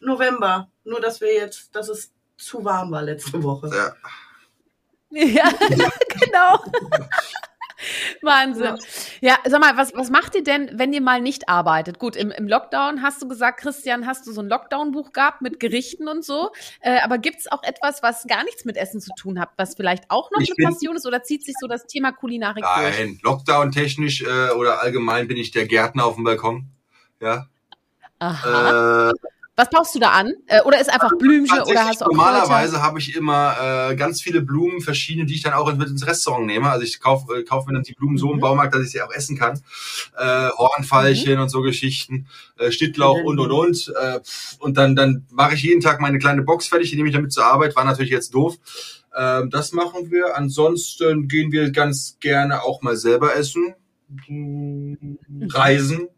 November. 0.00 0.70
Nur, 0.84 1.00
dass 1.00 1.20
wir 1.20 1.34
jetzt, 1.34 1.74
dass 1.74 1.88
es 1.88 2.12
zu 2.36 2.64
warm 2.64 2.92
war 2.92 3.02
letzte 3.02 3.42
Woche. 3.42 3.70
Ja. 3.74 3.94
Ja, 5.12 5.50
genau. 6.20 6.62
Wahnsinn. 8.22 8.76
Ja, 9.20 9.38
sag 9.46 9.60
mal, 9.60 9.76
was, 9.76 9.94
was 9.94 10.10
macht 10.10 10.34
ihr 10.34 10.44
denn, 10.44 10.70
wenn 10.74 10.92
ihr 10.92 11.00
mal 11.00 11.20
nicht 11.20 11.48
arbeitet? 11.48 11.98
Gut, 11.98 12.16
im, 12.16 12.30
im 12.30 12.48
Lockdown 12.48 13.02
hast 13.02 13.22
du 13.22 13.28
gesagt, 13.28 13.60
Christian, 13.60 14.06
hast 14.06 14.26
du 14.26 14.32
so 14.32 14.40
ein 14.40 14.48
Lockdown-Buch 14.48 15.12
gehabt 15.12 15.42
mit 15.42 15.60
Gerichten 15.60 16.08
und 16.08 16.24
so. 16.24 16.50
Äh, 16.80 17.00
aber 17.00 17.18
gibt's 17.18 17.50
auch 17.50 17.62
etwas, 17.62 18.02
was 18.02 18.26
gar 18.26 18.44
nichts 18.44 18.64
mit 18.64 18.76
Essen 18.76 19.00
zu 19.00 19.10
tun 19.18 19.40
hat, 19.40 19.50
was 19.56 19.74
vielleicht 19.74 20.04
auch 20.08 20.30
noch 20.30 20.40
Ich 20.40 20.52
eine 20.56 20.68
Passion 20.70 20.96
ist 20.96 21.06
oder 21.06 21.22
zieht 21.22 21.44
sich 21.44 21.54
so 21.60 21.66
das 21.66 21.86
Thema 21.86 22.12
Kulinarik 22.12 22.64
durch? 22.64 22.98
Nein, 22.98 23.18
Lockdown-technisch 23.22 24.22
äh, 24.22 24.50
oder 24.50 24.82
allgemein 24.82 25.28
bin 25.28 25.36
ich 25.36 25.50
der 25.50 25.66
Gärtner 25.66 26.04
auf 26.04 26.16
dem 26.16 26.24
Balkon. 26.24 26.66
Ja. 27.20 27.46
Aha. 28.18 29.10
Äh, 29.10 29.12
was 29.60 29.70
baust 29.70 29.94
du 29.94 29.98
da 29.98 30.10
an? 30.10 30.32
Äh, 30.46 30.62
oder 30.62 30.80
ist 30.80 30.90
einfach 30.92 31.12
Blümchen 31.18 31.60
oder 31.62 31.84
hast 31.84 32.00
du 32.00 32.06
auch 32.06 32.10
normalerweise 32.10 32.82
habe 32.82 32.98
ich 32.98 33.14
immer 33.14 33.90
äh, 33.90 33.96
ganz 33.96 34.22
viele 34.22 34.40
Blumen, 34.40 34.80
verschiedene, 34.80 35.26
die 35.26 35.34
ich 35.34 35.42
dann 35.42 35.52
auch 35.52 35.72
mit 35.74 35.88
ins 35.88 36.06
Restaurant 36.06 36.46
nehme. 36.46 36.70
Also 36.70 36.84
ich 36.84 36.98
kaufe 37.00 37.38
äh, 37.38 37.44
kauf 37.44 37.66
mir 37.66 37.74
dann 37.74 37.82
die 37.82 37.92
Blumen 37.94 38.16
so 38.18 38.30
im 38.30 38.36
Mhm. 38.36 38.40
Baumarkt, 38.40 38.74
dass 38.74 38.82
ich 38.82 38.90
sie 38.90 39.02
auch 39.02 39.12
essen 39.12 39.36
kann. 39.38 39.60
Äh, 40.16 40.48
Hornfeilchen 40.50 41.34
Mhm. 41.36 41.42
und 41.42 41.48
so 41.50 41.60
Geschichten, 41.60 42.26
äh, 42.58 42.70
Schnittlauch 42.72 43.22
und 43.24 43.38
und 43.38 43.50
und. 43.50 43.92
Äh, 44.00 44.20
und 44.58 44.76
dann, 44.78 44.96
dann 44.96 45.26
mache 45.30 45.54
ich 45.54 45.62
jeden 45.62 45.80
Tag 45.80 46.00
meine 46.00 46.18
kleine 46.18 46.42
Box 46.42 46.66
fertig, 46.68 46.90
die 46.90 46.96
nehme 46.96 47.08
ich 47.08 47.14
damit 47.14 47.32
zur 47.32 47.44
Arbeit. 47.44 47.76
War 47.76 47.84
natürlich 47.84 48.10
jetzt 48.10 48.34
doof. 48.34 48.56
Ähm, 49.16 49.50
das 49.50 49.72
machen 49.72 50.10
wir. 50.10 50.36
Ansonsten 50.36 51.28
gehen 51.28 51.52
wir 51.52 51.70
ganz 51.70 52.16
gerne 52.20 52.62
auch 52.62 52.80
mal 52.82 52.96
selber 52.96 53.36
essen. 53.36 53.74
Mhm. 54.28 55.18
Reisen. 55.52 56.08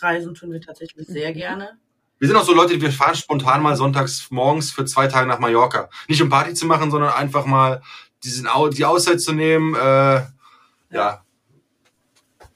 Reisen 0.00 0.34
tun 0.34 0.52
wir 0.52 0.60
tatsächlich 0.60 1.06
sehr 1.06 1.30
Mhm. 1.30 1.34
gerne. 1.34 1.78
Wir 2.18 2.28
sind 2.28 2.36
auch 2.36 2.44
so 2.44 2.54
Leute, 2.54 2.80
wir 2.80 2.92
fahren 2.92 3.14
spontan 3.16 3.62
mal 3.62 3.76
sonntags 3.76 4.30
morgens 4.30 4.70
für 4.70 4.84
zwei 4.84 5.08
Tage 5.08 5.26
nach 5.26 5.40
Mallorca. 5.40 5.90
Nicht 6.08 6.22
um 6.22 6.28
Party 6.30 6.54
zu 6.54 6.66
machen, 6.66 6.90
sondern 6.90 7.12
einfach 7.12 7.44
mal 7.44 7.82
diesen 8.22 8.46
Au 8.46 8.68
die 8.68 8.84
Auszeit 8.84 9.20
zu 9.20 9.32
nehmen. 9.32 9.74
Äh, 9.74 10.22
ja, 10.90 11.22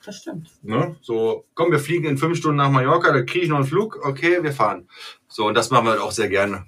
Das 0.05 0.17
stimmt. 0.19 0.51
ne? 0.63 0.97
So, 1.03 1.45
komm, 1.55 1.71
wir 1.73 1.81
fliegen 1.81 2.07
in 2.07 2.17
fünf 2.19 2.39
Stunden 2.39 2.57
nach 2.57 2.71
Mallorca, 2.71 3.13
da 3.13 3.23
kriege 3.23 3.41
ich 3.45 3.49
noch 3.49 3.57
einen 3.57 3.67
Flug. 3.67 3.99
Okay, 4.03 4.43
wir 4.43 4.53
fahren. 4.53 4.89
So, 5.27 5.47
und 5.47 5.55
das 5.55 5.71
machen 5.71 5.85
wir 5.87 5.91
halt 5.93 6.01
auch 6.01 6.13
sehr 6.13 6.29
gerne. 6.29 6.67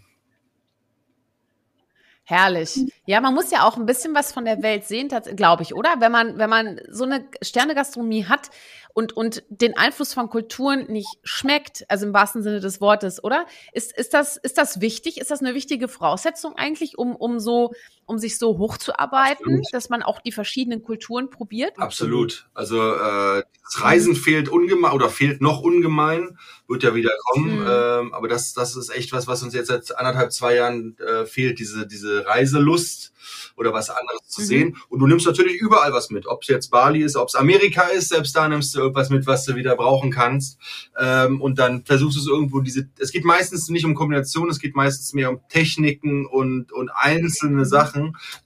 Herrlich. 2.25 2.79
Ja, 3.07 3.21
man 3.21 3.35
muss 3.35 3.51
ja 3.51 3.67
auch 3.67 3.77
ein 3.77 3.87
bisschen 3.87 4.15
was 4.15 4.31
von 4.33 4.45
der 4.45 4.63
Welt 4.63 4.85
sehen, 4.85 5.09
glaube 5.35 5.65
ich, 5.65 5.75
oder? 5.75 5.95
Wenn 5.99 6.13
man, 6.13 6.39
wenn 6.39 6.49
man 6.51 6.81
so 6.89 7.03
eine 7.03 7.25
Sternegastronomie 7.43 8.27
hat 8.27 8.51
und, 8.95 9.17
und 9.17 9.43
den 9.49 9.77
Einfluss 9.77 10.15
von 10.15 10.29
Kulturen 10.29 10.87
nicht 10.87 11.19
schmeckt, 11.23 11.85
also 11.89 12.07
im 12.07 12.13
wahrsten 12.13 12.43
Sinne 12.43 12.61
des 12.61 12.81
Wortes, 12.81 13.23
oder? 13.23 13.47
Ist, 13.73 13.97
ist, 13.97 14.15
das, 14.15 14.37
ist 14.37 14.59
das 14.59 14.81
wichtig? 14.81 15.21
Ist 15.21 15.31
das 15.31 15.41
eine 15.41 15.55
wichtige 15.55 15.89
Voraussetzung 15.89 16.55
eigentlich, 16.57 16.99
um, 16.99 17.17
um 17.17 17.41
so, 17.41 17.73
um 18.11 18.19
sich 18.19 18.39
so 18.39 18.59
hochzuarbeiten, 18.59 19.47
Absolut. 19.47 19.67
dass 19.73 19.89
man 19.89 20.03
auch 20.03 20.21
die 20.21 20.33
verschiedenen 20.33 20.83
Kulturen 20.83 21.31
probiert? 21.31 21.79
Absolut. 21.79 22.49
Also 22.53 22.77
äh, 22.95 23.43
das 23.65 23.83
Reisen 23.83 24.17
fehlt 24.17 24.49
ungemein 24.49 24.93
oder 24.93 25.09
fehlt 25.09 25.41
noch 25.41 25.61
ungemein, 25.63 26.37
wird 26.67 26.83
ja 26.83 26.95
wieder 26.95 27.13
kommen. 27.31 27.61
Mhm. 27.61 27.67
Ähm, 27.69 28.15
aber 28.15 28.29
das, 28.29 28.53
das 28.53 28.75
ist 28.77 28.91
echt 28.91 29.13
was, 29.13 29.27
was 29.29 29.43
uns 29.43 29.55
jetzt 29.55 29.69
seit 29.69 29.97
anderthalb, 29.97 30.33
zwei 30.33 30.57
Jahren 30.57 30.97
äh, 30.99 31.25
fehlt, 31.25 31.59
diese, 31.61 31.87
diese 31.87 32.27
Reiselust 32.27 33.13
oder 33.57 33.73
was 33.73 33.91
anderes 33.91 34.23
zu 34.27 34.41
Mhm. 34.41 34.47
sehen. 34.47 34.77
Und 34.89 34.99
du 35.01 35.07
nimmst 35.07 35.27
natürlich 35.27 35.61
überall 35.61 35.93
was 35.93 36.11
mit. 36.11 36.27
Ob 36.27 36.43
es 36.43 36.49
jetzt 36.49 36.71
Bali 36.71 37.03
ist, 37.03 37.17
ob 37.17 37.29
es 37.29 37.35
Amerika 37.35 37.83
ist, 37.83 38.09
selbst 38.09 38.35
da 38.35 38.49
nimmst 38.49 38.75
du 38.75 38.81
irgendwas 38.81 39.11
mit, 39.11 39.27
was 39.27 39.45
du 39.45 39.55
wieder 39.55 39.77
brauchen 39.77 40.11
kannst. 40.11 40.59
Ähm, 40.99 41.41
und 41.41 41.59
dann 41.59 41.85
versuchst 41.85 42.17
du 42.17 42.21
es 42.21 42.27
irgendwo 42.27 42.61
diese. 42.61 42.89
Es 42.99 43.13
geht 43.13 43.25
meistens 43.25 43.69
nicht 43.69 43.85
um 43.85 43.95
Kombination, 43.95 44.49
es 44.51 44.59
geht 44.59 44.75
meistens 44.75 45.13
mehr 45.13 45.31
um 45.31 45.41
Techniken 45.49 46.27
und, 46.27 46.73
und 46.73 46.91
einzelne 46.91 47.65
Sachen, 47.67 48.00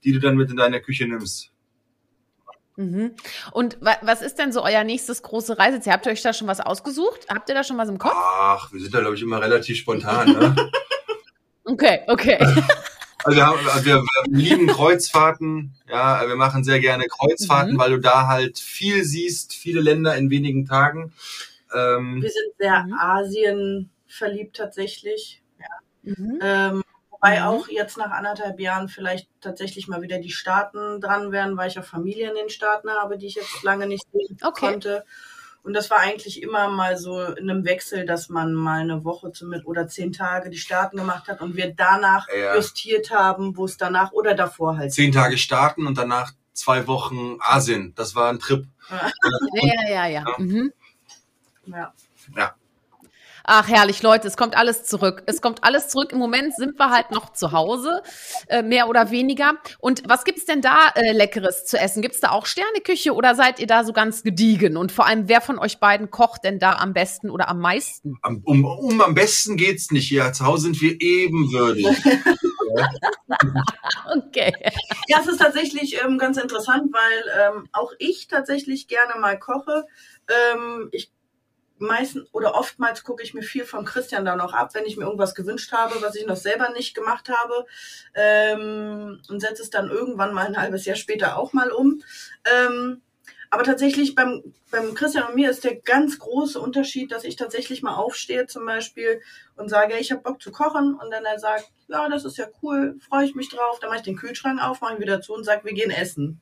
die 0.05 0.12
du 0.12 0.20
dann 0.20 0.36
mit 0.36 0.50
in 0.50 0.57
deiner 0.57 0.80
Küche 0.80 1.07
nimmst. 1.07 1.50
Mhm. 2.76 3.12
Und 3.52 3.76
wa 3.80 3.96
was 4.02 4.20
ist 4.20 4.38
denn 4.38 4.52
so 4.52 4.62
euer 4.64 4.82
nächstes 4.82 5.22
große 5.22 5.59
Reiseziel? 5.59 5.92
Habt 5.92 6.07
ihr 6.07 6.12
euch 6.12 6.22
da 6.22 6.32
schon 6.32 6.48
was 6.48 6.61
ausgesucht? 6.61 7.26
Habt 7.28 7.48
ihr 7.48 7.55
da 7.55 7.62
schon 7.62 7.78
was 7.78 7.88
im 7.88 7.98
Kopf? 7.98 8.14
Ach, 8.16 8.72
wir 8.72 8.80
sind 8.80 8.92
da, 8.92 9.00
glaube 9.00 9.14
ich, 9.14 9.22
immer 9.22 9.40
relativ 9.40 9.76
spontan. 9.78 10.32
Ne? 10.32 10.57
Okay, 11.66 12.00
okay. 12.09 12.38
Also 13.26 13.38
wir, 13.38 13.46
haben, 13.46 13.59
also 13.70 13.86
wir, 13.86 13.94
wir 14.02 14.38
lieben 14.38 14.66
Kreuzfahrten. 14.66 15.72
Ja, 15.88 16.28
wir 16.28 16.36
machen 16.36 16.62
sehr 16.62 16.78
gerne 16.78 17.07
Kreuzfahrten, 17.09 17.72
Mhm. 17.72 17.78
weil 17.78 17.90
du 17.92 17.98
da 18.00 18.26
halt 18.26 18.59
viel 18.59 19.02
siehst, 19.02 19.55
viele 19.55 19.80
Länder 19.80 20.14
in 20.16 20.28
wenigen 20.28 20.66
Tagen. 20.66 21.14
Ähm, 21.74 22.20
Wir 22.20 22.28
sind 22.28 22.52
sehr 22.59 22.84
Mhm. 22.84 22.92
Asien 22.92 23.90
verliebt 24.07 24.57
tatsächlich. 24.57 25.42
Mhm. 26.02 26.38
Ähm, 26.42 26.82
wobei 27.25 27.41
Mhm. 27.41 27.47
auch 27.47 27.68
jetzt 27.68 27.97
nach 27.97 28.11
anderthalb 28.11 28.61
Jahren 28.61 28.89
vielleicht 28.89 29.29
tatsächlich 29.41 29.89
mal 29.89 30.03
wieder 30.03 30.18
die 30.18 30.31
Staaten 30.31 31.01
dran 31.01 31.33
wären, 31.33 31.57
weil 31.57 31.68
ich 31.70 31.79
auch 31.79 31.85
Familie 31.85 32.29
in 32.29 32.35
den 32.35 32.51
Staaten 32.51 32.91
habe, 32.91 33.16
die 33.18 33.27
ich 33.27 33.35
jetzt 33.37 33.62
lange 33.62 33.87
nicht 33.87 34.05
sehen 34.12 34.37
Okay. 34.43 34.70
konnte. 34.72 35.05
Und 35.62 35.72
das 35.72 35.89
war 35.89 35.99
eigentlich 36.01 36.43
immer 36.43 36.68
mal 36.68 36.99
so 36.99 37.22
in 37.22 37.49
einem 37.49 37.64
Wechsel, 37.64 38.05
dass 38.05 38.29
man 38.29 38.53
mal 38.53 38.81
eine 38.81 39.03
Woche 39.05 39.33
zum, 39.33 39.55
oder 39.64 39.89
zehn 39.89 40.12
Tage 40.12 40.51
die 40.51 40.59
Staaten 40.59 40.99
gemacht 40.99 41.27
hat 41.29 41.41
und 41.41 41.57
wir 41.57 41.72
danach 41.75 42.27
Ja. 42.29 42.55
justiert 42.57 43.11
haben, 43.11 43.57
wo 43.57 43.64
es 43.64 43.79
danach 43.79 44.12
oder 44.12 44.35
davor 44.35 44.77
halt. 44.77 44.93
zehn 44.93 45.11
Tage 45.11 45.39
starten 45.39 45.87
und 45.87 45.97
danach 45.97 46.33
zwei 46.53 46.87
Wochen 46.87 47.39
Asien. 47.41 47.95
Das 47.97 48.14
war 48.14 48.29
ein 48.31 48.39
Trip. 48.39 48.66
Ja, 48.91 49.11
ja, 49.62 49.89
ja, 49.91 50.07
ja. 50.07 50.25
Mhm. 50.37 50.70
Ja. 51.66 51.95
Ja. 52.37 52.55
Ach, 53.47 53.68
herrlich, 53.68 54.03
Leute, 54.03 54.26
es 54.26 54.38
kommt 54.38 54.57
alles 54.57 54.84
zurück. 54.84 55.22
Es 55.26 55.42
kommt 55.42 55.64
alles 55.64 55.88
zurück. 55.88 56.12
Im 56.12 56.18
Moment 56.18 56.55
sind 56.57 56.78
wir 56.78 56.90
halt 56.90 57.11
noch 57.11 57.32
zu 57.34 57.53
Hause, 57.53 58.03
äh, 58.49 58.62
mehr 58.62 58.88
oder 58.88 59.11
weniger. 59.11 59.55
Und 59.78 60.03
was 60.09 60.24
gibt's 60.24 60.47
denn 60.47 60.62
da 60.62 60.88
äh, 60.95 61.12
Leckeres 61.12 61.66
zu 61.66 61.78
essen? 61.78 62.01
Gibt's 62.01 62.20
da 62.20 62.30
auch 62.30 62.47
Sterneküche 62.47 63.12
oder 63.12 63.34
seid 63.34 63.61
ihr 63.61 63.66
da 63.66 63.84
so 63.84 63.92
ganz 63.92 64.22
gediegen? 64.22 64.78
Und 64.78 64.92
vor 64.92 65.07
allem, 65.07 65.28
wer 65.28 65.42
von 65.42 65.59
euch 65.59 65.78
beiden 65.78 66.11
kocht 66.11 66.45
denn 66.45 66.59
da 66.59 66.72
am 66.76 66.95
besten 66.95 67.28
oder 67.28 67.49
am 67.49 67.59
meisten? 67.61 68.16
Am- 68.22 68.42
Um, 68.45 68.64
um 68.64 69.01
am 69.03 69.14
besten 69.14 69.57
geht's 69.57 69.90
nicht. 69.90 70.09
Hier 70.09 70.32
zu 70.32 70.47
Hause 70.47 70.62
sind 70.64 70.80
wir 70.80 70.97
ebenwürdig. 71.01 71.86
Okay. 74.16 74.53
Ja, 75.09 75.18
es 75.20 75.26
ist 75.28 75.38
tatsächlich 75.40 76.03
ähm, 76.03 76.18
ganz 76.18 76.36
interessant, 76.36 76.92
weil 76.92 77.53
ähm, 77.57 77.68
auch 77.72 77.92
ich 77.99 78.26
tatsächlich 78.28 78.88
gerne 78.88 79.18
mal 79.20 79.38
koche. 79.38 79.84
Ähm, 80.28 80.88
ich 80.92 81.11
meistens 81.79 82.29
oder 82.33 82.55
oftmals 82.55 83.05
gucke 83.05 83.22
ich 83.22 83.35
mir 83.35 83.43
viel 83.43 83.64
von 83.64 83.85
Christian 83.85 84.25
da 84.25 84.37
noch 84.37 84.53
ab, 84.53 84.70
wenn 84.75 84.87
ich 84.87 84.97
mir 84.97 85.05
irgendwas 85.05 85.35
gewünscht 85.35 85.72
habe, 85.72 86.01
was 86.03 86.14
ich 86.14 86.27
noch 86.27 86.37
selber 86.37 86.70
nicht 86.70 86.95
gemacht 86.95 87.29
habe 87.29 87.66
ähm, 88.14 89.20
und 89.29 89.41
setze 89.41 89.62
es 89.62 89.70
dann 89.70 89.91
irgendwann 89.91 90.35
mal 90.35 90.47
ein 90.47 90.57
halbes 90.57 90.85
Jahr 90.85 90.97
später 90.97 91.37
auch 91.37 91.53
mal 91.53 91.70
um. 91.70 92.03
Ähm, 92.45 93.03
aber 93.51 93.62
tatsächlich 93.62 94.16
beim, 94.16 94.43
beim 94.72 94.95
Christian 94.95 95.29
und 95.29 95.37
mir 95.37 95.49
ist 95.49 95.62
der 95.62 95.77
ganz 95.77 96.18
große 96.18 96.61
Unterschied, 96.61 97.12
dass 97.12 97.22
ich 97.22 97.37
tatsächlich 97.37 97.83
mal 97.83 97.95
aufstehe 97.95 98.47
zum 98.47 98.66
Beispiel 98.66 99.20
und 99.55 99.68
sage, 99.68 99.97
ich 99.97 100.11
habe 100.11 100.22
Bock 100.22 100.43
zu 100.43 100.51
kochen 100.51 100.95
und 100.95 101.11
dann 101.12 101.25
er 101.25 101.39
sagt, 101.39 101.70
ja, 101.87 102.09
das 102.09 102.25
ist 102.25 102.37
ja 102.37 102.47
cool, 102.62 102.99
freue 103.09 103.27
ich 103.27 103.37
mich 103.37 103.51
drauf. 103.51 103.79
Dann 103.79 103.91
mache 103.91 103.99
ich 103.99 104.05
den 104.05 104.16
Kühlschrank 104.16 104.61
auf, 104.61 104.81
mache 104.81 104.95
ihn 104.95 105.01
wieder 105.01 105.20
zu 105.20 105.35
und 105.35 105.45
sage, 105.45 105.64
wir 105.64 105.72
gehen 105.72 105.93
essen. 105.93 106.41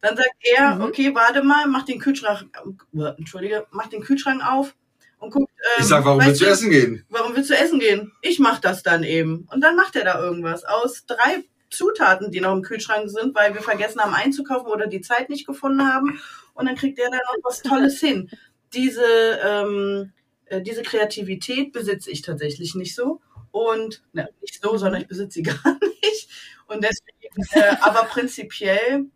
Dann 0.00 0.16
sagt 0.16 0.30
er, 0.40 0.76
Mhm. 0.76 0.82
okay, 0.82 1.14
warte 1.14 1.42
mal, 1.42 1.66
mach 1.66 1.84
den 1.84 1.98
Kühlschrank, 1.98 2.56
äh, 2.94 3.02
entschuldige, 3.18 3.66
mach 3.70 3.88
den 3.88 4.02
Kühlschrank 4.02 4.42
auf 4.46 4.74
und 5.18 5.30
guckt. 5.32 5.50
Ähm, 5.58 5.80
Ich 5.82 5.86
sag, 5.86 6.04
warum 6.04 6.24
willst 6.24 6.40
du 6.40 6.44
essen 6.46 6.70
gehen? 6.70 7.04
Warum 7.08 7.34
willst 7.34 7.50
du 7.50 7.56
essen 7.56 7.80
gehen? 7.80 8.12
Ich 8.22 8.38
mach 8.38 8.60
das 8.60 8.82
dann 8.82 9.02
eben. 9.02 9.46
Und 9.52 9.60
dann 9.60 9.74
macht 9.76 9.96
er 9.96 10.04
da 10.04 10.20
irgendwas. 10.22 10.64
Aus 10.64 11.04
drei 11.06 11.44
Zutaten, 11.70 12.30
die 12.30 12.40
noch 12.40 12.52
im 12.52 12.62
Kühlschrank 12.62 13.10
sind, 13.10 13.34
weil 13.34 13.54
wir 13.54 13.60
vergessen 13.60 14.00
haben 14.00 14.14
einzukaufen 14.14 14.70
oder 14.70 14.86
die 14.86 15.00
Zeit 15.00 15.28
nicht 15.30 15.46
gefunden 15.46 15.86
haben. 15.92 16.20
Und 16.54 16.66
dann 16.66 16.76
kriegt 16.76 16.98
der 16.98 17.10
da 17.10 17.16
noch 17.16 17.36
was 17.44 17.62
Tolles 17.62 17.98
hin. 18.00 18.30
Diese, 18.72 19.02
ähm, 19.44 20.12
äh, 20.46 20.62
diese 20.62 20.82
Kreativität 20.82 21.72
besitze 21.72 22.10
ich 22.10 22.22
tatsächlich 22.22 22.74
nicht 22.74 22.94
so. 22.94 23.20
Und 23.50 24.02
ne, 24.12 24.28
nicht 24.40 24.62
so, 24.62 24.76
sondern 24.78 25.00
ich 25.02 25.08
besitze 25.08 25.34
sie 25.34 25.42
gar 25.42 25.78
nicht. 26.02 26.28
Und 26.68 26.84
deswegen, 26.84 27.44
äh, 27.52 27.76
aber 27.80 28.04
prinzipiell 28.04 29.06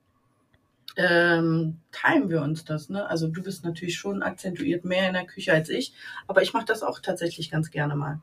ähm, 0.97 1.79
teilen 1.91 2.29
wir 2.29 2.43
uns 2.43 2.65
das. 2.65 2.89
Ne? 2.89 3.09
Also 3.09 3.29
du 3.29 3.43
bist 3.43 3.65
natürlich 3.65 3.97
schon 3.97 4.23
akzentuiert 4.23 4.85
mehr 4.85 5.09
in 5.09 5.15
der 5.15 5.27
Küche 5.27 5.53
als 5.53 5.69
ich, 5.69 5.95
aber 6.27 6.43
ich 6.43 6.53
mache 6.53 6.67
das 6.67 6.83
auch 6.83 7.01
tatsächlich 7.01 7.51
ganz 7.51 7.71
gerne 7.71 7.97
mal. 7.97 8.21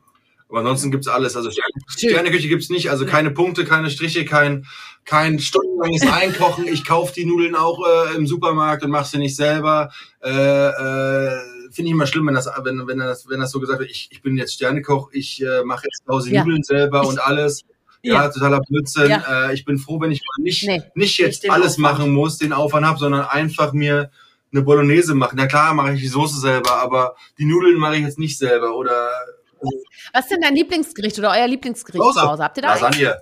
Aber 0.50 0.58
ansonsten 0.60 0.90
gibt's 0.90 1.06
alles. 1.06 1.36
Also 1.36 1.50
Sterne, 1.50 1.72
Sterneküche 1.86 2.48
gibt's 2.48 2.70
nicht. 2.70 2.90
Also 2.90 3.06
keine 3.06 3.30
Punkte, 3.30 3.64
keine 3.64 3.88
Striche, 3.88 4.24
kein, 4.24 4.66
kein 5.04 5.38
stundenlanges 5.38 6.02
Einkochen. 6.02 6.66
Ich 6.66 6.84
kaufe 6.84 7.14
die 7.14 7.24
Nudeln 7.24 7.54
auch 7.54 7.86
äh, 7.86 8.16
im 8.16 8.26
Supermarkt 8.26 8.82
und 8.82 8.90
mache 8.90 9.08
sie 9.08 9.18
nicht 9.18 9.36
selber. 9.36 9.92
Äh, 10.20 10.30
äh, 10.30 11.40
Finde 11.70 11.88
ich 11.88 11.94
immer 11.94 12.08
schlimm, 12.08 12.26
wenn 12.26 12.34
das, 12.34 12.50
wenn, 12.64 12.84
wenn 12.88 12.98
das, 12.98 13.28
wenn 13.28 13.38
das 13.38 13.52
so 13.52 13.60
gesagt 13.60 13.78
wird, 13.78 13.90
ich, 13.92 14.08
ich 14.10 14.22
bin 14.22 14.36
jetzt 14.36 14.54
Sternekoch, 14.54 15.10
ich 15.12 15.40
äh, 15.40 15.62
mache 15.62 15.84
jetzt 15.84 16.04
zu 16.04 16.12
Hause 16.12 16.32
Ja. 16.32 16.42
Nudeln 16.42 16.64
selber 16.64 17.06
und 17.06 17.20
alles. 17.24 17.64
Ja, 18.02 18.14
Ja. 18.24 18.28
totaler 18.30 18.60
Blödsinn. 18.60 19.10
Ja. 19.10 19.48
Äh, 19.50 19.54
ich 19.54 19.64
bin 19.64 19.78
froh, 19.78 20.00
wenn 20.00 20.10
ich 20.10 20.20
mal 20.20 20.42
nicht, 20.42 20.62
Nee. 20.66 20.82
nicht 20.94 21.18
jetzt 21.18 21.42
Nicht 21.42 21.52
alles 21.52 21.72
Aufwand. 21.78 21.98
machen 21.98 22.12
muss, 22.12 22.38
den 22.38 22.52
Aufwand 22.52 22.86
habe, 22.86 22.98
sondern 22.98 23.22
einfach 23.26 23.72
mir 23.72 24.10
eine 24.52 24.62
Bolognese 24.62 25.14
machen. 25.14 25.34
Na 25.36 25.46
klar, 25.46 25.74
mache 25.74 25.92
ich 25.94 26.00
die 26.00 26.08
Soße 26.08 26.40
selber, 26.40 26.76
aber 26.76 27.14
die 27.38 27.44
Nudeln 27.44 27.76
mache 27.78 27.96
ich 27.96 28.02
jetzt 28.02 28.18
nicht 28.18 28.36
selber. 28.38 28.74
Oder 28.76 29.10
Was 30.12 30.24
ist 30.24 30.30
denn 30.32 30.40
dein 30.40 30.54
Lieblingsgericht 30.56 31.18
oder 31.18 31.30
euer 31.32 31.46
Lieblingsgericht 31.46 32.02
Soße. 32.02 32.18
zu 32.20 32.26
Hause? 32.28 32.42
Habt 32.42 32.56
ihr 32.56 32.62
da? 32.62 32.74
Lasagne. 32.74 33.20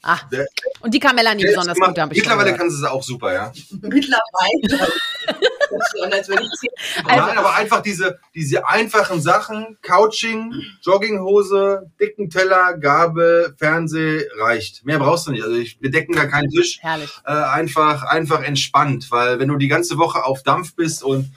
Ah, 0.00 0.20
Der- 0.30 0.46
und 0.80 0.94
die 0.94 1.00
kann 1.00 1.16
Melanie 1.16 1.42
besonders 1.42 1.76
gut, 1.76 1.86
habe 1.98 2.14
ich 2.14 2.20
schon 2.22 2.28
Mittlerweile 2.28 2.44
gehört. 2.52 2.58
kann 2.60 2.70
sie 2.70 2.76
es 2.76 2.84
auch 2.88 3.02
super, 3.02 3.32
ja. 3.32 3.52
Mittlerweile. 3.82 4.88
Also- 7.04 7.26
Nein, 7.26 7.38
aber 7.38 7.54
einfach 7.54 7.80
diese, 7.82 8.18
diese 8.34 8.66
einfachen 8.68 9.20
Sachen, 9.20 9.78
Couching, 9.82 10.52
Jogginghose, 10.82 11.90
dicken 12.00 12.30
Teller, 12.30 12.76
Gabel, 12.78 13.54
Fernseh, 13.58 14.26
reicht. 14.38 14.84
Mehr 14.84 14.98
brauchst 14.98 15.26
du 15.26 15.32
nicht. 15.32 15.42
Also 15.44 15.56
ich, 15.56 15.80
wir 15.80 15.90
decken 15.90 16.14
da 16.14 16.26
keinen 16.26 16.50
Tisch. 16.50 16.78
Herrlich. 16.80 17.10
Äh, 17.24 17.32
einfach, 17.32 18.02
einfach 18.02 18.42
entspannt, 18.42 19.10
weil 19.10 19.38
wenn 19.38 19.48
du 19.48 19.56
die 19.56 19.68
ganze 19.68 19.98
Woche 19.98 20.24
auf 20.24 20.42
Dampf 20.42 20.74
bist 20.74 21.02
und 21.02 21.32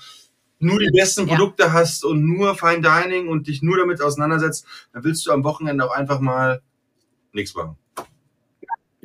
nur 0.60 0.80
die 0.80 0.92
besten 0.96 1.28
Ja. 1.28 1.36
Produkte 1.36 1.74
hast 1.74 2.06
und 2.06 2.24
nur 2.24 2.56
Fine 2.56 2.82
Dining 2.82 3.28
und 3.30 3.48
dich 3.48 3.62
nur 3.64 3.78
damit 3.78 4.02
auseinandersetzt, 4.02 4.66
dann 4.94 5.04
willst 5.04 5.26
du 5.26 5.32
am 5.32 5.44
Wochenende 5.44 5.86
auch 5.86 5.92
einfach 5.92 6.20
mal 6.20 6.62
nichts 7.34 7.56
machen. 7.56 7.78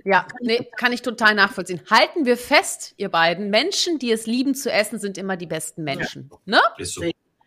Ja, 0.06 0.24
nee, 0.40 0.68
kann 0.76 0.92
ich 0.92 1.02
total 1.02 1.34
nachvollziehen. 1.34 1.80
Halten 1.90 2.26
wir 2.26 2.36
fest, 2.36 2.94
ihr 2.96 3.08
beiden, 3.08 3.50
Menschen, 3.50 3.98
die 3.98 4.12
es 4.12 4.26
lieben 4.26 4.54
zu 4.54 4.70
essen, 4.70 5.00
sind 5.00 5.18
immer 5.18 5.36
die 5.36 5.46
besten 5.46 5.82
Menschen. 5.82 6.30
Ne? 6.44 6.60
Ist 6.78 6.94
so. 6.94 7.02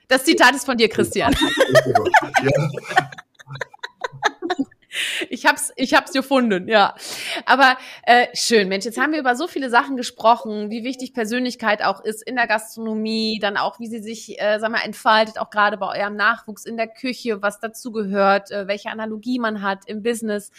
Das 0.10 0.26
Zitat 0.26 0.55
ist 0.55 0.66
von 0.66 0.76
dir, 0.76 0.89
Christian. 0.89 1.34
ja. 2.43 2.70
Ich 5.30 5.45
hab's, 5.45 5.72
ich 5.76 5.93
hab's 5.93 6.14
gefunden, 6.14 6.68
ja. 6.68 6.95
Aber 7.45 7.78
äh, 8.04 8.28
schön, 8.34 8.68
Mensch, 8.68 8.86
jetzt 8.86 9.00
haben 9.00 9.12
wir 9.12 9.20
über 9.20 9.36
so 9.36 9.47
viele 9.47 9.70
Sachen 9.70 9.97
gesprochen, 9.97 10.70
wie 10.70 10.84
wichtig 10.84 11.14
Persönlichkeit 11.14 11.84
auch 11.84 12.04
ist 12.04 12.22
in 12.22 12.36
der 12.36 12.47
Gastronomie, 12.47 13.39
dann 13.39 13.58
auch, 13.58 13.80
wie 13.80 13.88
sie 13.88 14.00
sich, 14.00 14.39
äh, 14.41 14.60
sag 14.60 14.72
mal, 14.72 14.82
entfaltet, 14.84 15.39
auch 15.39 15.50
gerade 15.50 15.78
bei 15.78 16.00
eurem 16.00 16.16
Nachwuchs 16.16 16.66
in 16.66 16.78
der 16.78 16.88
Küche, 16.88 17.41
was 17.41 17.60
dazugehört, 17.60 18.52
äh, 18.52 18.68
welche 18.68 18.89
Analogie 18.89 19.39
man 19.39 19.62
hat 19.62 19.88
im 19.88 20.04
Business. 20.04 20.52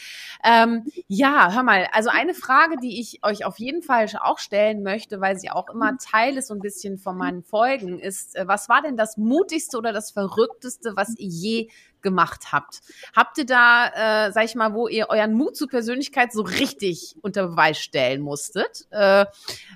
Ähm, 0.44 0.84
ja, 1.08 1.52
hör 1.52 1.62
mal, 1.62 1.88
also 1.92 2.10
eine 2.10 2.34
Frage, 2.34 2.76
die 2.82 3.00
ich 3.00 3.24
euch 3.24 3.44
auf 3.44 3.58
jeden 3.58 3.82
Fall 3.82 4.06
auch 4.20 4.38
stellen 4.38 4.82
möchte, 4.82 5.20
weil 5.20 5.38
sie 5.38 5.50
auch 5.50 5.68
immer 5.68 5.96
Teil 5.98 6.36
ist 6.36 6.48
so 6.48 6.54
ein 6.54 6.60
bisschen 6.60 6.98
von 6.98 7.16
meinen 7.16 7.42
Folgen, 7.42 7.98
ist, 7.98 8.36
äh, 8.36 8.46
was 8.46 8.68
war 8.68 8.82
denn 8.82 8.96
das 8.96 9.16
mutigste 9.16 9.78
oder 9.78 9.92
das 9.92 10.10
verrückteste, 10.10 10.96
was 10.96 11.16
ihr 11.18 11.28
je 11.28 11.68
gemacht 12.02 12.52
habt? 12.52 12.80
Habt 13.14 13.38
ihr 13.38 13.46
da, 13.46 14.26
äh, 14.26 14.32
sag 14.32 14.44
ich 14.44 14.54
mal, 14.54 14.74
wo 14.74 14.88
ihr 14.88 15.08
euren 15.08 15.34
Mut 15.34 15.56
zur 15.56 15.68
Persönlichkeit 15.68 16.32
so 16.32 16.42
richtig 16.42 17.16
unter 17.22 17.48
Beweis 17.48 17.78
stellen 17.78 18.20
musstet? 18.20 18.86
Äh, 18.90 19.26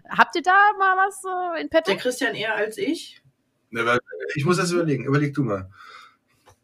habt 0.08 0.36
ihr 0.36 0.42
da 0.42 0.72
mal 0.78 0.96
was 1.06 1.22
äh, 1.56 1.60
in 1.62 1.68
petto? 1.68 1.90
Der 1.90 2.00
Christian 2.00 2.34
eher 2.34 2.54
als 2.54 2.78
ich. 2.78 3.22
Ne, 3.70 3.98
Ich 4.36 4.44
muss 4.44 4.56
das 4.56 4.70
überlegen. 4.70 5.04
Überleg 5.04 5.34
du 5.34 5.42
mal. 5.42 5.70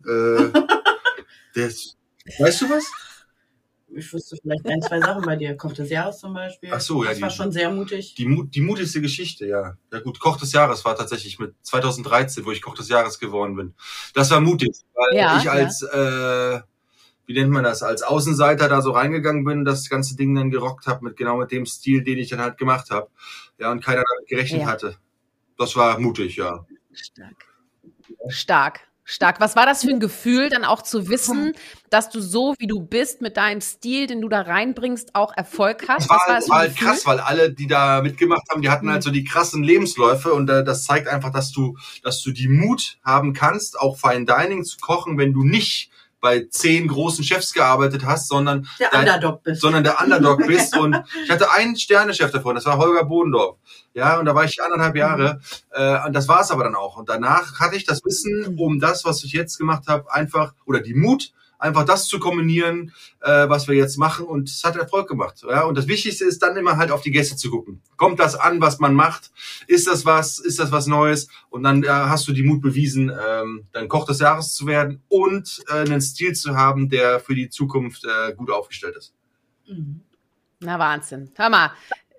Äh, 0.07 0.51
das, 1.55 1.97
weißt 2.39 2.63
du 2.63 2.71
was? 2.71 3.10
Ich 3.95 4.13
wüsste 4.13 4.37
vielleicht 4.41 4.67
ein, 4.67 4.81
zwei 4.83 5.01
Sachen 5.01 5.23
bei 5.25 5.37
dir. 5.37 5.57
Koch 5.57 5.73
des 5.73 5.91
Jahres 5.91 6.19
zum 6.21 6.33
Beispiel. 6.35 6.71
Ach 6.73 6.81
so, 6.81 7.03
ja, 7.03 7.09
Das 7.11 7.19
die- 7.19 7.23
war 7.23 7.31
schon 7.31 7.51
sehr 7.53 7.71
mutig. 7.73 8.15
Die, 8.15 8.27
Mut, 8.27 8.55
die 8.55 8.61
mutigste 8.61 9.01
Geschichte, 9.01 9.47
ja. 9.47 9.77
Ja 9.93 10.01
gut, 10.01 10.21
Koch 10.21 10.37
des 10.37 10.53
Jahres 10.53 10.85
war 10.85 10.97
tatsächlich 10.97 11.39
mit 11.39 11.55
2013, 11.63 12.45
wo 12.45 12.53
ich 12.53 12.63
Koch 12.63 12.75
des 12.75 12.89
Jahres 12.89 13.19
geworden 13.19 13.57
bin. 13.57 13.75
Das 14.15 14.31
war 14.31 14.41
mutig, 14.41 14.71
weil 14.95 15.17
Ja, 15.19 15.39
ich 15.39 15.51
als, 15.51 15.83
äh, 15.83 16.61
wie 17.27 17.35
nennt 17.35 17.51
man 17.51 17.65
das, 17.65 17.83
als 17.83 18.03
Außenseiter 18.03 18.69
da 18.69 18.81
so 18.83 18.93
reingegangen 18.93 19.45
bin, 19.45 19.65
das 19.65 19.89
ganze 19.89 20.17
Ding 20.17 20.35
dann 20.35 20.51
gerockt 20.51 20.87
habe 20.87 21.05
mit 21.05 21.17
genau 21.17 21.37
mit 21.39 21.51
dem 21.51 21.67
Stil, 21.67 22.03
den 22.05 22.19
ich 22.19 22.29
dann 22.29 22.41
halt 22.41 22.59
gemacht 22.59 22.91
habe. 22.91 23.09
Ja, 23.59 23.71
und 23.73 23.85
keiner 23.85 24.03
damit 24.09 24.29
gerechnet 24.29 24.63
Ja. 24.63 24.67
hatte. 24.69 24.97
Das 25.59 25.75
war 25.77 25.99
mutig, 25.99 26.37
ja. 26.37 26.65
Stark. 26.93 27.45
Stark. 28.29 28.81
Stark. 29.11 29.41
Was 29.41 29.57
war 29.57 29.67
das 29.67 29.83
für 29.83 29.91
ein 29.91 29.99
Gefühl, 29.99 30.51
dann 30.51 30.65
auch 30.65 30.83
zu 30.83 31.09
wissen, 31.09 31.53
dass 31.91 32.11
du 32.11 32.21
so, 32.21 32.55
wie 32.59 32.69
du 32.69 32.81
bist, 32.81 33.21
mit 33.21 33.37
deinem 33.37 33.61
Stil, 33.61 34.07
den 34.07 34.21
du 34.21 34.29
da 34.29 34.43
reinbringst, 34.43 35.17
auch 35.17 35.37
Erfolg 35.37 35.89
hast? 35.89 36.09
Das 36.09 36.11
war, 36.11 36.17
war 36.19 36.35
halt, 36.35 36.49
war 36.49 36.59
halt 36.59 36.77
krass, 36.77 37.07
weil 37.07 37.19
alle, 37.19 37.53
die 37.53 37.67
da 37.67 38.03
mitgemacht 38.03 38.45
haben, 38.51 38.63
die 38.63 38.71
hatten 38.71 38.89
halt 38.89 39.03
so 39.03 39.11
die 39.11 39.25
krassen 39.25 39.65
Lebensläufe 39.65 40.33
und 40.33 40.49
äh, 40.49 40.63
das 40.63 40.85
zeigt 40.85 41.09
einfach, 41.09 41.33
dass 41.33 41.51
du, 41.51 41.77
dass 42.05 42.23
du 42.23 42.31
die 42.31 42.47
Mut 42.47 42.99
haben 43.05 43.33
kannst, 43.33 43.79
auch 43.81 43.99
Fine 43.99 44.27
Dining 44.27 44.65
zu 44.65 44.79
kochen, 44.79 45.19
wenn 45.19 45.33
du 45.33 45.43
nicht 45.43 45.91
bei 46.21 46.47
zehn 46.51 46.87
großen 46.89 47.25
Chefs 47.25 47.53
gearbeitet 47.53 48.05
hast, 48.05 48.29
sondern 48.29 48.69
Der 48.79 48.91
Dein- 48.91 49.01
Underdog 49.01 49.43
bist. 49.43 49.61
sondern 49.63 49.85
der 49.85 50.01
Underdog 50.01 50.47
bist. 50.47 50.77
Und 50.77 50.97
ich 51.25 51.31
hatte 51.31 51.51
einen 51.53 51.77
Sternechef 51.77 52.31
davon, 52.31 52.55
das 52.55 52.67
war 52.67 52.77
Holger 52.79 53.05
Bodendorf. 53.05 53.57
Ja, 53.95 54.19
und 54.19 54.27
da 54.27 54.35
war 54.35 54.45
ich 54.45 54.63
anderthalb 54.63 54.97
Jahre. 54.97 55.41
Äh, 55.73 56.07
und 56.07 56.13
das 56.15 56.29
war 56.29 56.41
es 56.43 56.51
aber 56.51 56.65
dann 56.65 56.75
auch. 56.75 56.97
Und 56.97 57.09
danach 57.09 57.59
hatte 57.59 57.77
ich 57.77 57.85
das 57.85 58.05
Wissen, 58.05 58.57
um 58.59 58.79
das, 58.81 59.05
was 59.05 59.25
ich 59.25 59.33
jetzt 59.33 59.59
gemacht 59.59 59.85
habe, 59.89 60.13
einfach, 60.13 60.55
oder 60.67 60.81
die 60.81 60.95
Mut, 60.95 61.33
einfach 61.61 61.85
das 61.85 62.07
zu 62.07 62.19
kombinieren, 62.19 62.93
äh, 63.21 63.49
was 63.49 63.69
wir 63.69 63.75
jetzt 63.75 63.99
machen. 63.99 64.27
Und 64.27 64.49
es 64.49 64.65
hat 64.65 64.77
Erfolg 64.77 65.09
gemacht. 65.09 65.45
Ja, 65.49 65.63
und 65.65 65.77
das 65.77 65.87
Wichtigste 65.87 66.25
ist 66.25 66.43
dann 66.43 66.57
immer 66.57 66.77
halt 66.77 66.91
auf 66.91 67.03
die 67.03 67.11
Gäste 67.11 67.37
zu 67.37 67.51
gucken. 67.51 67.83
Kommt 67.97 68.19
das 68.19 68.35
an, 68.35 68.61
was 68.61 68.79
man 68.79 68.95
macht? 68.95 69.31
Ist 69.67 69.87
das 69.87 70.05
was? 70.05 70.39
Ist 70.39 70.59
das 70.59 70.73
was 70.73 70.87
Neues? 70.87 71.29
Und 71.51 71.63
dann 71.63 71.83
äh, 71.85 71.89
hast 71.89 72.27
du 72.29 72.33
die 72.33 72.43
Mut 72.43 72.61
bewiesen, 72.61 73.11
ähm, 73.11 73.67
dann 73.73 73.89
Koch 73.89 74.07
des 74.07 74.21
Jahres 74.21 74.55
zu 74.55 74.67
werden 74.67 75.03
und 75.09 75.63
äh, 75.69 75.81
einen 75.81 76.01
Stil 76.01 76.35
zu 76.35 76.57
haben, 76.57 76.89
der 76.89 77.21
für 77.21 77.35
die 77.35 77.49
Zukunft 77.49 78.05
äh, 78.05 78.35
gut 78.35 78.51
aufgestellt 78.51 78.97
ist. 78.97 79.15
Mhm. 79.69 80.01
Na, 80.61 80.79
Wahnsinn. 80.79 81.31
Hör 81.37 81.49
mal. 81.49 81.71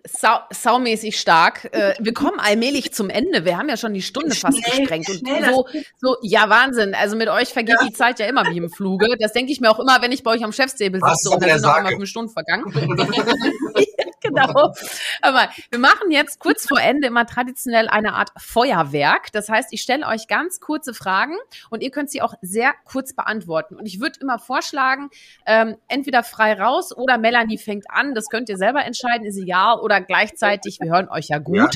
Sau, 0.08 0.40
saumäßig 0.52 1.20
stark. 1.20 1.70
Äh, 1.74 1.94
wir 2.00 2.14
kommen 2.14 2.40
allmählich 2.40 2.94
zum 2.94 3.10
Ende. 3.10 3.46
Wir 3.46 3.58
haben 3.58 3.70
ja 3.70 3.78
schon 3.78 3.94
die 3.94 4.02
Stunde 4.02 4.36
fast 4.36 4.58
Schnell, 4.58 4.80
gesprengt. 4.80 5.10
Und 5.10 5.20
schnell, 5.20 5.46
so, 5.46 5.68
so, 6.00 6.16
ja, 6.22 6.50
Wahnsinn. 6.50 6.96
Also 6.96 7.16
mit 7.16 7.30
euch 7.30 7.50
vergeht 7.50 7.78
die 7.88 7.94
Zeit 7.94 8.20
ja 8.20 8.26
immer 8.26 8.46
wie 8.46 8.58
im 8.58 8.70
Fluge. 8.70 9.08
Das 9.20 9.34
denke 9.34 9.52
ich 9.52 9.62
mir 9.62 9.70
auch 9.70 9.80
immer, 9.80 10.02
wenn 10.02 10.12
ich 10.12 10.24
bei 10.24 10.32
euch 10.32 10.44
am 10.44 10.52
Chefstable 10.52 11.02
Was 11.02 11.20
sitze 11.20 11.36
und 11.36 11.40
soll 11.40 11.40
da 11.42 11.46
der 11.46 11.60
sind 11.60 11.68
noch 11.68 11.76
sagen? 11.76 11.88
immer 11.88 11.98
fünf 11.98 12.10
Stunden 12.10 12.32
vergangen. 12.32 12.66
genau. 14.34 14.74
Aber 15.22 15.50
wir 15.70 15.80
machen 15.80 16.12
jetzt 16.12 16.40
kurz 16.40 16.68
vor 16.68 16.80
Ende 16.80 17.08
immer 17.08 17.26
traditionell 17.26 17.88
eine 17.88 18.14
Art 18.14 18.30
Feuerwerk. 18.38 19.32
Das 19.32 19.50
heißt, 19.50 19.74
ich 19.74 19.82
stelle 19.82 20.06
euch 20.08 20.28
ganz 20.28 20.60
kurze 20.60 20.94
Fragen 20.94 21.36
und 21.70 21.82
ihr 21.82 21.92
könnt 21.92 22.12
sie 22.12 22.22
auch 22.22 22.36
sehr 22.42 22.74
kurz 22.86 23.14
beantworten. 23.14 23.76
Und 23.76 23.86
ich 23.86 24.00
würde 24.00 24.20
immer 24.22 24.40
vorschlagen, 24.40 25.10
ähm, 25.46 25.78
entweder 25.88 26.24
frei 26.24 26.54
raus 26.54 26.96
oder 26.96 27.18
Melanie 27.18 27.58
fängt 27.58 27.90
an. 27.90 28.14
Das 28.14 28.30
könnt 28.30 28.50
ihr 28.50 28.58
selber 28.58 28.86
entscheiden, 28.86 29.26
ist 29.26 29.38
egal. 29.38 29.80
Oder 29.80 30.02
gleichzeitig, 30.02 30.80
wir 30.80 30.92
hören 30.92 31.10
euch 31.10 31.30
ja 31.30 31.40
gut. 31.40 31.58
Ja. 31.58 31.70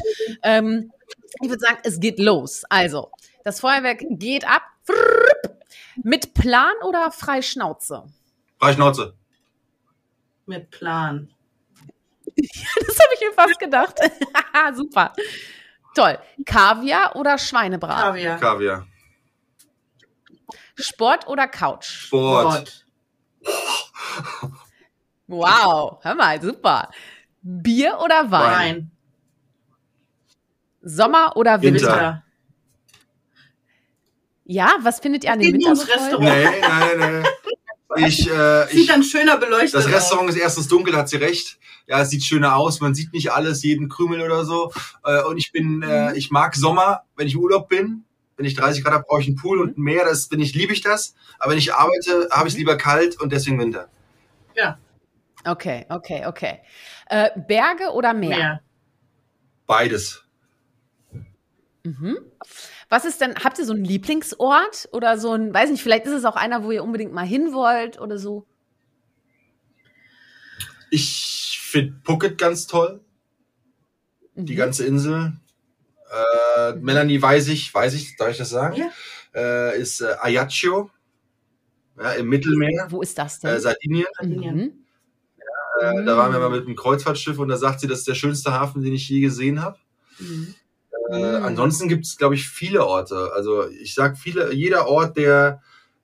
Ähm, 0.43 0.91
ich 1.41 1.50
würde 1.50 1.60
sagen, 1.60 1.78
es 1.84 2.00
geht 2.00 2.20
los. 2.20 2.64
Also, 2.70 3.12
das 3.43 3.60
Feuerwerk 3.60 4.04
geht 4.10 4.48
ab. 4.48 4.64
Mit 6.04 6.34
Plan 6.34 6.74
oder 6.84 7.12
frei 7.12 7.41
Schnauze? 7.41 8.04
Freischnauze. 8.60 9.16
Mit 10.46 10.70
Plan. 10.70 11.30
Das 12.88 12.99
habe 12.99 13.13
ich 13.13 13.21
mir 13.21 13.33
fast 13.33 13.59
gedacht. 13.59 13.97
Super. 14.75 15.13
Toll. 15.95 16.19
Kaviar 16.45 17.15
oder 17.15 17.38
Schweinebraten? 17.38 18.01
Kaviar. 18.01 18.39
Kaviar. 18.39 18.88
Sport 20.75 21.27
oder 21.27 21.47
Couch? 21.47 21.86
Sport. 21.86 22.86
Gott. 23.43 23.53
Wow. 25.27 25.99
Hör 26.03 26.15
mal, 26.15 26.41
super. 26.41 26.89
Bier 27.41 27.99
oder 28.03 28.29
Wein? 28.29 28.51
Wein. 28.51 28.91
Sommer 30.81 31.36
oder 31.38 31.61
Winter? 31.61 31.88
Winter. 31.88 32.23
Ja, 34.43 34.75
was 34.81 34.99
findet 34.99 35.23
ihr 35.23 35.31
an 35.31 35.39
dem 35.39 35.53
Geht 35.53 35.67
Winter 35.67 35.71
ins 35.71 35.79
so 35.79 35.86
toll? 35.88 36.25
Restaurant. 36.27 36.97
Nee, 36.97 36.97
nee, 36.97 37.21
nee. 37.21 37.27
Ich, 37.97 38.29
äh, 38.29 38.67
Sieht 38.67 38.81
ich, 38.81 38.88
dann 38.88 39.03
schöner 39.03 39.38
beleuchtet 39.38 39.75
das 39.75 39.86
aus. 39.86 39.91
Restaurant 39.93 40.29
ist 40.29 40.38
erstens 40.38 40.67
dunkel, 40.67 40.95
hat 40.95 41.07
sie 41.07 41.17
recht. 41.17 41.59
Ja, 41.88 42.01
es 42.01 42.09
sieht 42.09 42.23
schöner 42.23 42.55
aus, 42.55 42.81
man 42.81 42.95
sieht 42.95 43.13
nicht 43.13 43.31
alles, 43.31 43.61
jeden 43.63 43.89
Krümel 43.89 44.21
oder 44.21 44.43
so. 44.43 44.71
Äh, 45.03 45.21
und 45.23 45.38
ich 45.38 45.51
bin, 45.51 45.83
äh, 45.83 46.09
Mhm. 46.09 46.15
ich 46.15 46.31
mag 46.31 46.55
Sommer, 46.55 47.03
wenn 47.15 47.27
ich 47.27 47.36
im 47.36 47.41
Urlaub 47.41 47.69
bin. 47.69 48.03
Wenn 48.38 48.45
ich 48.45 48.55
30 48.55 48.83
Grad 48.83 48.93
habe, 48.93 49.05
brauche 49.07 49.21
ich 49.21 49.27
einen 49.27 49.38
Pool 49.38 49.61
und 49.61 49.77
ein 49.77 49.81
Meer. 49.81 50.03
Das 50.03 50.27
bin 50.27 50.41
ich, 50.41 50.55
liebe 50.55 50.73
ich 50.73 50.81
das. 50.81 51.15
Aber 51.39 51.51
wenn 51.51 51.57
ich 51.57 51.73
arbeite, 51.73 52.27
habe 52.31 52.47
ich 52.47 52.55
es 52.55 52.57
lieber 52.57 52.75
kalt 52.75 53.19
und 53.21 53.31
deswegen 53.31 53.59
Winter. 53.59 53.88
Okay, 55.47 55.86
okay, 55.89 56.25
okay. 56.25 56.59
Äh, 57.07 57.29
Berge 57.47 57.91
oder 57.93 58.13
Meer? 58.15 58.38
Mehr. 58.38 58.61
Beides. 59.67 60.23
Mhm. 61.83 62.17
Was 62.96 63.04
ist 63.04 63.20
denn, 63.20 63.36
habt 63.43 63.60
ihr 63.60 63.66
so 63.66 63.74
einen 63.74 63.84
Lieblingsort 63.84 64.88
oder 64.93 65.18
so 65.18 65.34
ein, 65.34 65.54
weiß 65.54 65.70
nicht, 65.70 65.84
vielleicht 65.84 66.06
ist 66.06 66.14
es 66.14 66.24
auch 66.24 66.38
einer, 66.38 66.64
wo 66.64 66.72
ihr 66.72 66.82
unbedingt 66.82 67.12
mal 67.12 67.26
hin 67.26 67.52
wollt 67.52 68.00
oder 68.00 68.18
so? 68.18 68.48
Ich 70.91 71.60
finde 71.62 72.00
Phuket 72.06 72.38
ganz 72.38 72.68
toll. 72.68 73.02
Die 74.36 74.54
Mhm. 74.54 74.58
ganze 74.58 74.86
Insel. 74.86 75.34
Äh, 76.10 76.76
Melanie 76.76 77.22
weiß 77.22 77.50
ich, 77.50 77.74
weiß 77.74 77.96
ich, 77.96 78.16
darf 78.16 78.30
ich 78.30 78.38
das 78.38 78.52
sagen? 78.52 78.78
Ja. 78.78 78.89
Äh, 79.34 79.78
ist 79.82 80.00
äh, 80.00 80.16
Ajaccio. 80.22 80.89
Ja, 82.00 82.14
im 82.14 82.30
Mittelmeer. 82.30 82.88
Wo 82.91 83.02
ist 83.02 83.18
das 83.18 83.41
denn? 83.41 83.56
Äh, 83.56 83.60
Sardinien. 83.60 84.08
Sardinien. 84.18 84.56
Mhm. 84.56 84.86
Äh, 85.82 86.06
da 86.06 86.16
waren 86.16 86.32
wir 86.32 86.39
mal 86.39 86.50
mit 86.50 86.66
einem 86.66 86.78
Kreuzfahrtschiff 86.78 87.39
und 87.39 87.50
da 87.50 87.58
sagt 87.58 87.82
sie, 87.82 87.88
das 87.88 88.00
ist 88.00 88.08
der 88.08 88.16
schönste 88.16 88.54
Hafen, 88.54 88.82
den 88.82 88.93
ich 88.93 89.10
je 89.10 89.20
gesehen 89.20 89.62
habe. 89.62 89.78
Mhm. 90.20 90.56
Äh, 91.12 91.39
Mhm. 91.39 91.45
ansonsten 91.45 91.88
gibt 91.88 92.06
es, 92.06 92.18
glaube 92.18 92.36
ich, 92.36 92.47
viele 92.47 92.86
Orte. 92.86 93.32
Also 93.36 93.68
ich 93.70 93.93
sag 93.93 94.18
viele, 94.18 94.53
jeder 94.53 94.88
Ort, 94.88 95.18
der, 95.18 95.62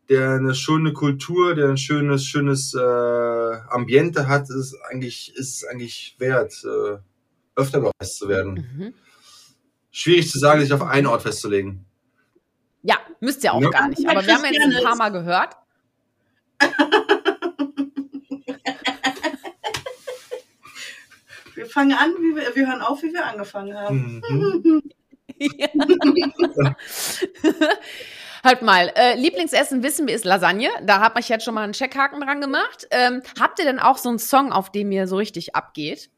der 0.09 0.31
eine 0.31 0.53
schöne 0.55 0.93
Kultur, 0.93 1.55
der 1.55 1.69
ein 1.69 1.77
schönes, 1.77 2.25
schönes 2.25 2.73
äh, 2.73 2.79
Ambiente 3.69 4.27
hat, 4.27 4.49
ist 4.49 4.75
eigentlich, 4.89 5.33
ist 5.35 5.65
eigentlich 5.67 6.15
wert, 6.19 6.53
äh, 6.65 6.97
öfter 7.55 7.79
bereist 7.81 8.17
zu 8.17 8.27
werden. 8.29 8.53
Mhm. 8.77 8.93
Schwierig 9.91 10.29
zu 10.29 10.39
sagen, 10.39 10.61
sich 10.61 10.71
auf 10.73 10.83
einen 10.83 11.07
Ort 11.07 11.21
festzulegen. 11.23 11.85
Ja, 12.83 12.97
müsst 13.19 13.43
ihr 13.43 13.53
auch 13.53 13.61
Ja. 13.61 13.69
gar 13.69 13.87
nicht. 13.89 14.07
Aber 14.07 14.25
wir 14.25 14.33
haben 14.35 14.45
jetzt 14.45 14.59
ein 14.77 14.83
paar 14.83 14.95
Mal 14.95 15.09
gehört. 15.09 15.55
fangen 21.71 21.93
an, 21.93 22.11
wie 22.19 22.35
wir, 22.35 22.55
wir 22.55 22.67
hören 22.67 22.81
auf, 22.81 23.01
wie 23.03 23.13
wir 23.13 23.25
angefangen 23.25 23.77
haben. 23.77 24.21
Mhm. 24.29 24.81
Hört 28.43 28.61
mal, 28.61 28.91
äh, 28.95 29.15
Lieblingsessen 29.15 29.83
wissen 29.83 30.07
wir 30.07 30.15
ist 30.15 30.25
Lasagne. 30.25 30.69
Da 30.83 30.99
habe 30.99 31.19
ich 31.19 31.29
jetzt 31.29 31.45
schon 31.45 31.53
mal 31.53 31.63
einen 31.63 31.73
Checkhaken 31.73 32.21
dran 32.21 32.41
gemacht. 32.41 32.87
Ähm, 32.91 33.21
habt 33.39 33.59
ihr 33.59 33.65
denn 33.65 33.79
auch 33.79 33.97
so 33.97 34.09
einen 34.09 34.19
Song, 34.19 34.51
auf 34.51 34.71
dem 34.71 34.91
ihr 34.91 35.07
so 35.07 35.17
richtig 35.17 35.55
abgeht? 35.55 36.09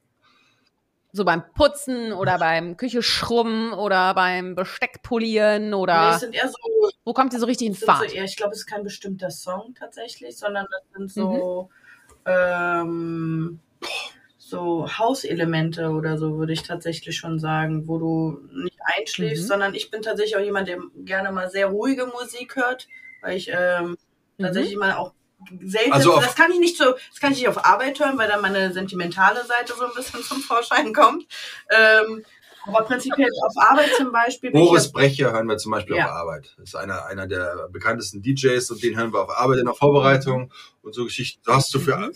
So 1.12 1.26
beim 1.26 1.43
Putzen 1.54 2.12
oder 2.12 2.39
beim 2.39 2.76
Küche 2.76 3.04
schrubben 3.04 3.72
oder 3.72 4.16
beim 4.16 4.56
Besteck 4.56 5.04
polieren 5.04 5.70
Nee, 5.70 5.76
oder 5.76 6.14
es 6.16 6.22
sind 6.22 6.34
eher 6.34 6.49
so, 6.49 6.58
wo 7.06 7.14
kommt 7.14 7.34
ihr 7.34 7.39
so 7.39 7.45
richtig 7.45 7.68
in 7.68 7.74
sind 7.74 7.86
so 7.86 7.86
Fahrt? 7.86 8.14
eher, 8.14 8.24
ich 8.24 8.36
glaube, 8.36 8.54
es 8.54 8.62
ist 8.62 8.66
kein 8.66 8.84
bestimmter 8.84 9.30
Song 9.30 9.76
tatsächlich, 9.78 10.36
sondern 10.38 10.66
das 10.72 10.82
sind 10.97 11.12
so, 11.12 11.70
ähm, 12.26 13.60
so 14.54 14.88
Hauselemente 14.99 15.89
oder 15.89 16.18
so, 16.20 16.38
würde 16.38 16.54
ich 16.54 16.62
tatsächlich 16.64 17.18
schon 17.18 17.39
sagen, 17.39 17.88
wo 17.88 17.97
du 17.97 18.39
nicht 18.64 18.78
einschläfst, 18.97 19.43
Mhm. 19.43 19.47
sondern 19.47 19.74
ich 19.76 19.89
bin 19.89 20.01
tatsächlich 20.04 20.38
auch 20.38 20.41
jemand, 20.41 20.68
der 20.68 20.78
gerne 20.97 21.32
mal 21.32 21.49
sehr 21.49 21.68
ruhige 21.68 22.06
Musik 22.06 22.56
hört, 22.56 22.88
weil 23.22 23.36
ich 23.36 23.49
ähm, 23.51 23.97
Mhm. 24.38 24.43
tatsächlich 24.43 24.78
mal 24.78 24.93
auch 24.93 25.14
selten, 25.66 25.91
Also 25.91 26.20
das 26.20 26.36
kann 26.36 26.51
ich 26.51 26.60
nicht 26.60 26.78
so, 26.78 26.86
das 27.10 27.20
kann 27.20 27.32
ich 27.34 27.39
nicht 27.39 27.47
auf 27.49 27.66
Arbeit 27.66 27.99
hören, 27.99 28.18
weil 28.18 28.30
dann 28.30 28.41
meine 28.41 28.72
sentimentale 28.72 29.43
Seite 29.45 29.74
so 29.78 29.86
ein 29.86 29.91
bisschen 29.95 30.22
zum 30.24 30.39
Vorschein 30.39 30.93
kommt. 30.93 31.26
Ähm, 31.70 32.24
aber 32.66 32.86
prinzipiell 32.86 33.28
auf 33.45 33.54
Arbeit 33.58 33.93
zum 33.97 34.12
Beispiel. 34.14 34.51
Boris 34.51 34.89
Brecher 34.89 35.34
hören 35.34 35.47
wir 35.47 35.58
zum 35.58 35.72
Beispiel 35.74 35.97
Ja. 35.97 36.06
auf 36.06 36.12
Arbeit. 36.12 36.54
Das 36.58 36.70
ist 36.70 36.76
einer, 36.76 37.06
einer 37.08 37.28
der 37.28 37.68
bekanntesten 37.70 38.22
DJs 38.22 38.70
und 38.72 38.82
den 38.82 38.95
hören 38.97 39.12
wir 39.12 39.22
auf 39.24 39.38
Arbeit 39.38 39.60
in 39.60 39.66
der 39.66 39.74
Vorbereitung 39.74 40.54
und 40.82 40.93
so 40.95 41.04
Geschichten. 41.04 41.41
Da 41.45 41.56
hast 41.56 41.74
du 41.74 41.80
für, 41.80 41.97
Mhm. 41.97 42.12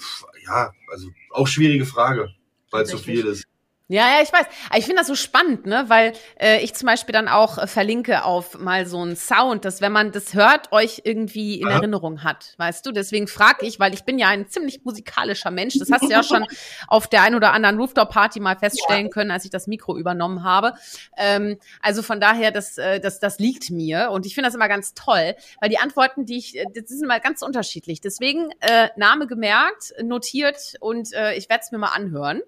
Ja, 0.47 0.71
also 0.91 1.09
auch 1.31 1.47
schwierige 1.47 1.85
Frage, 1.85 2.29
weil 2.71 2.83
es 2.83 2.89
so 2.91 2.97
viel 2.97 3.25
ist. 3.25 3.45
Ja, 3.89 4.17
ja, 4.17 4.21
ich 4.21 4.33
weiß. 4.33 4.45
Ich 4.75 4.83
finde 4.83 4.99
das 4.99 5.07
so 5.07 5.15
spannend, 5.15 5.65
ne, 5.65 5.85
weil 5.87 6.11
äh, 6.41 6.61
ich 6.61 6.73
zum 6.73 6.87
Beispiel 6.87 7.13
dann 7.13 7.29
auch 7.29 7.57
äh, 7.57 7.67
verlinke 7.67 8.25
auf 8.25 8.59
mal 8.59 8.85
so 8.85 8.99
einen 8.99 9.15
Sound, 9.15 9.63
dass 9.63 9.79
wenn 9.79 9.93
man 9.93 10.11
das 10.11 10.33
hört, 10.33 10.73
euch 10.73 11.03
irgendwie 11.05 11.61
in 11.61 11.69
Aha. 11.69 11.75
Erinnerung 11.77 12.25
hat, 12.25 12.53
weißt 12.57 12.85
du? 12.85 12.91
Deswegen 12.91 13.27
frage 13.27 13.65
ich, 13.65 13.79
weil 13.79 13.93
ich 13.93 14.03
bin 14.03 14.19
ja 14.19 14.27
ein 14.27 14.49
ziemlich 14.49 14.83
musikalischer 14.83 15.51
Mensch. 15.51 15.79
Das 15.79 15.89
hast 15.89 16.03
du 16.03 16.09
ja 16.09 16.21
schon 16.21 16.45
auf 16.89 17.07
der 17.07 17.21
ein 17.21 17.33
oder 17.33 17.53
anderen 17.53 17.79
Rooftop-Party 17.79 18.41
mal 18.41 18.57
feststellen 18.57 19.09
können, 19.09 19.31
als 19.31 19.45
ich 19.45 19.51
das 19.51 19.67
Mikro 19.67 19.97
übernommen 19.97 20.43
habe. 20.43 20.73
Ähm, 21.15 21.57
also 21.81 22.03
von 22.03 22.19
daher, 22.19 22.51
das, 22.51 22.77
äh, 22.77 22.99
das, 22.99 23.21
das 23.21 23.39
liegt 23.39 23.69
mir 23.69 24.11
und 24.11 24.25
ich 24.25 24.35
finde 24.35 24.49
das 24.49 24.55
immer 24.55 24.67
ganz 24.67 24.95
toll, 24.95 25.33
weil 25.61 25.69
die 25.69 25.77
Antworten, 25.77 26.25
die 26.25 26.39
ich, 26.39 26.57
äh, 26.57 26.65
das 26.75 26.89
sind 26.89 27.05
immer 27.05 27.21
ganz 27.21 27.41
unterschiedlich. 27.41 28.01
Deswegen 28.01 28.49
äh, 28.59 28.89
Name 28.97 29.27
gemerkt, 29.27 29.93
notiert 30.03 30.73
und 30.81 31.13
äh, 31.13 31.35
ich 31.35 31.47
werde 31.47 31.63
es 31.63 31.71
mir 31.71 31.77
mal 31.77 31.93
anhören. 31.95 32.41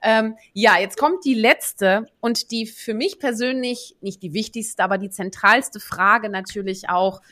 Ähm, 0.00 0.36
ja, 0.52 0.83
jetzt 0.84 0.98
kommt 0.98 1.24
die 1.24 1.34
letzte 1.34 2.06
und 2.20 2.50
die 2.50 2.66
für 2.66 2.94
mich 2.94 3.18
persönlich 3.18 3.96
nicht 4.02 4.22
die 4.22 4.34
wichtigste, 4.34 4.84
aber 4.84 4.98
die 4.98 5.10
zentralste 5.10 5.80
Frage 5.80 6.28
natürlich 6.28 6.90
auch, 6.90 7.22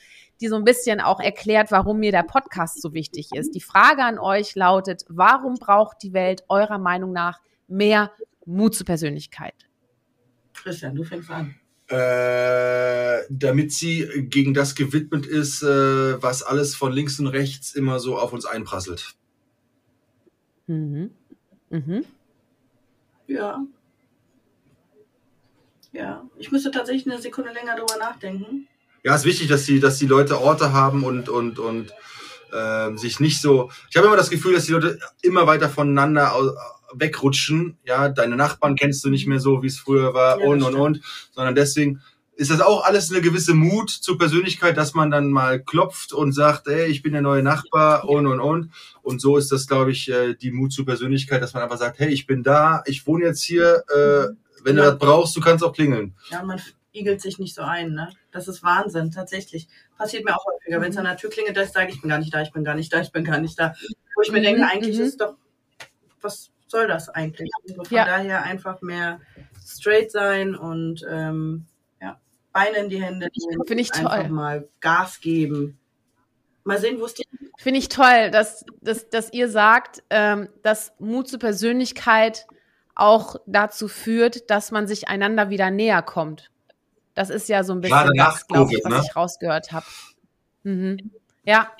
die 0.40 0.48
so 0.48 0.56
ein 0.56 0.64
bisschen 0.64 1.00
auch 1.00 1.20
erklärt, 1.20 1.70
warum 1.70 1.98
mir 2.00 2.12
der 2.12 2.24
Podcast 2.24 2.80
so 2.80 2.94
wichtig 2.94 3.28
ist. 3.34 3.54
Die 3.54 3.60
Frage 3.60 4.02
an 4.02 4.18
euch 4.18 4.54
lautet, 4.54 5.04
warum 5.08 5.54
braucht 5.54 6.02
die 6.02 6.14
Welt 6.14 6.44
eurer 6.48 6.78
Meinung 6.78 7.12
nach 7.12 7.40
mehr 7.68 8.10
Mut 8.46 8.74
zur 8.74 8.86
Persönlichkeit? 8.86 9.54
Christian, 10.54 10.96
du 10.96 11.04
fängst 11.04 11.30
an. 11.30 11.54
Äh, 11.88 13.24
damit 13.28 13.72
sie 13.72 14.08
gegen 14.30 14.54
das 14.54 14.74
gewidmet 14.74 15.26
ist, 15.26 15.62
äh, 15.62 16.22
was 16.22 16.42
alles 16.42 16.74
von 16.74 16.90
links 16.90 17.20
und 17.20 17.26
rechts 17.26 17.74
immer 17.74 18.00
so 18.00 18.18
auf 18.18 18.32
uns 18.32 18.46
einprasselt. 18.46 19.14
Mhm. 20.66 21.10
Mhm. 21.68 22.04
Ja. 23.32 23.64
Ja, 25.92 26.24
ich 26.38 26.50
müsste 26.50 26.70
tatsächlich 26.70 27.10
eine 27.12 27.20
Sekunde 27.20 27.52
länger 27.52 27.76
drüber 27.76 27.96
nachdenken. 27.98 28.66
Ja, 29.04 29.14
ist 29.14 29.24
wichtig, 29.24 29.48
dass 29.48 29.64
die, 29.64 29.80
dass 29.80 29.98
die 29.98 30.06
Leute 30.06 30.40
Orte 30.40 30.72
haben 30.72 31.04
und, 31.04 31.28
und, 31.28 31.58
und 31.58 31.92
ähm, 32.54 32.96
sich 32.96 33.20
nicht 33.20 33.40
so. 33.40 33.70
Ich 33.90 33.96
habe 33.96 34.06
immer 34.06 34.16
das 34.16 34.30
Gefühl, 34.30 34.54
dass 34.54 34.66
die 34.66 34.72
Leute 34.72 34.98
immer 35.22 35.46
weiter 35.46 35.68
voneinander 35.68 36.34
au- 36.34 36.54
wegrutschen. 36.94 37.78
Ja, 37.84 38.08
deine 38.08 38.36
Nachbarn 38.36 38.76
kennst 38.76 39.04
du 39.04 39.10
nicht 39.10 39.26
mehr 39.26 39.40
so, 39.40 39.62
wie 39.62 39.66
es 39.66 39.78
früher 39.78 40.14
war 40.14 40.38
Ja, 40.40 40.46
und 40.46 40.62
und 40.62 40.74
und. 40.74 41.00
Sondern 41.32 41.54
deswegen 41.54 42.00
ist 42.34 42.50
das 42.50 42.60
auch 42.60 42.84
alles 42.84 43.10
eine 43.10 43.20
gewisse 43.20 43.54
Mut 43.54 43.90
zur 43.90 44.18
Persönlichkeit, 44.18 44.76
dass 44.76 44.94
man 44.94 45.10
dann 45.10 45.30
mal 45.30 45.60
klopft 45.60 46.12
und 46.12 46.32
sagt, 46.32 46.66
ey, 46.66 46.86
ich 46.86 47.02
bin 47.02 47.12
der 47.12 47.22
neue 47.22 47.42
Nachbar 47.42 48.08
und 48.08 48.26
und 48.26 48.40
und. 48.40 48.70
Und 49.02 49.20
so 49.20 49.36
ist 49.36 49.52
das, 49.52 49.66
glaube 49.66 49.92
ich, 49.92 50.10
äh, 50.10 50.34
die 50.34 50.50
Mut 50.50 50.72
zur 50.72 50.86
Persönlichkeit, 50.86 51.42
dass 51.42 51.52
man 51.54 51.62
einfach 51.62 51.78
sagt, 51.78 51.98
hey, 51.98 52.08
ich 52.08 52.26
bin 52.26 52.42
da, 52.42 52.82
ich 52.86 53.06
wohne 53.06 53.26
jetzt 53.26 53.42
hier, 53.42 53.84
äh, 53.94 54.34
wenn 54.64 54.76
du 54.76 54.82
Ja. 54.82 54.90
das 54.90 54.98
brauchst, 54.98 55.36
du 55.36 55.40
kannst 55.40 55.62
auch 55.62 55.72
klingeln. 55.74 56.14
Ja, 56.30 56.42
man 56.42 56.60
igelt 56.92 57.20
sich 57.20 57.38
nicht 57.38 57.54
so 57.54 57.62
ein, 57.62 57.92
ne? 57.92 58.08
Das 58.32 58.48
ist 58.48 58.62
Wahnsinn, 58.62 59.10
tatsächlich. 59.10 59.68
Passiert 59.98 60.24
mir 60.24 60.34
auch 60.36 60.44
häufiger. 60.46 60.80
Wenn 60.80 60.90
es 60.90 60.96
an 60.96 61.04
der 61.04 61.16
Tür 61.16 61.30
klingelt, 61.30 61.56
dass 61.56 61.68
ich 61.68 61.72
sage, 61.72 61.90
ich 61.92 62.00
bin 62.00 62.08
gar 62.10 62.18
nicht 62.18 62.32
da, 62.34 62.42
ich 62.42 62.52
bin 62.52 62.64
gar 62.64 62.74
nicht 62.74 62.92
da, 62.92 63.00
ich 63.00 63.12
bin 63.12 63.24
gar 63.24 63.38
nicht 63.38 63.58
da. 63.58 63.74
Wo 64.14 64.22
ich 64.22 64.30
mir 64.32 64.38
Mhm, 64.40 64.44
denke, 64.44 64.66
eigentlich 64.66 64.98
mhm. 64.98 65.04
ist 65.04 65.20
doch, 65.20 65.34
was 66.20 66.50
soll 66.66 66.86
das 66.88 67.08
eigentlich? 67.08 67.50
Also 67.62 67.82
von 67.84 67.96
Ja. 67.96 68.04
daher 68.04 68.42
einfach 68.42 68.80
mehr 68.82 69.20
straight 69.66 70.10
sein 70.10 70.54
und 70.54 71.04
ähm, 71.10 71.66
Beine 72.52 72.78
in 72.78 72.88
die 72.88 73.02
Hände 73.02 73.30
nehmen. 73.34 73.66
Finde 73.66 73.82
ich 73.82 73.92
Einfach 73.94 74.20
toll. 74.20 74.28
mal 74.28 74.68
Gas 74.80 75.20
geben. 75.20 75.78
Mal 76.64 76.78
sehen, 76.78 77.00
wo 77.00 77.06
es 77.06 77.14
dir 77.14 77.24
Finde 77.58 77.78
ich 77.78 77.88
toll, 77.88 78.30
dass, 78.30 78.64
dass, 78.80 79.08
dass 79.08 79.32
ihr 79.32 79.48
sagt, 79.48 80.02
ähm, 80.10 80.48
dass 80.62 80.92
Mut 80.98 81.28
zur 81.28 81.38
Persönlichkeit 81.38 82.46
auch 82.94 83.36
dazu 83.46 83.88
führt, 83.88 84.50
dass 84.50 84.70
man 84.70 84.86
sich 84.86 85.08
einander 85.08 85.50
wieder 85.50 85.70
näher 85.70 86.02
kommt. 86.02 86.50
Das 87.14 87.30
ist 87.30 87.48
ja 87.48 87.62
so 87.64 87.72
ein 87.72 87.80
bisschen 87.80 87.96
Gerade 87.96 88.16
nach 88.16 88.34
das, 88.34 88.46
glaube 88.46 88.74
ich, 88.74 88.84
was 88.84 88.92
ne? 88.92 89.02
ich 89.04 89.16
rausgehört 89.16 89.72
habe. 89.72 89.86
Mhm. 90.62 91.10
Ja, 91.44 91.70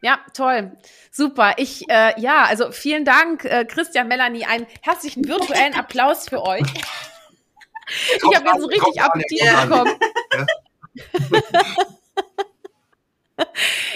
ja, 0.00 0.20
toll. 0.32 0.72
Super. 1.10 1.54
Ich, 1.56 1.88
äh, 1.88 2.18
ja, 2.20 2.44
also 2.44 2.70
vielen 2.70 3.04
Dank, 3.04 3.44
äh, 3.44 3.64
Christian, 3.64 4.08
Melanie, 4.08 4.44
einen 4.44 4.66
herzlichen 4.82 5.26
virtuellen 5.26 5.74
Applaus 5.74 6.28
für 6.28 6.42
euch. 6.42 6.66
Ich 7.88 8.36
habe 8.36 8.46
jetzt 8.46 8.60
so 8.60 8.66
richtig 8.66 9.02
Appetit 9.02 9.40
bekommen. 9.68 9.98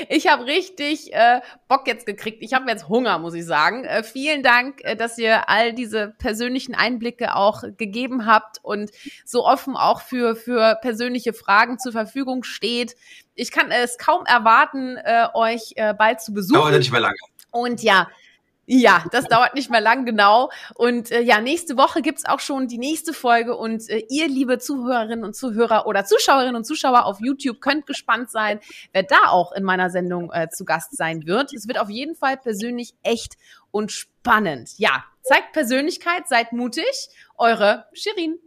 Ich 0.09 0.29
habe 0.29 0.47
richtig 0.47 1.13
äh, 1.13 1.41
Bock 1.69 1.87
jetzt 1.87 2.07
gekriegt. 2.07 2.43
Ich 2.43 2.53
habe 2.53 2.71
jetzt 2.71 2.89
Hunger, 2.89 3.19
muss 3.19 3.35
ich 3.35 3.45
sagen. 3.45 3.85
Äh, 3.85 4.03
vielen 4.03 4.43
Dank, 4.43 4.81
äh, 4.83 4.97
dass 4.97 5.19
ihr 5.19 5.49
all 5.49 5.73
diese 5.73 6.15
persönlichen 6.19 6.75
Einblicke 6.75 7.35
auch 7.35 7.63
gegeben 7.77 8.27
habt 8.27 8.59
und 8.63 8.91
so 9.25 9.45
offen 9.45 9.77
auch 9.77 10.03
für, 10.03 10.37
für 10.37 10.77
persönliche 10.81 11.33
Fragen 11.33 11.79
zur 11.79 11.93
Verfügung 11.93 12.45
steht. 12.45 12.97
Ich 13.35 13.51
kann 13.51 13.71
es 13.71 13.99
kaum 13.99 14.25
erwarten, 14.27 14.97
äh, 14.97 15.27
euch 15.35 15.73
äh, 15.77 15.95
bald 15.95 16.21
zu 16.21 16.33
besuchen. 16.33 16.61
Dauert 16.61 16.79
nicht 16.79 16.93
mehr 16.93 17.01
lange. 17.01 17.17
Und 17.51 17.83
ja, 17.83 18.09
ja, 18.67 19.05
das 19.11 19.25
dauert 19.27 19.55
nicht 19.55 19.71
mehr 19.71 19.81
lang, 19.81 20.05
genau. 20.05 20.51
Und 20.75 21.11
äh, 21.11 21.21
ja, 21.21 21.41
nächste 21.41 21.77
Woche 21.77 22.01
gibt's 22.01 22.25
auch 22.25 22.39
schon 22.39 22.69
die 22.69 22.79
nächste 22.79 23.13
Folge. 23.13 23.57
Und 23.57 23.89
äh, 23.91 24.05
ihr, 24.09 24.29
liebe 24.29 24.59
Zuhörerinnen 24.59 25.25
und 25.25 25.35
Zuhörer 25.35 25.87
oder 25.87 26.05
Zuschauerinnen 26.05 26.55
und 26.55 26.65
Zuschauer 26.65 27.05
auf 27.05 27.19
YouTube, 27.21 27.61
könnt 27.61 27.87
gespannt 27.87 28.31
sein, 28.31 28.61
wer 28.93 29.03
da 29.03 29.29
auch 29.29 29.51
in 29.53 29.65
meiner 29.65 29.91
Sendung 29.91 30.31
äh, 30.33 30.49
zu 30.49 30.65
Gast 30.65 30.97
sein 30.97 31.27
wird. 31.27 31.53
Es 31.53 31.67
wird 31.67 31.81
auf 31.81 31.91
jeden 31.91 32.15
Fall 32.15 32.37
persönlich 32.37 32.95
echt 33.03 33.35
und 33.73 33.91
spannend. 33.91 34.71
Ja, 34.79 35.05
zeigt 35.23 35.53
Persönlichkeit, 35.53 36.29
seid 36.29 36.53
mutig. 36.53 37.09
Eure 37.37 37.87
Shirin. 37.93 38.39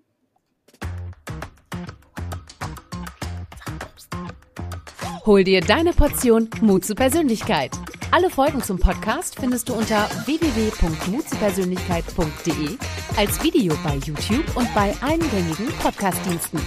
Hol 5.25 5.43
dir 5.43 5.59
deine 5.59 5.91
Portion 5.91 6.49
Mut 6.61 6.85
zur 6.85 6.95
Persönlichkeit. 6.95 7.71
Alle 8.15 8.29
Folgen 8.29 8.61
zum 8.63 8.79
Podcast 8.79 9.35
findest 9.37 9.67
du 9.67 9.73
unter 9.73 10.07
www.mutzupersönlichkeit.de, 10.25 12.77
als 13.17 13.43
Video 13.43 13.75
bei 13.83 13.97
YouTube 13.97 14.55
und 14.55 14.73
bei 14.73 14.95
allen 15.01 15.29
gängigen 15.31 15.67
Podcastdiensten. 15.83 16.61